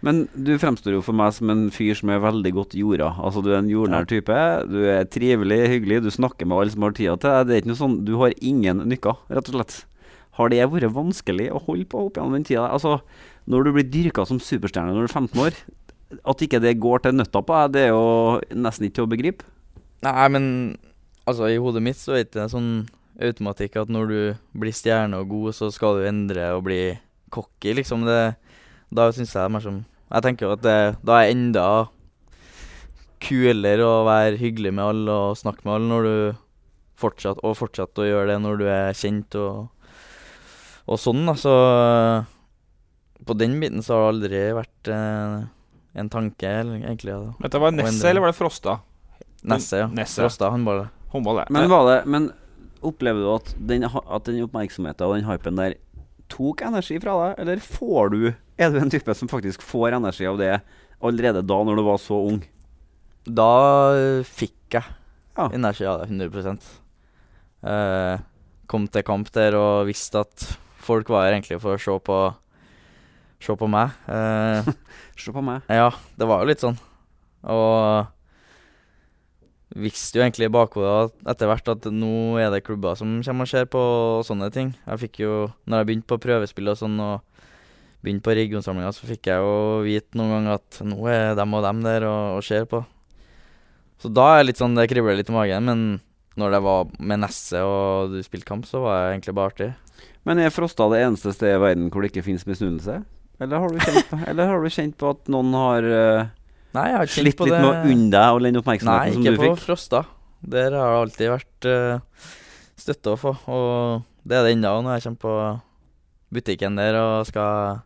Men 0.00 0.22
du 0.32 0.54
fremstår 0.56 0.94
jo 0.96 1.02
for 1.04 1.16
meg 1.16 1.34
som 1.36 1.50
en 1.52 1.66
fyr 1.74 1.92
som 1.98 2.08
er 2.12 2.22
veldig 2.24 2.52
godt 2.56 2.76
jorda. 2.78 3.10
Altså 3.20 3.42
Du 3.44 3.50
er 3.50 3.58
en 3.58 3.68
jordnær 3.68 4.08
type. 4.08 4.36
Du 4.70 4.78
er 4.88 5.04
trivelig, 5.12 5.60
hyggelig, 5.74 6.00
du 6.06 6.10
snakker 6.14 6.48
med 6.48 6.56
alle 6.56 6.72
som 6.72 6.86
har 6.86 6.96
tida 6.96 7.18
til 7.20 7.34
deg. 7.34 7.48
Det 7.48 7.54
er 7.56 7.62
ikke 7.62 7.72
noe 7.72 7.82
sånn 7.82 7.98
Du 8.08 8.14
har 8.22 8.36
ingen 8.40 8.80
nykker, 8.88 9.20
rett 9.28 9.50
og 9.52 9.58
slett. 9.58 9.76
Har 10.40 10.48
det 10.48 10.62
vært 10.72 10.96
vanskelig 10.96 11.50
å 11.52 11.60
holde 11.66 11.84
på 11.90 12.06
opp 12.06 12.16
gjennom 12.16 12.38
den 12.38 12.46
tida? 12.48 12.64
Altså, 12.72 13.02
når 13.50 13.66
du 13.66 13.72
blir 13.76 13.90
dyrka 13.92 14.24
som 14.24 14.40
superstjerne 14.40 14.94
når 14.94 15.04
du 15.04 15.10
er 15.10 15.18
15 15.20 15.44
år, 15.44 15.58
at 16.32 16.44
ikke 16.46 16.62
det 16.64 16.78
går 16.80 17.04
til 17.04 17.18
nøtta 17.18 17.42
på 17.44 17.58
deg, 17.58 17.74
det 17.74 17.82
er 17.84 17.92
jo 17.92 18.40
nesten 18.56 18.88
ikke 18.88 19.02
til 19.02 19.08
å 19.08 19.10
begripe. 19.12 19.50
Nei, 20.06 20.28
men 20.32 20.46
altså, 21.28 21.50
i 21.50 21.60
hodet 21.60 21.84
mitt 21.84 22.00
så 22.00 22.16
er 22.16 22.24
det 22.24 22.30
ikke 22.30 22.48
sånn 22.54 22.72
automatikk 23.20 23.78
at 23.82 23.92
når 23.92 24.10
du 24.10 24.20
blir 24.62 24.74
stjerne 24.74 25.20
og 25.20 25.30
god, 25.30 25.54
så 25.56 25.70
skal 25.74 25.98
du 25.98 26.08
endre 26.08 26.50
og 26.56 26.64
bli 26.66 26.82
cocky, 27.32 27.74
liksom. 27.76 28.06
Det, 28.08 28.34
da 28.90 29.08
syns 29.14 29.34
jeg 29.34 29.40
det 29.40 29.46
er 29.46 29.54
mer 29.54 29.64
som 29.64 29.80
Jeg 30.10 30.24
tenker 30.26 30.46
jo 30.46 30.54
at 30.56 30.62
det, 30.64 30.78
da 31.06 31.20
er 31.20 31.32
enda 31.34 31.66
kulere 33.20 33.84
å 33.84 34.06
være 34.08 34.40
hyggelig 34.40 34.72
med 34.74 34.86
alle 34.86 35.16
og 35.28 35.38
snakke 35.38 35.66
med 35.66 35.74
alle 35.76 35.90
når 35.90 36.08
du 36.08 36.16
fortsatt, 37.00 37.40
og 37.44 37.56
fortsatt 37.58 38.00
å 38.00 38.08
gjøre 38.08 38.32
det 38.32 38.40
når 38.42 38.60
du 38.60 38.66
er 38.68 38.96
kjent 38.96 39.36
og, 39.40 39.70
og 40.88 41.00
sånn, 41.00 41.22
da. 41.28 41.36
Så 41.38 41.54
på 43.28 43.36
den 43.38 43.58
biten 43.60 43.84
så 43.84 43.96
har 43.96 44.06
det 44.06 44.12
aldri 44.14 44.42
vært 44.56 44.92
eh, 44.92 45.36
en 46.00 46.12
tanke, 46.12 46.48
eller, 46.48 46.80
egentlig. 46.80 47.14
Da. 47.14 47.34
Dette 47.46 47.62
var 47.62 47.76
Nesse, 47.76 48.04
eller 48.08 48.24
var 48.24 48.32
det 48.32 48.38
Frosta? 48.40 48.78
Nesse, 49.48 49.84
ja. 49.84 49.88
Nesse. 49.94 50.20
Frosta 50.20 50.50
håndball. 50.52 50.86
Håndball, 51.14 51.42
det. 51.42 51.48
Men, 51.54 51.68
var 51.70 51.88
det, 51.88 51.98
men 52.10 52.30
opplever 52.86 53.20
du 53.24 53.30
at 53.34 53.52
den, 53.58 53.84
at 53.86 54.24
den 54.28 54.42
oppmerksomheten 54.46 55.06
og 55.06 55.16
den 55.18 55.26
hypen 55.28 55.58
der 55.60 55.74
tok 56.30 56.62
energi 56.62 56.98
fra 57.02 57.16
deg, 57.24 57.40
eller 57.42 57.62
får 57.64 58.10
du 58.14 58.20
Er 58.60 58.70
du 58.70 58.78
en 58.78 58.92
type 58.92 59.14
som 59.18 59.28
faktisk 59.30 59.62
får 59.66 59.96
energi 59.96 60.26
av 60.30 60.38
det 60.38 60.52
allerede 61.02 61.42
da, 61.42 61.58
når 61.64 61.80
du 61.80 61.84
var 61.86 61.98
så 62.02 62.18
ung? 62.28 62.42
Da 63.26 63.48
eh, 63.96 64.26
fikk 64.28 64.76
jeg 64.78 64.84
Ja. 65.36 65.48
energi 65.52 65.86
av 65.88 66.02
det, 66.02 66.10
100 66.10 66.58
eh, 67.64 68.20
Kom 68.70 68.86
til 68.88 69.02
kamp 69.02 69.30
der 69.34 69.56
og 69.58 69.88
visste 69.88 70.20
at 70.22 70.46
folk 70.80 71.08
var 71.10 71.26
her 71.26 71.34
egentlig 71.38 71.60
for 71.60 71.74
å 71.74 71.80
se 71.80 71.96
på 72.06 72.20
Se 73.40 73.54
på 73.56 73.66
meg. 73.72 73.94
Eh, 74.06 74.68
Se 75.20 75.32
på 75.32 75.40
meg. 75.42 75.62
ja, 75.72 75.88
det 76.20 76.26
var 76.28 76.42
jo 76.42 76.50
litt 76.50 76.60
sånn. 76.60 76.76
Og 77.48 78.06
visste 79.78 80.18
jo 80.18 80.24
egentlig 80.24 80.48
i 80.48 80.52
bakhodet 80.52 81.12
etter 81.30 81.50
hvert 81.50 81.68
at 81.70 81.86
nå 81.94 82.38
er 82.42 82.50
det 82.50 82.64
klubber 82.66 82.96
som 82.98 83.20
kommer 83.22 83.46
og 83.46 83.52
ser 83.52 83.68
på 83.70 83.80
og 83.80 84.24
sånne 84.26 84.50
ting. 84.54 84.72
Jeg 84.86 85.02
fikk 85.04 85.20
jo, 85.22 85.34
når 85.66 85.82
jeg 85.82 85.90
begynte 85.90 86.10
på 86.10 86.20
prøvespill 86.24 86.72
og 86.72 86.78
sånn, 86.80 86.96
og 86.98 87.20
begynte 88.02 88.26
på 88.26 88.36
regionsamlinga, 88.36 88.92
så 88.96 89.08
fikk 89.08 89.30
jeg 89.30 89.44
jo 89.44 89.82
vite 89.84 90.18
noen 90.18 90.34
ganger 90.36 90.58
at 90.58 90.80
nå 90.88 90.98
er 91.12 91.36
dem 91.38 91.54
og 91.54 91.66
dem 91.66 91.84
der 91.84 92.06
og, 92.08 92.40
og 92.40 92.46
ser 92.46 92.66
på. 92.70 92.82
Så 94.00 94.08
da 94.16 94.26
er 94.38 94.46
litt 94.48 94.60
sånn, 94.60 94.74
det 94.78 94.88
kribler 94.90 95.18
litt 95.18 95.28
i 95.28 95.36
magen, 95.36 95.68
men 95.68 95.86
når 96.40 96.56
det 96.56 96.62
var 96.64 96.90
med 96.98 97.20
Nesse 97.20 97.60
og 97.66 98.14
du 98.14 98.20
spilte 98.24 98.48
kamp, 98.48 98.66
så 98.68 98.80
var 98.82 98.96
det 98.96 99.14
egentlig 99.14 99.36
bare 99.36 99.52
artig. 99.52 99.70
Men 100.24 100.40
er 100.40 100.52
Frosta 100.52 100.86
det 100.92 101.02
eneste 101.04 101.34
stedet 101.36 101.58
i 101.58 101.62
verden 101.62 101.90
hvor 101.92 102.02
det 102.02 102.12
ikke 102.12 102.24
finnes 102.24 102.46
misunnelse? 102.48 103.00
Eller 103.40 103.62
har 103.62 103.72
du 103.72 103.80
kjent 103.80 104.08
på, 104.08 104.18
har 104.50 104.64
du 104.64 104.72
kjent 104.72 104.96
på 105.00 105.12
at 105.14 105.30
noen 105.32 105.52
har 105.56 105.88
eh, 105.88 106.30
Nei, 106.76 106.84
jeg 106.86 106.96
har 106.96 107.08
kjent 107.08 107.24
slitt 107.24 107.38
på 107.38 107.48
litt 107.48 107.56
det 107.56 107.62
med 107.64 107.70
å 107.70 107.90
unne 107.90 108.10
deg 108.14 108.36
og 108.36 108.44
den 108.44 108.54
Nei, 108.54 108.60
oppmerksomheten 108.62 109.16
som 109.16 109.24
ikke 109.26 109.40
på? 109.40 109.54
Frosta. 109.64 110.04
Der 110.54 110.76
har 110.76 110.92
det 110.92 111.00
alltid 111.00 111.32
vært 111.32 111.66
uh, 111.68 112.28
støtte 112.78 113.14
å 113.14 113.18
få. 113.20 113.34
Og 113.50 114.06
det 114.22 114.38
er 114.38 114.46
det 114.46 114.54
ennå 114.54 114.72
når 114.84 114.96
jeg 114.96 115.06
kommer 115.08 115.24
på 115.24 115.34
butikken 116.30 116.78
der 116.78 116.98
og 117.00 117.26
skal 117.28 117.80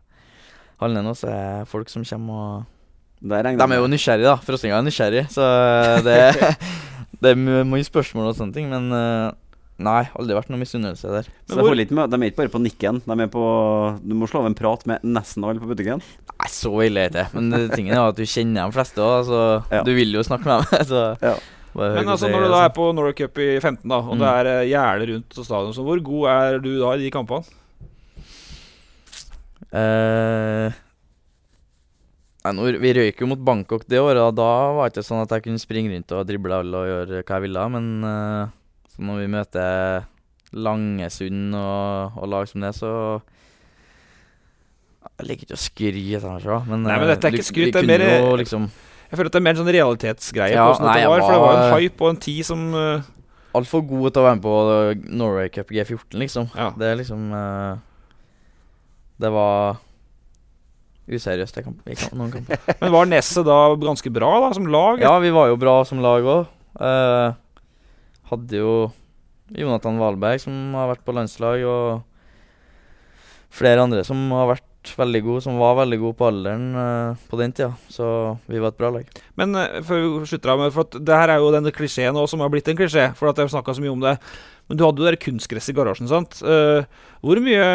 handle 0.81 1.03
noe, 1.05 1.17
så 1.17 1.31
er 1.31 1.43
det 1.63 1.69
folk 1.71 1.89
som 1.91 2.05
kommer 2.05 2.33
og 2.35 2.71
De 3.25 3.33
er 3.39 3.79
jo 3.79 3.89
nysgjerrige, 3.89 4.27
da. 4.27 4.35
Frostinga 4.43 4.77
er 4.77 4.85
nysgjerrig, 4.85 5.23
så 5.33 5.45
eh, 5.47 6.01
det, 6.05 6.17
det 7.23 7.31
er 7.31 7.39
mye 7.73 7.87
spørsmål 7.87 8.29
og 8.29 8.37
sånne 8.37 8.53
ting. 8.53 8.67
Men 8.69 8.91
eh, 8.93 9.31
nei, 9.77 10.03
aldri 10.15 10.35
vært 10.37 10.49
noe 10.53 10.59
misunnelse 10.61 11.09
der. 11.11 11.27
Men 11.49 11.57
hvor, 11.59 11.75
de 11.75 11.83
er 11.83 12.29
ikke 12.29 12.37
bare 12.39 12.51
på 12.53 12.61
nikken. 12.63 13.01
De 13.05 13.17
er 13.25 13.27
på 13.33 13.45
Du 14.05 14.13
må 14.15 14.27
slå 14.29 14.39
av 14.43 14.47
en 14.47 14.55
prat 14.55 14.85
med 14.87 15.03
nesten 15.03 15.43
alle 15.43 15.59
på 15.59 15.67
butikken. 15.73 15.99
Nei, 16.35 16.47
så 16.51 16.71
ille 16.85 17.05
er 17.05 17.09
det 17.11 17.25
ikke. 17.25 17.33
Men 17.35 17.49
det- 17.51 17.75
tingen 17.75 17.93
er 17.97 18.07
at 18.07 18.15
du 18.15 18.23
kjenner 18.23 18.69
de 18.71 18.77
fleste 18.77 18.97
òg, 19.03 19.25
så 19.25 19.41
Ja. 19.71 19.83
du 19.83 19.93
vil 19.95 20.11
jo 20.13 20.23
snakke 20.23 20.45
med 20.45 20.63
dem. 20.71 20.85
Så 20.91 21.17
Ja. 21.21 21.35
Men 21.75 22.07
altså, 22.07 22.29
når 22.31 22.45
du 22.45 22.49
da 22.53 22.63
er 22.65 22.69
på 22.71 22.93
Norway 22.95 23.11
Cup 23.13 23.37
i 23.37 23.59
15, 23.59 23.83
da, 23.89 23.97
og 23.99 24.15
Mm. 24.15 24.19
det 24.19 24.27
er 24.31 24.45
eh, 24.47 24.69
gjerde 24.71 25.07
rundt 25.11 25.33
stadion, 25.43 25.73
så 25.75 25.83
hvor 25.83 25.99
god 26.01 26.27
er 26.31 26.59
du 26.59 26.79
da 26.79 26.93
i 26.95 26.97
de 27.03 27.11
kampene? 27.11 27.43
Eh, 29.75 30.71
nei, 32.45 32.51
nå, 32.55 32.67
vi 32.79 32.93
røyk 32.95 33.19
jo 33.19 33.27
mot 33.27 33.43
Bangkok 33.43 33.83
det 33.91 33.99
året, 33.99 34.21
og 34.23 34.35
da 34.37 34.47
var 34.77 34.87
det 34.89 34.95
ikke 35.01 35.07
sånn 35.09 35.23
at 35.25 35.33
jeg 35.35 35.43
kunne 35.47 35.59
springe 35.59 35.91
rundt 35.91 36.11
og 36.15 36.27
drible 36.29 36.53
alle 36.61 36.77
og 36.79 36.87
gjøre 36.91 37.23
hva 37.25 37.35
jeg 37.39 37.45
ville. 37.49 37.65
Men 37.75 37.87
eh, 38.07 38.53
så 38.95 39.03
når 39.03 39.23
vi 39.23 39.31
møter 39.33 40.05
Langesund 40.55 41.55
og, 41.59 42.15
og 42.21 42.29
lag 42.31 42.47
som 42.47 42.63
det, 42.63 42.71
så 42.77 42.91
Jeg 45.19 45.27
liker 45.29 45.47
ikke 45.49 45.57
å 45.57 45.63
skryte, 45.63 46.21
kanskje, 46.23 46.59
men, 46.69 46.85
Nei, 46.85 46.95
men 47.01 47.09
eh, 47.09 47.11
dette 47.13 47.27
er 47.27 47.35
ikke 47.35 47.49
skryt, 47.49 47.73
det 47.75 47.81
er 47.83 47.89
mer- 47.89 48.05
jo 48.23 48.37
liksom 48.39 48.69
Jeg 49.11 49.19
føler 49.19 49.31
at 49.31 49.35
det 49.35 49.41
er 49.41 49.45
mer 49.45 49.55
en 49.55 49.59
sånn 49.61 49.73
realitetsgreie. 49.75 50.55
Ja, 50.55 50.69
nei, 50.81 50.95
det 51.01 51.09
var, 51.11 51.19
var, 51.19 51.25
For 51.25 51.35
det 51.35 51.43
var 51.43 51.59
en 51.59 51.75
hype 51.75 52.05
og 52.05 52.13
en 52.13 52.21
tid 52.23 52.47
som 52.47 52.63
uh, 52.73 53.09
altfor 53.55 53.83
god 53.87 54.15
til 54.15 54.23
å 54.23 54.25
være 54.25 54.37
med 54.39 54.45
på 54.47 54.55
Norway 55.21 55.51
Cup 55.53 55.69
G14, 55.75 56.17
liksom. 56.23 56.49
Ja. 56.57 56.71
Det 56.75 56.89
er 56.89 56.97
liksom 56.99 57.29
uh, 57.35 57.77
Det 59.21 59.31
var 59.31 59.77
useriøst 61.05 61.59
i 61.61 61.65
noen 62.17 62.33
kamper. 62.33 62.59
Men 62.81 62.95
var 62.95 63.07
Nesset 63.11 63.45
da 63.45 63.59
ganske 63.77 64.09
bra 64.09 64.31
da, 64.47 64.53
som 64.57 64.65
lag? 64.73 65.03
Ja, 65.03 65.13
vi 65.21 65.29
var 65.35 65.51
jo 65.51 65.59
bra 65.61 65.77
som 65.85 66.01
lag 66.03 66.25
òg. 66.25 66.47
Hadde 68.31 68.61
jo 68.61 68.75
Jonathan 69.53 69.99
Wahlberg, 70.01 70.41
som 70.41 70.53
har 70.77 70.89
vært 70.93 71.03
på 71.05 71.13
landslag, 71.15 71.65
og 71.69 72.01
flere 73.55 73.83
andre 73.85 74.01
som 74.07 74.23
har 74.35 74.55
vært 74.55 74.71
veldig 74.93 75.21
gode, 75.25 75.41
som 75.45 75.57
var 75.57 75.77
veldig 75.79 75.97
gode 76.01 76.17
på 76.19 76.27
alderen 76.29 76.65
uh, 76.77 77.27
på 77.29 77.39
den 77.39 77.53
tida. 77.55 77.71
Så 77.89 78.07
vi 78.49 78.61
var 78.61 78.73
et 78.73 78.79
bra 78.81 78.91
lag. 78.93 79.21
Men 79.39 79.57
uh, 79.57 79.79
før 79.85 80.03
vi 80.03 80.29
slutter 80.29 80.53
av 80.53 80.61
med 80.61 80.75
For 80.75 80.85
at 80.85 80.99
det 81.07 81.21
her 81.21 81.33
er 81.33 81.41
jo 81.41 81.53
denne 81.55 81.73
klisjeen 81.73 82.13
nå 82.15 82.25
som 82.29 82.43
har 82.43 82.51
blitt 82.53 82.69
en 82.69 82.77
klisjé, 82.77 83.07
for 83.17 83.31
at 83.31 83.39
jeg 83.39 83.47
har 83.47 83.55
snakka 83.57 83.77
så 83.77 83.85
mye 83.85 83.95
om 83.95 84.05
det. 84.05 84.17
Men 84.65 84.79
du 84.79 84.81
hadde 84.81 85.01
jo 85.01 85.05
der 85.05 85.17
kunstgresset 85.21 85.75
i 85.75 85.77
garasjen, 85.77 86.07
sant? 86.09 86.39
Eh, 86.41 86.87
hvor, 87.21 87.41
mye, 87.43 87.65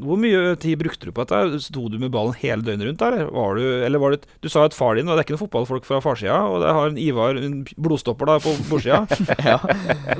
hvor 0.00 0.20
mye 0.20 0.54
tid 0.60 0.80
brukte 0.80 1.10
du 1.10 1.12
på 1.12 1.24
dette? 1.26 1.60
Sto 1.66 1.84
du 1.92 1.98
med 2.00 2.14
ballen 2.14 2.36
hele 2.40 2.64
døgnet 2.64 2.88
rundt, 2.88 3.02
der, 3.02 3.26
var 3.28 3.60
du 3.60 3.64
Eller 3.84 4.00
var 4.00 4.14
det 4.14 4.24
Du 4.40 4.48
sa 4.52 4.64
at 4.64 4.76
far 4.76 4.96
din, 4.96 5.08
og 5.08 5.14
det 5.14 5.24
er 5.24 5.26
ikke 5.26 5.36
noen 5.36 5.44
fotballfolk 5.44 5.88
fra 5.88 6.00
farsida, 6.04 6.38
og 6.48 6.64
det 6.64 6.72
har 6.72 6.88
en 6.88 7.00
Ivar, 7.00 7.36
en 7.36 7.60
blodstopper, 7.76 8.32
da, 8.32 8.38
på 8.40 8.54
bordsida. 8.70 9.04
ja. 9.52 9.58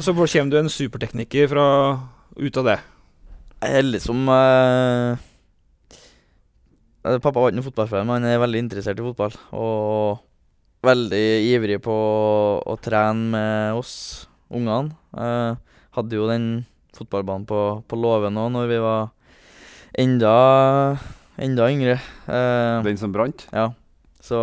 Så 0.05 0.13
kommer 0.13 0.53
du 0.53 0.61
en 0.61 0.73
supertekniker 0.73 1.49
fra 1.55 1.67
ut 2.37 2.61
av 2.61 2.69
det? 2.69 2.79
Jeg 3.65 3.71
er 3.71 3.81
heldig 3.81 4.05
som 4.05 4.29
eh, 4.29 5.25
eh, 7.09 7.17
Pappa 7.17 7.39
var 7.39 7.49
ikke 7.49 7.63
noen 7.63 7.71
fotballspiller, 7.71 8.05
men 8.05 8.19
han 8.19 8.35
er 8.35 8.43
veldig 8.45 8.65
interessert 8.67 9.01
i 9.01 9.07
fotball. 9.07 9.37
Og 9.57 10.21
veldig 10.85 11.27
ivrig 11.49 11.81
på 11.81 11.95
å 12.61 12.81
trene 12.85 13.31
med 13.33 13.79
oss 13.81 13.95
ungene. 14.53 14.93
Eh, 15.17 15.73
hadde 15.97 16.17
jo 16.19 16.27
den 16.31 16.47
fotballbanen 16.95 17.47
på, 17.49 17.61
på 17.91 17.99
Låven 17.99 18.39
òg, 18.39 18.51
når 18.55 18.69
vi 18.71 18.79
var 18.83 19.09
enda, 19.99 20.35
enda 21.39 21.69
yngre. 21.71 21.97
Eh, 22.27 22.83
Den 22.87 22.99
som 23.01 23.13
brant? 23.15 23.47
ja. 23.53 23.73
Så 24.25 24.39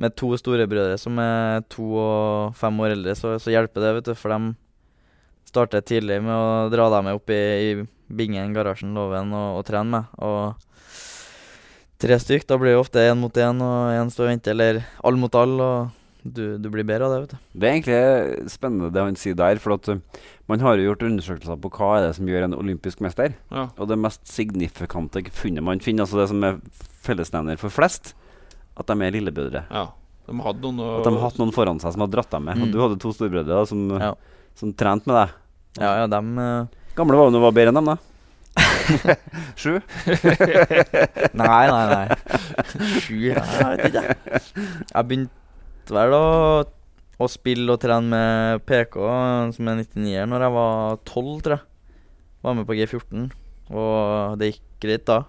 med 0.00 0.14
to 0.16 0.30
storebrødre 0.40 0.96
som 0.98 1.18
er 1.20 1.60
to 1.70 1.84
og 2.00 2.54
fem 2.58 2.78
år 2.80 2.94
eldre, 2.96 3.12
så, 3.14 3.34
så 3.38 3.52
hjelper 3.52 3.82
det, 3.84 3.90
vet 3.98 4.06
du. 4.08 4.14
For 4.18 4.32
de 4.32 4.54
starter 5.50 5.84
tidlig 5.86 6.16
med 6.24 6.32
å 6.34 6.70
dra 6.72 6.86
deg 6.94 7.04
med 7.06 7.18
opp 7.18 7.30
i, 7.30 7.42
i 7.68 7.68
bingen, 8.08 8.54
garasjen, 8.56 8.94
låven 8.96 9.34
og, 9.36 9.58
og 9.60 9.66
trene 9.68 9.92
med. 9.92 10.16
Og 10.24 10.56
tre 12.00 12.16
stykk, 12.20 12.46
da 12.48 12.56
blir 12.58 12.72
det 12.74 12.80
ofte 12.80 13.04
én 13.04 13.20
mot 13.20 13.36
én, 13.38 13.60
og 13.62 13.92
én 13.94 14.10
står 14.10 14.26
og 14.26 14.32
venter, 14.32 14.56
eller 14.56 14.80
all 15.04 15.20
mot 15.20 15.36
all. 15.38 15.54
Og 15.60 15.92
du, 16.24 16.56
du 16.58 16.68
blir 16.72 16.86
bedre 16.88 17.04
av 17.06 17.12
det, 17.12 17.20
vet 17.24 17.32
du. 17.34 17.38
Det 17.60 17.68
er 17.68 17.74
egentlig 17.76 18.50
spennende 18.52 18.88
det 18.94 19.02
han 19.04 19.16
sier 19.20 19.36
der. 19.38 19.58
For 19.60 19.76
at 19.76 19.88
uh, 19.92 19.98
man 20.48 20.62
har 20.64 20.78
jo 20.80 20.86
gjort 20.90 21.04
undersøkelser 21.08 21.58
på 21.60 21.70
hva 21.76 21.90
er 21.98 22.06
det 22.08 22.14
som 22.16 22.28
gjør 22.30 22.46
en 22.48 22.56
olympisk 22.56 23.02
mester. 23.04 23.34
Ja. 23.52 23.66
Og 23.76 23.90
det 23.90 23.98
mest 24.00 24.24
signifikante 24.30 25.22
funnet 25.36 25.64
man 25.66 25.82
finner, 25.84 26.06
altså 26.08 26.22
det 26.22 26.28
som 26.32 26.42
er 26.48 26.58
fellesnevner 27.04 27.60
for 27.60 27.68
flest, 27.74 28.14
at 28.80 28.88
de 28.88 28.96
er 29.04 29.14
lillebrødre. 29.18 29.66
ja. 29.70 29.84
De 30.24 30.32
hadde 30.40 30.64
noen 30.72 30.78
At 31.02 31.04
de 31.04 31.10
har 31.12 31.20
hatt 31.26 31.36
noen 31.36 31.50
foran 31.52 31.76
seg 31.82 31.92
som 31.92 32.00
har 32.00 32.08
dratt 32.08 32.30
dem 32.32 32.46
med. 32.48 32.56
Og 32.56 32.64
Mm. 32.64 32.72
du 32.72 32.78
hadde 32.80 32.96
to 33.02 33.10
storebrødre 33.12 33.66
som, 33.68 33.82
Ja. 34.00 34.14
som 34.56 34.72
trente 34.72 35.04
med 35.06 35.18
deg. 35.18 35.34
Ja, 35.82 35.90
ja, 36.00 36.06
dem 36.08 36.38
uh... 36.38 36.64
Gamle 36.96 37.18
var 37.18 37.28
jo 37.28 37.34
noe 37.36 37.50
bedre 37.52 37.68
enn 37.74 37.76
dem, 37.76 37.90
da. 37.92 37.98
Sju? 39.60 39.74
Nei, 41.36 41.66
nei, 41.68 41.84
nei. 41.92 42.06
Sju 43.04 43.18
ja, 43.20 43.42
Jeg 43.44 43.68
vet 43.68 43.84
ikke. 43.90 44.16
Jeg 44.94 45.08
begynte 45.10 45.43
vel 45.92 46.14
å, 46.16 46.24
å 47.20 47.28
spille 47.30 47.74
og 47.74 47.80
trene 47.82 48.08
med 48.08 48.64
PK 48.68 48.96
som 49.56 49.68
er 49.70 49.82
99-er 49.82 50.28
når 50.30 50.46
jeg 50.46 50.54
var 50.56 50.98
12, 51.04 51.40
tror 51.44 51.56
jeg. 51.58 51.64
Var 52.44 52.56
med 52.58 52.66
på 52.68 52.76
G14, 52.76 53.28
og 53.72 54.38
det 54.40 54.52
gikk 54.52 54.64
greit 54.84 55.04
da. 55.08 55.22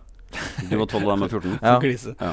Du 0.70 0.76
var 0.80 0.88
12 0.88 1.02
og 1.02 1.12
jeg 1.12 1.20
var 1.24 1.30
14? 1.30 1.58
Ja. 1.62 1.76
Ja. 2.20 2.32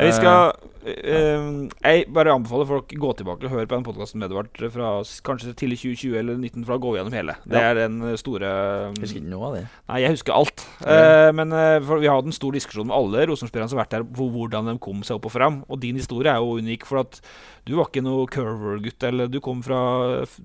Vi 0.00 0.10
skal 0.16 0.48
eh, 0.50 0.73
Jeg 0.84 2.04
bare 2.12 2.34
anbefaler 2.34 2.68
folk 2.68 2.92
gå 3.00 3.10
tilbake 3.18 3.46
og 3.48 3.52
høre 3.54 3.68
på 3.70 3.76
den 3.78 3.86
podkasten 3.86 4.20
med 4.20 4.28
Edvard 4.28 4.50
fra 4.74 4.90
s- 5.04 5.20
kanskje 5.24 5.54
tidlig 5.56 5.78
2020 5.80 6.18
eller 6.20 6.36
19, 6.36 6.64
for 6.66 6.74
da 6.74 6.80
går 6.84 6.92
vi 6.92 6.98
gjennom 7.00 7.16
hele. 7.16 7.36
Det 7.48 7.62
er 7.62 7.78
den 7.78 7.96
eh, 8.10 8.16
store 8.20 8.50
Jeg 8.50 9.00
husker 9.00 9.20
ikke 9.22 9.32
noe 9.32 9.48
av 9.48 9.56
det. 9.56 9.64
Nei, 9.88 10.00
jeg 10.04 10.14
husker 10.18 10.36
alt. 10.36 10.66
Eh, 10.84 11.30
men 11.40 11.52
eh, 11.56 11.78
vi 11.80 12.06
har 12.10 12.18
hatt 12.20 12.28
en 12.28 12.36
stor 12.36 12.52
diskusjon 12.56 12.88
med 12.90 12.96
alle 12.98 13.24
Rosenborg-spillerne 13.30 13.72
som 13.72 13.80
har 13.80 13.86
vært 13.86 13.96
der, 13.96 14.06
på 14.20 14.28
hvordan 14.34 14.68
de 14.72 14.76
kom 14.84 15.00
seg 15.06 15.16
opp 15.18 15.30
og 15.30 15.34
fram. 15.34 15.62
Og 15.72 15.80
din 15.82 15.96
historie 16.00 16.30
er 16.34 16.42
jo 16.44 16.58
unik, 16.60 16.84
for 16.88 17.00
at 17.04 17.20
du 17.64 17.72
var 17.78 17.88
ikke 17.88 18.02
noe 18.04 18.26
curver-gutt. 18.28 19.06
Eller 19.08 19.30
du 19.32 19.40
kom 19.44 19.62
fra, 19.64 19.80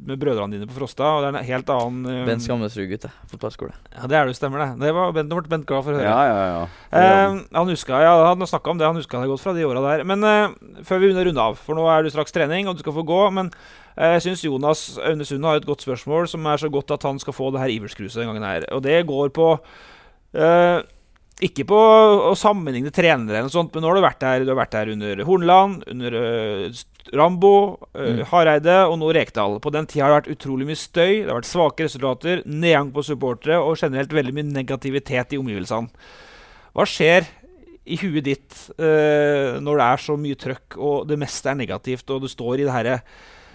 med 0.08 0.22
brødrene 0.22 0.56
dine 0.56 0.70
på 0.70 0.78
Frosta, 0.80 1.04
og 1.18 1.26
det 1.26 1.34
er 1.34 1.40
en 1.42 1.50
helt 1.52 1.74
annen 1.76 2.08
um, 2.08 2.26
Bent 2.30 2.46
Skammelsrud-gutt. 2.46 3.10
Fotballskole. 3.34 3.76
Ja, 3.98 4.08
det 4.08 4.16
er 4.22 4.30
du, 4.32 4.36
stemmer 4.38 4.64
det. 4.64 4.70
Det 4.86 4.94
var 4.96 5.12
Bent, 5.18 5.34
det 5.36 5.52
Bent 5.52 5.68
glad 5.68 5.84
for 5.84 5.98
å 5.98 6.00
høre. 6.00 6.08
Ja, 6.08 6.22
ja, 6.24 6.48
ja. 6.54 6.64
Eh, 6.96 7.42
han 7.60 7.70
huska 7.76 8.00
ja, 8.06 8.14
han 8.30 8.48
snakka 8.48 8.72
om 8.72 8.80
det, 8.80 8.88
han 8.88 8.96
huska 9.02 9.20
det 9.20 9.28
godt 9.34 9.44
fra 9.44 9.54
de 9.58 9.68
åra 9.68 9.84
der. 9.84 10.06
Men 10.08 10.24
eh, 10.30 10.84
før 10.86 11.02
vi 11.02 11.10
begynner 11.10 11.26
å 11.26 11.30
runde 11.30 11.46
av, 11.52 11.60
for 11.60 11.78
nå 11.78 11.88
er 11.92 12.06
du 12.06 12.12
straks 12.14 12.36
trening, 12.36 12.70
og 12.70 12.78
du 12.78 12.84
skal 12.86 12.96
få 12.96 13.06
gå. 13.08 13.20
Men 13.36 13.50
eh, 13.96 14.16
jeg 14.18 14.28
syns 14.28 14.46
Jonas 14.46 14.86
Aune 15.02 15.28
Sunde 15.28 15.50
har 15.50 15.60
et 15.60 15.68
godt 15.68 15.86
spørsmål, 15.86 16.30
som 16.32 16.48
er 16.50 16.62
så 16.62 16.72
godt 16.74 16.96
at 16.96 17.08
han 17.10 17.20
skal 17.22 17.36
få 17.36 17.52
det 17.56 17.64
her 17.64 17.74
Ivers-cruiset 17.74 18.22
den 18.22 18.32
gangen 18.32 18.48
her. 18.48 18.70
Og 18.76 18.86
det 18.86 19.02
går 19.10 19.34
på 19.36 19.52
eh, 20.38 20.80
ikke 21.46 21.64
på 21.70 21.80
å 22.30 22.32
sammenligne 22.36 22.92
trenere, 22.92 23.40
eller 23.40 23.52
sånt, 23.52 23.72
men 23.72 23.84
nå 23.84 23.92
har 23.92 24.00
du 24.00 24.04
vært 24.04 24.24
her, 24.28 24.44
du 24.44 24.52
har 24.52 24.60
vært 24.60 24.76
her 24.76 24.92
under 24.92 25.22
Hornland, 25.28 25.86
under 25.88 26.18
uh, 26.20 26.82
Rambo, 27.16 27.54
uh, 27.96 28.08
Mm. 28.10 28.24
Hareide 28.32 28.76
og 28.90 28.98
nå 29.00 29.12
Rekdal. 29.16 29.60
På 29.64 29.72
den 29.72 29.88
tida 29.88 30.06
har 30.06 30.12
det 30.12 30.18
vært 30.20 30.36
utrolig 30.36 30.68
mye 30.68 30.80
støy, 30.80 31.14
det 31.24 31.32
har 31.32 31.40
vært 31.40 31.50
svake 31.50 31.88
resultater, 31.88 32.44
nedgang 32.44 32.92
på 32.96 33.06
supportere 33.08 33.60
og 33.62 33.80
generelt 33.80 34.14
veldig 34.16 34.36
mye 34.36 34.50
negativitet 34.52 35.36
i 35.36 35.40
omgivelsene. 35.40 35.88
Hva 36.76 36.86
skjer 36.88 37.28
i 37.90 37.98
huet 38.04 38.26
ditt 38.26 38.56
uh, 38.78 39.58
når 39.62 39.82
det 39.82 39.88
er 39.88 40.06
så 40.06 40.16
mye 40.20 40.38
trøkk 40.40 40.78
og 40.78 41.10
det 41.10 41.18
meste 41.20 41.52
er 41.52 41.60
negativt, 41.60 42.08
og 42.14 42.24
du 42.24 42.30
står 42.32 42.62
i 42.62 42.68
det 42.68 42.74
herre 42.74 43.00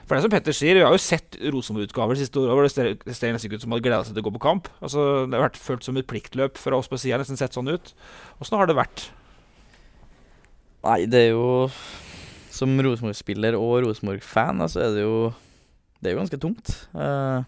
For 0.05 0.14
det 0.14 0.20
er 0.20 0.26
som 0.26 0.35
Petter 0.35 0.57
sier, 0.57 0.76
vi 0.76 0.85
har 0.85 0.95
jo 0.95 1.01
sett 1.01 1.39
Rosenborg-utgaver 1.55 2.18
siste 2.20 2.43
året 2.43 2.59
hvor 2.59 2.66
det 2.66 2.72
ser 3.16 3.32
nesten 3.32 3.55
ut 3.55 3.62
som 3.62 3.70
de 3.70 3.76
hadde 3.76 3.87
gleda 3.87 4.03
seg 4.05 4.16
til 4.16 4.24
å 4.24 4.28
gå 4.28 4.35
på 4.37 4.43
kamp. 4.45 4.68
Altså, 4.85 5.24
Det 5.24 5.39
har 5.39 5.47
vært 5.47 5.61
følt 5.61 5.87
som 5.87 5.97
et 6.01 6.09
pliktløp 6.11 6.61
fra 6.61 6.76
oss 6.76 6.91
på 6.93 7.01
sida, 7.01 7.20
nesten 7.22 7.41
sett 7.41 7.57
sånn 7.57 7.72
ut. 7.72 7.95
Åssen 8.43 8.59
har 8.61 8.68
det 8.68 8.76
vært? 8.76 9.07
Nei, 10.85 11.05
det 11.09 11.22
er 11.22 11.30
jo 11.32 11.70
Som 12.53 12.76
Rosenborg-spiller 12.76 13.57
og 13.57 13.87
Rosenborg-fan, 13.87 14.61
så 14.68 14.85
er 14.85 14.99
det 14.99 15.07
jo 15.07 15.18
Det 15.99 16.11
er 16.11 16.16
jo 16.16 16.20
ganske 16.20 16.43
tungt. 16.43 16.74
Uh, 16.93 17.41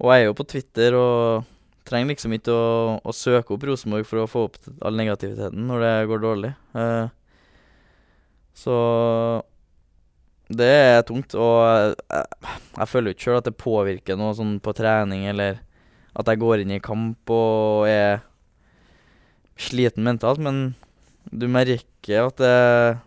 og 0.00 0.10
jeg 0.10 0.24
er 0.24 0.30
jo 0.30 0.38
på 0.38 0.46
Twitter 0.48 0.96
og 0.98 1.50
trenger 1.88 2.14
liksom 2.14 2.34
ikke 2.36 2.54
å, 2.54 2.68
å 3.04 3.14
søke 3.14 3.54
opp 3.54 3.66
Rosenborg 3.68 4.06
for 4.08 4.22
å 4.22 4.30
få 4.30 4.46
opp 4.48 4.56
all 4.84 4.96
negativiteten 4.98 5.66
når 5.68 5.84
det 5.84 5.92
går 6.10 6.22
dårlig. 6.22 6.52
Uh, 6.76 7.08
så 8.54 8.76
det 10.54 10.68
er 10.70 11.04
tungt, 11.08 11.34
og 11.40 11.56
jeg, 11.64 11.94
jeg, 12.76 12.88
føler 12.90 13.10
jo 13.10 13.16
ikke 13.16 13.26
sjøl 13.26 13.38
at 13.40 13.48
det 13.48 13.56
påvirker 13.60 14.18
noe 14.20 14.34
sånn 14.36 14.58
på 14.62 14.74
trening, 14.76 15.24
eller 15.30 15.62
at 16.14 16.28
jeg 16.30 16.40
går 16.42 16.62
inn 16.62 16.74
i 16.76 16.82
kamp 16.84 17.32
og 17.34 17.88
er 17.90 18.20
sliten 19.58 20.04
mentalt, 20.06 20.42
men 20.42 20.74
du 21.32 21.46
merker 21.50 22.28
at 22.28 22.42
det, 22.42 22.58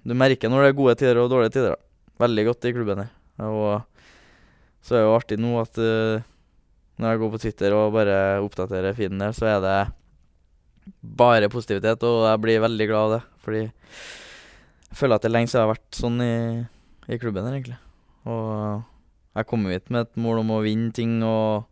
du 0.03 0.15
merker 0.17 0.49
når 0.51 0.65
det 0.65 0.71
er 0.71 0.79
gode 0.79 0.95
tider 0.99 1.21
og 1.21 1.29
dårlige 1.31 1.53
tider. 1.55 1.77
Veldig 2.17 2.47
godt 2.49 2.65
i 2.65 2.73
klubben 2.73 3.03
her. 3.03 3.11
Og 3.45 3.85
så 4.81 4.95
er 4.95 5.03
det 5.03 5.05
jo 5.05 5.13
artig 5.13 5.37
nå 5.41 5.53
at 5.61 5.79
eh, 5.83 6.25
når 6.97 7.13
jeg 7.13 7.21
går 7.21 7.31
på 7.33 7.39
Twitter 7.43 7.75
og 7.77 7.95
bare 7.95 8.17
oppdaterer 8.41 8.95
feeden 8.97 9.21
der, 9.21 9.33
så 9.37 9.49
er 9.51 9.63
det 9.63 9.77
bare 11.01 11.49
positivitet, 11.51 12.03
og 12.07 12.25
jeg 12.25 12.41
blir 12.43 12.63
veldig 12.63 12.87
glad 12.89 13.05
av 13.05 13.13
det. 13.15 13.21
Fordi 13.45 13.63
jeg 13.63 14.97
føler 14.97 15.17
at 15.17 15.25
det 15.25 15.29
er 15.29 15.35
lenge 15.35 15.51
siden 15.51 15.61
jeg 15.61 15.67
har 15.67 15.75
vært 15.75 15.99
sånn 15.99 16.21
i, 16.23 16.35
i 17.13 17.19
klubben 17.21 17.47
her, 17.47 17.57
egentlig. 17.57 17.79
Og 18.27 18.85
jeg 19.37 19.49
kom 19.49 19.67
hit 19.69 19.91
med 19.93 20.07
et 20.07 20.21
mål 20.23 20.41
om 20.41 20.55
å 20.55 20.63
vinne 20.65 20.93
ting, 20.95 21.19
og 21.25 21.67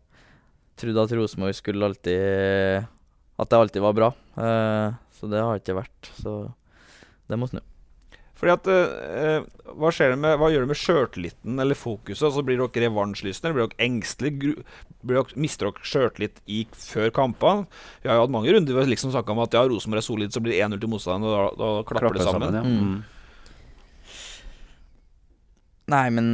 trodde 0.78 1.06
at 1.06 1.16
Rosenborg 1.16 1.56
skulle 1.56 1.88
alltid 1.88 2.84
At 3.36 3.50
det 3.50 3.58
alltid 3.58 3.82
var 3.84 3.96
bra. 3.96 4.10
Uh, 4.36 4.94
så 5.16 5.28
det 5.28 5.42
har 5.42 5.58
ikke 5.58 5.76
vært. 5.76 6.12
Så 6.20 6.38
det 7.28 7.40
må 7.40 7.48
snu. 7.50 7.60
Fordi 8.36 8.52
at 8.52 8.66
eh, 8.68 9.44
hva, 9.80 9.90
skjer 9.94 10.12
det 10.12 10.18
med, 10.20 10.34
hva 10.36 10.50
gjør 10.52 10.66
det 10.66 10.70
med 10.70 10.78
sjøltilliten 10.78 11.60
eller 11.62 11.78
fokuset? 11.78 12.26
Altså 12.28 12.42
Blir 12.44 12.60
dere 12.60 12.82
revansjelystne? 12.84 13.54
Blir 13.56 13.70
dere 13.70 13.86
engstelige? 13.86 14.52
Blir 15.00 15.22
dere, 15.22 15.38
mister 15.40 15.70
dere 15.70 15.88
sjøltillit 15.88 16.76
før 16.76 17.14
kampene? 17.16 17.64
Vi 18.02 18.10
har 18.10 18.18
jo 18.18 18.26
hatt 18.26 18.34
mange 18.34 18.52
runder 18.52 18.76
hvor 18.76 18.84
vi 18.84 18.92
liksom 18.92 19.14
snakka 19.14 19.32
om 19.32 19.40
at 19.46 19.56
ja, 19.56 19.64
Rosenborg 19.70 20.02
er 20.02 20.08
solid, 20.08 20.34
så 20.36 20.42
blir 20.44 20.52
det 20.52 20.66
1-0 20.66 20.82
til 20.82 20.92
motstanderen, 20.92 21.24
og 21.30 21.56
da, 21.56 21.70
da 21.80 21.88
klapper 21.88 22.18
det 22.18 22.28
sammen. 22.28 22.60
ja. 22.60 22.64
Mm. 22.66 22.76
Mm. 22.90 23.04
Nei, 25.86 26.06
men 26.10 26.28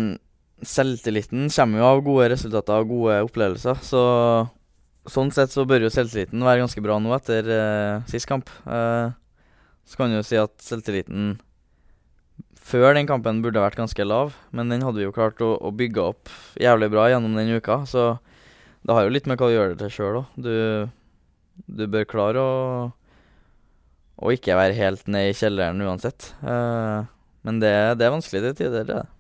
selvtilliten 0.65 1.51
kommer 1.53 1.83
jo 1.83 1.87
av 1.87 2.03
gode 2.07 2.29
resultater 2.33 2.83
og 2.83 2.91
gode 2.91 3.21
opplevelser. 3.29 3.79
Så 3.85 4.03
sånn 5.13 5.33
sett 5.35 5.55
så 5.55 5.67
bør 5.69 5.87
jo 5.87 5.93
selvtilliten 5.93 6.43
være 6.47 6.63
ganske 6.63 6.83
bra 6.83 6.99
nå 7.03 7.15
etter 7.17 7.51
eh, 7.53 7.97
sist 8.11 8.27
kamp. 8.31 8.51
Eh, 8.67 9.15
så 9.87 9.99
kan 9.99 10.11
du 10.11 10.19
jo 10.19 10.27
si 10.27 10.39
at 10.41 10.55
selvtilliten 10.63 11.35
før 12.63 12.97
den 12.97 13.09
kampen 13.11 13.43
burde 13.45 13.63
vært 13.63 13.79
ganske 13.79 14.07
lav, 14.07 14.37
men 14.55 14.71
den 14.73 14.85
hadde 14.87 15.01
vi 15.01 15.07
jo 15.07 15.15
klart 15.15 15.43
å, 15.45 15.55
å 15.59 15.73
bygge 15.75 16.03
opp 16.13 16.33
jævlig 16.61 16.89
bra 16.93 17.09
gjennom 17.11 17.37
den 17.39 17.53
uka. 17.59 17.83
Så 17.89 18.17
det 18.87 18.97
har 18.97 19.07
jo 19.07 19.15
litt 19.15 19.29
med 19.31 19.41
hva 19.41 19.51
du 19.51 19.57
gjør 19.57 19.73
det 19.73 19.81
til 19.83 19.95
sjøl 19.97 20.21
òg. 20.23 20.37
Du, 20.37 20.53
du 21.67 21.87
bør 21.91 22.09
klare 22.09 22.43
å, 22.43 22.53
å 24.23 24.35
ikke 24.35 24.59
være 24.59 24.79
helt 24.79 25.09
ned 25.11 25.31
i 25.31 25.39
kjelleren 25.39 25.83
uansett. 25.85 26.33
Uh, 26.43 27.09
men 27.47 27.59
det, 27.63 27.75
det 27.99 28.07
er 28.07 28.15
vanskelig 28.15 28.45
til 28.49 28.59
tider. 28.65 28.87
det 28.89 29.01
er. 29.03 29.11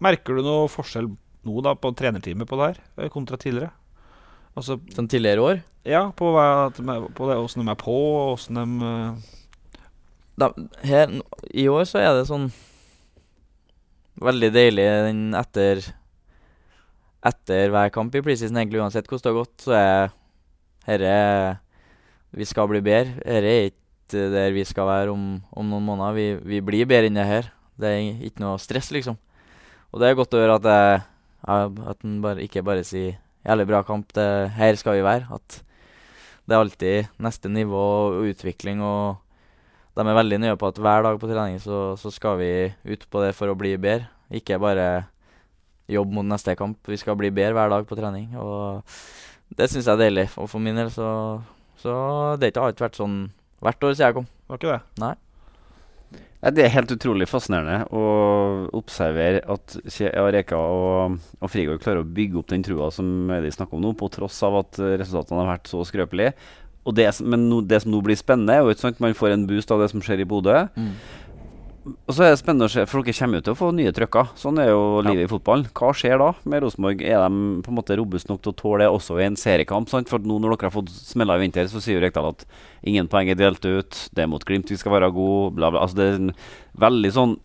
Merker 0.00 0.38
du 0.38 0.44
noe 0.46 0.70
forskjell 0.72 1.10
nå 1.48 1.64
da 1.64 1.74
på 1.76 1.92
trenerteamet 1.96 2.48
på 2.48 2.58
det 2.60 2.70
her, 2.70 2.80
eh, 3.00 3.12
kontra 3.12 3.38
tidligere? 3.40 3.72
Altså, 4.58 4.80
Sånn 4.92 5.08
tidligere 5.08 5.44
år 5.44 5.60
ja, 5.88 6.10
på, 6.12 6.32
på 6.34 7.28
det, 7.30 7.36
åssen 7.40 7.62
de 7.62 7.72
er 7.72 7.78
på, 7.80 7.96
åssen 8.34 8.58
de 8.58 8.88
eh, 10.40 10.48
da, 10.48 10.50
her, 10.86 11.14
I 11.52 11.68
år 11.70 11.86
så 11.88 12.00
er 12.02 12.12
det 12.16 12.28
sånn 12.30 12.50
Veldig 14.20 14.50
deilig 14.52 14.86
den 15.06 15.22
etter 15.38 15.82
Etter 17.26 17.72
hver 17.72 17.92
kamp 17.92 18.14
i 18.16 18.22
preseason, 18.24 18.56
egentlig 18.56 18.80
uansett 18.80 19.08
hvordan 19.08 19.26
det 19.26 19.30
har 19.30 19.38
gått, 19.38 19.56
så 19.60 19.74
er 19.76 20.12
herre 20.88 21.16
Vi 22.32 22.46
skal 22.48 22.68
bli 22.70 22.80
bedre. 22.84 23.18
Herre 23.26 23.50
er 23.52 23.68
ikke 23.68 24.28
der 24.32 24.54
vi 24.54 24.64
skal 24.64 24.88
være 24.88 25.12
om, 25.12 25.24
om 25.52 25.66
noen 25.68 25.84
måneder. 25.84 26.16
Vi, 26.16 26.26
vi 26.48 26.60
blir 26.64 26.88
bedre 26.88 27.10
enn 27.10 27.18
det 27.18 27.26
her. 27.28 27.50
Det 27.76 27.90
er 27.90 28.22
ikke 28.24 28.44
noe 28.44 28.60
stress, 28.62 28.88
liksom. 28.94 29.18
Og 29.90 30.00
det 30.00 30.08
er 30.08 30.16
godt 30.18 30.36
å 30.36 30.40
høre 30.40 30.56
at 30.60 30.68
jeg, 30.70 31.02
at 31.90 32.06
en 32.06 32.44
ikke 32.44 32.64
bare 32.64 32.86
sier 32.86 33.18
'jævlig 33.44 33.66
bra 33.66 33.82
kamp', 33.82 34.12
det, 34.14 34.50
her 34.56 34.76
skal 34.76 34.98
vi 34.98 35.04
være. 35.04 35.26
At 35.32 35.62
det 36.46 36.54
er 36.54 36.60
alltid 36.60 37.08
neste 37.18 37.48
nivå 37.48 37.80
og 37.80 38.30
utvikling, 38.30 38.82
og 38.82 39.16
de 40.00 40.08
er 40.08 40.16
veldig 40.16 40.40
nøye 40.42 40.58
på 40.58 40.70
at 40.72 40.80
hver 40.80 41.04
dag 41.06 41.20
på 41.20 41.28
trening 41.30 41.60
så, 41.62 41.80
så 42.00 42.12
skal 42.14 42.38
vi 42.40 42.50
ut 42.88 43.06
på 43.12 43.22
det 43.24 43.34
for 43.36 43.52
å 43.52 43.58
bli 43.58 43.74
bedre. 43.76 44.08
Ikke 44.32 44.60
bare 44.62 44.86
jobbe 45.90 46.14
mot 46.14 46.26
neste 46.26 46.54
kamp. 46.58 46.78
Vi 46.88 46.98
skal 47.00 47.18
bli 47.18 47.32
bedre 47.34 47.56
hver 47.56 47.72
dag 47.72 47.88
på 47.88 47.98
trening. 47.98 48.30
Og 48.38 48.84
det 49.58 49.70
syns 49.70 49.88
jeg 49.88 49.96
er 49.96 50.04
deilig. 50.04 50.28
Og 50.38 50.50
for 50.50 50.62
min 50.62 50.78
del 50.78 50.92
så, 50.94 51.10
så 51.80 51.94
det 52.40 52.54
har 52.56 52.72
ikke 52.72 52.88
vært 52.88 53.00
sånn 53.00 53.24
hvert 53.60 53.84
år 53.84 53.96
siden 53.96 54.08
jeg 54.08 54.18
kom. 54.20 54.30
Var 54.48 54.62
ikke 54.62 54.72
det? 54.72 55.02
Nei. 55.02 55.16
Ja, 56.40 56.48
det 56.56 56.62
er 56.64 56.72
helt 56.72 56.92
utrolig 56.94 57.26
fascinerende 57.28 57.82
å 57.92 58.04
observere 58.78 59.42
at 59.52 59.74
Reka 60.32 60.56
og, 60.56 61.18
og 61.36 61.50
Frigård 61.52 61.82
klarer 61.82 62.00
å 62.00 62.08
bygge 62.16 62.38
opp 62.40 62.48
den 62.48 62.64
trua 62.64 62.88
som 62.94 63.28
de 63.28 63.50
snakker 63.52 63.76
om 63.76 63.84
nå, 63.84 63.92
på 63.92 64.08
tross 64.14 64.38
av 64.48 64.56
at 64.62 64.80
resultatene 64.80 65.42
har 65.42 65.50
vært 65.50 65.68
så 65.68 65.84
skrøpelige. 65.84 66.32
Og 66.88 66.96
det, 66.96 67.08
men 67.20 67.48
no, 67.50 67.60
det 67.60 67.82
som 67.82 67.92
nå 67.92 68.00
blir 68.04 68.16
spennende, 68.18 68.56
er 68.56 68.64
jo 68.64 68.72
ikke 68.72 68.86
sant, 68.86 69.02
man 69.02 69.16
får 69.16 69.34
en 69.34 69.48
boost 69.48 69.72
av 69.74 69.82
det 69.82 69.90
som 69.92 70.04
skjer 70.04 70.22
i 70.24 70.28
Bodø. 70.28 70.62
Mm. 70.78 70.94
Og 71.80 72.12
så 72.12 72.26
er 72.26 72.34
det 72.34 72.40
spennende 72.42 72.66
å 72.68 72.72
se, 72.72 72.82
for 72.88 73.00
dere 73.00 73.16
kommer 73.16 73.40
jo 73.40 73.44
til 73.46 73.54
å 73.54 73.58
få 73.58 73.68
nye 73.72 73.92
trøkker. 73.96 74.32
Sånn 74.38 74.60
er 74.60 74.68
jo 74.68 75.00
livet 75.04 75.24
i 75.24 75.30
fotballen. 75.30 75.68
Hva 75.76 75.92
skjer 75.96 76.20
da 76.20 76.28
med 76.44 76.60
Rosenborg? 76.64 77.00
Er 77.00 77.24
de 77.24 77.62
på 77.64 77.72
en 77.72 77.78
måte 77.78 77.96
robuste 77.96 78.30
nok 78.30 78.42
til 78.44 78.52
å 78.52 78.58
tåle 78.58 78.84
det 78.84 78.90
også 78.92 79.16
i 79.16 79.24
en 79.24 79.38
seriekamp? 79.40 79.88
Sant? 79.92 80.12
For 80.12 80.20
nå 80.20 80.36
når 80.42 80.54
dere 80.54 80.68
har 80.68 80.74
fått 80.74 80.92
smella 80.92 81.38
i 81.38 81.44
vinter, 81.44 81.70
så 81.72 81.80
sier 81.80 81.96
jo 81.96 82.04
Rekdal 82.04 82.30
at 82.34 82.44
ingen 82.86 83.08
poeng 83.10 83.32
er 83.32 83.40
delt 83.40 83.64
ut, 83.64 84.02
det 84.12 84.26
er 84.26 84.30
mot 84.30 84.44
Glimt 84.44 84.70
vi 84.70 84.78
skal 84.80 84.92
være 84.98 85.12
gode, 85.16 85.54
bla, 85.56 85.72
bla. 85.72 85.86
Altså 85.86 86.00
det 86.00 86.06
er 86.06 86.20
en 86.20 86.34
veldig 86.84 87.14
sånn 87.16 87.36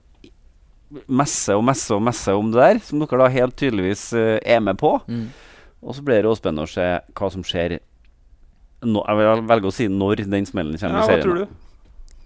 messe 1.07 1.55
og 1.55 1.63
messe 1.65 1.95
og 1.95 2.03
messe 2.03 2.36
om 2.36 2.51
det 2.53 2.61
der, 2.61 2.83
som 2.83 3.01
dere 3.01 3.23
da 3.23 3.31
helt 3.33 3.57
tydeligvis 3.59 4.09
eh, 4.19 4.38
er 4.43 4.61
med 4.63 4.79
på. 4.83 4.97
Mm. 5.07 5.29
Og 5.86 5.95
så 5.95 6.03
blir 6.05 6.21
det 6.21 6.29
også 6.29 6.43
spennende 6.43 6.67
å 6.67 6.75
se 6.75 6.89
hva 7.15 7.31
som 7.31 7.43
skjer 7.45 7.79
nå, 8.88 9.03
Jeg 9.05 9.19
vil 9.19 9.45
velge 9.49 9.69
å 9.69 9.75
si 9.75 9.88
når 9.91 10.25
den 10.25 10.47
smellen 10.49 10.79
kommer 10.79 11.01
Ja, 11.01 11.05
i 11.05 11.15
hva 11.15 11.23
tror 11.23 11.41
du? 11.41 11.57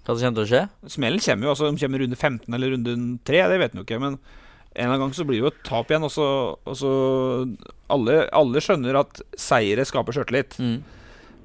Hva 0.06 0.16
som 0.16 0.26
kommer 0.26 0.40
til 0.40 0.46
å 0.46 0.50
skje? 0.50 0.62
Smellen 0.96 1.24
kommer 1.24 1.46
jo. 1.46 1.54
altså 1.54 1.70
Om 1.70 1.80
kommer 1.82 2.04
runde 2.04 2.18
15 2.18 2.56
eller 2.58 2.74
runde 2.74 2.96
3, 3.30 3.42
det 3.52 3.60
vet 3.62 3.76
en 3.76 3.82
jo 3.82 3.86
ikke. 3.86 4.00
Men 4.02 4.16
en 4.18 4.86
eller 4.86 4.96
annen 4.96 5.04
gang 5.04 5.14
så 5.18 5.26
blir 5.28 5.40
det 5.40 5.44
jo 5.44 5.52
et 5.52 5.62
tap 5.68 5.92
igjen. 5.92 6.08
Og 6.08 6.14
så, 6.14 6.26
og 6.58 6.80
så 6.80 6.94
alle, 7.94 8.24
alle 8.36 8.64
skjønner 8.64 9.00
at 9.02 9.22
seire 9.38 9.86
skaper 9.86 10.18
sjøltillit. 10.18 10.58
Mm. 10.62 10.80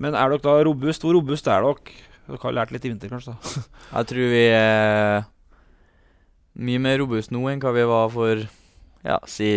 Men 0.00 0.16
er 0.16 0.32
dere 0.32 0.44
da 0.44 0.56
robust? 0.66 1.04
Hvor 1.04 1.16
robust 1.18 1.48
er 1.50 1.64
dere? 1.66 2.00
Dere 2.24 2.40
har 2.40 2.56
lært 2.56 2.72
litt 2.72 2.86
i 2.88 2.92
vinter, 2.92 3.12
kanskje? 3.12 3.36
da 3.36 3.64
Jeg 3.98 4.10
tror 4.10 4.32
vi 4.32 4.44
er 4.56 5.24
mye 6.54 6.80
mer 6.80 7.00
robust 7.02 7.32
nå 7.34 7.42
enn 7.50 7.60
hva 7.60 7.72
vi 7.74 7.84
var 7.90 8.12
for 8.14 8.44
ja, 9.04 9.18
si 9.28 9.48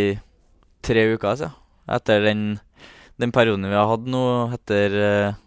tre 0.83 1.07
uker 1.13 1.37
siden. 1.39 1.55
Etter 1.87 2.25
den, 2.25 2.41
den 3.21 3.31
perioden 3.31 3.69
vi 3.69 3.77
har 3.77 3.87
hatt 3.87 4.07
nå, 4.09 4.23
etter 4.57 4.95
eh, 4.99 5.37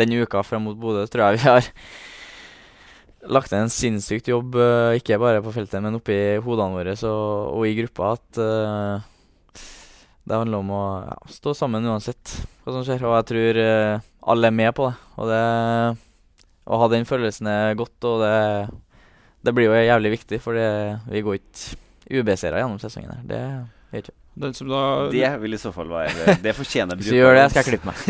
den 0.00 0.16
uka 0.22 0.42
frem 0.46 0.64
mot 0.66 0.78
Bodø, 0.80 1.04
tror 1.10 1.28
jeg 1.28 1.38
vi 1.38 1.46
har 1.46 1.68
lagt 3.36 3.52
ned 3.52 3.66
en 3.66 3.72
sinnssykt 3.72 4.30
jobb, 4.32 4.56
eh, 4.56 4.98
ikke 5.00 5.20
bare 5.20 5.42
på 5.44 5.52
feltet, 5.54 5.82
men 5.84 5.98
oppi 5.98 6.18
hodene 6.44 6.78
våre 6.78 6.96
så, 6.98 7.12
og 7.52 7.66
i 7.68 7.74
gruppa, 7.78 8.14
at 8.16 8.40
uh, 8.40 9.64
det 10.24 10.38
handler 10.38 10.62
om 10.62 10.72
å 10.76 10.84
ja, 11.04 11.18
stå 11.32 11.54
sammen 11.56 11.88
uansett 11.90 12.36
hva 12.64 12.76
som 12.76 12.86
skjer. 12.86 13.04
Og 13.08 13.16
jeg 13.18 13.28
tror 13.32 13.60
uh, 13.60 14.06
alle 14.32 14.50
er 14.50 14.56
med 14.56 14.72
på 14.76 14.88
det. 14.88 14.94
Og 15.18 15.30
det 15.32 15.42
å 16.70 16.78
ha 16.80 16.88
den 16.92 17.08
følelsen 17.08 17.48
er 17.50 17.76
godt, 17.78 17.98
og 18.06 18.22
det, 18.22 18.34
det 19.42 19.54
blir 19.56 19.68
jo 19.68 19.76
jævlig 19.80 20.14
viktig, 20.14 20.38
for 20.44 20.56
vi 21.10 21.22
går 21.26 21.40
ikke 21.40 22.20
ubeseira 22.20 22.60
gjennom 22.62 22.80
sesongen 22.82 23.12
her. 23.16 23.24
Det 23.26 23.40
gjør 23.42 24.04
ikke 24.04 24.19
Den 24.34 24.54
som 24.54 24.68
da 24.70 25.08
Det 25.10 25.40
vil 25.42 25.54
i 25.56 25.58
så 25.58 25.72
fall 25.74 25.88
være 25.90 26.36
Det 26.44 26.52
fortjener 26.54 26.94
Hvis 26.96 27.08
du 27.10 27.16
gjør 27.16 27.34
det, 27.34 27.50
skal 27.50 27.64
jeg 27.64 27.70
klippe 27.72 27.86
meg. 27.90 27.96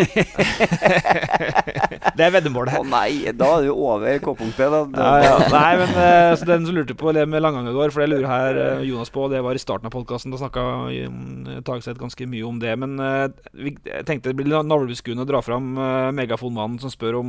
Det 2.16 2.24
er 2.26 2.32
veddemål, 2.34 2.68
Å 2.76 2.82
nei, 2.84 3.32
da 3.36 3.46
er 3.56 3.62
du 3.64 3.70
over 3.72 4.18
K-punktet. 4.20 4.70
Da. 4.74 4.80
Ja, 4.92 5.18
ja. 5.24 5.36
Nei, 5.52 5.76
men 5.80 5.88
eh, 5.96 6.36
så 6.36 6.44
Den 6.48 6.66
som 6.68 6.74
lurte 6.76 6.94
på 6.98 7.12
det 7.16 7.24
med 7.30 7.40
Langang 7.40 7.68
i 7.70 7.74
går, 7.74 7.90
for 7.94 8.00
det 8.04 8.10
lurer 8.12 8.28
her 8.28 8.54
eh, 8.60 8.82
Jonas 8.90 9.10
på, 9.14 9.28
det 9.32 9.40
var 9.44 9.54
i 9.56 9.62
starten 9.62 9.86
av 9.88 9.94
podkasten. 9.94 10.32
Da 10.34 10.38
snakka 10.42 10.62
Tagseth 11.66 12.00
ganske 12.00 12.26
mye 12.28 12.44
om 12.48 12.56
det. 12.60 12.74
Men 12.82 12.90
eh, 13.00 13.26
jeg 13.64 14.04
tenkte 14.08 14.30
det 14.32 14.38
blir 14.42 14.60
navlebeskuende 14.60 15.24
å 15.24 15.30
dra 15.30 15.40
fram 15.44 15.66
megafonmannen 16.16 16.78
som 16.82 16.90
spør 16.92 17.14
om 17.22 17.28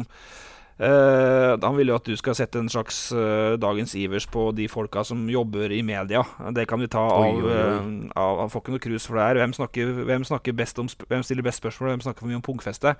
Han 0.81 1.75
vil 1.77 1.91
jo 1.91 1.97
at 1.99 2.07
du 2.09 2.15
skal 2.17 2.33
sette 2.37 2.57
en 2.57 2.69
slags 2.71 3.11
eh, 3.13 3.53
dagens 3.61 3.93
ivers 3.99 4.25
på 4.31 4.47
de 4.57 4.65
folka 4.71 5.03
som 5.05 5.19
jobber 5.29 5.73
i 5.75 5.81
media. 5.85 6.23
Det 6.55 6.65
kan 6.69 6.81
vi 6.81 6.89
ta 6.89 7.01
av, 7.01 7.45
eh, 7.45 7.91
av 8.17 8.39
Han 8.41 8.49
får 8.49 8.63
ikke 8.63 8.73
noe 8.73 8.83
krus 8.83 9.05
for 9.05 9.19
det 9.19 9.27
her. 9.27 9.41
Hvem, 9.43 9.53
snakker, 9.59 9.93
hvem, 10.09 10.25
snakker 10.25 10.57
best 10.57 10.81
om, 10.81 10.89
hvem 11.11 11.23
stiller 11.27 11.45
best 11.45 11.61
spørsmål, 11.61 11.93
hvem 11.93 12.03
snakker 12.07 12.25
for 12.25 12.31
mye 12.31 12.39
om 12.39 12.45
pungfeste? 12.45 12.95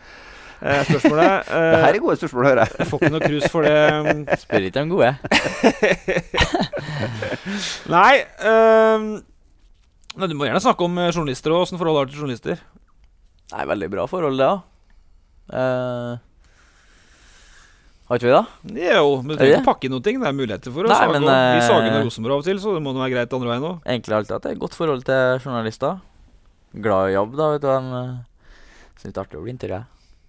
Eh, 0.61 0.83
spørsmålet 0.85 1.45
Det 1.49 1.81
her 1.81 1.87
eh, 1.87 1.95
er 1.95 1.99
gode 2.03 2.19
spørsmål, 2.21 2.45
hører 2.45 2.61
jeg. 2.63 2.69
Jeg 2.79 2.87
får 2.91 2.97
ikke 3.01 3.15
noe 3.15 3.25
krus 3.25 3.45
for 3.49 3.61
det. 3.65 4.37
Spør 4.43 4.61
ikke 4.67 4.83
om 4.85 4.93
gode. 4.93 5.11
Nei 7.91 8.15
ehm, 8.45 9.05
nei, 10.15 10.27
Du 10.29 10.35
må 10.37 10.45
gjerne 10.47 10.63
snakke 10.63 10.83
om 10.85 10.93
eh, 11.01 11.13
journalister 11.13 11.49
og 11.55 11.61
åssen 11.65 11.79
forholdet 11.81 12.01
har 12.03 12.07
til 12.11 12.19
journalister. 12.21 12.57
Nei, 13.51 13.63
veldig 13.73 13.89
bra 13.91 14.03
forhold, 14.07 14.35
det, 14.39 14.47
da. 14.47 14.55
Uh, 15.51 16.13
har 18.11 18.19
ikke 18.19 18.27
vi 18.27 18.33
det? 18.35 18.91
Jo, 18.91 19.05
men 19.23 19.29
du 19.29 19.33
Er 19.33 19.39
trenger 19.39 19.57
ikke 19.61 19.67
pakke 19.69 19.87
inn 19.87 19.93
noen 19.95 20.03
ting. 20.03 20.17
Det 20.19 20.27
er 20.27 20.35
muligheter 20.35 20.73
for 20.75 20.83
å 20.83 20.91
Nei, 20.91 20.97
sage 20.99 21.13
men, 21.15 21.27
Vi 21.31 21.59
eh, 21.61 21.67
sager 21.69 21.85
med 21.87 22.01
Rosenborg 22.03 22.35
av 22.35 22.41
og 22.41 22.47
til, 22.49 22.57
så 22.59 22.73
det 22.75 22.81
må 22.83 22.91
være 22.97 23.13
greit 23.13 23.35
andre 23.37 23.51
veien 23.53 23.67
òg. 23.69 23.77
Egentlig 23.87 24.17
alltid 24.17 24.35
at 24.35 24.43
det 24.43 24.49
er 24.51 24.57
et 24.57 24.63
godt 24.65 24.75
forhold 24.75 25.05
til 25.07 25.45
journalister. 25.45 26.01
Glad 26.83 27.11
i 27.11 27.15
jobb, 27.15 27.37
da, 27.39 27.47
vet 27.53 27.63
du. 27.63 27.69
De 27.71 28.01
uh, 28.01 28.59
syns 28.99 29.13
det 29.13 29.15
er 29.15 29.23
artig 29.23 29.39
å 29.39 29.45
bli 29.45 29.53
intervjua. 29.55 29.85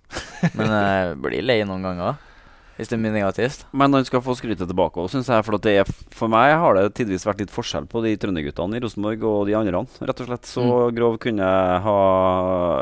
Men 0.61 0.77
jeg 0.77 1.19
blir 1.27 1.49
lei 1.49 1.59
noen 1.67 1.89
ganger, 1.89 2.13
da. 2.13 2.33
Hvis 2.79 2.89
det 2.89 2.97
er 2.97 3.03
mye 3.03 3.15
negativt. 3.19 3.67
Men 3.77 3.99
han 3.99 4.07
skal 4.07 4.23
få 4.25 4.39
skrytet 4.39 4.71
tilbake 4.71 5.03
òg, 5.03 5.11
syns 5.13 5.29
jeg. 5.29 5.45
For, 5.45 5.59
at 5.59 5.67
det 5.67 5.75
er, 5.83 5.93
for 6.15 6.31
meg 6.33 6.55
har 6.63 6.79
det 6.79 6.87
tidvis 6.97 7.27
vært 7.27 7.43
litt 7.43 7.53
forskjell 7.53 7.91
på 7.91 8.01
de 8.07 8.15
trønderguttene 8.23 8.79
i 8.79 8.83
Rosenborg 8.83 9.27
og 9.29 9.45
de 9.51 9.59
andre. 9.59 9.83
Rett 10.07 10.23
og 10.23 10.31
slett 10.31 10.49
Så 10.55 10.67
grov 10.97 11.19
kunne 11.23 11.51
jeg 11.51 11.85
ha 11.85 12.01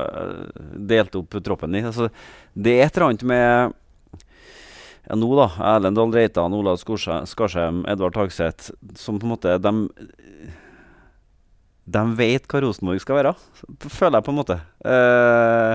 eh, 0.05 0.65
delt 0.93 1.19
opp 1.21 1.41
troppen 1.45 1.81
i. 1.81 1.83
Altså, 1.89 2.13
det 2.55 2.77
er 2.79 2.87
et 2.87 3.01
eller 3.01 3.11
annet 3.11 3.27
med 3.33 3.79
ja, 5.07 5.17
nå, 5.17 5.31
da. 5.39 5.49
Erlend 5.75 5.99
Dahl 5.99 6.13
Reitan, 6.15 6.55
Olav 6.57 6.81
Skarsheim, 6.81 7.83
Edvard 7.91 8.19
Hagseth. 8.21 8.73
Som 8.99 9.19
på 9.21 9.29
en 9.29 9.35
måte 9.35 9.57
De, 9.63 9.73
de 11.91 12.05
vet 12.19 12.47
hva 12.47 12.63
Rosenborg 12.63 13.03
skal 13.03 13.21
være, 13.21 13.35
føler 13.89 14.21
jeg 14.21 14.29
på 14.29 14.35
en 14.35 14.41
måte. 14.41 14.61
Eh, 14.87 15.75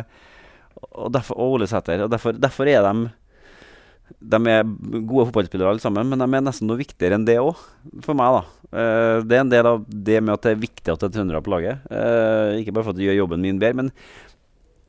og, 0.92 1.12
derfor, 1.16 1.40
og 1.40 1.58
Ole 1.58 1.68
Sæter. 1.72 2.06
Og 2.06 2.12
derfor, 2.14 2.38
derfor 2.38 2.72
er 2.72 2.86
de 2.86 3.14
de 4.22 4.38
er 4.52 4.62
gode 5.10 5.26
fotballspillere 5.32 5.72
alle 5.74 5.82
sammen, 5.82 6.06
men 6.06 6.22
de 6.22 6.28
er 6.38 6.44
nesten 6.46 6.70
noe 6.70 6.78
viktigere 6.78 7.18
enn 7.18 7.26
det 7.26 7.40
òg, 7.42 7.58
for 8.06 8.14
meg. 8.18 8.38
da 8.38 8.66
Eh, 8.76 9.24
Det 9.24 9.38
er 9.38 9.44
en 9.44 9.52
del 9.52 9.68
av 9.70 9.84
det 9.88 10.22
med 10.22 10.34
at 10.36 10.46
det 10.46 10.52
er 10.56 10.64
viktig 10.64 10.92
at 10.92 11.00
det 11.00 11.10
er 11.10 11.16
trøndere 11.20 11.44
på 11.44 11.54
laget. 11.54 11.86
Eh, 11.90 12.62
ikke 12.62 12.74
bare 12.76 12.88
for 12.88 12.96
at 12.96 13.00
de 13.00 13.08
gjør 13.08 13.22
jobben 13.24 13.42
min 13.42 13.60
bedre, 13.62 13.78
men 13.82 13.92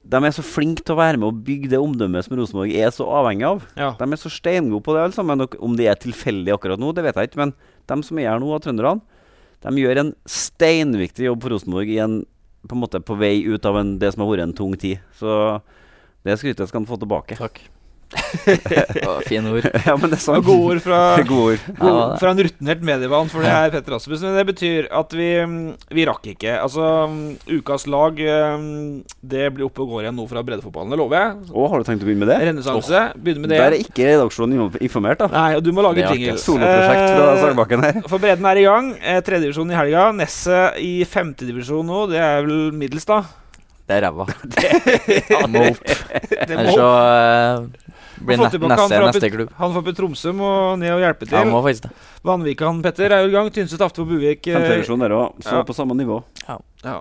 de 0.06 0.18
er 0.22 0.34
så 0.34 0.44
flinke 0.44 0.84
til 0.86 0.94
å 0.94 1.00
være 1.00 1.18
med 1.18 1.28
og 1.28 1.40
bygge 1.46 1.70
det 1.72 1.80
omdømmet 1.82 2.26
som 2.26 2.36
Rosenborg 2.38 2.74
er 2.78 2.92
så 2.94 3.06
avhengig 3.18 3.46
av. 3.48 3.64
Ja. 3.78 3.90
De 3.98 4.06
er 4.06 4.20
så 4.20 4.30
steingode 4.30 4.84
på 4.86 4.94
det, 4.94 5.02
alle 5.02 5.16
sammen. 5.16 5.42
Om 5.42 5.74
det 5.78 5.88
er 5.90 5.98
tilfeldig 5.98 6.54
akkurat 6.54 6.80
nå, 6.80 6.92
det 6.94 7.02
vet 7.08 7.18
jeg 7.18 7.30
ikke, 7.32 7.42
men 7.42 7.54
de 7.90 7.98
som 8.06 8.20
er 8.22 8.30
her 8.30 8.42
nå, 8.42 8.52
av 8.54 8.62
trønderne, 8.62 9.02
de 9.66 9.82
gjør 9.82 10.02
en 10.04 10.12
steinviktig 10.30 11.26
jobb 11.26 11.42
for 11.42 11.56
Rosenborg 11.56 11.90
i 11.90 11.98
en, 12.04 12.20
på 12.68 12.76
en 12.76 12.82
måte 12.84 13.02
på 13.02 13.16
vei 13.18 13.40
ut 13.48 13.66
av 13.66 13.80
en, 13.80 13.96
det 13.98 14.12
som 14.14 14.22
har 14.22 14.30
vært 14.30 14.46
en 14.46 14.58
tung 14.60 14.76
tid. 14.78 15.02
Så 15.18 15.58
det 16.26 16.38
skrytet 16.38 16.70
skal 16.70 16.84
han 16.84 16.90
få 16.90 17.00
tilbake. 17.02 17.38
Takk. 17.40 17.64
Fine 19.26 19.50
ord. 19.50 19.66
ja, 19.88 19.94
men 19.98 20.12
det 20.12 20.18
er 20.18 20.22
sant. 20.22 20.44
Gode 20.46 20.76
ord 20.76 20.82
fra 20.84 21.00
god 21.30 21.42
ord. 21.42 21.62
Ja, 21.66 21.76
God, 21.80 21.98
det 21.98 22.20
fra 22.22 22.32
en 22.32 22.42
rutinert 22.46 22.84
medievann, 22.86 23.30
for 23.32 23.44
det 23.44 23.52
er 23.52 23.72
Petter 23.74 23.96
Rasmussen. 23.96 24.30
Men 24.30 24.38
det 24.40 24.46
betyr 24.52 24.88
at 24.94 25.16
vi, 25.16 25.28
vi 25.98 26.06
rakk 26.08 26.30
ikke. 26.34 26.56
Altså, 26.62 26.86
ukas 27.50 27.86
lag 27.90 28.18
mm, 28.18 29.04
Det 29.20 29.48
blir 29.56 29.66
oppe 29.68 29.84
og 29.84 29.94
går 29.94 30.06
igjen 30.06 30.18
nå 30.18 30.26
fra 30.30 30.44
breddefotballen, 30.46 30.94
det 30.94 31.00
lover 31.00 31.20
jeg. 31.20 31.50
Å, 31.50 31.66
har 31.72 31.82
du 31.82 31.88
tenkt 31.90 32.06
å 32.06 32.08
begynne 32.08 32.24
med 32.24 32.32
det? 32.32 32.38
Renessanse. 32.50 33.06
begynne 33.18 33.44
med 33.44 33.54
det. 33.54 33.60
Der 33.62 33.76
er 33.76 33.86
ikke 33.86 34.10
redaksjonen 34.12 34.68
informert, 34.86 35.22
da. 35.24 35.30
Nei, 35.34 35.48
og 35.58 35.64
du 35.66 35.72
må 35.74 35.84
lage 35.86 36.02
Det 36.02 36.12
jingle. 36.14 36.38
Soloprosjekt 36.42 37.08
fra 37.10 37.26
Eh, 37.36 37.40
Sagbakken 37.42 37.82
her. 37.84 37.98
For 38.10 38.22
bredden 38.22 38.46
er 38.48 38.60
i 38.60 38.66
gang. 38.66 38.92
Eh, 39.00 39.18
Tredjedivisjon 39.24 39.72
i 39.72 39.76
helga. 39.78 40.06
Nesset 40.16 40.78
i 40.82 40.92
femtedivisjon 41.08 41.86
nå. 41.86 42.06
Det 42.12 42.20
er 42.22 42.46
vel 42.46 42.70
middels, 42.76 43.06
da? 43.08 43.22
Det 43.86 43.98
er 44.00 44.02
ræva. 44.08 44.26
Det 44.56 45.42
må 45.52 45.62
opp. 45.68 45.82
Det 45.86 46.56
Ellers 46.56 46.74
så 46.74 46.86
uh, 46.90 47.85
blir 48.20 48.36
tilbake 48.50 48.76
neste 48.76 49.00
neste 49.06 49.30
klubb. 49.34 49.50
Han 49.58 49.72
fra 49.74 49.82
Pet 49.86 49.96
Tromsø 49.98 50.32
må 50.36 50.50
ned 50.80 50.92
og 50.94 51.02
hjelpe 51.04 51.28
Ja, 51.30 51.42
til. 51.42 51.50
må 51.52 51.62
faktisk 51.64 51.88
det. 51.88 51.90
Vanvikan 52.26 52.80
Petter 52.82 53.12
er 53.14 53.22
jo 53.26 53.28
i 53.28 53.34
gang. 53.36 53.50
Tynset, 53.54 53.80
Aftvoll, 53.84 54.08
Buvik. 54.08 54.42
Femtevisjon 54.48 54.98
der 55.04 55.14
òg, 55.14 55.36
så 55.44 55.60
ja. 55.60 55.62
på 55.68 55.74
samme 55.76 55.94
nivå. 55.94 56.22
Ja, 56.46 56.56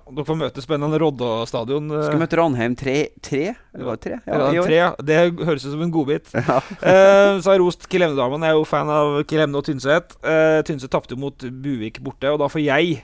Dere 0.09 0.25
får 0.25 0.37
møte 0.39 0.61
spennende 0.63 0.97
Rodda 1.01 1.45
stadion. 1.49 1.89
eh, 1.91 2.03
Skal 2.07 2.19
møte 2.21 2.37
Ranheim 2.39 2.75
3? 2.75 2.95
tre? 3.21 3.43
Det 3.75 3.85
var 3.85 3.97
det 3.97 4.01
tre? 4.05 4.19
Ja, 4.25 4.51
Ja, 4.53 4.63
3 4.65 4.75
ja. 4.79 4.91
Det 5.01 5.17
høres 5.45 5.65
ut 5.65 5.71
som 5.75 5.81
en 5.85 5.91
godbit. 5.93 6.29
Ja. 6.33 6.57
Eh, 6.81 7.39
så 7.41 7.49
har 7.51 7.57
jeg 7.57 7.61
rost 7.61 7.87
Kilemne-damene. 7.89 8.45
Jeg 8.49 8.55
er 8.55 8.59
jo 8.59 8.65
fan 8.69 8.89
av 8.89 9.23
Kilemne 9.29 9.57
og 9.61 9.65
Tynset. 9.65 10.15
Uh, 10.25 10.61
Tynset 10.65 10.89
tapte 10.93 11.13
jo 11.13 11.19
mot 11.21 11.37
Buvik 11.37 11.99
borte, 12.01 12.29
og 12.33 12.39
da 12.41 12.47
får 12.49 12.63
jeg 12.65 13.03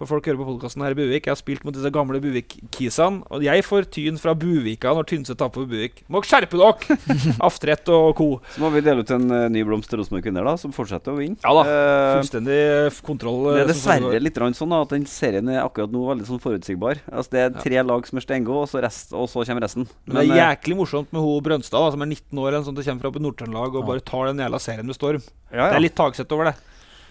For 0.00 0.08
folk 0.08 0.24
hører 0.24 0.38
på 0.40 0.46
podkasten 0.48 0.80
her 0.80 0.94
i 0.94 0.96
Buvik. 0.96 1.26
Jeg 1.28 1.34
har 1.34 1.36
spilt 1.36 1.64
mot 1.66 1.74
disse 1.76 1.90
gamle 1.92 2.16
Buvik-kisene. 2.24 3.20
Og 3.36 3.42
jeg 3.44 3.60
får 3.66 3.84
tyn 3.92 4.16
fra 4.16 4.32
Buvika 4.32 4.94
når 4.96 5.04
Tynset 5.10 5.36
taper 5.36 5.60
på 5.66 5.68
Buvik. 5.68 5.98
Må 6.08 6.22
skjerpe 6.24 6.56
dere! 6.56 6.96
Aftrett 7.50 7.90
og 7.92 8.14
co. 8.16 8.28
Så 8.54 8.62
må 8.62 8.70
vi 8.72 8.80
dele 8.86 9.04
ut 9.04 9.12
en 9.12 9.26
uh, 9.28 9.42
ny 9.52 9.60
blomst 9.68 9.92
til 9.92 10.00
Rosenborg 10.00 10.24
Kvinner, 10.24 10.48
da, 10.48 10.54
som 10.62 10.72
fortsetter 10.72 11.12
å 11.12 11.18
vinne. 11.18 11.36
Ja 11.44 11.52
da. 11.52 11.66
Eh, 11.68 12.14
Fullstendig 12.14 12.56
f- 12.88 13.02
kontroll. 13.04 13.42
det 13.50 13.58
eh, 13.58 13.66
er 13.66 13.70
dessverre 13.74 14.22
litt 14.24 14.40
sånn 14.56 14.72
da, 14.72 14.80
at 14.86 14.96
den 14.96 15.04
serien 15.10 15.52
er 15.52 15.60
akkurat 15.66 15.92
nå 15.92 16.06
veldig 16.14 16.30
sånn 16.30 16.40
forutsigbar. 16.46 17.04
Altså 17.12 17.36
Det 17.36 17.44
er 17.44 17.60
tre 17.60 17.84
lag 17.84 18.08
som 18.08 18.22
er 18.22 18.24
stengå, 18.24 18.56
og, 18.64 18.72
så 18.72 18.80
og 18.80 19.28
så 19.28 19.44
kommer 19.44 19.68
resten. 19.68 19.84
Men 20.08 20.22
det 20.22 20.24
eh, 20.24 20.32
er 20.32 20.42
jæklig 20.46 20.80
morsomt 20.80 21.12
med 21.12 21.28
hun 21.28 21.44
Brønstad, 21.44 21.76
da, 21.76 21.92
som 21.92 22.08
er 22.08 22.12
19 22.14 22.40
år, 22.40 22.56
en 22.56 22.64
sånn 22.70 22.80
som 22.80 22.88
kommer 22.88 23.04
fra 23.04 23.20
i 23.20 23.26
Nord-Trøndelag 23.28 23.76
og 23.76 23.92
bare 23.92 24.08
tar 24.14 24.32
den 24.32 24.40
jævla 24.46 24.64
serien 24.64 24.88
med 24.88 24.96
storm. 24.96 25.28
ja, 25.52 25.68
Det 25.68 25.76
er 25.76 25.88
litt 25.90 25.98
taksett 26.00 26.32
over 26.32 26.48
det. 26.54 26.56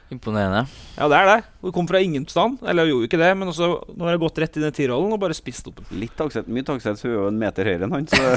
Imponerende. 0.10 0.64
Ja, 0.98 1.08
det 1.12 1.18
er 1.20 1.28
det. 1.30 1.40
Hun 1.62 1.74
kom 1.76 1.88
fra 1.90 2.00
ingen 2.02 2.26
stand. 2.30 2.58
Eller 2.66 2.88
hun 2.88 2.92
gjorde 2.94 3.06
jo 3.06 3.10
ikke 3.12 3.22
det, 3.22 3.30
men 3.38 3.52
også, 3.52 3.68
nå 3.94 4.08
har 4.08 4.16
jeg 4.16 4.24
gått 4.24 4.40
rett 4.42 4.58
inn 4.58 4.66
i 4.66 4.74
T-rollen 4.74 5.14
og 5.14 5.22
bare 5.22 5.38
spist 5.38 5.70
opp. 5.70 5.84
Litt 5.94 6.16
taksett, 6.18 6.50
mye 6.50 6.66
taksett, 6.66 6.98
så 6.98 7.06
hun 7.06 7.14
er 7.14 7.20
jo 7.20 7.28
en 7.30 7.42
meter 7.44 7.70
høyere 7.70 7.86
enn 7.86 7.94
han. 7.94 8.10
Så 8.10 8.18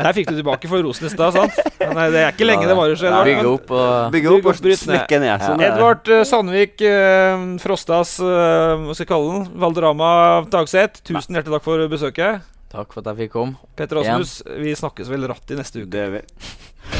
Der 0.00 0.14
fikk 0.16 0.30
du 0.30 0.36
tilbake 0.38 0.68
for 0.70 0.82
rosen 0.84 1.08
i 1.08 1.10
stad, 1.12 1.34
sant? 1.34 1.58
Nei, 1.80 2.06
det 2.12 2.22
er 2.22 2.30
ikke 2.32 2.46
lenge 2.46 2.68
det 2.68 2.76
varer. 2.78 2.96
så 2.98 3.10
Bygge 3.26 3.50
opp 3.50 3.72
og 3.74 4.14
bygge 4.14 4.30
opp 4.30 4.46
Bygge 4.46 4.54
opp, 4.54 4.70
og 4.72 4.78
smekke 4.84 5.20
ned. 5.22 5.44
Sånn 5.44 5.64
ja. 5.64 5.72
Edvard 5.74 6.10
eh, 6.10 6.22
Sandvik, 6.28 6.76
eh, 6.86 7.44
Frostas 7.62 8.16
eh, 8.24 8.86
Hva 8.86 8.96
skal 8.96 9.04
jeg 9.04 9.10
kalle 9.12 9.34
den? 9.34 9.50
Valderama 9.60 10.10
Tagseth. 10.52 11.04
Tusen 11.04 11.36
hjertelig 11.36 11.58
takk 11.58 11.66
for 11.68 11.84
besøket. 11.92 12.48
Takk 12.70 12.94
for 12.94 13.02
at 13.02 13.12
jeg 13.12 13.26
fikk 13.26 13.36
komme. 13.36 13.70
Petter 13.76 14.00
Rasmus, 14.00 14.40
vi 14.62 14.74
snakkes 14.78 15.10
vel 15.10 15.28
ratt 15.30 15.52
i 15.52 15.58
neste 15.58 15.82
uke. 15.82 15.90
Det 15.90 16.04
er 16.06 16.18
vi. 16.20 16.99